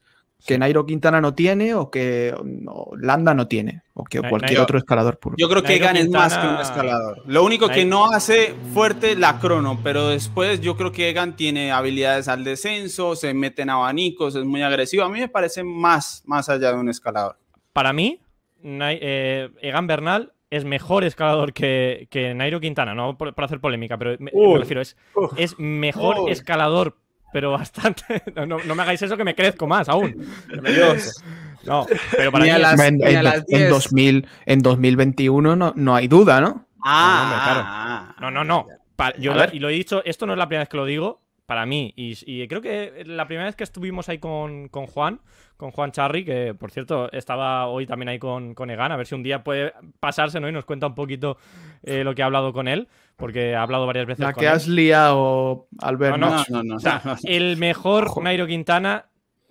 que 0.46 0.58
Nairo 0.58 0.86
Quintana 0.86 1.22
no 1.22 1.36
tiene 1.36 1.76
o 1.76 1.92
que 1.92 2.34
no, 2.44 2.88
Landa 2.98 3.34
no 3.34 3.48
tiene 3.48 3.84
o 3.94 4.06
que 4.06 4.20
Nairo, 4.20 4.30
cualquier 4.30 4.60
otro 4.60 4.80
escalador 4.80 5.20
puro. 5.20 5.36
Yo 5.38 5.50
creo 5.50 5.62
que 5.62 5.76
Egan 5.76 5.98
es 5.98 6.10
más 6.10 6.36
que 6.36 6.48
un 6.48 6.56
escalador. 6.56 7.22
Lo 7.28 7.44
único 7.44 7.68
Nairo. 7.68 7.80
que 7.80 7.86
no 7.86 8.12
hace 8.12 8.56
fuerte 8.74 9.16
la 9.16 9.40
crono, 9.40 9.80
pero 9.84 10.10
después 10.10 10.62
yo 10.62 10.76
creo 10.78 10.92
que 10.92 11.10
Egan 11.10 11.36
tiene 11.36 11.72
habilidades 11.72 12.28
al 12.28 12.44
descenso, 12.44 13.16
se 13.16 13.36
mete 13.36 13.62
en 13.62 13.70
abanicos, 13.70 14.36
es 14.36 14.46
muy 14.46 14.64
agresivo. 14.64 15.04
A 15.04 15.10
mí 15.10 15.20
me 15.20 15.30
parece 15.30 15.64
más, 15.64 16.24
más 16.26 16.50
allá 16.50 16.72
de 16.72 16.80
un 16.80 16.90
escalador. 16.90 17.38
Para 17.72 17.94
mí, 17.94 18.20
eh, 18.64 19.50
Egan 19.62 19.86
Bernal 19.86 20.34
es 20.50 20.66
mejor 20.66 21.04
escalador 21.04 21.54
que, 21.54 22.08
que 22.10 22.34
Nairo 22.34 22.60
Quintana, 22.60 22.96
no 22.96 23.18
por, 23.18 23.34
por 23.34 23.44
hacer 23.44 23.60
polémica, 23.60 23.98
pero 23.98 24.16
me, 24.20 24.32
uh, 24.34 24.54
me 24.54 24.60
refiero, 24.60 24.82
es, 24.82 24.98
uh, 25.16 25.28
es 25.38 25.58
mejor 25.60 26.20
uh. 26.22 26.28
escalador 26.30 26.96
pero 27.32 27.52
bastante. 27.52 28.24
No, 28.36 28.46
no, 28.46 28.58
no, 28.64 28.76
me 28.76 28.84
hagáis 28.84 29.02
eso 29.02 29.18
que 29.18 29.24
me 29.24 29.36
crezco 29.36 29.68
más 29.68 29.90
aún. 29.90 30.26
Dios. 30.64 31.24
No, 31.64 31.86
pero 32.16 32.32
para 32.32 32.46
mí. 32.46 32.52
Las, 32.52 32.80
en, 32.80 33.04
en, 33.06 33.26
en, 33.48 33.70
2000, 33.70 34.28
en 34.46 34.62
2021 34.62 35.56
no, 35.56 35.74
no 35.76 35.96
hay 35.96 36.08
duda, 36.08 36.42
¿no? 36.42 36.66
Ah, 36.84 38.16
no, 38.18 38.24
claro. 38.24 38.32
No, 38.32 38.44
no, 38.44 38.44
no. 38.44 38.68
Para, 38.96 39.18
yo 39.18 39.34
lo, 39.34 39.44
y 39.52 39.60
lo 39.60 39.70
he 39.70 39.74
dicho, 39.74 40.02
esto 40.06 40.26
no 40.26 40.34
es 40.34 40.40
la 40.40 40.48
primera 40.48 40.62
vez 40.62 40.70
que 40.70 40.78
lo 40.78 40.86
digo, 40.86 41.22
para 41.50 41.66
mí. 41.66 41.92
Y, 41.96 42.16
y 42.28 42.48
creo 42.48 42.62
que 42.62 43.02
la 43.08 43.26
primera 43.26 43.48
vez 43.48 43.56
que 43.56 43.64
estuvimos 43.64 44.08
ahí 44.08 44.20
con, 44.20 44.68
con, 44.68 44.86
Juan, 44.86 45.20
con 45.58 45.72
Juan 45.72 45.92
Charry, 45.92 46.24
que 46.24 46.54
por 46.54 46.70
cierto 46.70 47.12
estaba 47.12 47.66
hoy 47.66 47.88
también 47.88 48.10
ahí 48.10 48.20
con, 48.20 48.54
con 48.54 48.70
Egan, 48.70 48.92
a 48.92 48.98
ver 48.98 49.08
si 49.08 49.16
un 49.16 49.24
día 49.24 49.44
puede 49.44 49.74
pasarse 50.00 50.40
¿no? 50.40 50.48
y 50.48 50.52
nos 50.52 50.66
cuenta 50.66 50.86
un 50.86 50.94
poquito 50.94 51.40
eh, 51.82 52.04
lo 52.04 52.14
que 52.14 52.22
ha 52.22 52.28
hablado 52.28 52.54
con 52.54 52.68
él, 52.68 52.88
porque 53.16 53.56
ha 53.56 53.64
hablado 53.64 53.88
varias 53.88 54.06
veces 54.06 54.20
la 54.20 54.34
con 54.34 54.42
que 54.42 54.46
él. 54.46 54.54
has 54.54 54.68
liado, 54.68 55.66
Albert. 55.80 56.18
No, 56.18 56.30
no, 56.30 56.44
no. 56.50 56.64
no, 56.64 56.76
o 56.76 56.80
sea, 56.80 57.02
el 57.24 57.58
mejor 57.58 58.22
Nairo 58.22 58.46
Quintana 58.46 59.08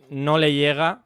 no 0.09 0.39
le 0.39 0.55
llega. 0.55 1.05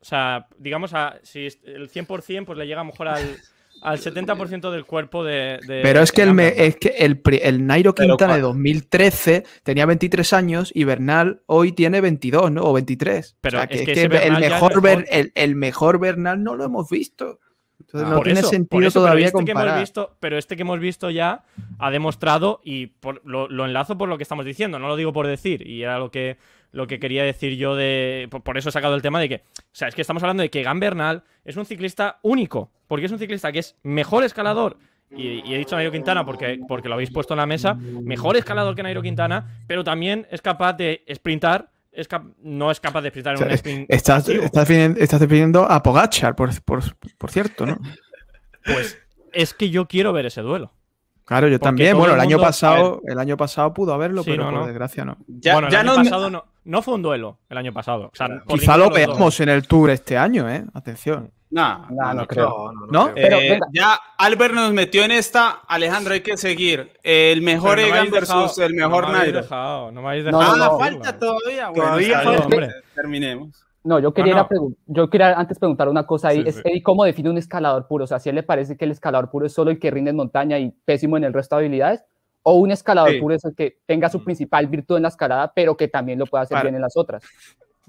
O 0.00 0.04
sea, 0.06 0.46
digamos, 0.56 0.94
a, 0.94 1.18
si 1.22 1.48
el 1.64 1.90
100% 1.90 2.46
pues 2.46 2.56
le 2.56 2.66
llega 2.66 2.80
a 2.80 2.84
lo 2.84 2.92
mejor 2.92 3.08
al 3.08 3.36
al 3.82 3.98
70% 3.98 4.70
del 4.70 4.84
cuerpo 4.84 5.24
de. 5.24 5.58
de 5.66 5.80
pero 5.82 6.00
es 6.00 6.12
que, 6.12 6.22
el, 6.22 6.34
me, 6.34 6.48
es 6.66 6.76
que 6.76 6.88
el, 6.98 7.20
el, 7.42 7.66
Nairo 7.66 7.94
Quintana 7.94 8.36
de 8.36 8.42
2013 8.42 9.44
tenía 9.62 9.86
23 9.86 10.32
años 10.32 10.70
y 10.74 10.84
Bernal 10.84 11.42
hoy 11.46 11.72
tiene 11.72 12.00
22, 12.00 12.50
¿no? 12.52 12.62
O 12.64 12.72
23. 12.72 13.36
Pero 13.40 13.58
o 13.58 13.60
sea, 13.60 13.66
que, 13.66 13.74
es 13.80 13.84
que, 13.84 13.92
es 13.92 13.96
que 13.96 14.02
el, 14.04 14.38
mejor, 14.38 14.82
mejor. 14.82 15.04
El, 15.08 15.32
el, 15.34 15.56
mejor 15.56 15.98
Bernal 15.98 16.42
no 16.42 16.56
lo 16.56 16.64
hemos 16.64 16.88
visto. 16.88 17.40
Entonces 17.80 18.08
ah, 18.08 18.14
no 18.16 18.20
tiene 18.22 18.40
eso, 18.40 18.48
sentido 18.50 18.88
eso, 18.88 19.00
todavía 19.00 19.26
pero 19.26 19.38
este 19.38 19.52
comparar. 19.52 19.66
Que 19.66 19.70
hemos 19.70 19.80
visto, 19.80 20.16
pero 20.20 20.38
este 20.38 20.56
que 20.56 20.62
hemos 20.62 20.80
visto 20.80 21.10
ya 21.10 21.44
ha 21.78 21.90
demostrado, 21.90 22.60
y 22.64 22.88
por, 22.88 23.22
lo, 23.24 23.48
lo, 23.48 23.64
enlazo 23.64 23.96
por 23.96 24.08
lo 24.08 24.18
que 24.18 24.24
estamos 24.24 24.44
diciendo, 24.44 24.78
no 24.78 24.88
lo 24.88 24.96
digo 24.96 25.12
por 25.12 25.26
decir, 25.26 25.66
y 25.66 25.82
era 25.82 25.98
lo 25.98 26.10
que, 26.10 26.38
lo 26.72 26.86
que 26.86 26.98
quería 26.98 27.24
decir 27.24 27.56
yo 27.56 27.76
de. 27.76 28.28
Por, 28.44 28.58
eso 28.58 28.68
he 28.68 28.72
sacado 28.72 28.94
el 28.94 29.02
tema 29.02 29.20
de 29.20 29.28
que. 29.28 29.34
O 29.36 29.72
sea, 29.72 29.88
es 29.88 29.94
que 29.94 30.02
estamos 30.02 30.22
hablando 30.22 30.42
de 30.42 30.50
que 30.50 30.62
Gan 30.62 30.80
Bernal 30.80 31.24
es 31.44 31.56
un 31.56 31.66
ciclista 31.66 32.18
único, 32.22 32.70
porque 32.86 33.06
es 33.06 33.12
un 33.12 33.18
ciclista 33.18 33.52
que 33.52 33.60
es 33.60 33.76
mejor 33.82 34.24
escalador. 34.24 34.76
Y, 35.10 35.42
y, 35.48 35.54
he 35.54 35.58
dicho 35.58 35.74
Nairo 35.74 35.90
Quintana 35.90 36.24
porque, 36.24 36.60
porque 36.68 36.88
lo 36.88 36.94
habéis 36.94 37.10
puesto 37.10 37.32
en 37.32 37.38
la 37.38 37.46
mesa, 37.46 37.74
mejor 37.74 38.36
escalador 38.36 38.74
que 38.74 38.82
Nairo 38.82 39.00
Quintana, 39.00 39.62
pero 39.66 39.82
también 39.82 40.26
es 40.30 40.42
capaz 40.42 40.74
de 40.74 41.02
sprintar 41.14 41.70
es 41.90 42.06
no 42.42 42.70
es 42.70 42.78
capaz 42.78 43.00
de 43.00 43.08
sprintar 43.08 43.34
en 43.34 43.36
o 43.36 43.38
sea, 43.38 43.46
un 43.46 43.52
sprint. 43.54 43.86
Estás, 43.88 44.28
estás, 44.28 44.70
estás, 44.70 45.20
definiendo 45.20 45.64
a 45.64 45.82
Pogachar, 45.82 46.36
por, 46.36 46.50
por, 46.62 46.82
por 47.16 47.30
cierto, 47.30 47.66
¿no? 47.66 47.78
Pues 48.64 48.98
es 49.32 49.54
que 49.54 49.70
yo 49.70 49.86
quiero 49.86 50.12
ver 50.12 50.26
ese 50.26 50.42
duelo. 50.42 50.72
Claro, 51.28 51.46
yo 51.48 51.58
Porque 51.58 51.64
también. 51.68 51.96
Bueno, 51.96 52.14
el 52.14 52.18
el 52.20 52.22
año 52.22 52.36
mundo- 52.38 52.46
pasado, 52.46 53.02
el 53.06 53.18
año 53.18 53.36
pasado 53.36 53.74
pudo 53.74 53.92
haberlo, 53.92 54.22
Sí, 54.24 54.30
pero 54.30 54.44
no, 54.44 54.50
por 54.50 54.60
no. 54.60 54.66
desgracia 54.66 55.04
no. 55.04 55.16
Ya, 55.28 55.52
bueno, 55.52 55.68
el 55.68 55.72
ya 55.72 55.80
año 55.80 55.90
no, 55.90 55.96
pasado 55.96 56.30
no, 56.30 56.44
no 56.64 56.82
fue 56.82 56.94
un 56.94 57.02
duelo 57.02 57.36
el 57.50 57.58
año 57.58 57.72
pasado. 57.72 58.06
O 58.12 58.16
sea, 58.16 58.28
Quizá 58.48 58.76
lo 58.78 58.90
veamos 58.90 59.38
en 59.40 59.50
el 59.50 59.68
tour 59.68 59.90
este 59.90 60.16
año, 60.16 60.48
¿eh? 60.50 60.64
Atención. 60.74 61.30
no, 61.50 61.86
No, 61.90 62.14
no 62.14 62.26
creo. 62.26 62.48
No, 62.48 62.72
no, 62.72 62.80
no 62.80 62.86
¿No? 63.08 63.12
creo. 63.14 63.38
Pero, 63.38 63.38
Eh, 63.56 63.60
ya 63.72 63.98
Albert 64.16 64.54
nos 64.54 64.72
metió 64.72 65.04
en 65.04 65.10
esta. 65.12 65.60
Alejandro, 65.68 66.14
hay 66.14 66.20
que 66.22 66.36
seguir. 66.38 66.92
El 67.02 67.42
mejor 67.42 67.76
Pero 67.76 67.88
no 67.88 67.92
me 67.94 67.98
Egan 68.00 68.10
versus 68.10 68.28
dejado- 68.56 68.66
el 68.66 68.74
mejor 68.74 69.02
no 69.04 69.08
me 69.12 69.18
habéis 69.18 69.32
Nairo. 69.34 69.42
dejado, 69.42 69.92
no 69.92 70.02
me 70.02 70.08
habéis 70.08 70.24
No, 70.24 70.38
dejado. 70.38 70.54
Ah, 70.54 70.56
no, 70.58 70.72
no. 70.72 70.78
falta 70.78 71.18
todavía. 71.18 71.68
Bueno, 71.68 71.84
Todavía 71.84 72.20
falta. 72.22 72.42
Hombre. 72.44 72.70
Terminemos. 72.94 73.64
No, 73.88 73.98
yo 74.00 74.12
quería, 74.12 74.34
No, 74.34 74.40
ir 74.40 74.40
a 74.40 74.42
no. 74.42 74.48
pregun- 74.48 74.76
yo 74.86 75.08
quería 75.08 75.32
antes 75.38 75.58
preguntar 75.58 75.88
una 75.88 76.06
cosa 76.06 76.28
ahí. 76.28 76.42
Sí, 76.42 76.48
es 76.50 76.62
sí. 76.62 76.82
¿cómo 76.82 77.04
define 77.04 77.30
un 77.30 77.38
escalador 77.38 77.86
puro? 77.86 78.04
O 78.04 78.06
sea, 78.06 78.18
si 78.18 78.28
a 78.28 78.30
él 78.30 78.36
le 78.36 78.42
parece 78.42 78.76
que 78.76 78.84
el 78.84 78.90
escalador 78.90 79.30
puro 79.30 79.46
es 79.46 79.52
solo 79.54 79.70
el 79.70 79.78
que 79.78 79.90
rinde 79.90 80.10
en 80.10 80.16
montaña 80.16 80.58
y 80.58 80.70
pésimo 80.84 81.16
en 81.16 81.24
el 81.24 81.32
resto 81.32 81.56
de 81.56 81.60
habilidades, 81.64 82.04
o 82.42 82.56
un 82.56 82.70
escalador 82.70 83.12
Sí. 83.12 83.18
puro 83.20 83.34
es 83.34 83.44
el 83.46 83.54
que 83.54 83.78
tenga 83.86 84.10
su 84.10 84.22
principal 84.22 84.66
virtud 84.66 84.96
en 84.98 85.04
la 85.04 85.08
escalada, 85.08 85.52
pero 85.54 85.74
que 85.74 85.88
también 85.88 86.18
lo 86.18 86.26
pueda 86.26 86.42
hacer 86.42 86.56
Para- 86.56 86.64
bien 86.64 86.74
en 86.74 86.82
las 86.82 86.96
otras. 86.98 87.22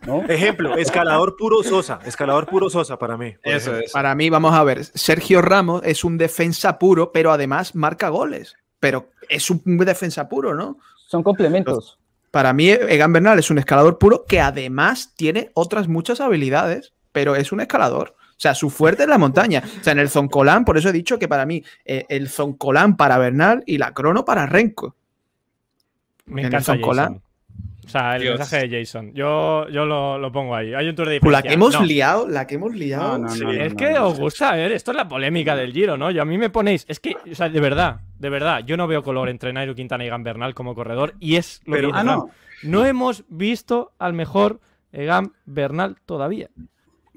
¿no? 0.07 0.23
Ejemplo, 0.29 0.77
escalador 0.77 1.35
puro 1.35 1.61
Sosa. 1.63 1.99
Escalador 2.05 2.45
puro 2.47 2.69
Sosa 2.69 2.97
para 2.97 3.17
mí. 3.17 3.33
Eso 3.43 3.75
es. 3.75 3.91
Para 3.91 4.15
mí, 4.15 4.29
vamos 4.29 4.53
a 4.53 4.63
ver, 4.63 4.85
Sergio 4.85 5.41
Ramos 5.41 5.81
es 5.83 6.05
un 6.05 6.17
defensa 6.17 6.79
puro, 6.79 7.11
pero 7.11 7.33
además 7.33 7.75
marca 7.75 8.07
goles. 8.07 8.55
Pero 8.79 9.09
es 9.27 9.49
un 9.49 9.61
defensa 9.79 10.29
puro, 10.29 10.55
¿no? 10.55 10.77
Son 11.07 11.21
complementos. 11.23 11.99
Para 12.31 12.53
mí, 12.53 12.69
Egan 12.69 13.13
Bernal 13.13 13.39
es 13.39 13.49
un 13.49 13.57
escalador 13.57 13.97
puro 13.97 14.25
que 14.27 14.39
además 14.39 15.13
tiene 15.15 15.49
otras 15.53 15.87
muchas 15.87 16.21
habilidades, 16.21 16.93
pero 17.11 17.35
es 17.35 17.51
un 17.51 17.61
escalador. 17.61 18.15
O 18.31 18.41
sea, 18.41 18.55
su 18.55 18.69
fuerte 18.69 19.03
es 19.03 19.09
la 19.09 19.17
montaña. 19.17 19.63
O 19.81 19.83
sea, 19.83 19.91
en 19.91 19.99
el 19.99 20.09
Zoncolán, 20.09 20.63
por 20.63 20.77
eso 20.77 20.89
he 20.89 20.93
dicho 20.93 21.19
que 21.19 21.27
para 21.27 21.45
mí 21.45 21.63
eh, 21.83 22.05
el 22.07 22.29
Zoncolán 22.29 22.95
para 22.95 23.17
Bernal 23.17 23.63
y 23.65 23.77
la 23.77 23.93
Crono 23.93 24.23
para 24.23 24.45
Renko. 24.45 24.95
Me 26.25 26.41
en 26.41 26.47
el 26.47 26.53
encanta 26.53 26.73
Zoncolan. 26.73 27.13
Jason. 27.15 27.28
O 27.89 27.91
sea, 27.91 28.15
el 28.17 28.21
Dios. 28.21 28.37
mensaje 28.37 28.67
de 28.67 28.79
Jason. 28.79 29.11
Yo, 29.13 29.67
yo 29.69 29.83
lo, 29.85 30.19
lo 30.19 30.31
pongo 30.31 30.55
ahí. 30.55 30.73
Hay 30.75 30.87
un 30.87 30.95
tour 30.95 31.09
de 31.09 31.19
Pues 31.19 31.31
la 31.31 31.39
diferencia. 31.39 31.49
que 31.49 31.53
hemos 31.55 31.73
No, 31.73 31.85
liado, 31.85 32.27
la 32.27 32.45
que 32.47 32.55
hemos 32.55 32.75
liado. 32.75 33.17
No, 33.17 33.25
no, 33.25 33.29
Sí, 33.29 33.43
no, 33.43 33.51
no, 33.53 33.61
Es 33.63 33.73
que 33.73 33.89
no. 33.93 34.07
os 34.07 34.19
gusta, 34.19 34.51
ver, 34.55 34.71
esto 34.71 34.91
es 34.91 34.97
la 34.97 35.07
polémica 35.07 35.55
del 35.55 35.73
Giro, 35.73 35.97
¿no? 35.97 36.11
Yo 36.11 36.21
a 36.21 36.25
mí 36.25 36.37
me 36.37 36.49
ponéis, 36.51 36.85
es 36.87 36.99
que, 36.99 37.15
o 37.31 37.35
sea, 37.35 37.49
de 37.49 37.59
verdad, 37.59 38.01
de 38.19 38.29
verdad, 38.29 38.61
yo 38.65 38.77
no 38.77 38.87
veo 38.87 39.01
color 39.03 39.27
entre 39.29 39.51
Nairo 39.51 39.73
Quintana 39.73 40.03
y 40.03 40.07
Egan 40.07 40.23
Bernal 40.23 40.53
como 40.53 40.75
corredor 40.75 41.15
y 41.19 41.35
es 41.37 41.61
lo 41.65 41.73
Pero- 41.73 41.87
que 41.89 41.97
dice 41.97 41.99
Ah, 41.99 42.03
no. 42.15 42.29
No 42.61 42.85
hemos 42.85 43.23
visto 43.29 43.91
al 43.99 44.13
mejor 44.13 44.59
Egan 44.91 45.33
Bernal 45.45 45.97
todavía. 46.05 46.49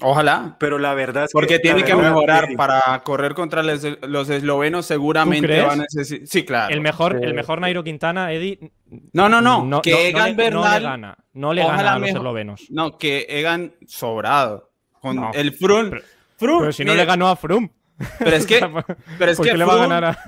Ojalá. 0.01 0.57
Pero 0.59 0.79
la 0.79 0.95
verdad 0.95 1.25
es 1.25 1.33
Porque 1.33 1.55
que. 1.57 1.59
tiene 1.61 1.85
que 1.85 1.95
mejorar 1.95 2.49
sí. 2.49 2.57
para 2.57 3.01
correr 3.05 3.35
contra 3.35 3.63
los, 3.63 3.83
los 4.03 4.29
eslovenos. 4.31 4.87
Seguramente 4.87 5.61
va 5.63 5.73
a 5.73 5.77
necesitar. 5.77 6.27
Sí, 6.27 6.45
claro. 6.45 6.75
El 6.75 6.81
mejor, 6.81 7.19
Sí. 7.19 7.25
el 7.27 7.35
mejor 7.35 7.61
Nairo 7.61 7.85
Quintana, 7.85 8.33
Eddie. 8.33 8.73
No, 9.13 9.29
no, 9.29 9.41
no. 9.41 9.83
que 9.83 9.91
no 9.93 9.99
Egan 9.99 10.25
le, 10.25 10.31
no 10.33 10.37
le 10.37 10.45
Bernal. 10.71 10.83
gana. 10.83 11.19
No 11.35 11.53
le 11.53 11.63
gana 11.63 11.91
a 11.93 11.99
los 11.99 12.01
mejor- 12.03 12.17
eslovenos. 12.19 12.67
No, 12.71 12.99
que 12.99 13.27
Egan 13.29 13.75
sobrado. 13.87 14.71
Con 15.01 15.17
No, 15.17 15.31
el 15.35 15.53
Frun. 15.53 15.91
pero- 15.91 16.03
Frun, 16.39 16.61
Pero 16.61 16.73
si 16.73 16.85
no 16.85 16.95
le 16.95 17.05
ganó 17.05 17.29
a 17.29 17.37
Froome. 17.37 17.71
Pero 18.19 18.37
es 18.37 18.47
que, 18.47 18.59
pero 19.19 19.31
es 19.31 19.37
¿Por 19.37 19.47
que 19.47 19.53
qué 19.53 19.59
le 19.59 19.65
va 19.65 19.75
a 19.75 19.77
ganar 19.77 20.05
a.? 20.05 20.19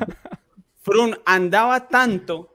Frun 0.83 1.17
andaba 1.27 1.89
tanto 1.89 2.54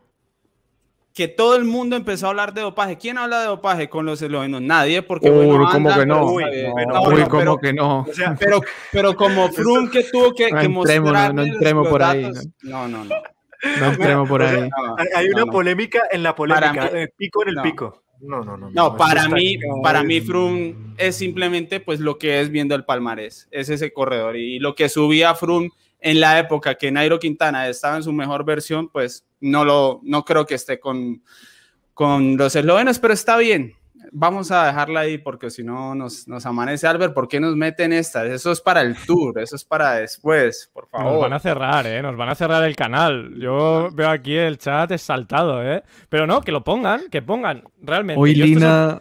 que 1.19 1.27
todo 1.27 1.57
el 1.57 1.65
mundo 1.65 1.97
empezó 1.97 2.27
a 2.27 2.29
hablar 2.29 2.53
de 2.53 2.61
dopaje. 2.61 2.97
¿Quién 2.97 3.17
habla 3.17 3.41
de 3.41 3.47
dopaje 3.47 3.89
con 3.89 4.05
los 4.05 4.21
eslovenos? 4.21 4.61
Nadie, 4.61 5.01
porque 5.01 5.29
Uy, 5.29 5.47
bueno, 5.47 5.67
¿cómo 5.69 5.89
andan, 5.89 5.99
que 5.99 6.05
no? 6.05 6.15
pero 6.15 6.25
Uy, 6.31 6.43
No, 6.87 7.01
Uy, 7.03 7.19
no, 7.19 7.27
¿cómo 7.27 7.39
pero, 7.41 7.57
que 7.57 7.73
no? 7.73 7.99
O 8.09 8.13
sea, 8.13 8.35
pero, 8.39 8.61
pero 8.93 9.13
como 9.17 9.49
Frun 9.51 9.89
que 9.91 10.03
tuvo 10.05 10.33
que, 10.33 10.49
No 10.49 10.59
que 10.61 10.65
entremos, 10.67 11.11
no, 11.13 11.33
no 11.33 11.41
entremos 11.43 11.87
por 11.89 12.03
ahí, 12.03 12.21
datos- 12.21 12.47
No, 12.61 12.87
no, 12.87 13.03
no. 13.03 13.15
No 13.81 13.85
entremos 13.87 14.29
por 14.29 14.41
ahí. 14.43 14.61
no, 14.69 14.95
hay, 15.13 15.27
una 15.27 15.39
no, 15.41 15.45
no. 15.47 15.51
polémica 15.51 16.03
en 16.09 16.23
la 16.23 16.33
polémica. 16.33 16.89
Mí- 16.93 16.99
el 17.01 17.09
pico 17.09 17.41
en 17.43 17.49
el 17.49 17.55
no. 17.55 17.63
pico. 17.63 18.01
No, 18.21 18.41
no, 18.45 18.55
no. 18.55 18.69
No, 18.71 18.95
para 18.95 19.27
mí, 19.27 19.57
para 19.83 20.01
mí 20.03 20.21
Froome 20.21 20.73
es 20.97 21.17
simplemente 21.17 21.81
pues 21.81 21.99
lo 21.99 22.17
que 22.17 22.39
es 22.39 22.49
viendo 22.49 22.75
el 22.75 22.85
palmarés, 22.85 23.49
es 23.51 23.67
ese 23.67 23.91
corredor 23.91 24.37
y 24.37 24.59
lo 24.59 24.73
que 24.73 24.87
subía 24.87 25.35
Froome 25.35 25.69
en 25.99 26.19
la 26.19 26.39
época 26.39 26.75
que 26.75 26.91
Nairo 26.91 27.19
Quintana 27.19 27.67
estaba 27.67 27.97
en 27.97 28.03
su 28.03 28.13
mejor 28.13 28.45
versión, 28.45 28.89
pues 28.89 29.25
no 29.41 29.65
lo 29.65 29.99
no 30.03 30.23
creo 30.25 30.45
que 30.45 30.55
esté 30.55 30.79
con 30.79 31.23
con 31.93 32.37
los 32.37 32.55
eslovenos, 32.55 32.97
pero 32.99 33.13
está 33.13 33.37
bien. 33.37 33.73
Vamos 34.11 34.49
a 34.51 34.65
dejarla 34.65 35.01
ahí 35.01 35.17
porque 35.17 35.49
si 35.51 35.63
no 35.63 35.93
nos, 35.93 36.27
nos 36.27 36.45
amanece 36.45 36.87
Albert, 36.87 37.13
¿por 37.13 37.27
qué 37.27 37.39
nos 37.39 37.55
meten 37.55 37.93
estas? 37.93 38.25
Eso 38.25 38.51
es 38.51 38.61
para 38.61 38.81
el 38.81 38.95
tour, 39.05 39.37
eso 39.39 39.55
es 39.55 39.63
para 39.63 39.95
después, 39.95 40.71
por 40.73 40.85
Nos 40.85 41.03
favor. 41.03 41.21
van 41.21 41.33
a 41.33 41.39
cerrar, 41.39 41.85
¿eh? 41.85 42.01
Nos 42.01 42.15
van 42.17 42.29
a 42.29 42.35
cerrar 42.35 42.63
el 42.63 42.75
canal. 42.75 43.35
Yo 43.37 43.89
veo 43.91 44.09
aquí 44.09 44.35
el 44.35 44.57
chat 44.57 44.89
exaltado, 44.91 45.61
¿eh? 45.63 45.83
Pero 46.07 46.25
no, 46.25 46.41
que 46.41 46.51
lo 46.51 46.63
pongan, 46.63 47.09
que 47.11 47.21
pongan, 47.21 47.63
realmente. 47.81 48.19
Hoy 48.19 48.33
Lina, 48.33 48.99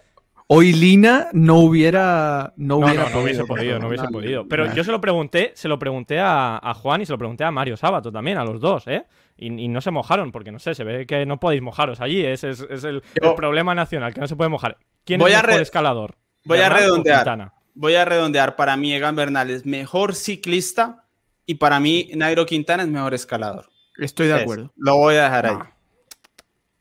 hoy 0.48 0.72
Lina 0.72 1.28
no 1.32 1.58
hubiera, 1.60 2.52
no 2.56 2.78
No, 2.80 2.86
hubiera 2.86 3.04
no, 3.04 3.10
no 3.10 3.22
hubiese 3.22 3.44
podido, 3.44 3.78
no 3.78 3.88
hubiese 3.88 4.08
podido. 4.08 4.48
Pero 4.48 4.74
yo 4.74 4.82
se 4.84 4.90
lo 4.90 5.00
pregunté, 5.00 5.52
se 5.54 5.68
lo 5.68 5.78
pregunté 5.78 6.18
a, 6.18 6.58
a 6.58 6.74
Juan 6.74 7.00
y 7.00 7.06
se 7.06 7.12
lo 7.12 7.18
pregunté 7.18 7.44
a 7.44 7.50
Mario 7.50 7.76
Sábato 7.76 8.10
también, 8.10 8.36
a 8.38 8.44
los 8.44 8.60
dos, 8.60 8.86
¿eh? 8.88 9.06
Y, 9.36 9.46
y 9.46 9.68
no 9.68 9.80
se 9.80 9.90
mojaron, 9.92 10.32
porque 10.32 10.50
no 10.50 10.58
sé, 10.58 10.74
se 10.74 10.82
ve 10.84 11.06
que 11.06 11.24
no 11.24 11.38
podéis 11.38 11.62
mojaros 11.62 12.00
allí. 12.00 12.24
Ese 12.24 12.50
es, 12.50 12.60
es 12.68 12.82
el, 12.84 13.02
Yo- 13.22 13.30
el 13.30 13.34
problema 13.36 13.74
nacional, 13.74 14.12
que 14.12 14.20
no 14.20 14.26
se 14.26 14.34
puede 14.36 14.50
mojar. 14.50 14.78
¿Quién 15.04 15.20
Voy 15.20 15.30
es 15.30 15.36
a 15.36 15.40
el 15.40 15.46
mejor 15.46 15.62
escalador? 15.62 16.16
voy 16.44 16.58
a 16.58 16.62
¿Bernal 16.62 16.78
o 16.78 16.82
redondear. 16.84 17.52
Voy 17.74 17.94
a 17.94 18.04
redondear, 18.04 18.56
para 18.56 18.76
mí 18.76 18.92
Egan 18.92 19.14
Bernal 19.14 19.50
es 19.50 19.64
mejor 19.64 20.14
ciclista 20.16 21.04
y 21.46 21.54
para 21.54 21.78
mí 21.78 22.10
Nairo 22.16 22.44
Quintana 22.46 22.82
es 22.82 22.88
mejor 22.88 23.14
escalador. 23.14 23.66
Estoy 23.98 24.26
de 24.26 24.36
Es, 24.36 24.42
acuerdo. 24.42 24.72
Lo 24.76 24.96
voy 24.96 25.14
a 25.16 25.24
dejar 25.24 25.46
ahí. 25.46 25.56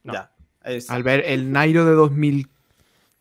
Ya. 0.03 0.31
está. 0.63 0.93
Al 0.95 1.03
ver 1.03 1.23
el 1.27 1.51
Nairo 1.51 1.85
de 1.85 1.93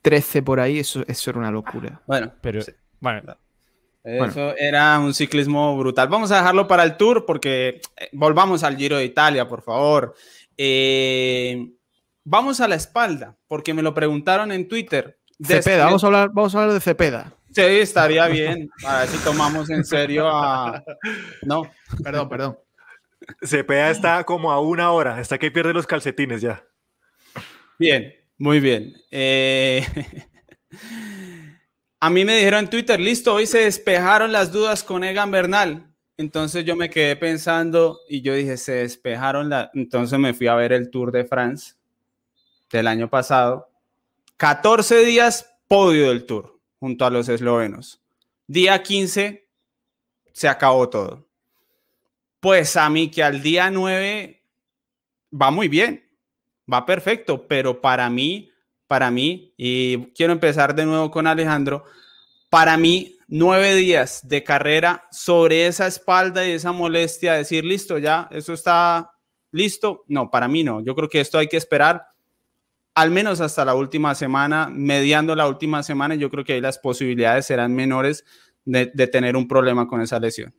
2013 0.07 0.43
por 0.43 0.61
ahí, 0.61 0.79
eso, 0.79 1.05
eso 1.07 1.31
era 1.31 1.39
una 1.39 1.51
locura. 1.51 2.01
Bueno, 2.07 2.33
Pero, 2.41 2.63
sí, 2.63 2.73
bueno, 3.01 3.35
eso 4.05 4.57
era 4.57 4.99
un 5.01 5.13
ciclismo 5.13 5.77
brutal. 5.77 6.09
Vamos 6.09 6.31
a 6.31 6.37
dejarlo 6.39 6.69
para 6.69 6.85
el 6.85 6.97
Tour 6.97 7.27
porque 7.27 7.81
eh, 7.97 8.09
volvamos 8.13 8.63
al 8.63 8.77
Giro 8.77 8.97
de 8.97 9.05
Italia, 9.05 9.49
por 9.49 9.63
favor. 9.63 10.15
Eh, 10.57 11.71
vamos 12.25 12.61
a 12.61 12.69
la 12.69 12.77
espalda, 12.77 13.37
porque 13.49 13.75
me 13.75 13.83
lo 13.83 13.93
preguntaron 13.95 14.53
en 14.53 14.69
Twitter. 14.69 15.19
Cepeda, 15.43 15.87
vamos 15.87 16.05
a 16.05 16.07
hablar, 16.07 16.31
vamos 16.33 16.55
a 16.55 16.59
hablar 16.59 16.75
de 16.75 16.81
Cepeda. 16.81 17.33
Sí, 17.51 17.63
estaría 17.63 18.27
bien. 18.29 18.71
A 18.85 19.01
ver 19.01 19.09
si 19.09 19.19
tomamos 19.25 19.71
en 19.71 19.85
serio 19.85 20.29
a. 20.29 20.83
No, 21.43 21.63
Perdón, 22.03 22.29
perdón. 22.29 22.59
Cepeda 23.43 23.91
está 23.91 24.25
como 24.25 24.53
a 24.53 24.61
una 24.61 24.93
hora, 24.93 25.17
hasta 25.17 25.39
que 25.39 25.51
pierde 25.51 25.73
los 25.73 25.87
calcetines 25.87 26.43
ya. 26.43 26.65
Bien, 27.79 28.15
muy 28.39 28.61
bien. 28.61 28.97
Eh, 29.11 29.85
a 32.01 32.11
mí 32.11 32.25
me 32.25 32.37
dijeron 32.37 32.65
en 32.65 32.71
Twitter, 32.71 33.01
listo, 33.01 33.35
hoy 33.35 33.47
se 33.47 33.59
despejaron 33.59 34.33
las 34.33 34.53
dudas 34.53 34.85
con 34.85 35.05
Egan 35.05 35.31
Bernal. 35.31 35.93
Entonces 36.19 36.65
yo 36.65 36.77
me 36.77 36.89
quedé 36.89 37.17
pensando 37.17 38.01
y 38.09 38.23
yo 38.23 38.35
dije, 38.35 38.57
se 38.57 38.73
despejaron 38.73 39.51
las... 39.51 39.69
Entonces 39.75 40.19
me 40.19 40.33
fui 40.33 40.47
a 40.47 40.55
ver 40.55 40.73
el 40.73 40.91
Tour 40.91 41.13
de 41.13 41.25
France 41.25 41.75
del 42.71 42.87
año 42.87 43.09
pasado. 43.09 43.71
14 44.39 45.05
días 45.05 45.55
podio 45.69 46.09
del 46.09 46.25
Tour 46.25 46.59
junto 46.79 47.05
a 47.05 47.11
los 47.11 47.29
eslovenos. 47.29 48.01
Día 48.47 48.83
15 48.83 49.47
se 50.33 50.49
acabó 50.49 50.89
todo. 50.89 51.27
Pues 52.41 52.77
a 52.77 52.89
mí 52.89 53.11
que 53.11 53.23
al 53.23 53.43
día 53.43 53.71
9 53.71 54.43
va 55.33 55.51
muy 55.51 55.69
bien 55.69 56.06
va 56.73 56.87
perfecto, 56.87 57.47
pero 57.47 57.81
para 57.81 58.09
mí, 58.11 58.51
para 58.87 59.11
mí, 59.11 59.53
y 59.57 60.13
quiero 60.13 60.33
empezar 60.33 60.75
de 60.75 60.87
nuevo 60.87 61.11
con 61.11 61.27
Alejandro, 61.27 61.85
para 62.51 62.77
mí, 62.77 63.17
nueve 63.29 63.75
días 63.75 64.27
de 64.27 64.45
carrera 64.45 65.05
sobre 65.11 65.67
esa 65.67 65.87
espalda 65.87 66.47
y 66.47 66.53
esa 66.53 66.73
molestia, 66.73 67.35
decir, 67.35 67.65
listo, 67.65 67.99
ya, 67.99 68.29
eso 68.31 68.53
está 68.53 69.13
listo. 69.51 70.05
No, 70.07 70.31
para 70.31 70.49
mí 70.49 70.63
no. 70.63 70.81
Yo 70.81 70.95
creo 70.95 71.09
que 71.09 71.21
esto 71.21 71.39
hay 71.39 71.49
que 71.49 71.57
esperar 71.57 72.07
al 72.97 73.11
menos 73.11 73.43
hasta 73.43 73.63
la 73.65 73.75
última 73.75 74.15
semana, 74.15 74.71
mediando 74.73 75.37
la 75.37 75.47
última 75.47 75.83
semana, 75.83 76.15
yo 76.15 76.31
creo 76.31 76.45
que 76.45 76.55
ahí 76.55 76.63
las 76.63 76.79
posibilidades 76.79 77.45
serán 77.45 77.75
menores 77.75 78.25
de, 78.65 78.87
tener 79.07 79.37
un 79.37 79.47
problema 79.47 79.87
con 79.87 80.01
esa 80.01 80.19
lesión. 80.19 80.55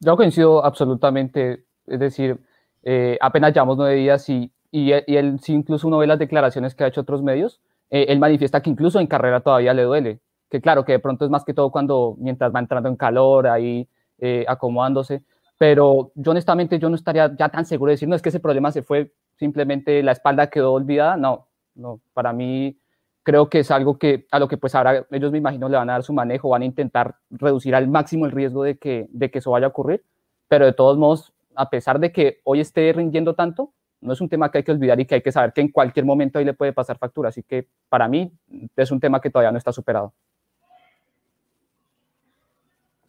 Yo 0.00 0.16
coincido 0.16 0.64
absolutamente, 0.64 1.64
es 1.86 2.00
decir, 2.00 2.40
eh, 2.82 3.18
apenas 3.20 3.52
llevamos 3.52 3.76
nueve 3.76 3.96
días 3.96 4.26
y, 4.30 4.50
y, 4.70 4.92
y 4.92 5.16
él, 5.16 5.40
si 5.40 5.52
incluso 5.52 5.88
uno 5.88 5.98
ve 5.98 6.06
las 6.06 6.18
declaraciones 6.18 6.74
que 6.74 6.84
ha 6.84 6.88
hecho 6.88 7.00
otros 7.00 7.22
medios, 7.22 7.60
eh, 7.90 8.06
él 8.08 8.18
manifiesta 8.18 8.62
que 8.62 8.70
incluso 8.70 9.00
en 9.00 9.06
carrera 9.06 9.40
todavía 9.40 9.74
le 9.74 9.82
duele, 9.82 10.20
que 10.50 10.60
claro, 10.60 10.84
que 10.84 10.92
de 10.92 10.98
pronto 10.98 11.24
es 11.24 11.30
más 11.30 11.44
que 11.44 11.54
todo 11.54 11.70
cuando 11.70 12.16
mientras 12.18 12.54
va 12.54 12.60
entrando 12.60 12.88
en 12.88 12.96
calor, 12.96 13.46
ahí 13.46 13.88
eh, 14.18 14.44
acomodándose, 14.48 15.22
pero 15.58 16.12
yo 16.14 16.30
honestamente 16.32 16.78
yo 16.78 16.88
no 16.88 16.96
estaría 16.96 17.34
ya 17.36 17.48
tan 17.48 17.64
seguro 17.64 17.90
de 17.90 17.94
decir, 17.94 18.08
no, 18.08 18.14
es 18.14 18.22
que 18.22 18.28
ese 18.28 18.40
problema 18.40 18.70
se 18.72 18.82
fue, 18.82 19.12
simplemente 19.36 20.02
la 20.02 20.12
espalda 20.12 20.48
quedó 20.48 20.72
olvidada, 20.72 21.16
no, 21.16 21.48
no, 21.74 22.00
para 22.12 22.32
mí 22.32 22.78
creo 23.22 23.48
que 23.48 23.60
es 23.60 23.70
algo 23.70 23.98
que 23.98 24.26
a 24.30 24.38
lo 24.38 24.48
que 24.48 24.56
pues 24.56 24.74
ahora 24.74 25.06
ellos 25.10 25.30
me 25.30 25.38
imagino 25.38 25.68
le 25.68 25.76
van 25.76 25.90
a 25.90 25.94
dar 25.94 26.02
su 26.02 26.12
manejo, 26.12 26.48
van 26.48 26.62
a 26.62 26.66
intentar 26.66 27.16
reducir 27.30 27.74
al 27.74 27.88
máximo 27.88 28.26
el 28.26 28.32
riesgo 28.32 28.62
de 28.62 28.78
que, 28.78 29.06
de 29.10 29.30
que 29.30 29.40
eso 29.40 29.50
vaya 29.50 29.66
a 29.66 29.70
ocurrir, 29.70 30.04
pero 30.48 30.64
de 30.64 30.72
todos 30.72 30.96
modos 30.96 31.32
a 31.54 31.70
pesar 31.70 31.98
de 31.98 32.12
que 32.12 32.40
hoy 32.44 32.60
esté 32.60 32.92
rindiendo 32.92 33.34
tanto, 33.34 33.72
no 34.00 34.12
es 34.12 34.20
un 34.20 34.28
tema 34.28 34.50
que 34.50 34.58
hay 34.58 34.64
que 34.64 34.72
olvidar 34.72 34.98
y 35.00 35.06
que 35.06 35.16
hay 35.16 35.22
que 35.22 35.32
saber 35.32 35.52
que 35.52 35.60
en 35.60 35.68
cualquier 35.68 36.04
momento 36.04 36.38
ahí 36.38 36.44
le 36.44 36.54
puede 36.54 36.72
pasar 36.72 36.98
factura. 36.98 37.30
Así 37.30 37.42
que 37.42 37.66
para 37.88 38.08
mí 38.08 38.32
es 38.76 38.90
un 38.90 39.00
tema 39.00 39.20
que 39.20 39.30
todavía 39.30 39.52
no 39.52 39.58
está 39.58 39.72
superado. 39.72 40.12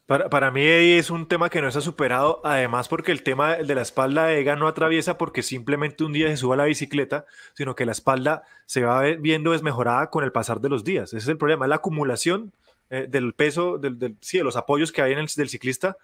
Para, 0.10 0.50
mí 0.50 0.66
es 0.66 1.12
un 1.12 1.28
tema 1.28 1.52
que 1.52 1.62
no 1.62 1.68
está 1.68 1.82
superado, 1.82 2.42
además 2.44 2.88
porque 2.88 3.12
el 3.12 3.22
tema 3.22 3.58
de 3.58 3.76
la 3.76 3.84
espalda 3.84 4.26
de 4.26 4.40
Egan 4.40 4.58
no 4.58 4.68
atraviesa 4.68 5.20
porque 5.20 5.44
simplemente 5.44 6.04
un 6.04 6.14
día 6.14 6.30
se 6.30 6.38
suba 6.38 6.56
la 6.56 6.64
bicicleta, 6.64 7.26
sino 7.54 7.76
que 7.76 7.86
la 7.86 7.92
espalda 7.92 8.42
se 8.66 8.82
va 8.82 9.04
viendo 9.04 9.52
desmejorada 9.52 10.10
con 10.10 10.24
el 10.24 10.32
pasar 10.32 10.62
de 10.62 10.70
los 10.70 10.84
días. 10.84 11.10
Ese 11.10 11.18
es 11.18 11.28
el 11.28 11.38
problema, 11.38 11.68
la 11.68 11.76
acumulación 11.76 12.54
eh, 12.90 13.06
del 13.08 13.36
peso, 13.36 13.78
del, 13.78 14.16
sí, 14.20 14.40
de 14.40 14.44
los 14.44 14.56
apoyos 14.56 14.92
que 14.92 15.04
hay 15.04 15.12
en 15.12 15.20
el 15.20 15.28
del 15.28 15.48
ciclista 15.48 15.96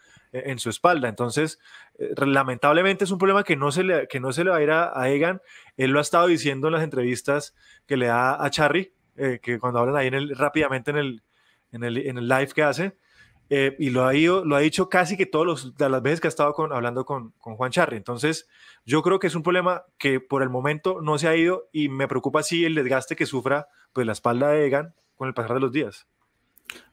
en 0.46 0.60
su 0.60 0.70
espalda. 0.70 1.10
Entonces, 1.10 1.60
eh, 1.98 2.14
lamentablemente 2.26 3.04
es 3.04 3.12
un 3.12 3.18
problema 3.18 3.44
que 3.44 3.56
no, 3.56 3.72
se 3.72 3.84
le, 3.84 4.08
que 4.08 4.20
no 4.20 4.34
se 4.34 4.44
le 4.44 4.50
va 4.50 4.58
a 4.58 4.64
ir 4.64 4.72
a, 4.72 5.10
Egan. 5.10 5.42
Él 5.78 5.92
lo 5.92 6.00
ha 6.00 6.02
estado 6.02 6.28
diciendo 6.28 6.68
en 6.68 6.74
las 6.74 6.84
entrevistas 6.84 7.56
que 7.86 7.98
le 7.98 8.08
da 8.08 8.44
a 8.44 8.50
Charry, 8.50 8.94
que 9.16 9.60
cuando 9.60 9.80
hablan 9.80 9.96
ahí 9.96 10.08
en 10.08 10.14
el, 10.14 10.36
rápidamente 10.36 10.92
en 10.92 10.98
el, 10.98 11.24
en 11.72 11.84
el, 11.86 11.98
en 11.98 12.18
el 12.18 12.28
live 12.28 12.50
que 12.54 12.64
hace, 12.64 12.98
y 13.50 13.90
lo 13.92 14.06
ha, 14.06 14.14
ido, 14.14 14.44
lo 14.44 14.58
ha 14.58 14.60
dicho 14.60 14.90
casi 14.90 15.16
que 15.16 15.26
todas 15.26 15.72
las 15.78 16.02
veces 16.02 16.20
que 16.20 16.28
ha 16.28 16.30
estado 16.30 16.54
con, 16.54 16.74
hablando 16.74 17.06
con, 17.06 17.32
con, 17.38 17.56
Juan 17.56 17.72
Charri. 17.72 17.96
Entonces, 17.96 18.50
yo 18.86 19.02
creo 19.04 19.20
que 19.20 19.28
es 19.28 19.36
un 19.36 19.44
problema 19.44 19.86
que 19.98 20.20
por 20.20 20.42
el 20.42 20.50
momento 20.50 21.00
no 21.02 21.18
se 21.18 21.30
ha 21.30 21.36
ido 21.36 21.70
y 21.72 21.88
me 21.88 22.08
preocupa 22.10 22.44
sí 22.44 22.66
el 22.66 22.76
desgaste 22.76 23.16
que 23.16 23.26
sufra 23.26 23.68
pues, 23.94 24.06
la 24.06 24.14
espalda 24.14 24.50
de 24.50 24.66
Egan 24.66 24.94
con 25.16 25.28
el 25.28 25.34
pasar 25.34 25.54
de 25.54 25.62
los 25.62 25.72
días. 25.72 26.08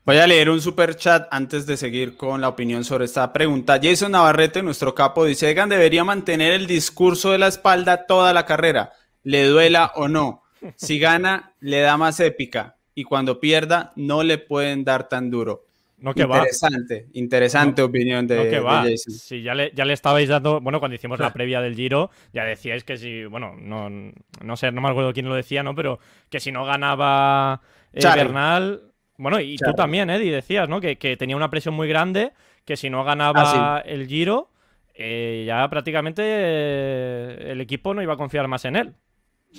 Voy 0.05 0.17
a 0.17 0.27
leer 0.27 0.51
un 0.51 0.61
super 0.61 0.97
chat 0.97 1.29
antes 1.31 1.65
de 1.65 1.77
seguir 1.77 2.17
con 2.17 2.41
la 2.41 2.49
opinión 2.49 2.83
sobre 2.83 3.05
esta 3.05 3.33
pregunta. 3.33 3.79
Jason 3.81 4.11
Navarrete, 4.11 4.63
nuestro 4.63 4.95
capo, 4.95 5.25
dice: 5.25 5.49
Egan 5.49 5.69
debería 5.69 6.03
mantener 6.03 6.53
el 6.53 6.67
discurso 6.67 7.31
de 7.31 7.39
la 7.39 7.47
espalda 7.47 8.07
toda 8.07 8.33
la 8.33 8.45
carrera, 8.45 8.93
le 9.23 9.45
duela 9.45 9.93
o 9.95 10.09
no. 10.09 10.43
Si 10.77 10.99
gana, 10.99 11.55
le 11.61 11.81
da 11.81 11.97
más 11.97 12.19
épica 12.21 12.77
y 12.95 13.05
cuando 13.05 13.41
pierda, 13.41 13.93
no 13.97 14.23
le 14.23 14.39
pueden 14.39 14.85
dar 14.85 15.09
tan 15.09 15.31
duro. 15.31 15.67
No 15.99 16.15
que 16.15 16.23
interesante, 16.23 17.03
va. 17.03 17.11
interesante 17.13 17.83
opinión 17.83 18.27
de, 18.27 18.51
que 18.51 18.59
va. 18.59 18.83
Jason. 18.83 19.15
Sí, 19.15 19.43
ya 19.43 19.55
le, 19.55 19.71
ya 19.73 19.85
le 19.85 19.93
estabais 19.93 20.29
dando, 20.29 20.61
bueno, 20.61 20.81
cuando 20.81 20.97
hicimos 20.97 21.21
la 21.21 21.33
previa 21.33 21.61
del 21.61 21.77
Giro, 21.77 22.11
ya 22.33 22.45
decíais 22.45 22.83
que 22.83 22.97
si, 22.97 23.25
bueno, 23.25 23.55
no, 23.57 23.89
no 23.89 24.57
sé, 24.57 24.73
no 24.73 24.81
me 24.81 24.89
acuerdo 24.89 25.13
quién 25.13 25.29
lo 25.29 25.35
decía, 25.37 25.63
¿no? 25.63 25.77
Pero 25.77 26.01
que 26.29 26.41
si 26.41 26.51
no 26.51 26.65
ganaba 26.65 27.63
eh, 27.93 28.01
Bernal, 28.03 28.92
bueno, 29.19 29.41
y 29.41 29.57
tú 29.57 29.73
también, 29.75 30.11
Eddie, 30.11 30.33
decías, 30.33 30.69
¿no? 30.69 30.81
Que, 30.81 30.97
tenía 31.19 31.37
una 31.37 31.51
presión 31.51 31.75
muy 31.75 31.89
grande, 31.89 32.33
que 32.65 32.77
si 32.77 32.91
no 32.91 33.05
ganaba 33.05 33.77
ah, 33.77 33.83
el 33.85 34.07
Giro, 34.07 34.51
eh, 34.95 35.45
ya 35.47 35.69
prácticamente 35.69 36.23
eh, 36.25 37.53
el 37.53 37.61
equipo 37.61 37.95
no 37.95 38.03
iba 38.03 38.15
a 38.15 38.17
confiar 38.17 38.49
más 38.49 38.65
en 38.65 38.77
él. 38.77 38.95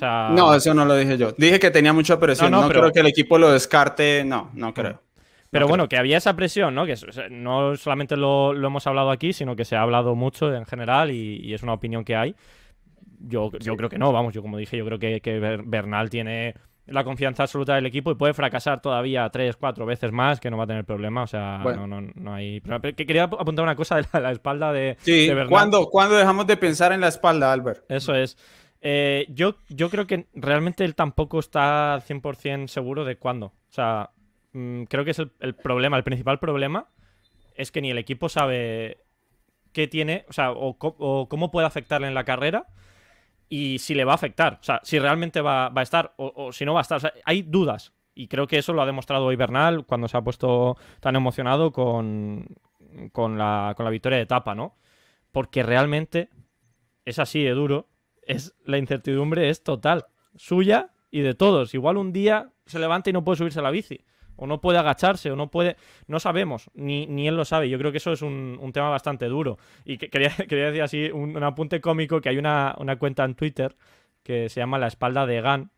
No, 0.02 0.56
eso 0.56 0.74
no 0.74 0.86
lo 0.86 0.96
dije 0.96 1.18
yo. 1.18 1.34
Dije 1.38 1.60
que 1.60 1.72
tenía 1.72 1.94
mucha 1.94 2.20
presión. 2.20 2.52
No, 2.52 2.68
creo 2.68 2.92
que 2.92 3.02
el 3.02 3.08
equipo 3.08 3.38
lo 3.38 3.52
descarte. 3.52 4.24
No, 4.24 4.50
no 4.54 4.74
creo. 4.74 5.02
Pero 5.52 5.68
bueno, 5.68 5.88
que 5.88 5.98
había 5.98 6.18
esa 6.18 6.36
presión, 6.36 6.74
¿no? 6.74 6.86
Que 6.88 6.96
no 7.30 7.76
solamente 7.76 8.18
lo, 8.18 8.54
hemos 8.54 8.88
hablado 8.88 9.12
aquí, 9.12 9.34
sino 9.34 9.56
que 9.56 9.66
se 9.66 9.76
ha 9.76 9.82
hablado 9.84 10.16
mucho 10.16 10.54
en 10.54 10.66
general 10.66 11.12
y, 11.12 11.54
es 11.54 11.62
una 11.62 11.74
opinión 11.74 12.04
que 12.04 12.16
hay. 12.16 12.36
Yo, 13.20 13.52
yo 13.60 13.78
creo 13.78 13.88
que 13.88 14.00
no, 14.00 14.12
vamos, 14.12 14.34
yo 14.34 14.42
como 14.42 14.58
dije, 14.58 14.76
yo 14.76 14.86
creo 14.86 14.98
que, 14.98 15.22
que 15.22 15.40
Bernal 15.40 16.10
tiene 16.10 16.56
la 16.86 17.04
confianza 17.04 17.44
absoluta 17.44 17.76
del 17.76 17.86
equipo 17.86 18.12
y 18.12 18.16
puede 18.16 18.34
fracasar 18.34 18.82
todavía 18.82 19.30
tres, 19.30 19.56
cuatro 19.56 19.86
veces 19.86 20.12
más, 20.12 20.40
que 20.40 20.52
no 20.52 20.58
va 20.58 20.66
a 20.66 20.68
tener 20.68 20.84
problema. 20.84 21.24
O 21.24 21.28
sea, 21.28 21.60
no, 21.64 21.88
no, 21.88 22.02
no, 22.02 22.34
hay. 22.34 22.62
Que 22.62 23.06
quería 23.06 23.24
apuntar 23.24 23.64
una 23.64 23.76
cosa 23.76 23.98
de 23.98 24.06
la, 24.20 24.32
espalda 24.32 24.74
de. 24.74 24.98
Sí, 25.00 25.30
¿cuándo, 25.48 25.90
dejamos 26.10 26.48
de 26.48 26.58
pensar 26.58 26.92
en 26.92 27.02
la 27.02 27.08
espalda, 27.08 27.52
Albert? 27.52 27.86
Eso 27.90 28.14
es. 28.14 28.38
Eh, 28.82 29.28
yo, 29.30 29.56
yo 29.70 29.90
creo 29.90 30.08
que 30.08 30.28
realmente 30.34 30.84
él 30.84 30.94
tampoco 30.94 31.40
está 31.40 32.02
100% 32.06 32.68
seguro 32.68 33.06
de 33.06 33.16
cuándo. 33.16 33.48
O 33.48 33.72
sea, 33.72 34.10
mm, 34.52 34.84
creo 34.84 35.06
que 35.06 35.12
es 35.12 35.20
el, 35.20 35.56
problema, 35.56 35.96
el 35.96 36.04
principal 36.04 36.40
problema 36.40 36.90
es 37.56 37.72
que 37.72 37.82
ni 37.82 37.92
el 37.92 37.98
equipo 37.98 38.28
sabe 38.28 38.98
qué 39.72 39.88
tiene, 39.88 40.26
o 40.28 40.34
sea, 40.34 40.52
o 40.52 40.78
cómo 41.30 41.50
puede 41.50 41.66
afectarle 41.66 42.08
en 42.08 42.14
la 42.14 42.26
carrera 42.26 42.68
y 43.56 43.78
si 43.78 43.94
le 43.94 44.04
va 44.04 44.14
a 44.14 44.16
afectar. 44.16 44.58
O 44.60 44.64
sea, 44.64 44.82
si 44.82 44.98
realmente 44.98 45.40
va, 45.40 45.68
a 45.68 45.82
estar 45.84 46.16
o, 46.18 46.52
si 46.52 46.66
no 46.66 46.74
va 46.74 46.80
a 46.80 46.82
estar. 46.82 47.14
Hay 47.24 47.44
dudas. 47.44 47.94
Y 48.16 48.28
creo 48.28 48.48
que 48.48 48.58
eso 48.58 48.74
lo 48.74 48.82
ha 48.82 48.88
demostrado 48.88 49.26
hoy 49.26 49.36
Bernal 49.36 49.86
cuando 49.86 50.08
se 50.08 50.18
ha 50.18 50.24
puesto 50.24 50.76
tan 51.00 51.16
emocionado 51.16 51.72
con, 51.72 52.48
con, 53.12 53.38
la, 53.38 53.76
con 53.78 53.84
la 53.84 53.92
victoria 53.92 54.18
de 54.18 54.24
etapa, 54.24 54.56
¿no? 54.56 54.76
Porque 55.32 55.62
realmente 55.62 56.32
es 57.06 57.20
así 57.20 57.44
de 57.44 57.52
duro. 57.52 57.90
Es, 58.24 58.56
la 58.66 58.80
incertidumbre 58.80 59.50
es 59.50 59.62
total. 59.62 60.08
Suya 60.36 60.90
y 61.12 61.22
de 61.22 61.36
todos. 61.36 61.76
Igual 61.76 61.98
un 61.98 62.12
día 62.12 62.54
se 62.66 62.80
levanta 62.80 63.12
y 63.12 63.14
no 63.14 63.24
puede 63.24 63.38
subirse 63.38 63.60
a 63.60 63.64
la 63.64 63.70
bici 63.70 64.04
o 64.36 64.48
no 64.48 64.62
puede 64.62 64.80
agacharse, 64.80 65.32
o 65.32 65.36
no 65.36 65.50
puede. 65.50 65.78
No 66.08 66.20
sabemos, 66.20 66.70
ni, 66.74 67.06
ni 67.08 67.28
él 67.28 67.36
lo 67.36 67.46
sabe. 67.46 67.70
Yo 67.70 67.78
creo 67.78 67.92
que 67.92 67.98
eso 67.98 68.12
es 68.12 68.22
un, 68.22 68.72
tema 68.74 68.90
bastante 68.90 69.26
duro. 69.28 69.58
Y 69.86 69.98
que, 69.98 70.10
quería, 70.10 70.30
quería, 70.50 70.66
decir 70.68 70.82
así, 70.82 71.12
un, 71.12 71.42
apunte 71.44 71.82
cómico: 71.82 72.22
que 72.22 72.30
hay 72.30 72.38
una, 72.38 72.76
cuenta 73.00 73.24
en 73.24 73.36
Twitter 73.36 73.76
que 74.24 74.50
se 74.50 74.60
llama 74.60 74.78
La 74.78 74.88
espalda 74.88 75.26
de 75.26 75.42
Gan. 75.42 75.72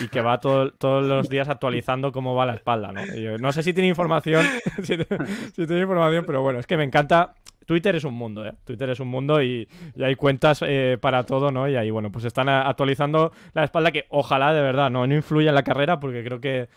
Y 0.00 0.08
que 0.08 0.22
va 0.22 0.40
todos 0.40 0.72
los 0.80 1.28
días 1.28 1.50
actualizando 1.50 2.12
cómo 2.12 2.34
va 2.34 2.46
la 2.46 2.54
espalda, 2.54 2.92
¿no? 2.92 3.02
no 3.38 3.52
sé 3.52 3.62
si 3.62 3.74
tiene 3.74 3.88
información, 3.88 4.42
si, 4.82 4.96
tiene 4.96 5.82
información, 5.82 6.24
pero 6.26 6.40
bueno, 6.40 6.60
es 6.60 6.66
que 6.66 6.78
me 6.78 6.84
encanta 6.84 7.34
Twitter 7.66 7.94
es 7.96 8.04
un 8.04 8.14
mundo, 8.14 8.46
¿eh? 8.46 8.54
Twitter 8.64 8.88
es 8.88 9.00
un 9.00 9.08
mundo 9.08 9.42
y, 9.42 9.68
hay 10.00 10.14
cuentas 10.14 10.64
eh, 10.66 10.96
para 10.98 11.24
todo, 11.24 11.50
¿no? 11.50 11.68
Y 11.68 11.76
ahí, 11.76 11.90
bueno, 11.90 12.10
pues 12.10 12.24
están 12.24 12.48
actualizando 12.48 13.32
la 13.52 13.64
espalda 13.64 13.92
que 13.92 14.06
ojalá 14.08 14.54
de 14.54 14.62
verdad 14.62 14.90
no, 14.90 15.06
no 15.06 15.14
influya 15.14 15.50
en 15.50 15.54
la 15.54 15.62
carrera 15.62 16.00
porque 16.00 16.24
creo 16.24 16.40
que 16.40 16.70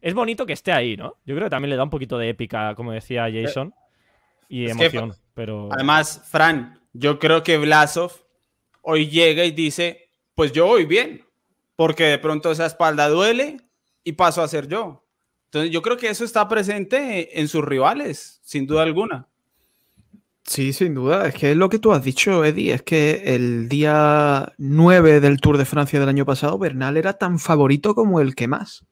es 0.00 0.14
bonito 0.14 0.46
que 0.46 0.52
esté 0.52 0.72
ahí, 0.72 0.96
¿no? 0.96 1.16
Yo 1.24 1.34
creo 1.34 1.46
que 1.46 1.50
también 1.50 1.70
le 1.70 1.76
da 1.76 1.84
un 1.84 1.90
poquito 1.90 2.18
de 2.18 2.30
épica, 2.30 2.74
como 2.74 2.92
decía 2.92 3.28
Jason, 3.32 3.74
y 4.48 4.68
emoción. 4.68 5.14
pero... 5.34 5.68
Además, 5.70 6.22
Fran, 6.28 6.80
yo 6.92 7.18
creo 7.18 7.42
que 7.42 7.58
Blasov 7.58 8.12
hoy 8.82 9.08
llega 9.08 9.44
y 9.44 9.50
dice, 9.50 10.08
pues 10.34 10.52
yo 10.52 10.66
voy 10.66 10.86
bien, 10.86 11.24
porque 11.76 12.04
de 12.04 12.18
pronto 12.18 12.50
esa 12.50 12.66
espalda 12.66 13.08
duele 13.08 13.58
y 14.04 14.12
paso 14.12 14.42
a 14.42 14.48
ser 14.48 14.68
yo. 14.68 15.04
Entonces 15.46 15.70
yo 15.70 15.82
creo 15.82 15.96
que 15.96 16.08
eso 16.08 16.24
está 16.24 16.48
presente 16.48 17.40
en 17.40 17.48
sus 17.48 17.64
rivales, 17.64 18.40
sin 18.42 18.66
duda 18.66 18.82
alguna. 18.82 19.28
Sí, 20.44 20.72
sin 20.72 20.94
duda. 20.94 21.28
Es 21.28 21.34
que 21.34 21.52
es 21.52 21.56
lo 21.56 21.68
que 21.68 21.78
tú 21.78 21.92
has 21.92 22.02
dicho, 22.02 22.44
Eddie. 22.44 22.72
Es 22.72 22.82
que 22.82 23.34
el 23.34 23.68
día 23.68 24.52
9 24.58 25.20
del 25.20 25.40
Tour 25.40 25.58
de 25.58 25.64
Francia 25.64 26.00
del 26.00 26.08
año 26.08 26.24
pasado, 26.24 26.58
Bernal 26.58 26.96
era 26.96 27.14
tan 27.14 27.38
favorito 27.38 27.94
como 27.94 28.20
el 28.20 28.34
que 28.34 28.48
más 28.48 28.84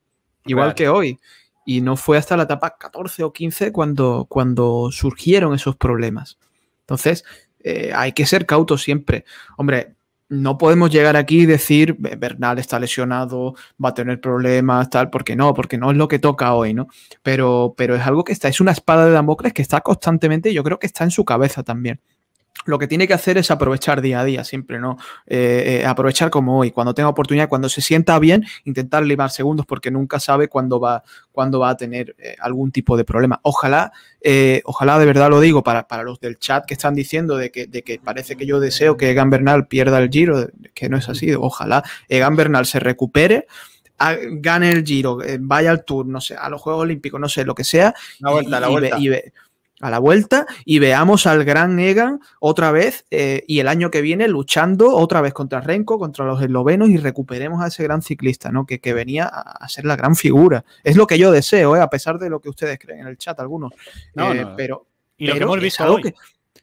igual 0.48 0.74
que 0.74 0.88
hoy. 0.88 1.18
Y 1.64 1.80
no 1.80 1.96
fue 1.96 2.16
hasta 2.16 2.36
la 2.36 2.44
etapa 2.44 2.76
14 2.78 3.24
o 3.24 3.32
15 3.32 3.72
cuando, 3.72 4.26
cuando 4.28 4.90
surgieron 4.90 5.54
esos 5.54 5.76
problemas. 5.76 6.38
Entonces, 6.80 7.24
eh, 7.60 7.92
hay 7.94 8.12
que 8.12 8.26
ser 8.26 8.46
cautos 8.46 8.82
siempre. 8.82 9.24
Hombre, 9.56 9.94
no 10.30 10.58
podemos 10.58 10.90
llegar 10.90 11.16
aquí 11.16 11.40
y 11.40 11.46
decir, 11.46 11.96
Bernal 11.98 12.58
está 12.58 12.78
lesionado, 12.78 13.54
va 13.82 13.90
a 13.90 13.94
tener 13.94 14.20
problemas, 14.20 14.90
tal, 14.90 15.10
porque 15.10 15.36
no, 15.36 15.54
porque 15.54 15.78
no 15.78 15.90
es 15.90 15.96
lo 15.96 16.08
que 16.08 16.18
toca 16.18 16.54
hoy, 16.54 16.74
¿no? 16.74 16.88
Pero, 17.22 17.74
pero 17.76 17.94
es 17.94 18.02
algo 18.06 18.24
que 18.24 18.32
está, 18.32 18.48
es 18.48 18.60
una 18.60 18.72
espada 18.72 19.06
de 19.06 19.12
Damocles 19.12 19.52
que 19.52 19.62
está 19.62 19.80
constantemente, 19.80 20.52
yo 20.52 20.62
creo 20.64 20.78
que 20.78 20.86
está 20.86 21.04
en 21.04 21.10
su 21.10 21.24
cabeza 21.24 21.62
también 21.62 22.00
lo 22.68 22.78
que 22.78 22.86
tiene 22.86 23.08
que 23.08 23.14
hacer 23.14 23.38
es 23.38 23.50
aprovechar 23.50 24.02
día 24.02 24.20
a 24.20 24.24
día, 24.24 24.44
siempre, 24.44 24.78
¿no? 24.78 24.98
Eh, 25.26 25.80
eh, 25.80 25.86
aprovechar 25.86 26.28
como 26.28 26.58
hoy, 26.58 26.70
cuando 26.70 26.92
tenga 26.92 27.08
oportunidad, 27.08 27.48
cuando 27.48 27.70
se 27.70 27.80
sienta 27.80 28.18
bien, 28.18 28.44
intentar 28.64 29.02
limar 29.04 29.30
segundos 29.30 29.64
porque 29.64 29.90
nunca 29.90 30.20
sabe 30.20 30.48
cuándo 30.48 30.78
va, 30.78 31.02
cuándo 31.32 31.60
va 31.60 31.70
a 31.70 31.76
tener 31.78 32.14
eh, 32.18 32.36
algún 32.38 32.70
tipo 32.70 32.98
de 32.98 33.04
problema. 33.04 33.40
Ojalá, 33.42 33.90
ojalá 34.64 34.98
de 34.98 35.06
verdad 35.06 35.30
lo 35.30 35.40
digo 35.40 35.62
para, 35.62 35.86
los 36.02 36.20
del 36.20 36.38
chat 36.38 36.66
que 36.66 36.74
están 36.74 36.94
diciendo 36.94 37.38
de 37.38 37.50
que, 37.50 37.66
de 37.66 37.82
que, 37.82 37.98
parece 38.00 38.36
que 38.36 38.44
yo 38.44 38.60
deseo 38.60 38.98
que 38.98 39.10
Egan 39.12 39.30
Bernal 39.30 39.66
pierda 39.66 39.98
el 39.98 40.10
giro, 40.10 40.48
que 40.74 40.90
no 40.90 40.98
es 40.98 41.08
así. 41.08 41.32
Ojalá 41.34 41.82
Egan 42.10 42.36
Bernal 42.36 42.66
se 42.66 42.80
recupere 42.80 43.46
gane 44.30 44.70
el 44.70 44.84
giro, 44.84 45.18
vaya 45.40 45.72
al 45.72 45.84
tour, 45.84 46.06
no 46.06 46.20
sé, 46.20 46.36
a 46.36 46.48
los 46.48 46.62
Juegos 46.62 46.82
Olímpicos, 46.82 47.18
no 47.18 47.28
sé, 47.28 47.44
lo 47.44 47.54
que 47.54 47.64
sea. 47.64 47.92
La 48.20 48.30
vuelta, 48.30 48.60
la 48.60 48.68
vuelta 48.68 48.96
a 49.80 49.90
la 49.90 49.98
vuelta 49.98 50.46
y 50.64 50.78
veamos 50.78 51.26
al 51.26 51.44
gran 51.44 51.78
Egan 51.78 52.20
otra 52.40 52.72
vez 52.72 53.06
eh, 53.10 53.44
y 53.46 53.60
el 53.60 53.68
año 53.68 53.90
que 53.90 54.00
viene 54.00 54.28
luchando 54.28 54.94
otra 54.96 55.20
vez 55.20 55.32
contra 55.32 55.60
Renko, 55.60 55.98
contra 55.98 56.24
los 56.24 56.42
eslovenos 56.42 56.88
y 56.88 56.96
recuperemos 56.96 57.62
a 57.62 57.68
ese 57.68 57.82
gran 57.84 58.02
ciclista, 58.02 58.50
¿no? 58.50 58.66
Que, 58.66 58.80
que 58.80 58.92
venía 58.92 59.26
a, 59.26 59.68
ser 59.68 59.84
la 59.84 59.96
gran 59.96 60.16
figura. 60.16 60.64
Es 60.82 60.96
lo 60.96 61.06
que 61.06 61.18
yo 61.18 61.30
deseo, 61.30 61.76
¿eh? 61.76 61.80
a 61.80 61.90
pesar 61.90 62.18
de 62.18 62.30
lo 62.30 62.40
que 62.40 62.48
ustedes 62.48 62.78
creen 62.78 63.00
en 63.00 63.06
el 63.06 63.18
chat 63.18 63.38
algunos. 63.40 63.72
No, 64.14 64.32
eh, 64.32 64.46
Pero, 64.56 64.86
y 65.16 65.26
lo 65.26 65.34
que 65.34 65.42
hemos 65.42 65.60
visto 65.60 65.82
es 65.82 65.86
algo 65.86 66.00
que, 66.00 66.14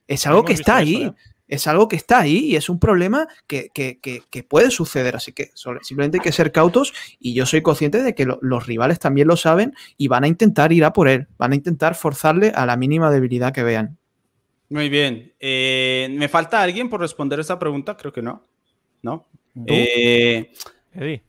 es 0.07 0.27
algo 0.27 0.45
que 0.45 0.53
está 0.53 0.77
ahí 0.77 1.13
es 1.47 1.67
algo 1.67 1.87
que 1.87 1.95
está 1.95 2.19
ahí 2.19 2.37
y 2.37 2.55
es 2.55 2.69
un 2.69 2.79
problema 2.79 3.27
que, 3.47 3.71
puede 4.47 4.71
suceder. 4.71 5.15
Así 5.15 5.33
que 5.33 5.51
simplemente 5.81 6.17
hay 6.17 6.23
que 6.23 6.31
ser 6.31 6.51
cautos 6.51 6.93
y 7.19 7.33
yo 7.33 7.45
soy 7.45 7.61
consciente 7.61 8.01
de 8.01 8.15
que 8.15 8.25
los 8.25 8.65
rivales 8.65 8.99
también 8.99 9.27
lo 9.27 9.37
saben 9.37 9.73
y 9.97 10.07
van 10.07 10.23
a 10.23 10.27
intentar 10.27 10.71
ir 10.73 10.85
a 10.85 10.93
por 10.93 11.07
él, 11.07 11.27
van 11.37 11.51
a 11.51 11.55
intentar 11.55 11.95
forzarle 11.95 12.51
a 12.55 12.65
la 12.65 12.77
mínima 12.77 13.11
debilidad 13.11 13.53
que 13.53 13.63
vean. 13.63 13.97
Muy 14.69 14.89
bien. 14.89 15.33
Eh, 15.39 16.07
¿Me 16.11 16.27
falta 16.27 16.61
alguien 16.61 16.89
por 16.89 16.99
responder 16.99 17.39
esta 17.39 17.59
pregunta? 17.59 17.95
Creo 17.95 18.11
que 18.11 18.21
no. 18.21 18.43
¿No? 19.03 19.27
Eh, 19.67 20.51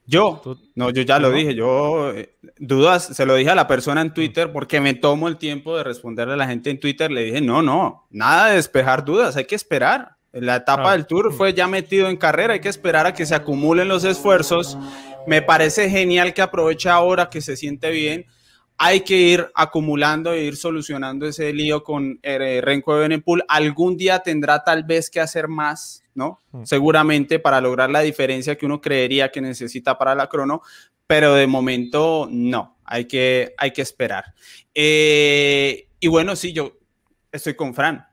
yo, 0.07 0.43
no, 0.75 0.91
yo 0.91 1.03
ya 1.03 1.19
lo 1.19 1.31
dije, 1.31 1.55
yo 1.55 2.12
eh, 2.12 2.37
dudas, 2.59 3.05
se 3.05 3.27
lo 3.27 3.35
dije 3.35 3.51
a 3.51 3.55
la 3.55 3.67
persona 3.67 4.01
en 4.01 4.14
Twitter 4.14 4.53
porque 4.53 4.81
me 4.81 4.95
tomo 4.95 5.27
el 5.27 5.39
tiempo 5.39 5.77
de 5.77 5.83
responderle 5.83 6.35
a 6.35 6.37
la 6.37 6.47
gente 6.47 6.71
en 6.71 6.79
Twitter, 6.79 7.11
le 7.11 7.25
dije, 7.25 7.41
no, 7.41 7.62
no, 7.62 8.07
nada 8.11 8.49
de 8.49 8.57
despejar 8.57 9.05
dudas, 9.05 9.37
hay 9.37 9.45
que 9.45 9.57
esperar. 9.57 10.17
La 10.33 10.57
etapa 10.57 10.93
del 10.93 11.07
tour 11.07 11.33
fue 11.33 11.55
ya 11.55 11.67
metido 11.67 12.09
en 12.09 12.19
carrera, 12.19 12.53
hay 12.53 12.61
que 12.61 12.69
esperar 12.69 13.07
a 13.07 13.14
que 13.14 13.25
se 13.25 13.35
acumulen 13.35 13.89
los 13.89 14.05
esfuerzos. 14.05 14.77
Me 15.27 15.41
parece 15.41 15.89
genial 15.89 16.35
que 16.35 16.43
aproveche 16.43 16.91
ahora 16.91 17.31
que 17.31 17.41
se 17.41 17.57
siente 17.57 17.91
bien. 17.91 18.27
Hay 18.77 19.01
que 19.01 19.17
ir 19.17 19.51
acumulando 19.55 20.35
e 20.35 20.45
ir 20.45 20.57
solucionando 20.57 21.27
ese 21.27 21.55
lío 21.55 21.83
con 21.83 22.19
eh, 22.23 22.61
Renko 22.62 22.97
de 22.97 23.01
Benepul. 23.01 23.45
Algún 23.49 23.97
día 23.97 24.19
tendrá 24.19 24.62
tal 24.62 24.85
vez 24.85 25.09
que 25.09 25.21
hacer 25.21 25.49
más, 25.49 26.03
¿no? 26.17 26.43
Mm. 26.53 26.64
Seguramente 26.64 27.39
para 27.39 27.61
lograr 27.61 27.91
la 27.91 28.01
diferencia 28.01 28.57
que 28.57 28.67
uno 28.67 28.81
creería 28.81 29.31
que 29.31 29.41
necesita 29.41 29.97
para 29.99 30.14
la 30.14 30.29
crono, 30.29 30.62
pero 31.07 31.35
de 31.35 31.47
momento 31.47 32.29
no, 32.31 32.79
hay 32.85 33.05
que, 33.05 33.55
hay 33.59 33.73
que 33.73 33.83
esperar. 33.83 34.35
Eh, 34.75 35.89
y 36.01 36.09
bueno, 36.09 36.35
sí, 36.35 36.53
yo 36.53 36.73
estoy 37.31 37.55
con 37.55 37.75
Fran. 37.75 38.07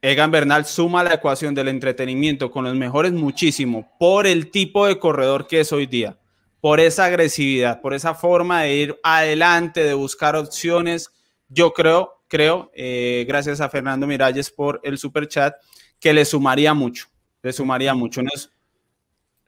Egan 0.00 0.30
Bernal 0.30 0.64
suma 0.64 1.02
la 1.02 1.14
ecuación 1.14 1.54
del 1.54 1.68
entretenimiento 1.68 2.50
con 2.50 2.64
los 2.64 2.74
mejores 2.76 3.12
muchísimo 3.12 3.90
por 3.98 4.28
el 4.28 4.50
tipo 4.50 4.86
de 4.86 4.98
corredor 4.98 5.48
que 5.48 5.60
es 5.60 5.72
hoy 5.72 5.86
día, 5.86 6.16
por 6.60 6.78
esa 6.78 7.06
agresividad, 7.06 7.80
por 7.80 7.94
esa 7.94 8.14
forma 8.14 8.62
de 8.62 8.74
ir 8.76 9.00
adelante, 9.02 9.82
de 9.82 9.94
buscar 9.94 10.36
opciones. 10.36 11.10
Yo 11.48 11.72
creo, 11.72 12.22
creo, 12.28 12.70
eh, 12.74 13.24
gracias 13.26 13.60
a 13.60 13.68
Fernando 13.68 14.06
Miralles 14.06 14.50
por 14.52 14.80
el 14.84 14.98
super 14.98 15.26
chat, 15.26 15.56
que 16.00 16.12
le 16.12 16.24
sumaría 16.24 16.74
mucho, 16.74 17.06
le 17.42 17.52
sumaría 17.52 17.94
mucho. 17.94 18.22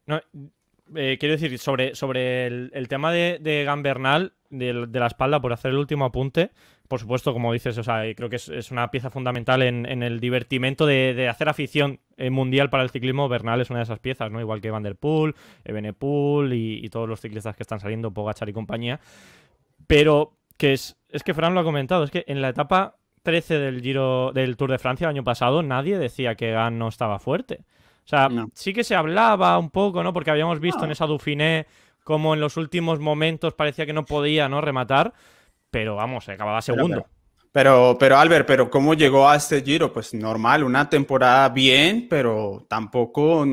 ¿no? 0.07 0.20
Eh, 0.96 1.16
quiero 1.18 1.36
decir, 1.36 1.59
sobre, 1.59 1.94
sobre 1.94 2.46
el, 2.46 2.88
tema 2.88 3.12
de, 3.12 3.38
de 3.40 3.62
Egan 3.62 3.82
Bernal, 3.82 4.32
de, 4.51 4.86
de 4.88 5.01
la 5.01 5.07
espalda, 5.07 5.40
por 5.40 5.53
hacer 5.53 5.70
el 5.70 5.78
último 5.78 6.05
apunte, 6.05 6.51
por 6.90 6.98
supuesto, 6.98 7.32
como 7.32 7.53
dices, 7.53 7.78
o 7.78 7.84
sea, 7.84 8.03
creo 8.16 8.28
que 8.28 8.34
es, 8.34 8.70
una 8.72 8.90
pieza 8.90 9.11
fundamental 9.11 9.62
en, 9.62 10.03
el 10.03 10.18
divertimento 10.18 10.86
de, 10.86 11.28
hacer 11.28 11.48
afición 11.48 12.01
eh, 12.16 12.30
mundial 12.30 12.68
para 12.68 12.82
el 12.82 12.90
ciclismo. 12.90 13.28
Bernal 13.28 13.61
es 13.61 13.70
una 13.70 13.78
de 13.78 13.84
esas 13.84 14.01
piezas, 14.01 14.32
¿no? 14.32 14.40
Igual 14.40 14.61
que 14.61 14.72
Van 14.72 14.82
der 14.82 14.96
Poel, 14.96 15.36
Ebenepoel 15.64 16.53
y, 16.53 16.84
y 16.84 16.88
todos 16.88 17.09
los 17.09 17.20
ciclistas 17.20 17.55
que 17.55 17.62
están 17.62 17.78
saliendo, 17.78 18.11
Pogachar 18.11 18.48
y 18.48 18.53
compañía. 18.53 18.98
Pero 19.86 20.36
que 20.57 20.72
es, 20.72 20.96
es 21.11 21.22
que 21.22 21.32
Fran 21.32 21.55
lo 21.55 21.61
ha 21.61 21.64
comentado, 21.64 22.03
es 22.03 22.11
que 22.11 22.24
en 22.26 22.42
la 22.42 22.48
etapa 22.48 22.96
13 23.23 23.59
del 23.59 23.83
Giro 23.83 24.33
del 24.33 24.57
Tour 24.57 24.71
de 24.71 24.79
Francia 24.79 25.07
el 25.07 25.11
año 25.11 25.25
pasado 25.25 25.62
nadie 25.62 25.99
decía 25.99 26.35
que 26.35 26.53
Gan 26.53 26.79
no 26.79 26.89
estaba 26.89 27.18
fuerte. 27.18 27.64
O 28.05 28.09
sea, 28.11 28.29
sí 28.55 28.73
que 28.73 28.83
se 28.83 28.97
hablaba 28.97 29.57
un 29.59 29.71
poco, 29.71 30.03
¿no? 30.03 30.12
Porque 30.12 30.31
habíamos 30.31 30.59
visto 30.59 30.85
en 30.85 30.91
esa 30.91 31.07
Dauphiné 31.07 31.66
como 32.03 32.35
en 32.35 32.41
los 32.41 32.57
últimos 32.57 32.99
momentos 32.99 33.55
parecía 33.55 33.87
que 33.87 33.93
no 33.93 34.05
podía, 34.05 34.49
¿no? 34.49 34.61
Rematar 34.61 35.12
pero 35.71 35.97
vamos, 35.97 36.29
acababa 36.29 36.61
segundo. 36.61 37.07
Pero, 37.53 37.97
pero, 37.99 38.16
Albert, 38.18 38.47
pero 38.47 38.71
¿cómo 38.71 38.95
llegó 38.95 39.29
a 39.29 39.37
este 39.37 39.62
Giro? 39.62 39.93
Pues 39.93 40.14
normal, 40.14 40.62
una 40.62 40.89
temporada 40.89 41.49
bien, 41.49 42.07
pero 42.09 42.64
tampoco, 42.68 43.45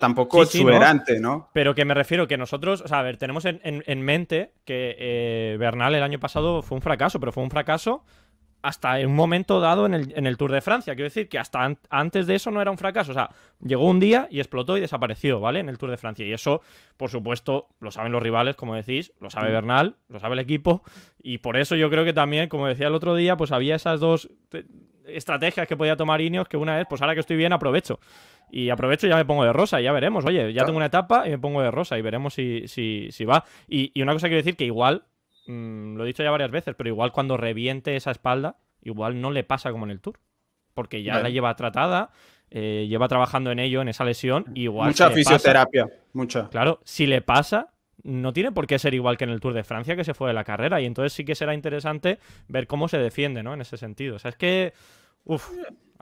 tampoco 0.00 0.42
exuberante, 0.42 1.20
¿no? 1.20 1.50
Pero 1.52 1.74
que 1.74 1.84
me 1.84 1.94
refiero 1.94 2.26
que 2.26 2.36
nosotros, 2.36 2.80
o 2.80 2.88
sea, 2.88 2.98
a 2.98 3.02
ver, 3.02 3.16
tenemos 3.16 3.44
en, 3.44 4.02
mente 4.02 4.54
que 4.64 4.96
eh, 4.98 5.56
Bernal 5.58 5.94
el 5.94 6.02
año 6.02 6.18
pasado 6.18 6.62
fue 6.62 6.76
un 6.76 6.82
fracaso, 6.82 7.20
pero 7.20 7.30
fue 7.30 7.44
un 7.44 7.50
fracaso 7.50 8.04
hasta 8.62 9.00
en 9.00 9.08
un 9.08 9.16
momento 9.16 9.60
dado 9.60 9.86
en 9.86 9.94
el, 9.94 10.12
en 10.16 10.26
el, 10.26 10.36
Tour 10.36 10.52
de 10.52 10.60
Francia. 10.60 10.94
Quiero 10.94 11.06
decir 11.06 11.28
que 11.28 11.38
hasta 11.38 11.76
antes 11.90 12.26
de 12.26 12.34
eso 12.34 12.50
no 12.50 12.60
era 12.60 12.70
un 12.70 12.78
fracaso. 12.78 13.12
O 13.12 13.14
sea, 13.14 13.30
llegó 13.60 13.86
un 13.86 14.00
día 14.00 14.26
y 14.30 14.40
explotó 14.40 14.76
y 14.76 14.80
desapareció, 14.80 15.40
¿vale? 15.40 15.60
En 15.60 15.68
el 15.68 15.78
Tour 15.78 15.90
de 15.90 15.96
Francia. 15.96 16.26
Y 16.26 16.32
eso, 16.32 16.60
por 16.96 17.10
supuesto, 17.10 17.68
lo 17.80 17.90
saben 17.90 18.12
los 18.12 18.22
rivales, 18.22 18.56
como 18.56 18.74
decís, 18.74 19.12
lo 19.20 19.30
sabe 19.30 19.50
mm. 19.50 19.52
Bernal, 19.52 19.96
lo 20.08 20.18
sabe 20.18 20.34
el 20.34 20.40
equipo. 20.40 20.82
Y 21.22 21.38
por 21.38 21.56
eso 21.56 21.76
yo 21.76 21.88
creo 21.90 22.04
que 22.04 22.12
también, 22.12 22.48
como 22.48 22.66
decía 22.66 22.88
el 22.88 22.94
otro 22.94 23.14
día, 23.14 23.36
pues 23.36 23.52
había 23.52 23.76
esas 23.76 24.00
dos 24.00 24.28
eh, 24.52 24.64
estrategias 25.06 25.66
que 25.68 25.76
podía 25.76 25.96
tomar 25.96 26.20
Ineos, 26.20 26.48
que 26.48 26.56
una 26.56 26.80
es, 26.80 26.86
pues 26.88 27.00
ahora 27.00 27.14
que 27.14 27.20
estoy 27.20 27.36
bien, 27.36 27.52
aprovecho. 27.52 28.00
Y 28.50 28.70
aprovecho 28.70 29.06
y 29.06 29.10
ya 29.10 29.16
me 29.16 29.24
pongo 29.24 29.44
de 29.44 29.52
rosa, 29.52 29.80
y 29.80 29.84
ya 29.84 29.92
veremos. 29.92 30.24
Oye, 30.24 30.52
ya 30.52 30.64
tengo 30.64 30.78
una 30.78 30.86
etapa 30.86 31.26
y 31.26 31.30
me 31.30 31.38
pongo 31.38 31.62
de 31.62 31.70
rosa 31.70 31.98
y 31.98 32.02
veremos 32.02 32.34
si, 32.34 32.66
si, 32.66 33.08
si 33.12 33.24
va. 33.24 33.44
Y, 33.68 33.92
y 33.94 34.02
una 34.02 34.14
cosa 34.14 34.26
quiero 34.26 34.38
decir 34.38 34.56
que 34.56 34.64
igual 34.64 35.04
Mm, 35.48 35.96
lo 35.96 36.04
he 36.04 36.06
dicho 36.06 36.22
ya 36.22 36.30
varias 36.30 36.50
veces, 36.50 36.74
pero 36.76 36.88
igual 36.88 37.10
cuando 37.10 37.36
reviente 37.36 37.96
esa 37.96 38.10
espalda, 38.10 38.56
igual 38.82 39.20
no 39.20 39.30
le 39.30 39.44
pasa 39.44 39.72
como 39.72 39.84
en 39.86 39.90
el 39.90 40.00
Tour. 40.00 40.20
Porque 40.74 41.02
ya 41.02 41.18
la 41.18 41.28
lleva 41.28 41.56
tratada, 41.56 42.10
eh, 42.50 42.86
lleva 42.88 43.08
trabajando 43.08 43.50
en 43.50 43.58
ello, 43.58 43.82
en 43.82 43.88
esa 43.88 44.04
lesión. 44.04 44.44
Igual 44.54 44.88
mucha 44.90 45.10
fisioterapia, 45.10 45.88
mucha. 46.12 46.48
Claro, 46.50 46.80
si 46.84 47.06
le 47.06 47.20
pasa, 47.20 47.72
no 48.04 48.32
tiene 48.32 48.52
por 48.52 48.68
qué 48.68 48.78
ser 48.78 48.94
igual 48.94 49.16
que 49.16 49.24
en 49.24 49.30
el 49.30 49.40
Tour 49.40 49.54
de 49.54 49.64
Francia, 49.64 49.96
que 49.96 50.04
se 50.04 50.14
fue 50.14 50.28
de 50.28 50.34
la 50.34 50.44
carrera. 50.44 50.80
Y 50.80 50.86
entonces 50.86 51.12
sí 51.12 51.24
que 51.24 51.34
será 51.34 51.52
interesante 51.52 52.20
ver 52.46 52.68
cómo 52.68 52.86
se 52.86 52.98
defiende, 52.98 53.42
¿no? 53.42 53.54
En 53.54 53.60
ese 53.60 53.76
sentido. 53.76 54.16
O 54.16 54.18
sea, 54.20 54.28
es 54.28 54.36
que. 54.36 54.72
Uf, 55.24 55.50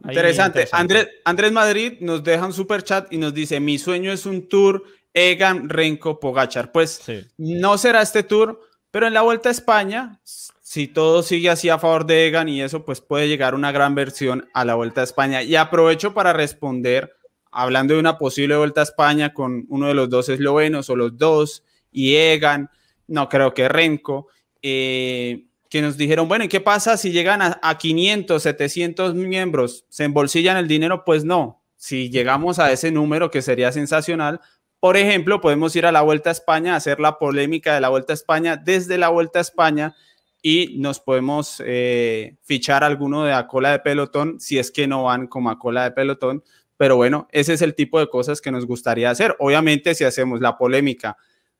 interesante. 0.04 0.68
Andrés, 0.72 1.08
Andrés 1.24 1.52
Madrid 1.52 1.94
nos 2.00 2.22
deja 2.22 2.44
un 2.44 2.52
super 2.52 2.82
chat 2.82 3.10
y 3.12 3.16
nos 3.16 3.32
dice: 3.32 3.60
Mi 3.60 3.78
sueño 3.78 4.12
es 4.12 4.26
un 4.26 4.46
tour 4.46 4.84
Egan 5.14 5.70
Renko 5.70 6.20
Pogachar. 6.20 6.70
Pues 6.70 7.02
no 7.38 7.78
será 7.78 8.02
este 8.02 8.22
tour, 8.22 8.60
pero 8.96 9.08
en 9.08 9.12
la 9.12 9.20
Vuelta 9.20 9.50
a 9.50 9.52
España, 9.52 10.20
si 10.24 10.88
todo 10.88 11.22
sigue 11.22 11.50
así 11.50 11.68
a 11.68 11.78
favor 11.78 12.06
de 12.06 12.28
Egan 12.28 12.48
y 12.48 12.62
eso, 12.62 12.86
pues 12.86 13.02
puede 13.02 13.28
llegar 13.28 13.54
una 13.54 13.70
gran 13.70 13.94
versión 13.94 14.48
a 14.54 14.64
la 14.64 14.74
Vuelta 14.74 15.02
a 15.02 15.04
España. 15.04 15.42
Y 15.42 15.54
aprovecho 15.54 16.14
para 16.14 16.32
responder, 16.32 17.14
hablando 17.50 17.92
de 17.92 18.00
una 18.00 18.16
posible 18.16 18.56
Vuelta 18.56 18.80
a 18.80 18.84
España 18.84 19.34
con 19.34 19.66
uno 19.68 19.88
de 19.88 19.92
los 19.92 20.08
dos 20.08 20.30
eslovenos 20.30 20.88
o 20.88 20.96
los 20.96 21.18
dos, 21.18 21.62
y 21.92 22.14
Egan, 22.14 22.70
no 23.06 23.28
creo 23.28 23.52
que 23.52 23.68
Renko, 23.68 24.28
eh, 24.62 25.44
que 25.68 25.82
nos 25.82 25.98
dijeron, 25.98 26.26
bueno, 26.26 26.46
¿y 26.46 26.48
qué 26.48 26.62
pasa 26.62 26.96
si 26.96 27.12
llegan 27.12 27.42
a, 27.42 27.60
a 27.62 27.76
500, 27.76 28.42
700 28.42 29.14
miembros? 29.14 29.84
¿Se 29.90 30.04
embolsillan 30.04 30.56
el 30.56 30.68
dinero? 30.68 31.04
Pues 31.04 31.22
no. 31.22 31.62
Si 31.76 32.08
llegamos 32.08 32.58
a 32.58 32.72
ese 32.72 32.90
número, 32.90 33.30
que 33.30 33.42
sería 33.42 33.72
sensacional, 33.72 34.40
por 34.80 34.96
ejemplo, 34.96 35.40
podemos 35.40 35.74
ir 35.76 35.86
a 35.86 35.92
la 35.92 36.02
Vuelta 36.02 36.30
a 36.30 36.32
España, 36.32 36.76
hacer 36.76 37.00
la 37.00 37.18
polémica 37.18 37.74
de 37.74 37.80
la 37.80 37.88
Vuelta 37.88 38.12
a 38.12 38.14
España 38.14 38.56
desde 38.56 38.98
la 38.98 39.08
Vuelta 39.08 39.38
a 39.38 39.42
España 39.42 39.94
y 40.42 40.78
nos 40.78 41.00
podemos 41.00 41.62
eh, 41.64 42.36
fichar 42.42 42.84
alguno 42.84 43.24
de 43.24 43.32
a 43.32 43.46
cola 43.48 43.72
de 43.72 43.80
pelotón 43.80 44.38
si 44.38 44.58
es 44.58 44.70
que 44.70 44.86
no 44.86 45.04
van 45.04 45.26
como 45.26 45.50
a 45.50 45.58
cola 45.58 45.84
de 45.84 45.90
pelotón. 45.90 46.44
Pero 46.76 46.96
bueno, 46.96 47.26
ese 47.32 47.54
es 47.54 47.62
el 47.62 47.74
tipo 47.74 47.98
de 47.98 48.08
cosas 48.08 48.40
que 48.40 48.52
nos 48.52 48.66
gustaría 48.66 49.10
hacer. 49.10 49.34
Obviamente, 49.38 49.94
si 49.94 50.04
hacemos 50.04 50.40
la 50.40 50.58
polémica 50.58 51.16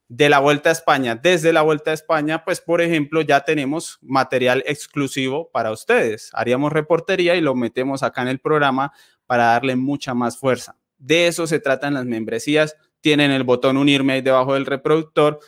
de 0.08 0.28
la 0.28 0.38
Vuelta 0.38 0.68
a 0.68 0.72
España 0.72 1.16
desde 1.16 1.52
la 1.52 1.62
Vuelta 1.62 1.90
a 1.90 1.94
España, 1.94 2.44
pues 2.44 2.60
por 2.60 2.80
ejemplo 2.80 3.22
ya 3.22 3.40
tenemos 3.40 3.98
material 4.02 4.62
exclusivo 4.66 5.50
para 5.50 5.72
ustedes. 5.72 6.30
Haríamos 6.32 6.72
reportería 6.72 7.34
y 7.34 7.40
lo 7.40 7.54
metemos 7.54 8.02
acá 8.02 8.22
en 8.22 8.28
el 8.28 8.38
programa 8.38 8.92
para 9.26 9.46
darle 9.46 9.74
mucha 9.74 10.14
más 10.14 10.38
fuerza. 10.38 10.76
De 10.98 11.26
eso 11.26 11.46
se 11.46 11.58
tratan 11.58 11.94
las 11.94 12.04
membresías 12.04 12.76
tienen 13.06 13.30
el 13.30 13.44
botón 13.44 13.76
unirme 13.76 14.14
ahí 14.14 14.20
debajo 14.20 14.54
del 14.54 14.66
reproductor, 14.66 15.38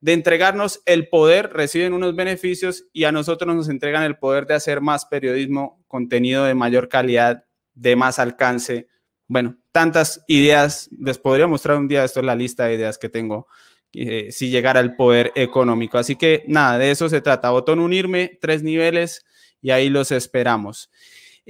de 0.00 0.12
entregarnos 0.12 0.82
el 0.86 1.08
poder, 1.08 1.52
reciben 1.52 1.92
unos 1.92 2.14
beneficios 2.14 2.84
y 2.92 3.02
a 3.02 3.10
nosotros 3.10 3.56
nos 3.56 3.68
entregan 3.68 4.04
el 4.04 4.18
poder 4.18 4.46
de 4.46 4.54
hacer 4.54 4.80
más 4.80 5.04
periodismo, 5.06 5.82
contenido 5.88 6.44
de 6.44 6.54
mayor 6.54 6.88
calidad, 6.88 7.44
de 7.74 7.96
más 7.96 8.20
alcance. 8.20 8.86
Bueno, 9.26 9.58
tantas 9.72 10.22
ideas, 10.28 10.88
les 10.96 11.18
podría 11.18 11.48
mostrar 11.48 11.78
un 11.78 11.88
día, 11.88 12.04
esto 12.04 12.20
es 12.20 12.26
la 12.26 12.36
lista 12.36 12.66
de 12.66 12.74
ideas 12.76 12.98
que 12.98 13.08
tengo, 13.08 13.48
eh, 13.94 14.28
si 14.30 14.48
llegara 14.48 14.78
el 14.78 14.94
poder 14.94 15.32
económico. 15.34 15.98
Así 15.98 16.14
que 16.14 16.44
nada, 16.46 16.78
de 16.78 16.92
eso 16.92 17.08
se 17.08 17.20
trata. 17.20 17.50
Botón 17.50 17.80
unirme, 17.80 18.38
tres 18.40 18.62
niveles 18.62 19.26
y 19.60 19.70
ahí 19.72 19.88
los 19.88 20.12
esperamos. 20.12 20.88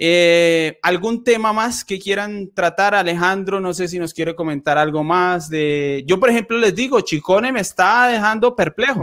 Eh, 0.00 0.78
¿Algún 0.82 1.24
tema 1.24 1.52
más 1.52 1.84
que 1.84 1.98
quieran 1.98 2.52
tratar, 2.54 2.94
Alejandro? 2.94 3.58
No 3.58 3.74
sé 3.74 3.88
si 3.88 3.98
nos 3.98 4.14
quiere 4.14 4.36
comentar 4.36 4.78
algo 4.78 5.02
más 5.02 5.50
de... 5.50 6.04
Yo, 6.06 6.20
por 6.20 6.30
ejemplo, 6.30 6.56
les 6.56 6.72
digo, 6.72 7.00
Chicone 7.00 7.50
me 7.50 7.58
está 7.58 8.06
dejando 8.06 8.54
perplejo. 8.54 9.02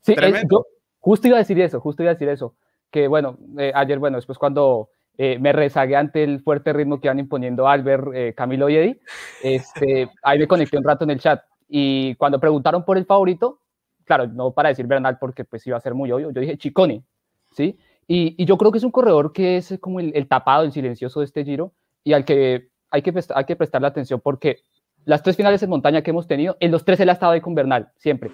Sí, 0.00 0.14
eh, 0.18 0.42
justo 0.98 1.28
iba 1.28 1.36
a 1.36 1.40
decir 1.40 1.60
eso, 1.60 1.78
justo 1.80 2.02
iba 2.02 2.12
a 2.12 2.14
decir 2.14 2.30
eso. 2.30 2.54
Que 2.90 3.06
bueno, 3.06 3.36
eh, 3.58 3.70
ayer, 3.74 3.98
bueno, 3.98 4.16
después 4.16 4.38
cuando 4.38 4.88
me 5.18 5.52
rezagué 5.52 5.96
ante 5.96 6.22
el 6.22 6.40
fuerte 6.40 6.72
ritmo 6.72 7.00
que 7.00 7.08
iban 7.08 7.18
imponiendo 7.18 7.68
Albert, 7.68 8.34
Camilo 8.34 8.68
y 8.70 8.76
Eddie, 8.76 9.00
este, 9.42 10.08
ahí 10.22 10.38
me 10.38 10.46
conecté 10.46 10.78
un 10.78 10.84
rato 10.84 11.04
en 11.04 11.10
el 11.10 11.20
chat. 11.20 11.42
Y 11.68 12.14
cuando 12.14 12.40
preguntaron 12.40 12.82
por 12.82 12.96
el 12.96 13.04
favorito, 13.04 13.60
claro, 14.04 14.26
no 14.26 14.52
para 14.52 14.70
decir 14.70 14.86
Bernal 14.86 15.18
porque 15.18 15.44
pues 15.44 15.66
iba 15.66 15.76
a 15.76 15.80
ser 15.80 15.92
muy 15.92 16.10
obvio, 16.12 16.30
yo 16.30 16.40
dije 16.40 16.56
Chicone, 16.56 17.04
¿sí? 17.52 17.76
Y, 18.10 18.42
yo 18.46 18.56
creo 18.56 18.72
que 18.72 18.78
es 18.78 18.84
un 18.84 18.90
corredor 18.90 19.32
que 19.34 19.58
es 19.58 19.78
como 19.80 20.00
el, 20.00 20.26
tapado, 20.26 20.64
el 20.64 20.72
silencioso 20.72 21.20
de 21.20 21.26
este 21.26 21.44
giro 21.44 21.74
y 22.02 22.14
al 22.14 22.24
que 22.24 22.70
hay 22.90 23.02
que, 23.02 23.12
hay 23.34 23.44
que 23.44 23.54
prestarle 23.54 23.86
atención 23.86 24.18
porque 24.24 24.60
las 25.04 25.22
tres 25.22 25.36
finales 25.36 25.62
en 25.62 25.68
montaña 25.68 26.00
que 26.00 26.10
hemos 26.10 26.26
tenido, 26.26 26.56
en 26.58 26.70
los 26.70 26.86
tres 26.86 26.98
él 27.00 27.10
ha 27.10 27.12
estado 27.12 27.32
ahí 27.32 27.42
con 27.42 27.54
Bernal, 27.54 27.90
siempre. 27.96 28.30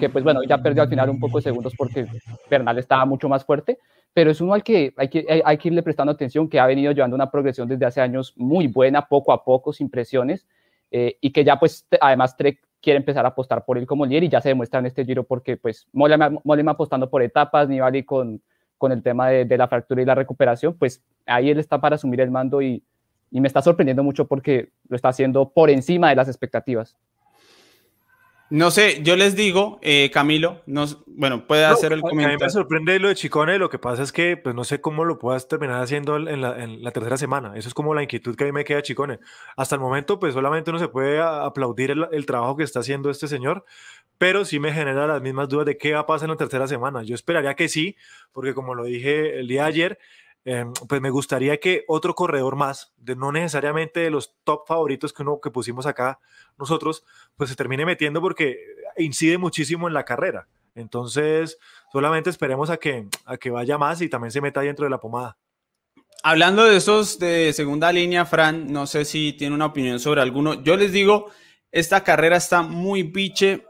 que 0.00 0.08
pues 0.08 0.24
bueno, 0.24 0.42
ya 0.42 0.58
perdió 0.58 0.82
al 0.82 0.88
final 0.88 1.08
un 1.08 1.20
poco 1.20 1.38
de 1.38 1.42
segundos 1.42 1.72
porque 1.78 2.06
Bernal 2.50 2.78
estaba 2.78 3.06
mucho 3.06 3.28
más 3.28 3.44
fuerte, 3.44 3.78
pero 4.12 4.32
es 4.32 4.40
uno 4.40 4.54
al 4.54 4.64
que 4.64 4.92
hay 4.96 5.08
que, 5.08 5.42
hay 5.44 5.56
que 5.56 5.68
irle 5.68 5.84
prestando 5.84 6.12
atención, 6.12 6.48
que 6.48 6.58
ha 6.58 6.66
venido 6.66 6.90
llevando 6.90 7.14
una 7.14 7.30
progresión 7.30 7.68
desde 7.68 7.86
hace 7.86 8.00
años 8.00 8.34
muy 8.36 8.66
buena, 8.66 9.06
poco 9.06 9.32
a 9.32 9.44
poco, 9.44 9.72
sin 9.72 9.88
presiones, 9.88 10.48
eh, 10.90 11.16
y 11.20 11.30
que 11.30 11.44
ya 11.44 11.60
pues 11.60 11.86
además 12.00 12.36
Trek 12.36 12.60
quiere 12.80 12.96
empezar 12.96 13.24
a 13.24 13.28
apostar 13.28 13.64
por 13.64 13.78
él 13.78 13.86
como 13.86 14.04
líder 14.04 14.24
y 14.24 14.28
ya 14.28 14.40
se 14.40 14.48
demuestra 14.48 14.80
en 14.80 14.86
este 14.86 15.04
giro 15.04 15.22
porque 15.22 15.56
pues 15.56 15.86
Molema 15.92 16.72
apostando 16.72 17.08
por 17.08 17.22
etapas, 17.22 17.68
Nibali 17.68 18.02
con, 18.02 18.42
con 18.82 18.90
el 18.90 19.00
tema 19.00 19.28
de, 19.28 19.56
la 19.56 19.68
fractura 19.68 20.02
y 20.02 20.04
la 20.04 20.16
recuperación, 20.16 20.74
pues 20.74 21.04
ahí 21.24 21.50
él 21.50 21.60
está 21.60 21.80
para 21.80 21.94
asumir 21.94 22.20
el 22.20 22.32
mando 22.32 22.60
y 22.60 22.82
me 23.30 23.46
está 23.46 23.62
sorprendiendo 23.62 24.02
mucho 24.02 24.26
porque 24.26 24.72
lo 24.88 24.96
está 24.96 25.10
haciendo 25.10 25.50
por 25.50 25.70
encima 25.70 26.08
de 26.08 26.16
las 26.16 26.26
expectativas. 26.26 26.96
No 28.52 28.70
sé, 28.70 29.02
yo 29.02 29.16
les 29.16 29.34
digo, 29.34 29.78
eh, 29.80 30.10
Camilo, 30.12 30.60
no, 30.66 30.84
bueno, 31.06 31.46
puede 31.46 31.64
hacer 31.64 31.94
el 31.94 32.02
comentario. 32.02 32.36
A 32.36 32.38
mí 32.38 32.44
me 32.44 32.50
sorprende 32.50 32.98
lo 32.98 33.08
de 33.08 33.14
Chicone, 33.14 33.56
lo 33.56 33.70
que 33.70 33.78
pasa 33.78 34.02
es 34.02 34.12
que 34.12 34.36
pues 34.36 34.54
no 34.54 34.62
sé 34.64 34.78
cómo 34.82 35.06
lo 35.06 35.18
puedas 35.18 35.48
terminar 35.48 35.80
haciendo 35.80 36.16
en 36.16 36.42
la, 36.42 36.62
en 36.62 36.84
la, 36.84 36.90
tercera 36.90 37.16
semana. 37.16 37.54
Eso 37.56 37.68
es 37.68 37.72
como 37.72 37.94
la 37.94 38.02
inquietud 38.02 38.36
que 38.36 38.44
a 38.44 38.46
mí 38.46 38.52
me 38.52 38.66
queda 38.66 38.82
Chicone. 38.82 39.20
Hasta 39.56 39.76
el 39.76 39.80
momento, 39.80 40.20
pues 40.20 40.34
solamente 40.34 40.68
uno 40.68 40.78
se 40.78 40.88
puede 40.88 41.18
aplaudir 41.18 41.92
el, 41.92 42.06
el, 42.12 42.26
trabajo 42.26 42.54
que 42.54 42.64
está 42.64 42.80
haciendo 42.80 43.08
este 43.08 43.26
señor, 43.26 43.64
pero 44.18 44.44
sí 44.44 44.60
me 44.60 44.70
genera 44.70 45.06
las 45.06 45.22
mismas 45.22 45.48
dudas 45.48 45.64
de 45.64 45.78
qué 45.78 45.94
va 45.94 46.00
a 46.00 46.06
pasar 46.06 46.26
en 46.26 46.32
la 46.32 46.36
tercera 46.36 46.68
semana. 46.68 47.02
Yo 47.04 47.14
esperaría 47.14 47.54
que 47.54 47.70
sí, 47.70 47.96
porque 48.32 48.52
como 48.52 48.74
lo 48.74 48.84
dije 48.84 49.38
el 49.38 49.48
día 49.48 49.62
de 49.62 49.68
ayer, 49.68 49.98
eh, 50.44 50.64
pues 50.88 51.00
me 51.00 51.10
gustaría 51.10 51.58
que 51.58 51.84
otro 51.86 52.14
corredor 52.14 52.56
más, 52.56 52.92
de 52.96 53.14
no 53.14 53.30
necesariamente 53.30 54.00
de 54.00 54.10
los 54.10 54.34
top 54.44 54.66
favoritos 54.66 55.12
que, 55.12 55.22
uno, 55.22 55.40
que 55.40 55.50
pusimos 55.50 55.86
acá 55.86 56.18
nosotros, 56.58 57.04
pues 57.36 57.50
se 57.50 57.56
termine 57.56 57.86
metiendo 57.86 58.20
porque 58.20 58.58
incide 58.96 59.38
muchísimo 59.38 59.88
en 59.88 59.94
la 59.94 60.04
carrera. 60.04 60.48
Entonces, 60.74 61.58
solamente 61.92 62.30
esperemos 62.30 62.70
a 62.70 62.78
que, 62.78 63.06
a 63.24 63.36
que 63.36 63.50
vaya 63.50 63.78
más 63.78 64.00
y 64.00 64.08
también 64.08 64.30
se 64.30 64.40
meta 64.40 64.62
dentro 64.62 64.84
de 64.84 64.90
la 64.90 65.00
pomada. 65.00 65.36
Hablando 66.24 66.64
de 66.64 66.76
esos 66.76 67.18
de 67.18 67.52
segunda 67.52 67.92
línea, 67.92 68.24
Fran, 68.24 68.72
no 68.72 68.86
sé 68.86 69.04
si 69.04 69.32
tiene 69.32 69.54
una 69.54 69.66
opinión 69.66 69.98
sobre 69.98 70.22
alguno. 70.22 70.62
Yo 70.62 70.76
les 70.76 70.92
digo, 70.92 71.30
esta 71.70 72.04
carrera 72.04 72.36
está 72.36 72.62
muy 72.62 73.02
biche 73.02 73.66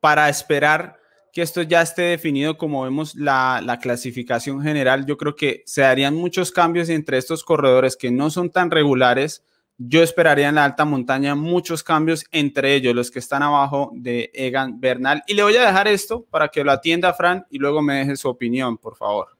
para 0.00 0.28
esperar 0.28 0.98
que 1.34 1.42
esto 1.42 1.62
ya 1.62 1.82
esté 1.82 2.02
definido 2.02 2.56
como 2.56 2.84
vemos 2.84 3.16
la, 3.16 3.60
la, 3.62 3.80
clasificación 3.80 4.62
general, 4.62 5.04
yo 5.04 5.16
creo 5.18 5.34
que 5.34 5.64
se 5.66 5.80
darían 5.80 6.14
muchos 6.14 6.52
cambios 6.52 6.88
entre 6.88 7.18
estos 7.18 7.42
corredores 7.42 7.96
que 7.96 8.12
no 8.12 8.30
son 8.30 8.50
tan 8.50 8.70
regulares. 8.70 9.44
Yo 9.76 10.04
esperaría 10.04 10.48
en 10.48 10.54
la 10.54 10.64
alta 10.64 10.84
montaña 10.84 11.34
muchos 11.34 11.82
cambios 11.82 12.24
entre 12.30 12.76
ellos, 12.76 12.94
los 12.94 13.10
que 13.10 13.18
están 13.18 13.42
abajo 13.42 13.90
de 13.94 14.30
Egan 14.32 14.78
Bernal. 14.80 15.24
Y 15.26 15.34
le 15.34 15.42
voy 15.42 15.56
a 15.56 15.66
dejar 15.66 15.88
esto 15.88 16.24
para 16.30 16.48
que 16.48 16.62
lo 16.62 16.70
atienda 16.70 17.12
Fran 17.12 17.44
y 17.50 17.58
luego 17.58 17.82
me 17.82 17.94
deje 17.94 18.14
su 18.16 18.28
opinión, 18.28 18.78
por 18.78 18.94
favor. 18.94 19.36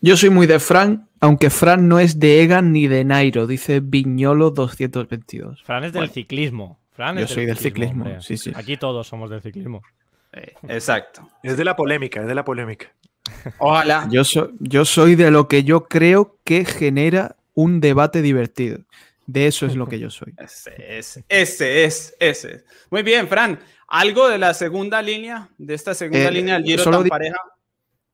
Yo 0.00 0.16
soy 0.16 0.30
muy 0.30 0.46
de 0.46 0.60
Fran, 0.60 1.08
aunque 1.18 1.50
Fran 1.50 1.88
no 1.88 1.98
es 1.98 2.20
de 2.20 2.44
Egan 2.44 2.72
ni 2.72 2.86
de 2.86 3.04
Nairo, 3.04 3.48
dice 3.48 3.80
Viñolo 3.80 4.52
222. 4.52 5.64
Fran 5.64 5.82
es 5.82 5.92
del 5.92 6.02
bueno. 6.02 6.14
ciclismo. 6.14 6.77
Fran 6.98 7.16
Yo 7.16 7.28
soy 7.28 7.46
del 7.46 7.56
ciclismo, 7.56 8.20
sí, 8.20 8.36
sí. 8.36 8.50
Aquí 8.56 8.76
todos 8.76 9.06
somos 9.06 9.30
del 9.30 9.40
ciclismo. 9.40 9.84
Eh, 10.32 10.52
exacto. 10.66 11.30
Es 11.44 11.56
de 11.56 11.64
la 11.64 11.76
polémica, 11.76 12.20
es 12.20 12.26
de 12.26 12.34
la 12.34 12.44
polémica. 12.44 12.92
Ojalá. 13.58 14.08
Yo, 14.10 14.24
so, 14.24 14.50
yo 14.58 14.84
soy 14.84 15.14
de 15.14 15.30
lo 15.30 15.46
que 15.46 15.62
yo 15.62 15.84
creo 15.86 16.40
que 16.42 16.64
genera 16.64 17.36
un 17.54 17.80
debate 17.80 18.20
divertido. 18.20 18.80
De 19.28 19.46
eso 19.46 19.64
es 19.66 19.76
lo 19.76 19.86
que 19.86 20.00
yo 20.00 20.10
soy. 20.10 20.34
Ese 20.38 20.98
es, 20.98 21.24
ese 21.28 21.84
es, 21.84 22.16
ese 22.18 22.52
es. 22.56 22.64
Muy 22.90 23.04
bien, 23.04 23.28
Fran. 23.28 23.60
¿Algo 23.86 24.28
de 24.28 24.38
la 24.38 24.52
segunda 24.52 25.00
línea, 25.00 25.50
de 25.56 25.74
esta 25.74 25.94
segunda 25.94 26.26
Eh, 26.26 26.32
línea 26.32 26.54
del 26.54 26.64
Giro 26.64 26.82
solo 26.82 26.98
tan 26.98 27.08
pareja? 27.10 27.38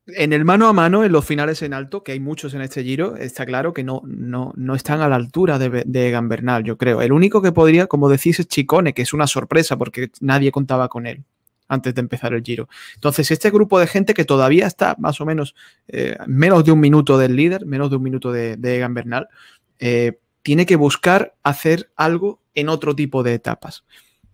En 0.06 0.34
el 0.34 0.44
mano 0.44 0.68
a 0.68 0.72
mano, 0.74 1.02
en 1.02 1.12
los 1.12 1.24
finales 1.24 1.62
en 1.62 1.72
alto, 1.72 2.02
que 2.04 2.12
hay 2.12 2.20
muchos 2.20 2.52
en 2.52 2.60
este 2.60 2.84
giro, 2.84 3.16
está 3.16 3.46
claro 3.46 3.72
que 3.72 3.84
no, 3.84 4.02
no, 4.04 4.52
no 4.54 4.74
están 4.74 5.00
a 5.00 5.08
la 5.08 5.16
altura 5.16 5.58
de, 5.58 5.82
de 5.86 6.08
Egan 6.08 6.28
Bernal, 6.28 6.62
yo 6.62 6.76
creo. 6.76 7.00
El 7.00 7.12
único 7.12 7.40
que 7.40 7.52
podría, 7.52 7.86
como 7.86 8.10
decís, 8.10 8.38
es 8.38 8.46
Chicone, 8.46 8.92
que 8.92 9.02
es 9.02 9.14
una 9.14 9.26
sorpresa 9.26 9.78
porque 9.78 10.10
nadie 10.20 10.52
contaba 10.52 10.88
con 10.88 11.06
él 11.06 11.24
antes 11.68 11.94
de 11.94 12.00
empezar 12.00 12.34
el 12.34 12.42
giro. 12.42 12.68
Entonces, 12.94 13.30
este 13.30 13.50
grupo 13.50 13.78
de 13.78 13.86
gente 13.86 14.14
que 14.14 14.24
todavía 14.24 14.66
está 14.66 14.94
más 14.98 15.20
o 15.20 15.26
menos 15.26 15.54
eh, 15.88 16.16
menos 16.26 16.64
de 16.64 16.72
un 16.72 16.80
minuto 16.80 17.16
del 17.16 17.34
líder, 17.36 17.64
menos 17.64 17.88
de 17.88 17.96
un 17.96 18.02
minuto 18.02 18.30
de, 18.30 18.56
de 18.56 18.76
Egan 18.76 18.94
Bernal, 18.94 19.28
eh, 19.78 20.18
tiene 20.42 20.66
que 20.66 20.76
buscar 20.76 21.34
hacer 21.42 21.90
algo 21.96 22.40
en 22.54 22.68
otro 22.68 22.94
tipo 22.94 23.22
de 23.22 23.34
etapas. 23.34 23.84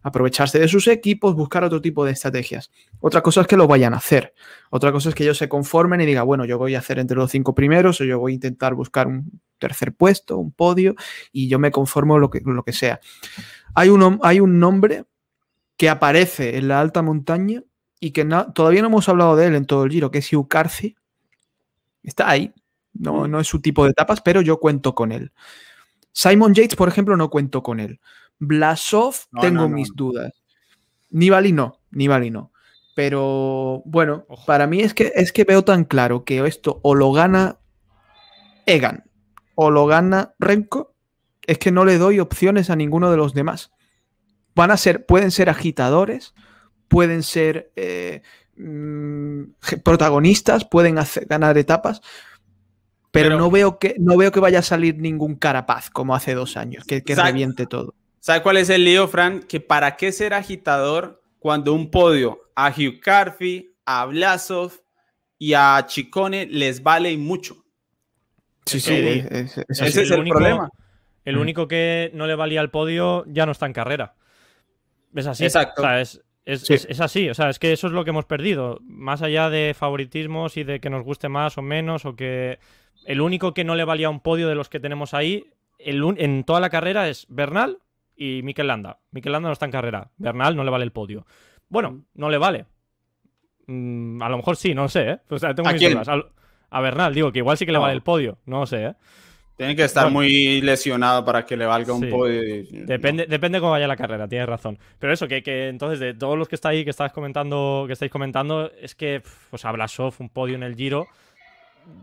Aprovecharse 0.02 0.58
de 0.58 0.68
sus 0.68 0.88
equipos, 0.88 1.34
buscar 1.34 1.62
otro 1.64 1.80
tipo 1.80 2.04
de 2.04 2.12
estrategias. 2.12 2.70
Otra 3.00 3.22
cosa 3.22 3.42
es 3.42 3.46
que 3.46 3.56
lo 3.56 3.66
vayan 3.66 3.94
a 3.94 3.98
hacer. 3.98 4.34
Otra 4.70 4.92
cosa 4.92 5.10
es 5.10 5.14
que 5.14 5.24
ellos 5.24 5.38
se 5.38 5.48
conformen 5.48 6.00
y 6.00 6.06
digan, 6.06 6.26
bueno, 6.26 6.44
yo 6.44 6.58
voy 6.58 6.74
a 6.74 6.78
hacer 6.78 6.98
entre 6.98 7.16
los 7.16 7.30
cinco 7.30 7.54
primeros 7.54 8.00
o 8.00 8.04
yo 8.04 8.18
voy 8.18 8.32
a 8.32 8.34
intentar 8.34 8.74
buscar 8.74 9.06
un 9.06 9.40
tercer 9.58 9.92
puesto, 9.92 10.38
un 10.38 10.52
podio 10.52 10.94
y 11.32 11.48
yo 11.48 11.58
me 11.58 11.70
conformo 11.70 12.18
lo 12.18 12.30
que, 12.30 12.40
lo 12.44 12.62
que 12.62 12.72
sea. 12.72 13.00
Hay 13.74 13.90
un, 13.90 14.18
hay 14.22 14.40
un 14.40 14.58
nombre 14.58 15.04
que 15.76 15.88
aparece 15.88 16.56
en 16.56 16.68
la 16.68 16.80
alta 16.80 17.02
montaña 17.02 17.62
y 18.00 18.10
que 18.10 18.24
no, 18.24 18.52
todavía 18.52 18.80
no 18.80 18.88
hemos 18.88 19.08
hablado 19.08 19.36
de 19.36 19.46
él 19.46 19.54
en 19.54 19.66
todo 19.66 19.84
el 19.84 19.90
giro, 19.90 20.10
que 20.10 20.18
es 20.18 20.32
Hugh 20.32 20.48
Carthy. 20.48 20.96
Está 22.02 22.28
ahí. 22.28 22.52
No, 22.92 23.28
no 23.28 23.40
es 23.40 23.46
su 23.46 23.60
tipo 23.60 23.84
de 23.84 23.90
etapas, 23.90 24.20
pero 24.20 24.40
yo 24.40 24.58
cuento 24.58 24.94
con 24.94 25.12
él. 25.12 25.32
Simon 26.12 26.54
Yates, 26.54 26.76
por 26.76 26.88
ejemplo, 26.88 27.16
no 27.16 27.30
cuento 27.30 27.62
con 27.62 27.80
él. 27.80 28.00
Blasov, 28.40 29.14
No, 29.30 29.40
tengo 29.42 29.54
no, 29.62 29.68
no, 29.68 29.74
mis 29.76 29.92
dudas. 29.94 30.32
Nibali 31.10 31.52
no, 31.52 31.78
Nibali 31.92 32.30
no. 32.30 32.52
Pero 32.96 33.82
bueno, 33.84 34.24
Ojo. 34.28 34.44
para 34.46 34.66
mí 34.66 34.80
es 34.80 34.94
que, 34.94 35.12
es 35.14 35.32
que 35.32 35.44
veo 35.44 35.62
tan 35.62 35.84
claro 35.84 36.24
que 36.24 36.44
esto 36.46 36.80
o 36.82 36.94
lo 36.94 37.12
gana 37.12 37.58
Egan 38.66 39.04
o 39.54 39.70
lo 39.70 39.86
gana 39.86 40.34
Renko, 40.38 40.94
es 41.46 41.58
que 41.58 41.70
no 41.70 41.84
le 41.84 41.98
doy 41.98 42.18
opciones 42.20 42.70
a 42.70 42.76
ninguno 42.76 43.10
de 43.10 43.16
los 43.16 43.34
demás. 43.34 43.70
Van 44.54 44.70
a 44.70 44.76
ser, 44.76 45.06
pueden 45.06 45.30
ser 45.30 45.48
agitadores, 45.50 46.34
pueden 46.88 47.22
ser 47.22 47.72
eh, 47.76 48.22
mm, 48.56 49.42
protagonistas, 49.84 50.64
pueden 50.64 50.98
hacer- 50.98 51.26
ganar 51.26 51.56
etapas, 51.58 52.00
pero, 53.12 53.30
Pero- 53.30 53.38
no, 53.38 53.50
veo 53.50 53.78
que, 53.78 53.96
no 53.98 54.16
veo 54.16 54.32
que 54.32 54.40
vaya 54.40 54.60
a 54.60 54.62
salir 54.62 54.98
ningún 54.98 55.34
carapaz 55.36 55.90
como 55.90 56.14
hace 56.14 56.34
dos 56.34 56.56
años, 56.56 56.84
que, 56.84 57.02
que 57.02 57.14
reviente 57.14 57.66
todo. 57.66 57.94
¿Sabe 58.20 58.42
cuál 58.42 58.58
es 58.58 58.68
el 58.70 58.84
lío, 58.84 59.08
Fran? 59.08 59.40
Que 59.40 59.60
para 59.60 59.96
qué 59.96 60.12
ser 60.12 60.34
agitador 60.34 61.22
cuando 61.38 61.72
un 61.72 61.90
podio 61.90 62.38
a 62.54 62.68
Hugh 62.70 63.00
Carthy, 63.00 63.74
a 63.86 64.04
Blasov 64.06 64.72
y 65.38 65.54
a 65.54 65.82
Chicone 65.86 66.46
les 66.46 66.82
vale 66.82 67.10
y 67.12 67.16
mucho. 67.16 67.56
Sí, 68.66 68.78
Sí, 68.78 68.90
sí, 68.94 68.94
es- 68.94 69.30
es- 69.32 69.58
es 69.58 69.80
Ese 69.80 70.02
es 70.02 70.08
el 70.08 70.14
el 70.14 70.20
único- 70.20 70.36
problema. 70.38 70.68
El 71.24 71.36
Mm. 71.36 71.40
único 71.40 71.68
que 71.68 72.10
no 72.14 72.26
le 72.26 72.34
valía 72.34 72.60
el 72.60 72.70
podio 72.70 73.24
ya 73.26 73.46
no 73.46 73.52
está 73.52 73.66
en 73.66 73.72
carrera. 73.72 74.14
Es 75.14 75.26
así. 75.26 75.44
Exacto. 75.44 75.82
O 75.82 75.84
sea, 75.84 76.00
es, 76.00 76.22
es- 76.44 76.60
Sí. 76.62 76.74
es- 76.74 76.86
es 76.90 77.00
así. 77.00 77.28
O 77.30 77.34
sea, 77.34 77.48
es 77.48 77.58
que 77.58 77.72
eso 77.72 77.86
es 77.86 77.92
lo 77.92 78.04
que 78.04 78.10
hemos 78.10 78.26
perdido. 78.26 78.78
Más 78.82 79.22
allá 79.22 79.48
de 79.50 79.74
favoritismos 79.76 80.56
y 80.56 80.64
de 80.64 80.78
que 80.80 80.90
nos 80.90 81.04
guste 81.04 81.28
más 81.28 81.56
o 81.58 81.62
menos, 81.62 82.04
o 82.04 82.14
que 82.16 82.58
el 83.06 83.20
único 83.22 83.54
que 83.54 83.64
no 83.64 83.74
le 83.74 83.84
valía 83.84 84.10
un 84.10 84.20
podio 84.20 84.46
de 84.46 84.54
los 84.54 84.68
que 84.68 84.78
tenemos 84.80 85.14
ahí 85.14 85.46
el 85.78 86.02
en 86.18 86.44
toda 86.44 86.60
la 86.60 86.68
carrera 86.70 87.08
es 87.08 87.26
Bernal 87.30 87.78
y 88.22 88.42
Mikel 88.42 88.66
Landa. 88.66 88.98
Mikel 89.12 89.32
Landa 89.32 89.48
no 89.48 89.52
está 89.54 89.64
en 89.64 89.72
carrera. 89.72 90.10
Bernal 90.18 90.54
no 90.54 90.62
le 90.62 90.70
vale 90.70 90.84
el 90.84 90.92
podio. 90.92 91.26
Bueno, 91.70 92.02
no 92.14 92.28
le 92.28 92.36
vale. 92.36 92.66
Mm, 93.66 94.22
a 94.22 94.28
lo 94.28 94.36
mejor 94.36 94.56
sí, 94.56 94.74
no 94.74 94.82
lo 94.82 94.88
sé, 94.88 95.10
¿eh? 95.10 95.18
O 95.30 95.38
sea, 95.38 95.54
tengo 95.54 95.68
¿A 95.68 95.72
mis 95.72 95.80
quién? 95.80 95.92
dudas. 95.94 96.08
A 96.70 96.80
Bernal, 96.80 97.14
digo 97.14 97.32
que 97.32 97.38
igual 97.38 97.56
sí 97.56 97.64
que 97.66 97.72
le 97.72 97.78
No. 97.78 97.82
vale 97.82 97.94
el 97.94 98.02
podio. 98.02 98.38
No 98.46 98.60
lo 98.60 98.66
sé, 98.66 98.84
¿eh? 98.86 98.94
Tiene 99.56 99.76
que 99.76 99.84
estar 99.84 100.04
Bueno. 100.04 100.14
muy 100.20 100.60
lesionado 100.62 101.24
para 101.24 101.44
que 101.44 101.56
le 101.56 101.66
valga 101.66 101.92
un 101.92 102.00
Sí. 102.04 102.10
podio. 102.10 102.42
y- 102.42 102.62
Depende, 102.84 103.26
depende 103.26 103.58
cómo 103.60 103.72
vaya 103.72 103.86
la 103.86 103.96
carrera, 103.96 104.26
tienes 104.28 104.48
razón. 104.48 104.78
Pero 104.98 105.12
eso, 105.12 105.28
que, 105.28 105.42
que 105.42 105.68
entonces 105.68 105.98
de 106.00 106.14
todos 106.14 106.38
los 106.38 106.48
que 106.48 106.54
está 106.54 106.70
ahí, 106.70 106.84
que 106.84 106.90
estáis 106.90 107.12
comentando, 107.12 107.84
que 107.86 107.92
estáis 107.92 108.10
comentando, 108.10 108.70
es 108.80 108.94
que 108.94 109.22
pues 109.50 109.64
a 109.64 109.72
Blasov, 109.72 110.14
un 110.18 110.28
podio 110.30 110.54
en 110.56 110.62
el 110.62 110.76
Giro, 110.76 111.06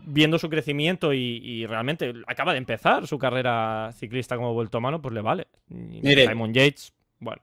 viendo 0.06 0.38
su 0.38 0.48
crecimiento 0.48 1.12
y, 1.12 1.40
y 1.42 1.66
realmente 1.66 2.12
acaba 2.26 2.52
de 2.52 2.58
empezar 2.58 3.06
su 3.06 3.18
carrera 3.18 3.90
ciclista 3.92 4.36
como 4.36 4.54
vuelto 4.54 4.80
mano, 4.80 5.00
pues 5.00 5.14
le 5.14 5.20
vale. 5.20 5.46
Mire. 5.68 6.26
Simon 6.26 6.52
Yates, 6.52 6.92
bueno. 7.18 7.42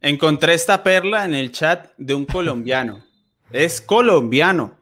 Encontré 0.00 0.54
esta 0.54 0.82
perla 0.82 1.24
en 1.24 1.34
el 1.34 1.52
chat 1.52 1.90
de 1.96 2.14
un 2.14 2.26
colombiano. 2.26 3.02
es 3.52 3.80
colombiano. 3.80 4.78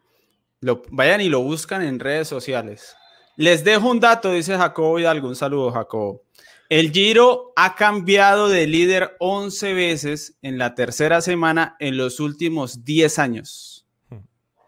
Lo, 0.60 0.82
vayan 0.90 1.20
y 1.20 1.28
lo 1.28 1.40
buscan 1.40 1.82
en 1.82 2.00
redes 2.00 2.28
sociales. 2.28 2.96
Les 3.36 3.64
dejo 3.64 3.90
un 3.90 4.00
dato, 4.00 4.32
dice 4.32 4.56
Jacobo 4.56 4.98
Hidalgo. 4.98 5.28
Un 5.28 5.36
saludo, 5.36 5.70
Jacobo. 5.72 6.22
El 6.68 6.92
Giro 6.92 7.52
ha 7.56 7.74
cambiado 7.74 8.48
de 8.48 8.66
líder 8.66 9.16
11 9.20 9.74
veces 9.74 10.38
en 10.40 10.56
la 10.58 10.74
tercera 10.74 11.20
semana 11.20 11.76
en 11.78 11.96
los 11.96 12.20
últimos 12.20 12.84
10 12.84 13.18
años. 13.18 13.86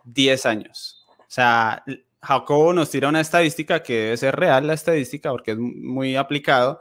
10 0.04 0.46
años. 0.46 0.95
O 1.36 1.38
sea, 1.38 1.84
Jacobo 2.22 2.72
nos 2.72 2.88
tira 2.88 3.10
una 3.10 3.20
estadística 3.20 3.82
que 3.82 3.92
debe 3.92 4.16
ser 4.16 4.34
real 4.34 4.66
la 4.66 4.72
estadística 4.72 5.30
porque 5.30 5.50
es 5.50 5.58
muy 5.58 6.16
aplicado, 6.16 6.80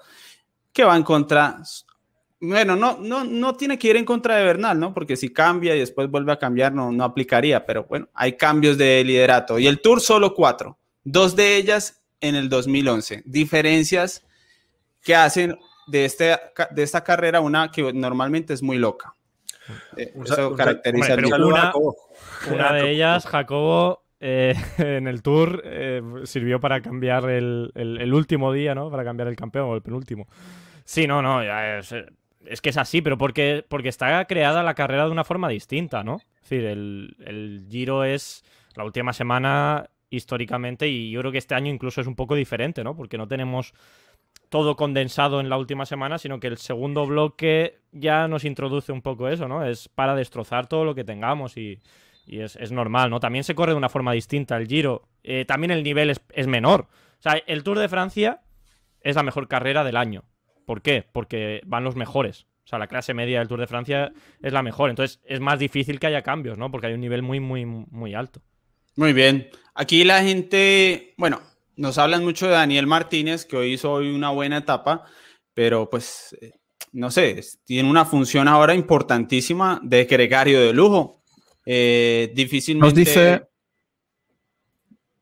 que 0.72 0.86
va 0.86 0.95
en 0.95 1.03
contra 1.03 1.61
bueno, 2.40 2.77
no, 2.77 2.98
no, 3.02 3.26
no 3.26 3.56
tiene 3.56 3.77
que 3.77 3.90
ir 3.90 3.98
en 3.98 4.06
contra 4.06 4.38
de 4.38 4.45
Bernal, 4.45 4.80
¿no? 4.80 4.94
Porque 4.94 5.18
si 5.18 5.34
cambia 5.34 5.76
y 5.76 5.80
después 5.80 6.10
vuelve 6.10 6.32
a 6.32 6.40
cambiar, 6.40 6.72
no, 6.72 6.90
no 6.90 7.03
aplicaría, 7.03 7.65
pero 7.65 7.84
bueno, 7.84 8.07
hay 8.14 8.38
cambios 8.38 8.77
de 8.77 9.03
liderato. 9.03 9.60
Y 9.60 9.68
el 9.68 9.82
Tour 9.82 9.99
solo 9.99 10.34
cuatro, 10.34 10.77
dos 11.03 11.36
de 11.36 11.57
ellas 11.57 12.02
en 12.22 12.36
el 12.36 12.48
2011. 12.48 13.23
Diferencias 13.26 14.26
que 15.02 15.15
hacen 15.15 15.60
de, 15.88 16.06
este, 16.06 16.40
de 16.72 16.84
esta 16.84 17.03
carrera 17.03 17.41
una 17.41 17.72
que 17.72 17.91
normalmente 17.91 18.53
es 18.53 18.64
muy 18.64 18.77
loca. 18.77 19.15
Eh, 19.98 20.14
eso 20.23 20.56
caracteriza 20.56 21.15
una, 21.15 21.73
una 22.49 22.73
de 22.73 22.91
ellas, 22.91 23.26
Jacobo, 23.26 24.05
eh, 24.28 24.56
en 24.80 25.08
el 25.08 25.22
Tour 25.22 25.62
eh, 25.64 26.02
sirvió 26.24 26.60
para 26.60 26.82
cambiar 26.82 27.30
el, 27.30 27.72
el, 27.76 28.12
último 28.12 28.52
día, 28.52 28.74
¿no? 28.74 28.90
Para 28.90 29.04
cambiar 29.04 29.28
el 29.28 29.36
campeón 29.36 29.70
o 29.70 29.76
el 29.76 29.84
penúltimo. 29.84 30.28
Sí, 30.84 31.06
no, 31.06 31.22
no, 31.22 31.44
es, 31.44 31.94
es, 32.46 32.62
que 32.62 32.70
es 32.70 32.78
así, 32.78 33.04
pero 33.04 33.20
porque, 33.20 33.64
porque 33.68 33.90
está 33.90 34.26
creada 34.26 34.64
la 34.64 34.74
carrera 34.74 35.06
de 35.06 35.12
una 35.12 35.24
forma 35.24 35.48
distinta, 35.50 36.04
¿no? 36.04 36.16
Es 36.42 36.50
decir, 36.50 36.66
el, 36.66 37.16
el 37.24 37.68
Giro 37.70 38.04
es 38.04 38.44
la 38.76 38.84
última 38.84 39.14
semana 39.14 39.92
históricamente 40.10 40.88
y 40.88 41.12
yo 41.12 41.20
creo 41.20 41.32
que 41.32 41.38
este 41.38 41.54
año 41.54 41.72
incluso 41.72 42.02
es 42.02 42.08
un 42.08 42.16
poco 42.16 42.34
diferente, 42.34 42.84
¿no? 42.84 42.96
Porque 42.96 43.20
no 43.20 43.28
tenemos 43.28 43.76
todo 44.50 44.76
condensado 44.76 45.40
en 45.40 45.50
la 45.50 45.58
última 45.58 45.86
semana, 45.86 46.18
sino 46.18 46.40
que 46.40 46.48
el 46.48 46.58
segundo 46.58 47.06
bloque 47.06 47.78
ya 47.92 48.28
nos 48.28 48.44
introduce 48.44 48.92
un 48.92 49.04
poco 49.04 49.28
eso, 49.28 49.48
¿no? 49.48 49.64
Es 49.64 49.88
para 49.88 50.16
destrozar 50.16 50.66
todo 50.66 50.84
lo 50.84 50.96
que 50.96 51.04
tengamos 51.04 51.58
y, 51.58 51.80
es, 52.28 52.72
normal, 52.72 53.10
¿no? 53.10 53.20
También 53.20 53.44
se 53.44 53.56
corre 53.56 53.74
de 53.74 53.78
una 53.78 53.90
forma 53.90 54.14
distinta 54.14 54.58
el 54.58 54.68
Giro. 54.68 55.08
Eh, 55.24 55.46
también 55.46 55.72
el 55.72 55.84
nivel 55.84 56.10
es, 56.10 56.48
menor. 56.48 56.88
O 57.20 57.22
sea, 57.22 57.34
el 57.48 57.64
Tour 57.64 57.80
de 57.80 57.90
Francia 57.90 58.42
es 59.02 59.16
la 59.16 59.24
mejor 59.24 59.48
carrera 59.48 59.84
del 59.84 59.98
año. 59.98 60.24
¿Por 60.66 60.82
qué? 60.82 61.08
Porque 61.12 61.62
van 61.66 61.84
los 61.84 61.96
mejores. 61.96 62.48
O 62.64 62.68
sea, 62.68 62.80
la 62.80 62.88
clase 62.88 63.14
media 63.14 63.40
del 63.40 63.48
Tour 63.48 63.60
de 63.60 63.68
Francia 63.68 64.12
es 64.42 64.54
la 64.54 64.64
mejor. 64.64 64.90
Entonces 64.90 65.22
es 65.26 65.40
más 65.40 65.60
difícil 65.60 66.00
que 66.00 66.08
haya 66.08 66.24
cambios, 66.24 66.58
¿no? 66.58 66.72
Porque 66.72 66.88
hay 66.88 66.94
un 66.94 67.02
nivel 67.02 67.22
muy, 67.22 67.40
muy, 67.40 67.66
muy 67.66 68.16
alto. 68.16 68.42
Muy 68.96 69.14
bien. 69.14 69.50
Aquí 69.76 70.04
la 70.04 70.24
gente, 70.24 71.14
bueno, 71.18 71.42
nos 71.76 71.98
hablan 71.98 72.24
mucho 72.24 72.48
de 72.48 72.54
Daniel 72.54 72.88
Martínez, 72.88 73.46
que 73.46 73.58
hoy 73.58 73.74
hizo 73.74 73.96
una 73.96 74.30
buena 74.30 74.58
etapa, 74.58 75.04
pero 75.54 75.90
pues, 75.90 76.36
eh, 76.42 76.54
no 76.94 77.12
sé, 77.12 77.42
tiene 77.66 77.90
una 77.90 78.06
función 78.06 78.48
ahora 78.48 78.74
importantísima 78.74 79.80
de 79.84 80.06
gregario 80.06 80.62
de 80.62 80.74
lujo. 80.74 81.24
Eh, 81.66 82.32
difícilmente. 82.36 82.86
Nos 82.86 82.94
dice, 82.94 83.48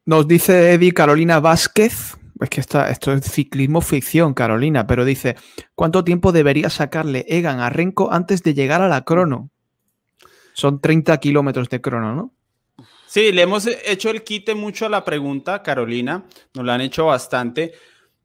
nos 0.06 0.28
dice 0.28 0.74
Eddie 0.74 0.94
Carolina 0.94 1.40
Vázquez, 1.40 2.18
es 2.41 2.49
que 2.49 2.60
está, 2.60 2.90
esto 2.90 3.14
es 3.14 3.24
ciclismo 3.32 3.82
ficción, 3.82 4.34
Carolina, 4.34 4.86
pero 4.86 5.06
dice, 5.06 5.36
¿cuánto 5.76 6.03
tiempo 6.03 6.32
debería 6.32 6.70
sacarle 6.70 7.26
Egan 7.30 7.60
a 7.60 7.70
Renko 7.70 8.11
antes 8.11 8.44
de 8.44 8.53
llegar 8.53 8.82
a 8.82 8.90
la 8.90 9.03
crono? 9.03 9.49
Son 10.53 10.82
30 10.82 11.18
kilómetros 11.20 11.70
de 11.70 11.82
crono, 11.82 12.14
¿no? 12.14 12.34
Sí, 13.07 13.32
le 13.32 13.44
hemos 13.44 13.68
hecho 13.68 14.10
el 14.10 14.24
quite 14.24 14.56
mucho 14.56 14.88
a 14.88 14.90
la 14.90 15.06
pregunta, 15.06 15.61
Carolina, 15.61 16.26
nos 16.53 16.65
la 16.65 16.76
han 16.76 16.82
hecho 16.82 17.06
bastante. 17.06 17.74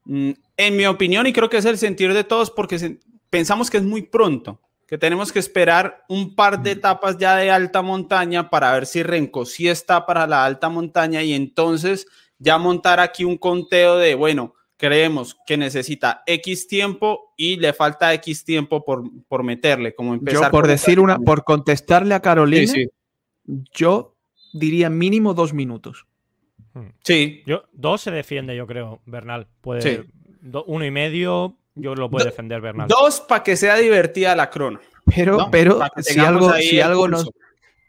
Mm, 0.04 0.30
en 0.56 0.76
mi 0.76 0.86
opinión, 0.86 1.26
y 1.26 1.32
creo 1.32 1.48
que 1.48 1.58
es 1.58 1.64
el 1.64 1.78
sentir 1.78 2.12
de 2.12 2.24
todos, 2.24 2.50
porque 2.50 2.98
pensamos 3.30 3.70
que 3.70 3.76
es 3.76 3.84
muy 3.84 4.02
pronto, 4.02 4.60
que 4.88 4.96
tenemos 4.96 5.30
que 5.32 5.38
esperar 5.38 6.02
un 6.08 6.34
par 6.34 6.62
de 6.62 6.70
etapas 6.70 7.18
ya 7.18 7.36
de 7.36 7.50
alta 7.50 7.82
montaña 7.82 8.48
para 8.48 8.72
ver 8.72 8.86
si 8.86 9.02
Renko 9.02 9.44
sí 9.44 9.68
está 9.68 10.06
para 10.06 10.26
la 10.26 10.46
alta 10.46 10.70
montaña 10.70 11.22
y 11.22 11.34
entonces 11.34 12.06
ya 12.38 12.56
montar 12.56 12.98
aquí 12.98 13.22
un 13.22 13.36
conteo 13.36 13.98
de, 13.98 14.14
bueno, 14.14 14.54
creemos 14.78 15.36
que 15.46 15.58
necesita 15.58 16.22
X 16.26 16.68
tiempo 16.68 17.34
y 17.36 17.56
le 17.56 17.74
falta 17.74 18.14
X 18.14 18.44
tiempo 18.44 18.82
por, 18.82 19.04
por 19.28 19.42
meterle, 19.42 19.94
como 19.94 20.14
empezar. 20.14 20.44
Yo 20.44 20.50
por, 20.50 20.66
decir 20.66 21.00
una, 21.00 21.18
por 21.18 21.44
contestarle 21.44 22.14
a 22.14 22.20
Carolina, 22.20 22.72
yo 23.74 24.16
diría 24.54 24.88
mínimo 24.88 25.34
dos 25.34 25.52
minutos. 25.52 26.06
Hmm. 26.72 26.92
Sí. 27.04 27.42
Yo, 27.44 27.64
dos 27.72 28.00
se 28.00 28.10
defiende, 28.10 28.56
yo 28.56 28.66
creo, 28.66 29.02
Bernal. 29.04 29.48
Puede, 29.60 30.06
uno 30.66 30.84
y 30.86 30.90
medio, 30.90 31.58
yo 31.78 31.94
lo 31.94 32.10
puedo 32.10 32.24
defender, 32.24 32.60
Bernal. 32.60 32.88
Dos 32.88 33.20
para 33.20 33.42
que 33.42 33.56
sea 33.56 33.76
divertida 33.76 34.36
la 34.36 34.50
crono. 34.50 34.80
Pero, 35.04 35.48
pero 35.50 35.80
si 35.98 36.20
algo, 36.20 36.52
si 36.54 36.80
algo, 36.80 37.08
nos, 37.08 37.30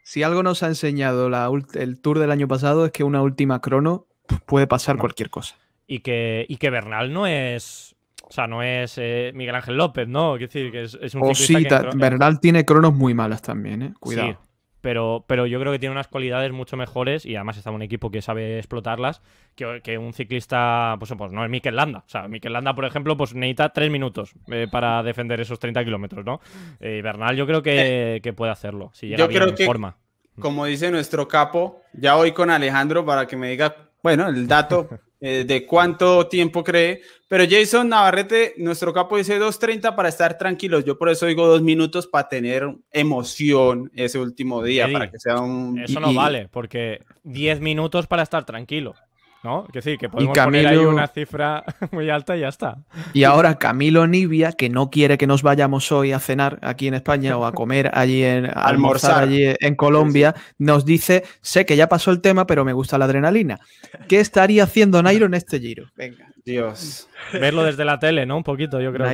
si 0.02 0.22
algo 0.22 0.42
nos 0.42 0.62
ha 0.62 0.68
enseñado 0.68 1.28
el 1.74 2.00
tour 2.00 2.18
del 2.18 2.30
año 2.30 2.48
pasado 2.48 2.86
es 2.86 2.92
que 2.92 3.04
una 3.04 3.22
última 3.22 3.60
crono 3.60 4.06
puede 4.46 4.66
pasar 4.66 4.96
cualquier 4.96 5.30
cosa. 5.30 5.56
Y 5.86 6.00
que, 6.00 6.46
y 6.48 6.56
que 6.56 6.70
Bernal 6.70 7.12
no 7.12 7.26
es. 7.26 7.94
O 8.22 8.32
sea, 8.32 8.46
no 8.46 8.62
es 8.62 8.94
eh, 8.96 9.32
Miguel 9.34 9.56
Ángel 9.56 9.76
López, 9.76 10.06
¿no? 10.06 10.36
Quiero 10.36 10.46
decir 10.46 10.70
que 10.70 10.82
es, 10.84 11.14
un 11.14 11.22
o 11.24 11.34
sí, 11.34 11.66
Bernal 11.94 12.38
tiene 12.38 12.64
cronos 12.64 12.94
muy 12.94 13.12
malas 13.12 13.42
también, 13.42 13.82
¿eh? 13.82 13.94
Cuidado 13.98 14.38
pero, 14.80 15.24
pero 15.26 15.46
yo 15.46 15.60
creo 15.60 15.72
que 15.72 15.78
tiene 15.78 15.92
unas 15.92 16.08
cualidades 16.08 16.52
mucho 16.52 16.76
mejores 16.76 17.26
y 17.26 17.36
además 17.36 17.56
está 17.56 17.70
un 17.70 17.82
equipo 17.82 18.10
que 18.10 18.22
sabe 18.22 18.58
explotarlas 18.58 19.22
que, 19.54 19.98
un 19.98 20.12
ciclista, 20.12 20.96
pues, 20.98 21.12
pues 21.16 21.32
no 21.32 21.44
es 21.44 21.50
Mikel 21.50 21.76
Landa. 21.76 22.02
O 22.06 22.08
sea, 22.08 22.28
Mikel 22.28 22.52
Landa, 22.52 22.74
por 22.74 22.84
ejemplo, 22.84 23.16
pues 23.16 23.34
necesita 23.34 23.70
tres 23.70 23.90
minutos 23.90 24.32
eh, 24.50 24.68
para 24.70 25.02
defender 25.02 25.40
esos 25.40 25.58
30 25.58 25.84
kilómetros, 25.84 26.24
¿no? 26.24 26.40
Eh, 26.80 27.00
Bernal 27.02 27.36
yo 27.36 27.46
creo 27.46 27.62
que, 27.62 28.20
que, 28.22 28.32
puede 28.32 28.52
hacerlo, 28.52 28.90
si 28.94 29.08
llega 29.08 29.18
yo 29.18 29.28
bien 29.28 29.42
creo 29.42 29.54
que, 29.54 29.66
forma. 29.66 29.96
Como 30.38 30.64
dice 30.64 30.90
nuestro 30.90 31.28
capo, 31.28 31.82
ya 31.92 32.14
voy 32.14 32.32
con 32.32 32.50
Alejandro 32.50 33.04
para 33.04 33.26
que 33.26 33.36
me 33.36 33.50
diga, 33.50 33.76
bueno, 34.02 34.28
el 34.28 34.46
dato 34.46 34.88
eh, 35.20 35.44
de 35.46 35.66
cuánto 35.66 36.26
tiempo 36.26 36.64
cree. 36.64 37.02
Pero 37.28 37.44
Jason 37.48 37.88
Navarrete, 37.88 38.54
nuestro 38.56 38.92
capo, 38.92 39.16
dice 39.16 39.38
2.30 39.38 39.94
para 39.94 40.08
estar 40.08 40.36
tranquilos. 40.38 40.84
Yo 40.84 40.98
por 40.98 41.10
eso 41.10 41.26
digo 41.26 41.46
dos 41.46 41.62
minutos 41.62 42.06
para 42.06 42.28
tener 42.28 42.66
emoción 42.90 43.90
ese 43.94 44.18
último 44.18 44.62
día, 44.62 44.88
para 44.90 45.10
que 45.10 45.18
sea 45.18 45.40
un... 45.40 45.78
Eso 45.78 46.00
no 46.00 46.12
vale, 46.12 46.48
porque 46.48 47.04
10 47.24 47.60
minutos 47.60 48.06
para 48.06 48.22
estar 48.22 48.44
tranquilo. 48.44 48.94
¿No? 49.42 49.66
Que 49.72 49.82
sí, 49.82 49.96
que 49.96 50.08
podemos 50.08 50.36
poner 50.36 50.66
ahí 50.66 50.78
una 50.78 51.06
cifra 51.06 51.64
muy 51.92 52.10
alta 52.10 52.36
y 52.36 52.40
ya 52.40 52.48
está. 52.48 52.78
Y 53.12 53.24
ahora 53.24 53.56
Camilo 53.58 54.06
Nibia, 54.06 54.52
que 54.52 54.68
no 54.68 54.90
quiere 54.90 55.18
que 55.18 55.26
nos 55.26 55.42
vayamos 55.42 55.90
hoy 55.92 56.12
a 56.12 56.18
cenar 56.18 56.58
aquí 56.62 56.88
en 56.88 56.94
España 56.94 57.36
o 57.36 57.44
a 57.44 57.52
comer 57.52 57.90
allí 57.94 58.22
en 58.22 58.46
almorzar 58.54 59.24
allí 59.24 59.44
en 59.58 59.74
Colombia, 59.76 60.34
nos 60.58 60.84
dice, 60.84 61.24
sé 61.40 61.64
que 61.64 61.76
ya 61.76 61.88
pasó 61.88 62.10
el 62.10 62.20
tema, 62.20 62.46
pero 62.46 62.64
me 62.64 62.72
gusta 62.72 62.98
la 62.98 63.06
adrenalina. 63.06 63.60
¿Qué 64.08 64.20
estaría 64.20 64.64
haciendo 64.64 65.02
Nairo 65.02 65.26
en 65.26 65.34
este 65.34 65.58
giro? 65.58 65.86
Venga. 65.96 66.26
Dios. 66.44 67.08
Verlo 67.32 67.64
desde 67.64 67.84
la 67.84 67.98
tele, 67.98 68.26
¿no? 68.26 68.36
Un 68.36 68.42
poquito, 68.42 68.80
yo 68.80 68.92
creo 68.92 69.06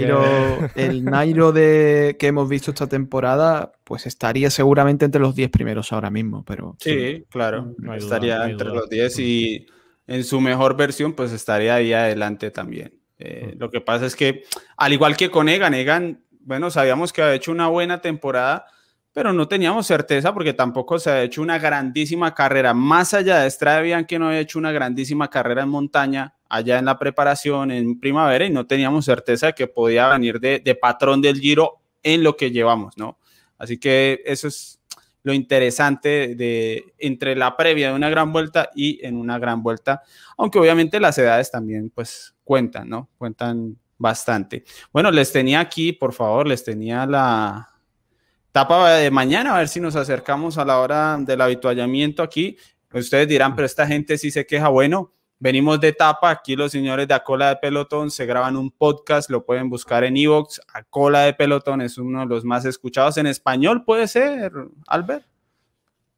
El 0.75 1.05
Nairo 1.05 1.53
de, 1.53 2.17
que 2.19 2.29
hemos 2.29 2.49
visto 2.49 2.71
esta 2.71 2.87
temporada, 2.87 3.73
pues 3.85 4.07
estaría 4.07 4.49
seguramente 4.51 5.05
entre 5.05 5.21
los 5.21 5.35
10 5.35 5.51
primeros 5.51 5.93
ahora 5.93 6.11
mismo, 6.11 6.45
pero... 6.45 6.77
Sí, 6.79 7.25
claro. 7.29 7.75
estaría 7.97 8.49
entre 8.49 8.69
los 8.69 8.89
10 8.89 9.19
y 9.19 9.67
en 10.07 10.25
su 10.25 10.41
mejor 10.41 10.77
versión, 10.77 11.13
pues 11.13 11.33
estaría 11.33 11.75
ahí 11.75 11.93
adelante 11.93 12.51
también. 12.51 12.95
Eh, 13.19 13.55
lo 13.59 13.71
que 13.71 13.81
pasa 13.81 14.07
es 14.07 14.15
que, 14.15 14.45
al 14.77 14.93
igual 14.93 15.17
que 15.17 15.31
con 15.31 15.49
Egan, 15.49 15.75
Egan, 15.75 16.23
bueno, 16.41 16.71
sabíamos 16.71 17.13
que 17.13 17.23
había 17.23 17.35
hecho 17.35 17.51
una 17.51 17.69
buena 17.69 18.01
temporada, 18.01 18.67
pero 19.13 19.33
no 19.33 19.49
teníamos 19.49 19.87
certeza 19.87 20.35
porque 20.35 20.53
tampoco 20.53 20.99
se 20.99 21.11
ha 21.11 21.23
hecho 21.23 21.41
una 21.41 21.59
grandísima 21.59 22.35
carrera. 22.35 22.75
Más 22.75 23.15
allá 23.15 23.41
de 23.41 23.47
Estrada 23.47 24.07
que 24.07 24.19
no 24.19 24.29
había 24.29 24.41
hecho 24.41 24.59
una 24.59 24.73
grandísima 24.73 25.31
carrera 25.31 25.63
en 25.63 25.71
montaña, 25.71 26.35
allá 26.49 26.79
en 26.79 26.85
la 26.85 26.99
preparación, 26.99 27.71
en 27.71 27.99
primavera, 27.99 28.45
y 28.45 28.51
no 28.51 28.67
teníamos 28.67 29.07
certeza 29.07 29.47
de 29.47 29.55
que 29.55 29.67
podía 29.67 30.09
venir 30.09 30.39
de, 30.39 30.61
de 30.61 30.75
patrón 30.75 31.23
del 31.23 31.41
giro 31.41 31.81
en 32.03 32.23
lo 32.23 32.37
que 32.37 32.51
llevamos, 32.51 32.97
¿no? 32.99 33.19
Así 33.59 33.79
que 33.79 34.23
eso 34.27 34.49
es 34.49 34.76
lo 35.27 35.33
interesante 35.33 36.37
de 36.37 36.95
entre 36.99 37.35
la 37.35 37.57
previa 37.57 37.89
de 37.89 37.97
una 37.97 38.09
gran 38.09 38.33
vuelta 38.33 38.71
y 38.77 39.05
en 39.05 39.17
una 39.17 39.41
gran 39.41 39.61
vuelta, 39.61 40.05
aunque 40.39 40.61
obviamente 40.61 41.01
las 41.01 41.19
edades 41.19 41.51
también 41.51 41.91
pues 41.91 42.37
cuentan, 42.45 42.89
¿no? 42.89 43.09
Cuentan 43.19 43.77
bastante. 43.99 44.63
Bueno, 44.93 45.11
les 45.11 45.33
tenía 45.33 45.59
aquí, 45.59 45.93
por 45.93 46.13
favor, 46.13 46.47
les 46.47 46.63
tenía 46.63 47.07
la 47.07 47.69
etapa 48.51 48.93
de 48.93 49.11
mañana, 49.11 49.57
a 49.57 49.59
ver 49.59 49.67
si 49.67 49.81
nos 49.81 49.97
acercamos 49.97 50.59
a 50.59 50.65
la 50.65 50.79
hora 50.79 51.19
del 51.19 51.41
habituallamiento 51.41 52.23
aquí. 52.23 52.57
Ustedes 52.93 53.27
dirán, 53.27 53.57
pero 53.57 53.67
esta 53.67 53.85
gente 53.85 54.19
sí 54.19 54.31
se 54.31 54.47
queja. 54.47 54.69
Bueno, 54.69 55.13
venimos 55.39 55.81
de 55.81 55.89
etapa. 55.89 56.31
Aquí 56.31 56.57
los 56.57 56.73
señores 56.73 57.09
de 57.09 57.15
Acola 57.15 57.51
de 57.51 57.57
Pelotón 57.57 58.11
se 58.11 58.27
graban 58.27 58.57
un 58.57 58.71
podcast, 58.71 59.31
lo 59.31 59.45
pueden 59.45 59.69
buscar 59.69 60.05
en 60.05 60.17
Evox. 60.17 60.61
Acola 60.73 61.23
de 61.23 61.35
Pelotón 61.35 61.81
es 61.81 61.99
uno 61.99 62.21
de 62.21 62.27
los 62.27 62.45
más 62.45 62.65
escuchados 62.65 63.17
en 63.17 63.27
español, 63.27 63.85
¿puede 63.85 64.09
ser, 64.09 64.53
Albert? 64.87 65.27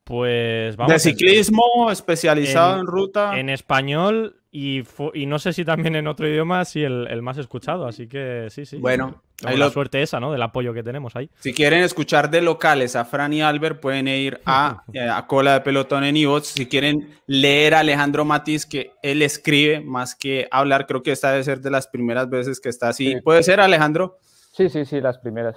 Pues 0.05 0.75
vamos. 0.77 0.93
De 0.93 0.99
ciclismo, 0.99 1.91
especializado 1.91 2.81
en, 2.81 2.87
ruta. 2.87 3.39
En 3.39 3.51
español 3.51 4.38
y, 4.61 4.83
y, 5.15 5.27
no 5.27 5.39
sé 5.39 5.53
si 5.53 5.65
también 5.65 5.95
en 5.95 6.09
otro 6.09 6.29
idioma, 6.29 6.65
sí, 6.65 6.83
el, 6.83 7.23
más 7.23 7.39
escuchado. 7.39 7.87
Así 7.87 8.09
que 8.09 8.49
sí, 8.51 8.67
sí. 8.67 8.79
Bueno, 8.79 9.23
hay 9.45 9.57
la 9.57 9.71
suerte 9.71 10.03
esa, 10.03 10.19
¿no? 10.19 10.33
Del 10.33 10.43
apoyo 10.43 10.75
que 10.75 10.83
tenemos 10.83 11.15
ahí. 11.15 11.31
Si 11.39 11.55
quieren 11.55 11.85
escuchar 11.85 12.29
de 12.29 12.43
locales 12.43 12.97
a 12.97 13.05
Fran 13.05 13.33
y 13.33 13.41
Albert, 13.41 13.79
pueden 13.79 14.09
ir 14.09 14.41
a, 14.45 14.83
eh, 14.93 15.09
a 15.09 15.25
Cola 15.29 15.53
de 15.53 15.61
Pelotón 15.61 16.03
en 16.03 16.17
Ivox. 16.17 16.49
Si 16.49 16.67
quieren 16.67 17.21
leer 17.29 17.75
a 17.75 17.81
Alejandro 17.81 18.25
Matiz, 18.25 18.67
que 18.67 18.91
él 19.01 19.23
escribe 19.23 19.81
más 19.81 20.17
que 20.17 20.49
hablar, 20.51 20.89
creo 20.89 21.05
que 21.05 21.13
esta 21.13 21.31
debe 21.31 21.45
ser 21.45 21.61
de 21.61 21.71
las 21.71 21.87
primeras 21.87 22.29
veces 22.29 22.59
que 22.59 22.69
está 22.69 22.89
así. 22.89 23.15
¿Puede 23.23 23.45
ser, 23.45 23.61
Alejandro? 23.61 24.19
Sí, 24.53 24.69
sí, 24.69 24.85
sí, 24.85 25.01
las 25.01 25.19
primeras. 25.19 25.57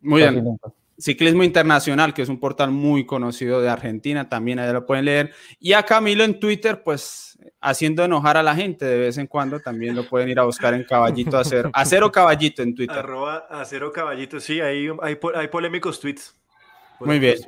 Muy 0.00 0.22
bien. 0.22 0.58
Ciclismo 0.98 1.44
Internacional, 1.44 2.12
que 2.12 2.22
es 2.22 2.28
un 2.28 2.40
portal 2.40 2.72
muy 2.72 3.06
conocido 3.06 3.60
de 3.62 3.68
Argentina, 3.68 4.28
también 4.28 4.58
allá 4.58 4.72
lo 4.72 4.86
pueden 4.86 5.04
leer. 5.04 5.32
Y 5.60 5.72
a 5.72 5.84
Camilo 5.84 6.24
en 6.24 6.40
Twitter, 6.40 6.82
pues 6.82 7.29
haciendo 7.60 8.04
enojar 8.04 8.36
a 8.36 8.42
la 8.42 8.54
gente 8.54 8.84
de 8.84 8.98
vez 8.98 9.18
en 9.18 9.26
cuando, 9.26 9.60
también 9.60 9.94
lo 9.94 10.08
pueden 10.08 10.28
ir 10.28 10.38
a 10.38 10.44
buscar 10.44 10.74
en 10.74 10.84
Caballito 10.84 11.38
Acero, 11.38 11.70
Acero 11.72 12.10
Caballito 12.10 12.62
en 12.62 12.74
Twitter. 12.74 12.98
Arroba 12.98 13.46
Acero 13.50 13.92
Caballito, 13.92 14.40
sí, 14.40 14.60
hay, 14.60 14.88
hay, 15.02 15.18
hay 15.34 15.48
polémicos 15.48 16.00
tweets. 16.00 16.36
Muy 17.00 17.18
bien. 17.18 17.38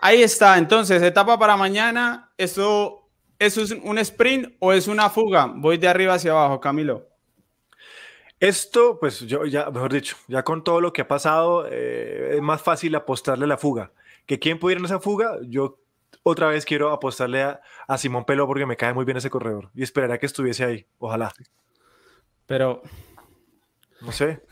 Ahí 0.00 0.22
está, 0.22 0.58
entonces, 0.58 1.02
etapa 1.02 1.38
para 1.38 1.56
mañana. 1.56 2.30
¿Eso, 2.36 3.08
¿Eso 3.38 3.62
es 3.62 3.70
un 3.70 3.98
sprint 3.98 4.54
o 4.58 4.72
es 4.72 4.86
una 4.88 5.08
fuga? 5.08 5.50
Voy 5.54 5.78
de 5.78 5.88
arriba 5.88 6.14
hacia 6.14 6.32
abajo, 6.32 6.60
Camilo. 6.60 7.08
Esto, 8.40 8.98
pues 9.00 9.20
yo 9.20 9.46
ya, 9.46 9.70
mejor 9.70 9.92
dicho, 9.92 10.16
ya 10.28 10.42
con 10.42 10.62
todo 10.62 10.80
lo 10.80 10.92
que 10.92 11.02
ha 11.02 11.08
pasado, 11.08 11.66
eh, 11.70 12.32
es 12.34 12.42
más 12.42 12.60
fácil 12.60 12.94
apostarle 12.94 13.46
la 13.46 13.56
fuga. 13.56 13.92
¿Que 14.26 14.38
quién 14.38 14.58
ir 14.62 14.76
en 14.76 14.84
esa 14.84 15.00
fuga? 15.00 15.38
Yo 15.42 15.78
otra 16.24 16.48
vez 16.48 16.64
quiero 16.64 16.90
apostarle 16.90 17.42
a, 17.42 17.60
a 17.86 17.98
Simón 17.98 18.24
Pelo 18.24 18.48
porque 18.48 18.66
me 18.66 18.76
cae 18.76 18.92
muy 18.92 19.04
bien 19.04 19.18
ese 19.18 19.30
corredor 19.30 19.70
y 19.74 19.84
esperaría 19.84 20.18
que 20.18 20.26
estuviese 20.26 20.64
ahí, 20.64 20.86
ojalá. 20.98 21.32
Pero, 22.46 22.82
no 24.00 24.10
sé. 24.10 24.42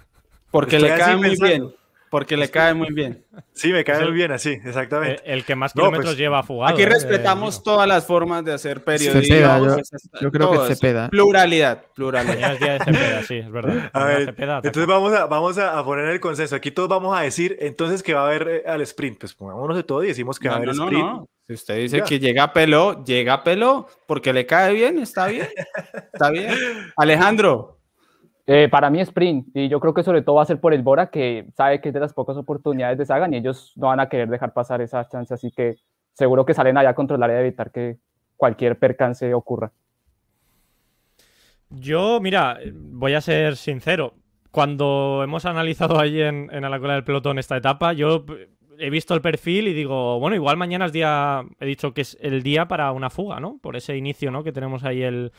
Porque 0.51 0.79
le 0.79 0.89
cae 0.97 1.17
muy 1.17 1.37
bien. 1.41 1.75
Porque 2.13 2.37
le 2.37 2.51
cae 2.51 2.75
muy 2.75 2.93
bien. 2.93 3.25
Sí, 3.55 3.73
me 3.73 3.85
cae 3.85 4.05
muy 4.05 4.13
bien 4.13 4.33
así, 4.33 4.51
exactamente. 4.51 5.23
El, 5.25 5.47
que 5.47 5.57
más 5.57 5.73
kilómetros 5.73 6.11
pues, 6.11 6.19
lleva 6.19 6.43
fugado. 6.43 6.75
Aquí 6.75 6.83
¿eh? 6.83 6.87
respetamos 6.87 7.63
todas 7.63 7.89
las 7.89 8.07
formas 8.07 8.45
de 8.45 8.53
hacer 8.53 8.85
periodismo. 8.85 9.79
yo, 10.21 10.31
creo 10.31 10.51
que 10.51 10.75
Cepeda. 10.75 11.09
Pluralidad, 11.09 11.87
pluralidad. 11.95 12.59
día 12.59 12.75
de 12.75 12.85
Cepeda, 12.85 13.23
sí, 13.23 13.37
es 13.37 13.51
verdad. 13.51 13.91
A 13.95 14.05
ver, 14.05 14.35
entonces 14.39 14.87
vamos 14.87 15.15
a, 15.15 15.25
vamos 15.25 15.57
a 15.57 15.83
poner 15.87 16.05
el 16.09 16.21
consenso. 16.21 16.55
Aquí 16.55 16.71
todos 16.71 16.91
vamos 16.91 17.17
a 17.17 17.23
decir 17.23 17.57
entonces 17.61 18.03
que 18.03 18.13
va 18.13 18.25
a 18.25 18.27
haber 18.27 18.47
eh, 18.47 18.63
al 18.67 18.83
sprint. 18.83 19.21
Pues 19.21 19.33
pongámonos 19.33 19.75
de 19.75 19.83
todo 19.83 20.05
y 20.05 20.09
decimos 20.09 20.39
que 20.39 20.49
va 20.49 20.57
a 20.57 20.59
haber 20.59 20.69
sprint. 20.69 21.27
Si 21.47 21.55
usted 21.55 21.77
dice 21.77 22.03
que 22.03 22.19
llega 22.19 22.45
a 22.45 22.53
pelo, 22.53 23.05
llega 23.05 23.35
a 23.35 23.45
pelo 23.45 23.89
porque 24.07 24.33
le 24.33 24.47
cae 24.47 24.73
bien, 24.75 24.99
está 24.99 25.27
bien. 25.27 25.49
Está 26.13 26.31
bien. 26.31 26.49
Alejandro, 26.97 27.81
eh, 28.47 28.69
para 28.69 28.91
mí 28.91 29.01
sprint, 29.01 29.49
y 29.55 29.69
yo 29.69 29.79
creo 29.79 29.95
que 29.95 30.03
sobre 30.03 30.23
todo 30.23 30.37
va 30.37 30.43
a 30.43 30.47
ser 30.47 30.61
por 30.61 30.75
el 30.75 30.83
Bora, 30.83 31.11
que 31.11 31.47
sabe 31.57 31.81
que 31.81 31.89
es 31.89 31.95
de 31.95 32.01
las 32.01 32.13
pocas 32.13 32.37
oportunidades 32.37 32.99
de 32.99 33.07
Sagan 33.07 33.35
y 33.35 33.39
ellos 33.39 33.73
no 33.77 33.89
van 33.89 34.01
a 34.01 34.09
querer 34.09 34.29
dejar 34.29 34.53
pasar 34.53 34.81
esa 34.81 35.07
chance, 35.09 35.33
así 35.33 35.51
que 35.51 35.77
seguro 36.13 36.45
que 36.45 36.55
salen 36.55 36.77
allá 36.77 36.91
a 36.91 36.95
controlar 36.95 37.31
y 37.31 37.35
a 37.35 37.41
evitar 37.41 37.71
que 37.71 37.99
cualquier 38.37 38.79
percance 38.79 39.33
ocurra. 39.33 39.73
Yo, 41.71 42.21
mira, 42.21 42.59
voy 42.75 43.15
a 43.15 43.21
ser 43.21 43.57
sincero. 43.57 44.15
Cuando 44.51 45.23
hemos 45.25 45.47
analizado 45.47 45.99
allí 45.99 46.21
en, 46.21 46.51
en 46.53 46.69
la 46.69 46.79
cola 46.79 46.95
del 46.95 47.05
pelotón 47.05 47.39
esta 47.39 47.57
etapa, 47.57 47.93
yo 47.93 48.27
he 48.83 48.91
visto 48.91 49.15
el 49.15 49.21
perfil 49.21 49.69
y 49.69 49.75
digo, 49.75 50.19
bueno, 50.19 50.35
igual 50.35 50.57
mañana 50.57 50.87
es 50.87 50.93
día, 50.93 51.45
he 51.61 51.67
dicho 51.67 51.95
que 51.95 52.01
es 52.01 52.19
el 52.21 52.43
día 52.43 52.67
para 52.67 52.91
una 52.91 53.11
fuga, 53.11 53.39
¿no? 53.39 53.59
Por 53.63 53.77
ese 53.77 53.97
inicio, 53.97 54.33
¿no? 54.33 54.43
Que 54.43 54.51
tenemos 54.51 54.83
ahí 54.83 55.03
el, 55.03 55.33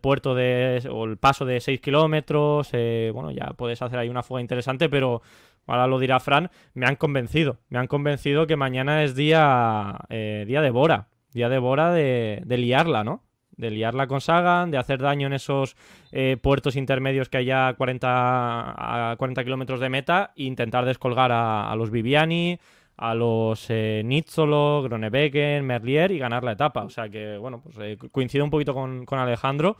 puerto 0.00 0.34
de, 0.34 0.86
o 0.90 1.04
el 1.04 1.16
paso 1.16 1.46
de 1.46 1.60
6 1.60 1.80
kilómetros, 1.80 2.68
eh, 2.72 3.10
bueno, 3.14 3.30
ya 3.30 3.54
puedes 3.56 3.80
hacer 3.80 3.98
ahí 3.98 4.10
una 4.10 4.22
fuga 4.22 4.42
interesante, 4.42 4.90
pero 4.90 5.22
ahora 5.66 5.86
lo 5.86 5.98
dirá 5.98 6.20
Fran, 6.20 6.50
me 6.74 6.86
han 6.86 6.96
convencido, 6.96 7.58
me 7.70 7.78
han 7.78 7.86
convencido 7.86 8.46
que 8.46 8.56
mañana 8.56 9.02
es 9.02 9.16
día, 9.16 9.98
eh, 10.10 10.44
día 10.46 10.60
de 10.60 10.70
Bora, 10.70 11.08
día 11.32 11.48
de 11.48 11.58
Bora 11.58 11.90
de, 11.90 12.42
de 12.44 12.58
liarla, 12.58 13.02
¿no? 13.02 13.22
de 13.56 13.70
liarla 13.70 14.06
con 14.06 14.20
Sagan, 14.20 14.70
de 14.70 14.78
hacer 14.78 15.00
daño 15.00 15.26
en 15.26 15.32
esos 15.32 15.76
eh, 16.12 16.36
puertos 16.40 16.76
intermedios 16.76 17.28
que 17.28 17.38
hay 17.38 17.50
a 17.50 17.74
40, 17.76 19.12
a 19.12 19.16
40 19.16 19.44
kilómetros 19.44 19.80
de 19.80 19.88
meta 19.88 20.32
e 20.36 20.44
intentar 20.44 20.84
descolgar 20.84 21.30
a, 21.32 21.74
los 21.76 21.90
Viviani, 21.90 22.58
a 22.96 23.14
los 23.14 23.66
eh, 23.68 24.02
Nizzolo, 24.04 24.82
Gronebeken, 24.82 25.64
Merlier 25.64 26.12
y 26.12 26.18
ganar 26.18 26.44
la 26.44 26.52
etapa. 26.52 26.84
O 26.84 26.90
sea 26.90 27.08
que, 27.08 27.38
bueno, 27.38 27.60
pues 27.62 27.76
eh, 27.80 27.98
coincido 28.10 28.44
un 28.44 28.50
poquito 28.50 28.74
con, 28.74 29.06
Alejandro 29.10 29.76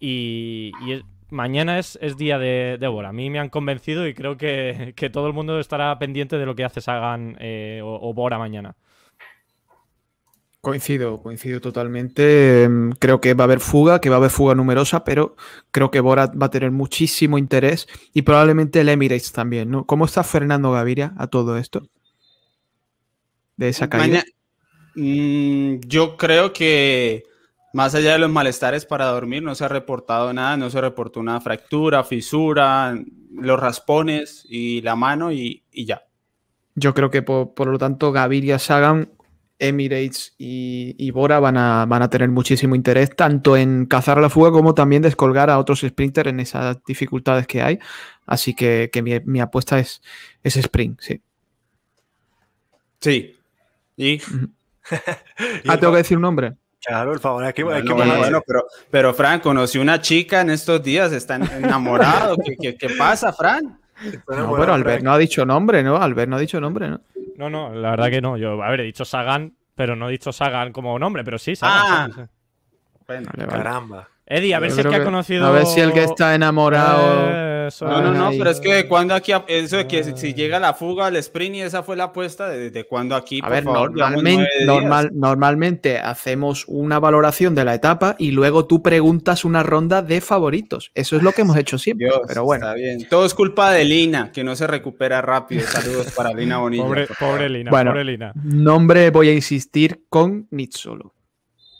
y, 0.00 0.72
mañana 1.30 1.78
es, 1.78 1.98
día 2.16 2.38
de, 2.38 2.78
Bora. 2.90 3.10
A 3.10 3.12
mí 3.12 3.30
me 3.30 3.38
han 3.38 3.48
convencido 3.48 4.06
y 4.06 4.14
creo 4.14 4.36
que, 4.38 5.10
todo 5.12 5.26
el 5.26 5.32
mundo 5.32 5.60
estará 5.60 5.98
pendiente 5.98 6.38
de 6.38 6.46
lo 6.46 6.54
que 6.54 6.64
hace 6.64 6.80
Sagan 6.80 7.36
o 7.82 8.12
Bora 8.14 8.38
mañana. 8.38 8.76
Coincido, 10.60 11.22
coincido 11.22 11.60
totalmente. 11.60 12.64
Em, 12.64 12.90
creo 12.92 13.20
que 13.20 13.34
va 13.34 13.44
a 13.44 13.46
haber 13.46 13.60
fuga, 13.60 14.00
que 14.00 14.10
va 14.10 14.16
a 14.16 14.18
haber 14.18 14.30
fuga 14.30 14.56
numerosa, 14.56 15.04
pero 15.04 15.36
creo 15.70 15.90
que 15.90 16.00
Borat 16.00 16.34
va 16.40 16.46
a 16.46 16.50
tener 16.50 16.72
muchísimo 16.72 17.38
interés 17.38 17.86
y 18.12 18.22
probablemente 18.22 18.80
el 18.80 18.88
Emirates 18.88 19.32
también, 19.32 19.70
¿no? 19.70 19.86
¿Cómo 19.86 20.04
está 20.04 20.24
Fernando 20.24 20.72
Gaviria 20.72 21.14
a 21.16 21.28
todo 21.28 21.56
esto? 21.58 21.88
De 23.58 23.68
esa 23.68 23.90
caída. 23.90 24.24
Mm, 24.94 25.80
yo 25.86 26.16
creo 26.16 26.54
que 26.54 27.24
más 27.74 27.94
allá 27.94 28.12
de 28.12 28.18
los 28.18 28.30
malestares 28.30 28.86
para 28.86 29.06
dormir, 29.06 29.42
no 29.42 29.54
se 29.54 29.64
ha 29.64 29.68
reportado 29.68 30.32
nada, 30.32 30.56
no 30.56 30.70
se 30.70 30.80
reportó 30.80 31.20
una 31.20 31.40
fractura, 31.40 32.02
fisura, 32.02 32.96
los 33.32 33.60
raspones 33.60 34.46
y 34.48 34.80
la 34.80 34.96
mano 34.96 35.30
y, 35.30 35.62
ya. 35.72 36.02
Yo 36.74 36.94
creo 36.94 37.10
que 37.10 37.22
por, 37.22 37.54
por 37.54 37.68
lo 37.68 37.78
tanto 37.78 38.10
Gaviria 38.10 38.58
Sagan 38.58 39.10
Emirates 39.58 40.34
y, 40.38 41.10
Bora 41.10 41.40
van 41.40 41.56
a, 41.56 41.84
van 41.86 42.02
a, 42.02 42.10
tener 42.10 42.28
muchísimo 42.28 42.74
interés, 42.74 43.14
tanto 43.14 43.56
en 43.56 43.86
cazar 43.86 44.18
la 44.18 44.30
fuga 44.30 44.52
como 44.52 44.74
también 44.74 45.02
descolgar 45.02 45.50
a 45.50 45.58
otros 45.58 45.80
sprinters 45.80 46.30
en 46.30 46.40
esas 46.40 46.82
dificultades 46.84 47.46
que 47.46 47.62
hay. 47.62 47.78
Así 48.26 48.54
que, 48.54 48.90
mi, 49.24 49.40
apuesta 49.40 49.78
es, 49.78 50.00
es 50.42 50.56
sprint, 50.56 51.00
sí. 51.00 51.20
Sí. 53.00 53.37
¿Y? 54.04 54.22
ah, 55.68 55.76
tengo 55.76 55.92
que 55.92 55.98
decir 55.98 56.16
un 56.16 56.22
nombre. 56.22 56.54
Claro, 56.80 57.12
el 57.12 57.18
favor, 57.18 57.44
hay 57.44 57.52
que, 57.52 57.64
bueno, 57.64 58.40
pero, 58.46 58.64
pero 58.90 59.12
Fran, 59.12 59.40
conocí 59.40 59.78
una 59.78 60.00
chica 60.00 60.40
en 60.40 60.50
estos 60.50 60.82
días, 60.82 61.12
están 61.12 61.42
enamorados. 61.52 62.38
¿Qué, 62.60 62.76
qué, 62.76 62.88
pasa, 62.96 63.32
Fran? 63.32 63.78
No, 64.28 64.54
pero 64.56 64.72
Albert 64.72 65.02
no 65.02 65.12
ha 65.12 65.18
dicho 65.18 65.44
nombre, 65.44 65.82
¿no? 65.82 65.96
Albert 65.96 66.30
no 66.30 66.36
ha 66.36 66.40
dicho 66.40 66.60
nombre, 66.60 66.88
¿no? 66.88 67.00
No, 67.36 67.50
no, 67.50 67.74
la 67.74 67.90
verdad 67.90 68.10
que 68.10 68.20
no. 68.20 68.36
Yo, 68.36 68.62
a 68.62 68.70
ver, 68.70 68.80
he 68.80 68.84
dicho 68.84 69.04
Sagan, 69.04 69.54
pero 69.74 69.96
no 69.96 70.08
he 70.08 70.12
dicho 70.12 70.32
Sagan 70.32 70.72
como 70.72 70.96
nombre, 70.98 71.24
pero 71.24 71.38
sí, 71.38 71.56
Sagan. 71.56 72.12
Ah. 72.16 72.28
Caramba. 73.48 74.08
Eddie, 74.24 74.54
a 74.54 74.60
ver 74.60 74.70
si 74.70 74.80
el 74.80 74.88
que, 74.88 74.96
ha 74.96 75.04
conocido. 75.04 75.46
A 75.46 75.50
ver 75.50 75.66
si 75.66 75.80
el 75.80 75.92
que 75.92 76.04
está 76.04 76.34
enamorado. 76.34 77.47
No, 77.80 78.00
no, 78.00 78.12
no, 78.12 78.30
pero 78.36 78.50
es 78.50 78.60
que 78.60 78.86
cuando 78.86 79.14
aquí. 79.14 79.32
Eso 79.46 79.76
de 79.76 79.86
que 79.86 80.04
si, 80.16 80.34
llega 80.34 80.58
la 80.58 80.74
fuga 80.74 81.06
al 81.06 81.16
sprint 81.16 81.56
y 81.56 81.60
esa 81.62 81.82
fue 81.82 81.96
la 81.96 82.04
apuesta, 82.04 82.48
¿desde 82.48 82.84
cuando 82.84 83.14
aquí? 83.14 83.40
A 83.42 83.48
ver, 83.48 83.64
normalmente, 83.64 84.48
normal, 84.64 85.10
normalmente 85.12 85.98
hacemos 85.98 86.64
una 86.66 86.98
valoración 86.98 87.54
de 87.54 87.64
la 87.64 87.74
etapa 87.74 88.16
y 88.18 88.30
luego 88.30 88.66
tú 88.66 88.82
preguntas 88.82 89.44
una 89.44 89.62
ronda 89.62 90.02
de 90.02 90.20
favoritos. 90.20 90.90
Eso 90.94 91.16
es 91.16 91.22
lo 91.22 91.32
que 91.32 91.42
hemos 91.42 91.56
hecho 91.56 91.78
siempre. 91.78 92.08
pero 92.26 92.44
bueno. 92.44 92.66
Está 92.66 92.74
bien. 92.74 93.08
Todo 93.08 93.26
es 93.26 93.34
culpa 93.34 93.70
de 93.72 93.84
Lina, 93.84 94.32
que 94.32 94.44
no 94.44 94.56
se 94.56 94.66
recupera 94.66 95.20
rápido. 95.22 95.66
Saludos 95.66 96.12
para 96.12 96.32
Lina 96.32 96.58
Bonilla. 96.58 97.06
Pobre, 97.18 97.48
Lina, 97.48 97.70
bueno, 97.70 97.90
pobre 97.92 98.04
Lina. 98.04 98.32
Nombre 98.34 99.10
voy 99.10 99.28
a 99.28 99.32
insistir 99.32 100.04
con 100.08 100.46
Nitzolo. 100.50 101.14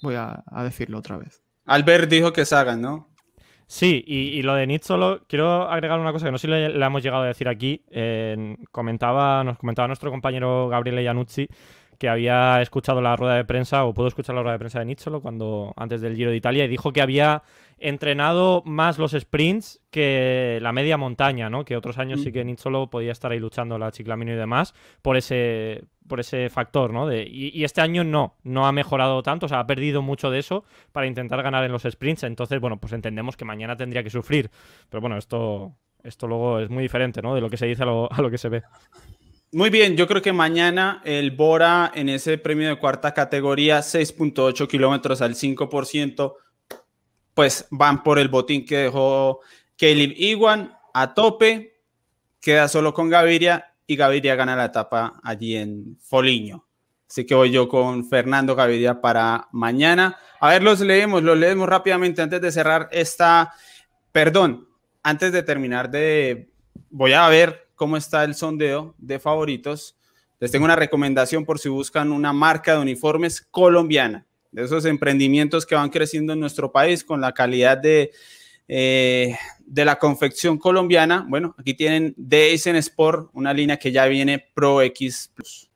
Voy 0.03 0.15
a 0.17 0.43
decirlo 0.63 0.99
otra 0.99 1.17
vez. 1.17 1.43
Albert 1.69 2.09
dijo 2.09 2.33
que 2.33 2.47
Sagan, 2.47 2.81
¿no? 2.81 3.09
Sí, 3.71 4.03
y, 4.07 4.41
lo 4.41 4.55
de 4.55 4.67
Nitzolo, 4.67 5.21
quiero 5.29 5.69
agregar 5.69 6.01
una 6.01 6.11
cosa 6.11 6.25
que 6.25 6.33
no 6.33 6.39
sé 6.39 6.47
si 6.47 6.51
le, 6.51 6.85
hemos 6.85 7.03
llegado 7.03 7.25
a 7.25 7.27
decir 7.27 7.49
aquí. 7.49 7.85
comentaba, 8.73 9.45
nos 9.45 9.59
comentaba 9.59 9.87
nuestro 9.87 10.11
compañero 10.11 10.69
Gabriele 10.69 11.03
Iannuzzi 11.05 11.49
que 11.99 12.09
había 12.09 12.63
escuchado 12.63 13.03
la 13.03 13.17
rueda 13.17 13.35
de 13.35 13.45
prensa, 13.45 13.85
o 13.85 13.93
pudo 13.93 14.07
escuchar 14.07 14.35
la 14.37 14.43
rueda 14.43 14.53
de 14.53 14.61
prensa 14.61 14.79
de 14.79 14.85
Nitzolo 14.87 15.21
cuando, 15.21 15.75
antes 15.77 16.01
del 16.01 16.15
Giro 16.15 16.31
de 16.31 16.37
Italia, 16.37 16.65
y 16.65 16.69
dijo 16.69 16.93
que 16.93 17.03
había 17.03 17.43
entrenado 17.79 18.63
más 18.65 18.99
los 18.99 19.13
sprints 19.13 19.81
que 19.91 20.59
la 20.63 20.73
media 20.73 20.97
montaña, 20.97 21.51
¿no? 21.51 21.65
Que 21.65 21.77
otros 21.77 21.99
años 21.99 22.23
sí 22.23 22.33
que 22.33 22.45
Nitzolo 22.45 22.89
podía 22.89 23.13
estar 23.13 23.33
ahí 23.33 23.41
luchando 23.41 23.79
la 23.79 23.91
Chiclamino 23.91 24.33
y 24.33 24.37
demás 24.37 24.75
por 25.03 25.17
ese, 25.17 25.85
por 26.09 26.21
ese 26.21 26.51
factor, 26.51 26.93
¿no? 26.93 27.07
De, 27.07 27.23
y, 27.23 27.63
este 27.65 27.81
año 27.81 28.03
no, 28.03 28.37
no 28.43 28.67
ha 28.67 28.73
mejorado 28.73 29.23
tanto, 29.23 29.47
o 29.47 29.49
sea, 29.49 29.61
ha 29.61 29.67
perdido 29.67 30.03
mucho 30.03 30.31
de 30.31 30.39
eso 30.39 30.65
para 30.93 31.07
intentar 31.07 31.43
ganar 31.43 31.65
en 31.65 31.73
los 31.73 31.83
sprints. 31.83 32.25
Entonces, 32.25 32.61
bueno, 32.61 32.79
pues 32.79 32.93
entendemos 32.93 33.37
que 33.37 33.45
mañana 33.45 33.77
tendría 33.77 34.03
que 34.03 34.11
sufrir. 34.11 34.51
Pero 34.89 35.01
bueno, 35.01 35.17
esto, 35.17 35.77
esto 36.03 36.27
luego 36.27 36.59
es 36.59 36.71
muy 36.71 36.83
diferente, 36.83 37.23
¿no? 37.23 37.35
De 37.35 37.41
lo 37.41 37.51
que 37.51 37.57
se 37.57 37.67
dice 37.67 37.83
a 37.83 37.87
lo, 37.87 38.13
a 38.13 38.21
lo 38.21 38.31
que 38.31 38.39
se 38.39 38.49
ve. 38.49 38.63
Muy 39.53 39.71
bien, 39.71 39.97
yo 39.97 40.07
creo 40.07 40.21
que 40.21 40.33
mañana 40.33 41.01
el 41.05 41.31
Bora 41.31 41.91
en 41.95 42.11
ese 42.11 42.37
premio 42.37 42.69
de 42.69 42.79
cuarta 42.79 43.15
categoría, 43.15 43.79
6.8 43.79 44.69
kilómetros 44.69 45.23
al 45.23 45.35
5%, 45.35 46.35
pues 47.33 47.67
van 47.71 48.03
por 48.03 48.19
el 48.19 48.29
botín 48.29 48.67
que 48.67 48.77
dejó 48.77 49.41
Caleb 49.79 50.13
Iwan 50.19 50.77
a 50.93 51.15
tope, 51.15 51.81
queda 52.41 52.69
solo 52.69 52.93
con 52.93 53.09
Gaviria 53.09 53.75
y 53.89 53.97
Gaviria 53.97 54.37
gana 54.37 54.55
la 54.55 54.67
etapa 54.67 55.19
allí 55.25 55.57
en 55.57 55.97
Foliño. 55.99 56.67
Así 57.09 57.25
que 57.25 57.35
voy 57.35 57.51
yo 57.51 57.69
con 57.69 58.07
Fernando 58.07 58.55
Gaviria 58.55 59.01
para 59.01 59.49
mañana. 59.51 60.19
A 60.41 60.51
ver, 60.51 60.63
los 60.63 60.81
leemos, 60.81 61.23
los 61.23 61.39
leemos 61.39 61.67
rápidamente 61.67 62.21
antes 62.21 62.41
de 62.43 62.53
cerrar 62.53 62.91
esta, 62.93 63.55
perdón, 64.13 64.69
antes 65.03 65.33
de 65.33 65.43
terminar 65.43 65.91
de, 65.91 66.51
voy 66.91 67.15
a 67.15 67.27
ver 67.29 67.71
cómo 67.75 67.97
está 67.97 68.25
el 68.25 68.35
sondeo 68.35 68.95
de 68.99 69.19
favoritos, 69.19 69.97
les 70.39 70.51
tengo 70.51 70.67
una 70.67 70.77
recomendación 70.77 71.47
por 71.47 71.59
si 71.59 71.71
buscan 71.71 72.13
una 72.13 72.35
marca 72.35 72.75
de 72.75 72.81
uniformes 72.81 73.41
colombiana, 73.41 74.27
de 74.53 74.65
esos 74.65 74.85
emprendimientos 74.85 75.65
que 75.65 75.77
van 75.77 75.89
creciendo 75.89 76.35
en 76.35 76.41
nuestro 76.41 76.71
país 76.73 77.03
con 77.03 77.23
la 77.23 77.33
calidad 77.33 77.79
de, 77.79 78.13
eh, 78.69 79.37
de 79.61 79.85
la 79.85 79.99
confección 79.99 80.59
colombiana. 80.59 81.27
Bueno, 81.29 81.55
aquí 81.59 81.75
tienen 81.75 82.15
en 82.67 82.77
Sport, 82.77 83.31
una 83.33 83.53
línea 83.53 83.79
que 83.79 83.91
ya 83.91 84.07
viene 84.07 84.45
Pro 84.55 84.83
X 84.83 85.33
Plus. 85.35 85.71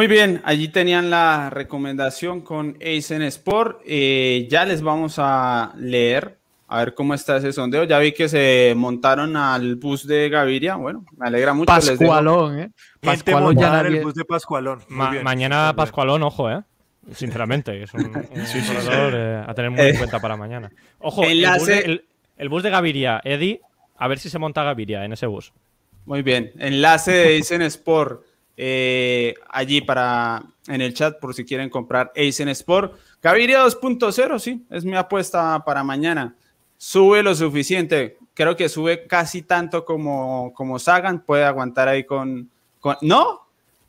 Muy 0.00 0.06
bien, 0.06 0.40
allí 0.46 0.68
tenían 0.68 1.10
la 1.10 1.50
recomendación 1.50 2.40
con 2.40 2.78
Aizen 2.80 3.20
Sport. 3.20 3.82
Eh, 3.84 4.48
ya 4.50 4.64
les 4.64 4.80
vamos 4.80 5.16
a 5.18 5.74
leer, 5.76 6.38
a 6.68 6.78
ver 6.78 6.94
cómo 6.94 7.12
está 7.12 7.36
ese 7.36 7.52
sondeo. 7.52 7.84
Ya 7.84 7.98
vi 7.98 8.12
que 8.12 8.26
se 8.26 8.72
montaron 8.74 9.36
al 9.36 9.76
bus 9.76 10.06
de 10.06 10.30
Gaviria. 10.30 10.76
Bueno, 10.76 11.04
me 11.18 11.26
alegra 11.26 11.52
mucho. 11.52 11.66
Pascualón, 11.66 12.60
¿eh? 12.60 12.70
Pascualón 12.98 13.58
ya 13.58 13.82
el 13.82 14.02
bus 14.02 14.14
de 14.14 14.24
Pascualón. 14.24 14.80
mañana 14.88 15.74
Pascualón, 15.76 16.22
ojo, 16.22 16.50
¿eh? 16.50 16.62
Sinceramente, 17.12 17.82
es 17.82 17.92
un, 17.92 18.10
eh, 18.90 19.44
a 19.46 19.52
tener 19.52 19.70
muy 19.70 19.82
en 19.82 19.98
cuenta 19.98 20.18
para 20.18 20.34
mañana. 20.34 20.70
Ojo, 21.00 21.24
el 21.24 21.44
bus, 21.44 21.66
de, 21.66 22.04
el 22.38 22.48
bus, 22.48 22.62
de, 22.62 22.70
Gaviria, 22.70 23.20
Eddie, 23.22 23.60
a 23.98 24.08
ver 24.08 24.18
si 24.18 24.30
se 24.30 24.38
monta 24.38 24.62
Gaviria 24.64 25.04
en 25.04 25.12
ese 25.12 25.26
bus. 25.26 25.52
Muy 26.06 26.22
bien, 26.22 26.52
enlace 26.58 27.12
de 27.12 27.26
Aizen 27.34 27.60
Sport 27.60 28.29
eh, 28.62 29.34
allí 29.48 29.80
para 29.80 30.42
en 30.66 30.82
el 30.82 30.92
chat 30.92 31.18
por 31.18 31.34
si 31.34 31.46
quieren 31.46 31.70
comprar 31.70 32.12
Aizen 32.14 32.50
Sport. 32.50 32.94
Gaviria 33.22 33.64
2.0, 33.64 34.38
sí, 34.38 34.66
es 34.68 34.84
mi 34.84 34.96
apuesta 34.96 35.64
para 35.64 35.82
mañana. 35.82 36.36
Sube 36.76 37.22
lo 37.22 37.34
suficiente, 37.34 38.18
creo 38.34 38.56
que 38.56 38.68
sube 38.68 39.06
casi 39.06 39.40
tanto 39.40 39.86
como, 39.86 40.52
como 40.54 40.78
Sagan, 40.78 41.20
puede 41.20 41.44
aguantar 41.44 41.88
ahí 41.88 42.04
con... 42.04 42.50
con... 42.80 42.96
¿No? 43.00 43.46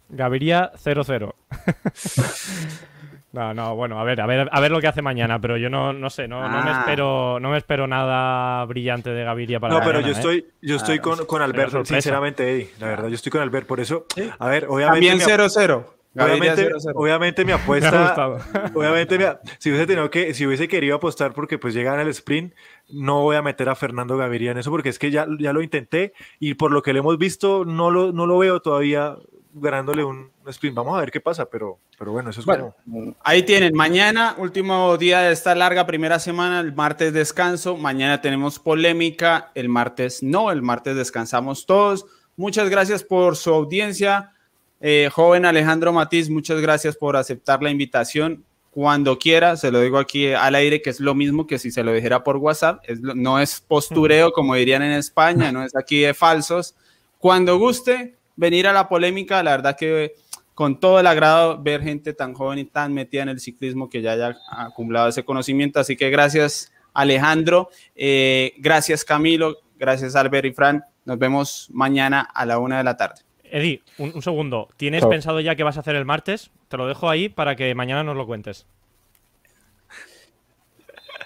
Gaviria 0.08 0.72
0-0. 0.74 1.34
No, 3.34 3.54
no, 3.54 3.76
bueno, 3.76 3.98
a 4.00 4.04
ver, 4.04 4.20
a 4.20 4.26
ver, 4.26 4.50
a 4.52 4.60
ver 4.60 4.72
lo 4.72 4.82
que 4.82 4.88
hace 4.88 5.02
mañana, 5.02 5.40
pero 5.40 5.56
yo 5.56 5.70
no, 5.70 5.94
no 5.94 6.10
sé, 6.10 6.28
no, 6.28 6.42
no 6.42 6.64
me 6.64 6.70
ah. 6.70 6.80
espero, 6.82 7.40
no 7.40 7.50
me 7.50 7.58
espero 7.58 7.88
nada 7.88 8.66
brillante 8.66 9.10
de 9.12 9.24
Gaviria 9.24 9.60
para 9.60 9.74
No, 9.74 9.82
pero 9.86 10.02
yo 10.02 10.10
¿eh? 10.10 10.12
estoy, 10.12 10.46
yo 10.62 10.76
estoy 10.76 10.98
ah, 10.98 11.02
con, 11.02 11.26
con 11.26 11.42
Albert, 11.42 11.86
sinceramente, 11.86 12.52
Eddie, 12.52 12.70
la 12.80 12.88
verdad, 12.88 13.08
yo 13.08 13.16
estoy 13.16 13.32
con 13.32 13.42
Albert, 13.42 13.68
por 13.68 13.80
eso, 13.80 14.06
a 14.38 14.48
ver, 14.50 14.66
obviamente. 14.68 15.08
También 15.08 15.40
0-0. 15.40 15.86
Obviamente, 16.14 16.70
obviamente 16.94 17.46
mi 17.46 17.52
apuesta, 17.54 18.38
obviamente 18.74 19.18
si 19.60 19.70
hubiese 19.70 19.88
tenido 19.88 20.10
que, 20.10 20.34
si 20.34 20.46
hubiese 20.46 20.68
querido 20.68 20.98
apostar 20.98 21.34
porque 21.34 21.58
pues 21.58 21.74
llegan 21.74 22.00
al 22.00 22.10
sprint, 22.10 22.54
no 22.90 23.22
voy 23.22 23.38
a 23.38 23.42
meter 23.42 23.70
a 23.70 23.76
Fernando 23.76 24.18
Gaviria 24.18 24.52
en 24.52 24.58
eso 24.58 24.72
porque 24.72 24.90
es 24.90 25.00
que 25.00 25.10
ya, 25.10 25.26
ya 25.40 25.54
lo 25.54 25.62
intenté 25.62 26.12
y 26.38 26.56
por 26.56 26.72
lo 26.72 26.82
que 26.82 26.92
le 26.92 27.00
hemos 27.00 27.18
visto 27.18 27.64
no 27.64 27.92
lo, 27.92 28.12
no 28.12 28.26
lo 28.26 28.38
veo 28.38 28.62
todavía 28.62 29.16
ganándole 29.54 30.04
un 30.04 30.32
sprint. 30.48 30.76
Vamos 30.76 30.98
a 30.98 31.02
ver 31.02 31.12
qué 31.12 31.20
pasa, 31.20 31.46
pero, 31.46 31.80
pero 31.98 32.12
bueno, 32.12 32.30
eso 32.30 32.40
es 32.40 32.46
bueno, 32.46 32.76
Ahí 33.24 33.44
tienen, 33.44 33.74
mañana, 33.76 34.36
último 34.38 34.98
día 34.98 35.22
de 35.22 35.32
esta 35.32 35.56
larga 35.56 35.86
primera 35.86 36.20
semana, 36.20 36.60
el 36.60 36.74
martes 36.74 37.14
descanso, 37.14 37.78
mañana 37.78 38.22
tenemos 38.22 38.60
polémica, 38.60 39.52
el 39.56 39.70
martes 39.70 40.24
no, 40.24 40.52
el 40.52 40.62
martes 40.62 40.96
descansamos 40.96 41.66
todos. 41.66 42.06
Muchas 42.36 42.70
gracias 42.70 43.04
por 43.04 43.36
su 43.36 43.54
audiencia. 43.54 44.34
Eh, 44.80 45.10
joven 45.14 45.46
Alejandro 45.46 45.94
Matiz, 45.94 46.30
muchas 46.30 46.60
gracias 46.60 46.96
por 46.96 47.16
aceptar 47.16 47.62
la 47.62 47.70
invitación. 47.70 48.44
Cuando 48.72 49.20
quiera, 49.20 49.58
se 49.58 49.70
lo 49.70 49.82
digo 49.82 49.98
aquí 49.98 50.32
al 50.32 50.56
aire, 50.56 50.82
que 50.82 50.90
es 50.90 51.02
lo 51.02 51.14
mismo 51.14 51.46
que 51.46 51.60
si 51.60 51.72
se 51.72 51.84
lo 51.84 51.92
dijera 51.92 52.24
por 52.24 52.38
WhatsApp. 52.38 52.82
no 53.00 53.40
es 53.40 53.60
postureo, 53.60 54.32
como 54.32 54.56
dirían 54.56 54.82
en 54.82 54.94
España, 54.94 55.52
no 55.52 55.64
es 55.64 55.76
aquí 55.76 56.00
de 56.00 56.14
falsos. 56.14 56.74
Cuando 57.20 57.60
guste, 57.60 58.16
venir 58.36 58.68
a 58.68 58.74
la 58.74 58.88
polémica, 58.88 59.44
la 59.44 59.52
verdad 59.52 59.78
que 59.78 60.14
con 60.54 60.80
todo 60.80 61.00
el 61.00 61.08
agrado 61.08 61.62
ver 61.62 61.82
gente 61.82 62.14
tan 62.14 62.34
joven 62.34 62.60
y 62.60 62.66
tan 62.66 62.94
metida 62.94 63.24
en 63.24 63.30
el 63.30 63.40
ciclismo 63.40 63.90
que 63.90 64.02
ya 64.02 64.12
haya 64.12 64.38
acumulado 64.50 65.08
ese 65.08 65.24
conocimiento. 65.24 65.80
Así 65.80 65.96
que 65.96 66.10
gracias 66.10 66.72
Alejandro, 66.94 67.70
eh, 67.96 68.54
gracias 68.58 69.06
Camilo, 69.06 69.58
gracias 69.78 70.16
Albert 70.16 70.46
y 70.46 70.52
Fran. 70.54 70.84
Nos 71.06 71.18
vemos 71.18 71.68
mañana 71.72 72.22
a 72.22 72.46
la 72.46 72.60
una 72.60 72.78
de 72.78 72.84
la 72.84 72.96
tarde. 72.96 73.22
Eddie, 73.44 73.82
un, 73.98 74.22
segundo. 74.22 74.70
¿Tienes 74.78 75.06
pensado 75.06 75.40
ya 75.42 75.56
qué 75.56 75.64
vas 75.64 75.78
a 75.78 75.82
hacer 75.82 75.96
el 75.96 76.06
martes? 76.06 76.52
Te 76.70 76.78
lo 76.78 76.88
dejo 76.88 77.10
ahí 77.10 77.28
para 77.28 77.56
que 77.56 77.76
mañana 77.76 78.04
nos 78.04 78.16
lo 78.16 78.26
cuentes. 78.26 78.66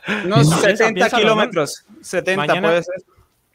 Unos 0.26 0.50
70 0.50 1.10
kilómetros. 1.10 1.86
70 2.02 2.62
puede 2.62 2.84
ser. 2.84 2.96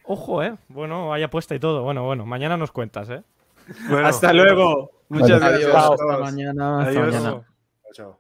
Ojo, 0.05 0.43
eh. 0.43 0.55
Bueno, 0.69 1.13
hay 1.13 1.23
apuesta 1.23 1.55
y 1.55 1.59
todo. 1.59 1.83
Bueno, 1.83 2.05
bueno, 2.05 2.27
mañana 2.27 2.57
nos 2.57 2.71
cuentas, 2.71 3.11
eh. 3.11 3.23
Hasta 4.05 4.33
luego. 4.33 4.91
Muchas 5.09 5.41
gracias. 5.41 5.75
Hasta 5.75 6.19
mañana. 6.19 6.81
Hasta 6.83 7.01
mañana. 7.01 7.43
Chao. 7.93 8.19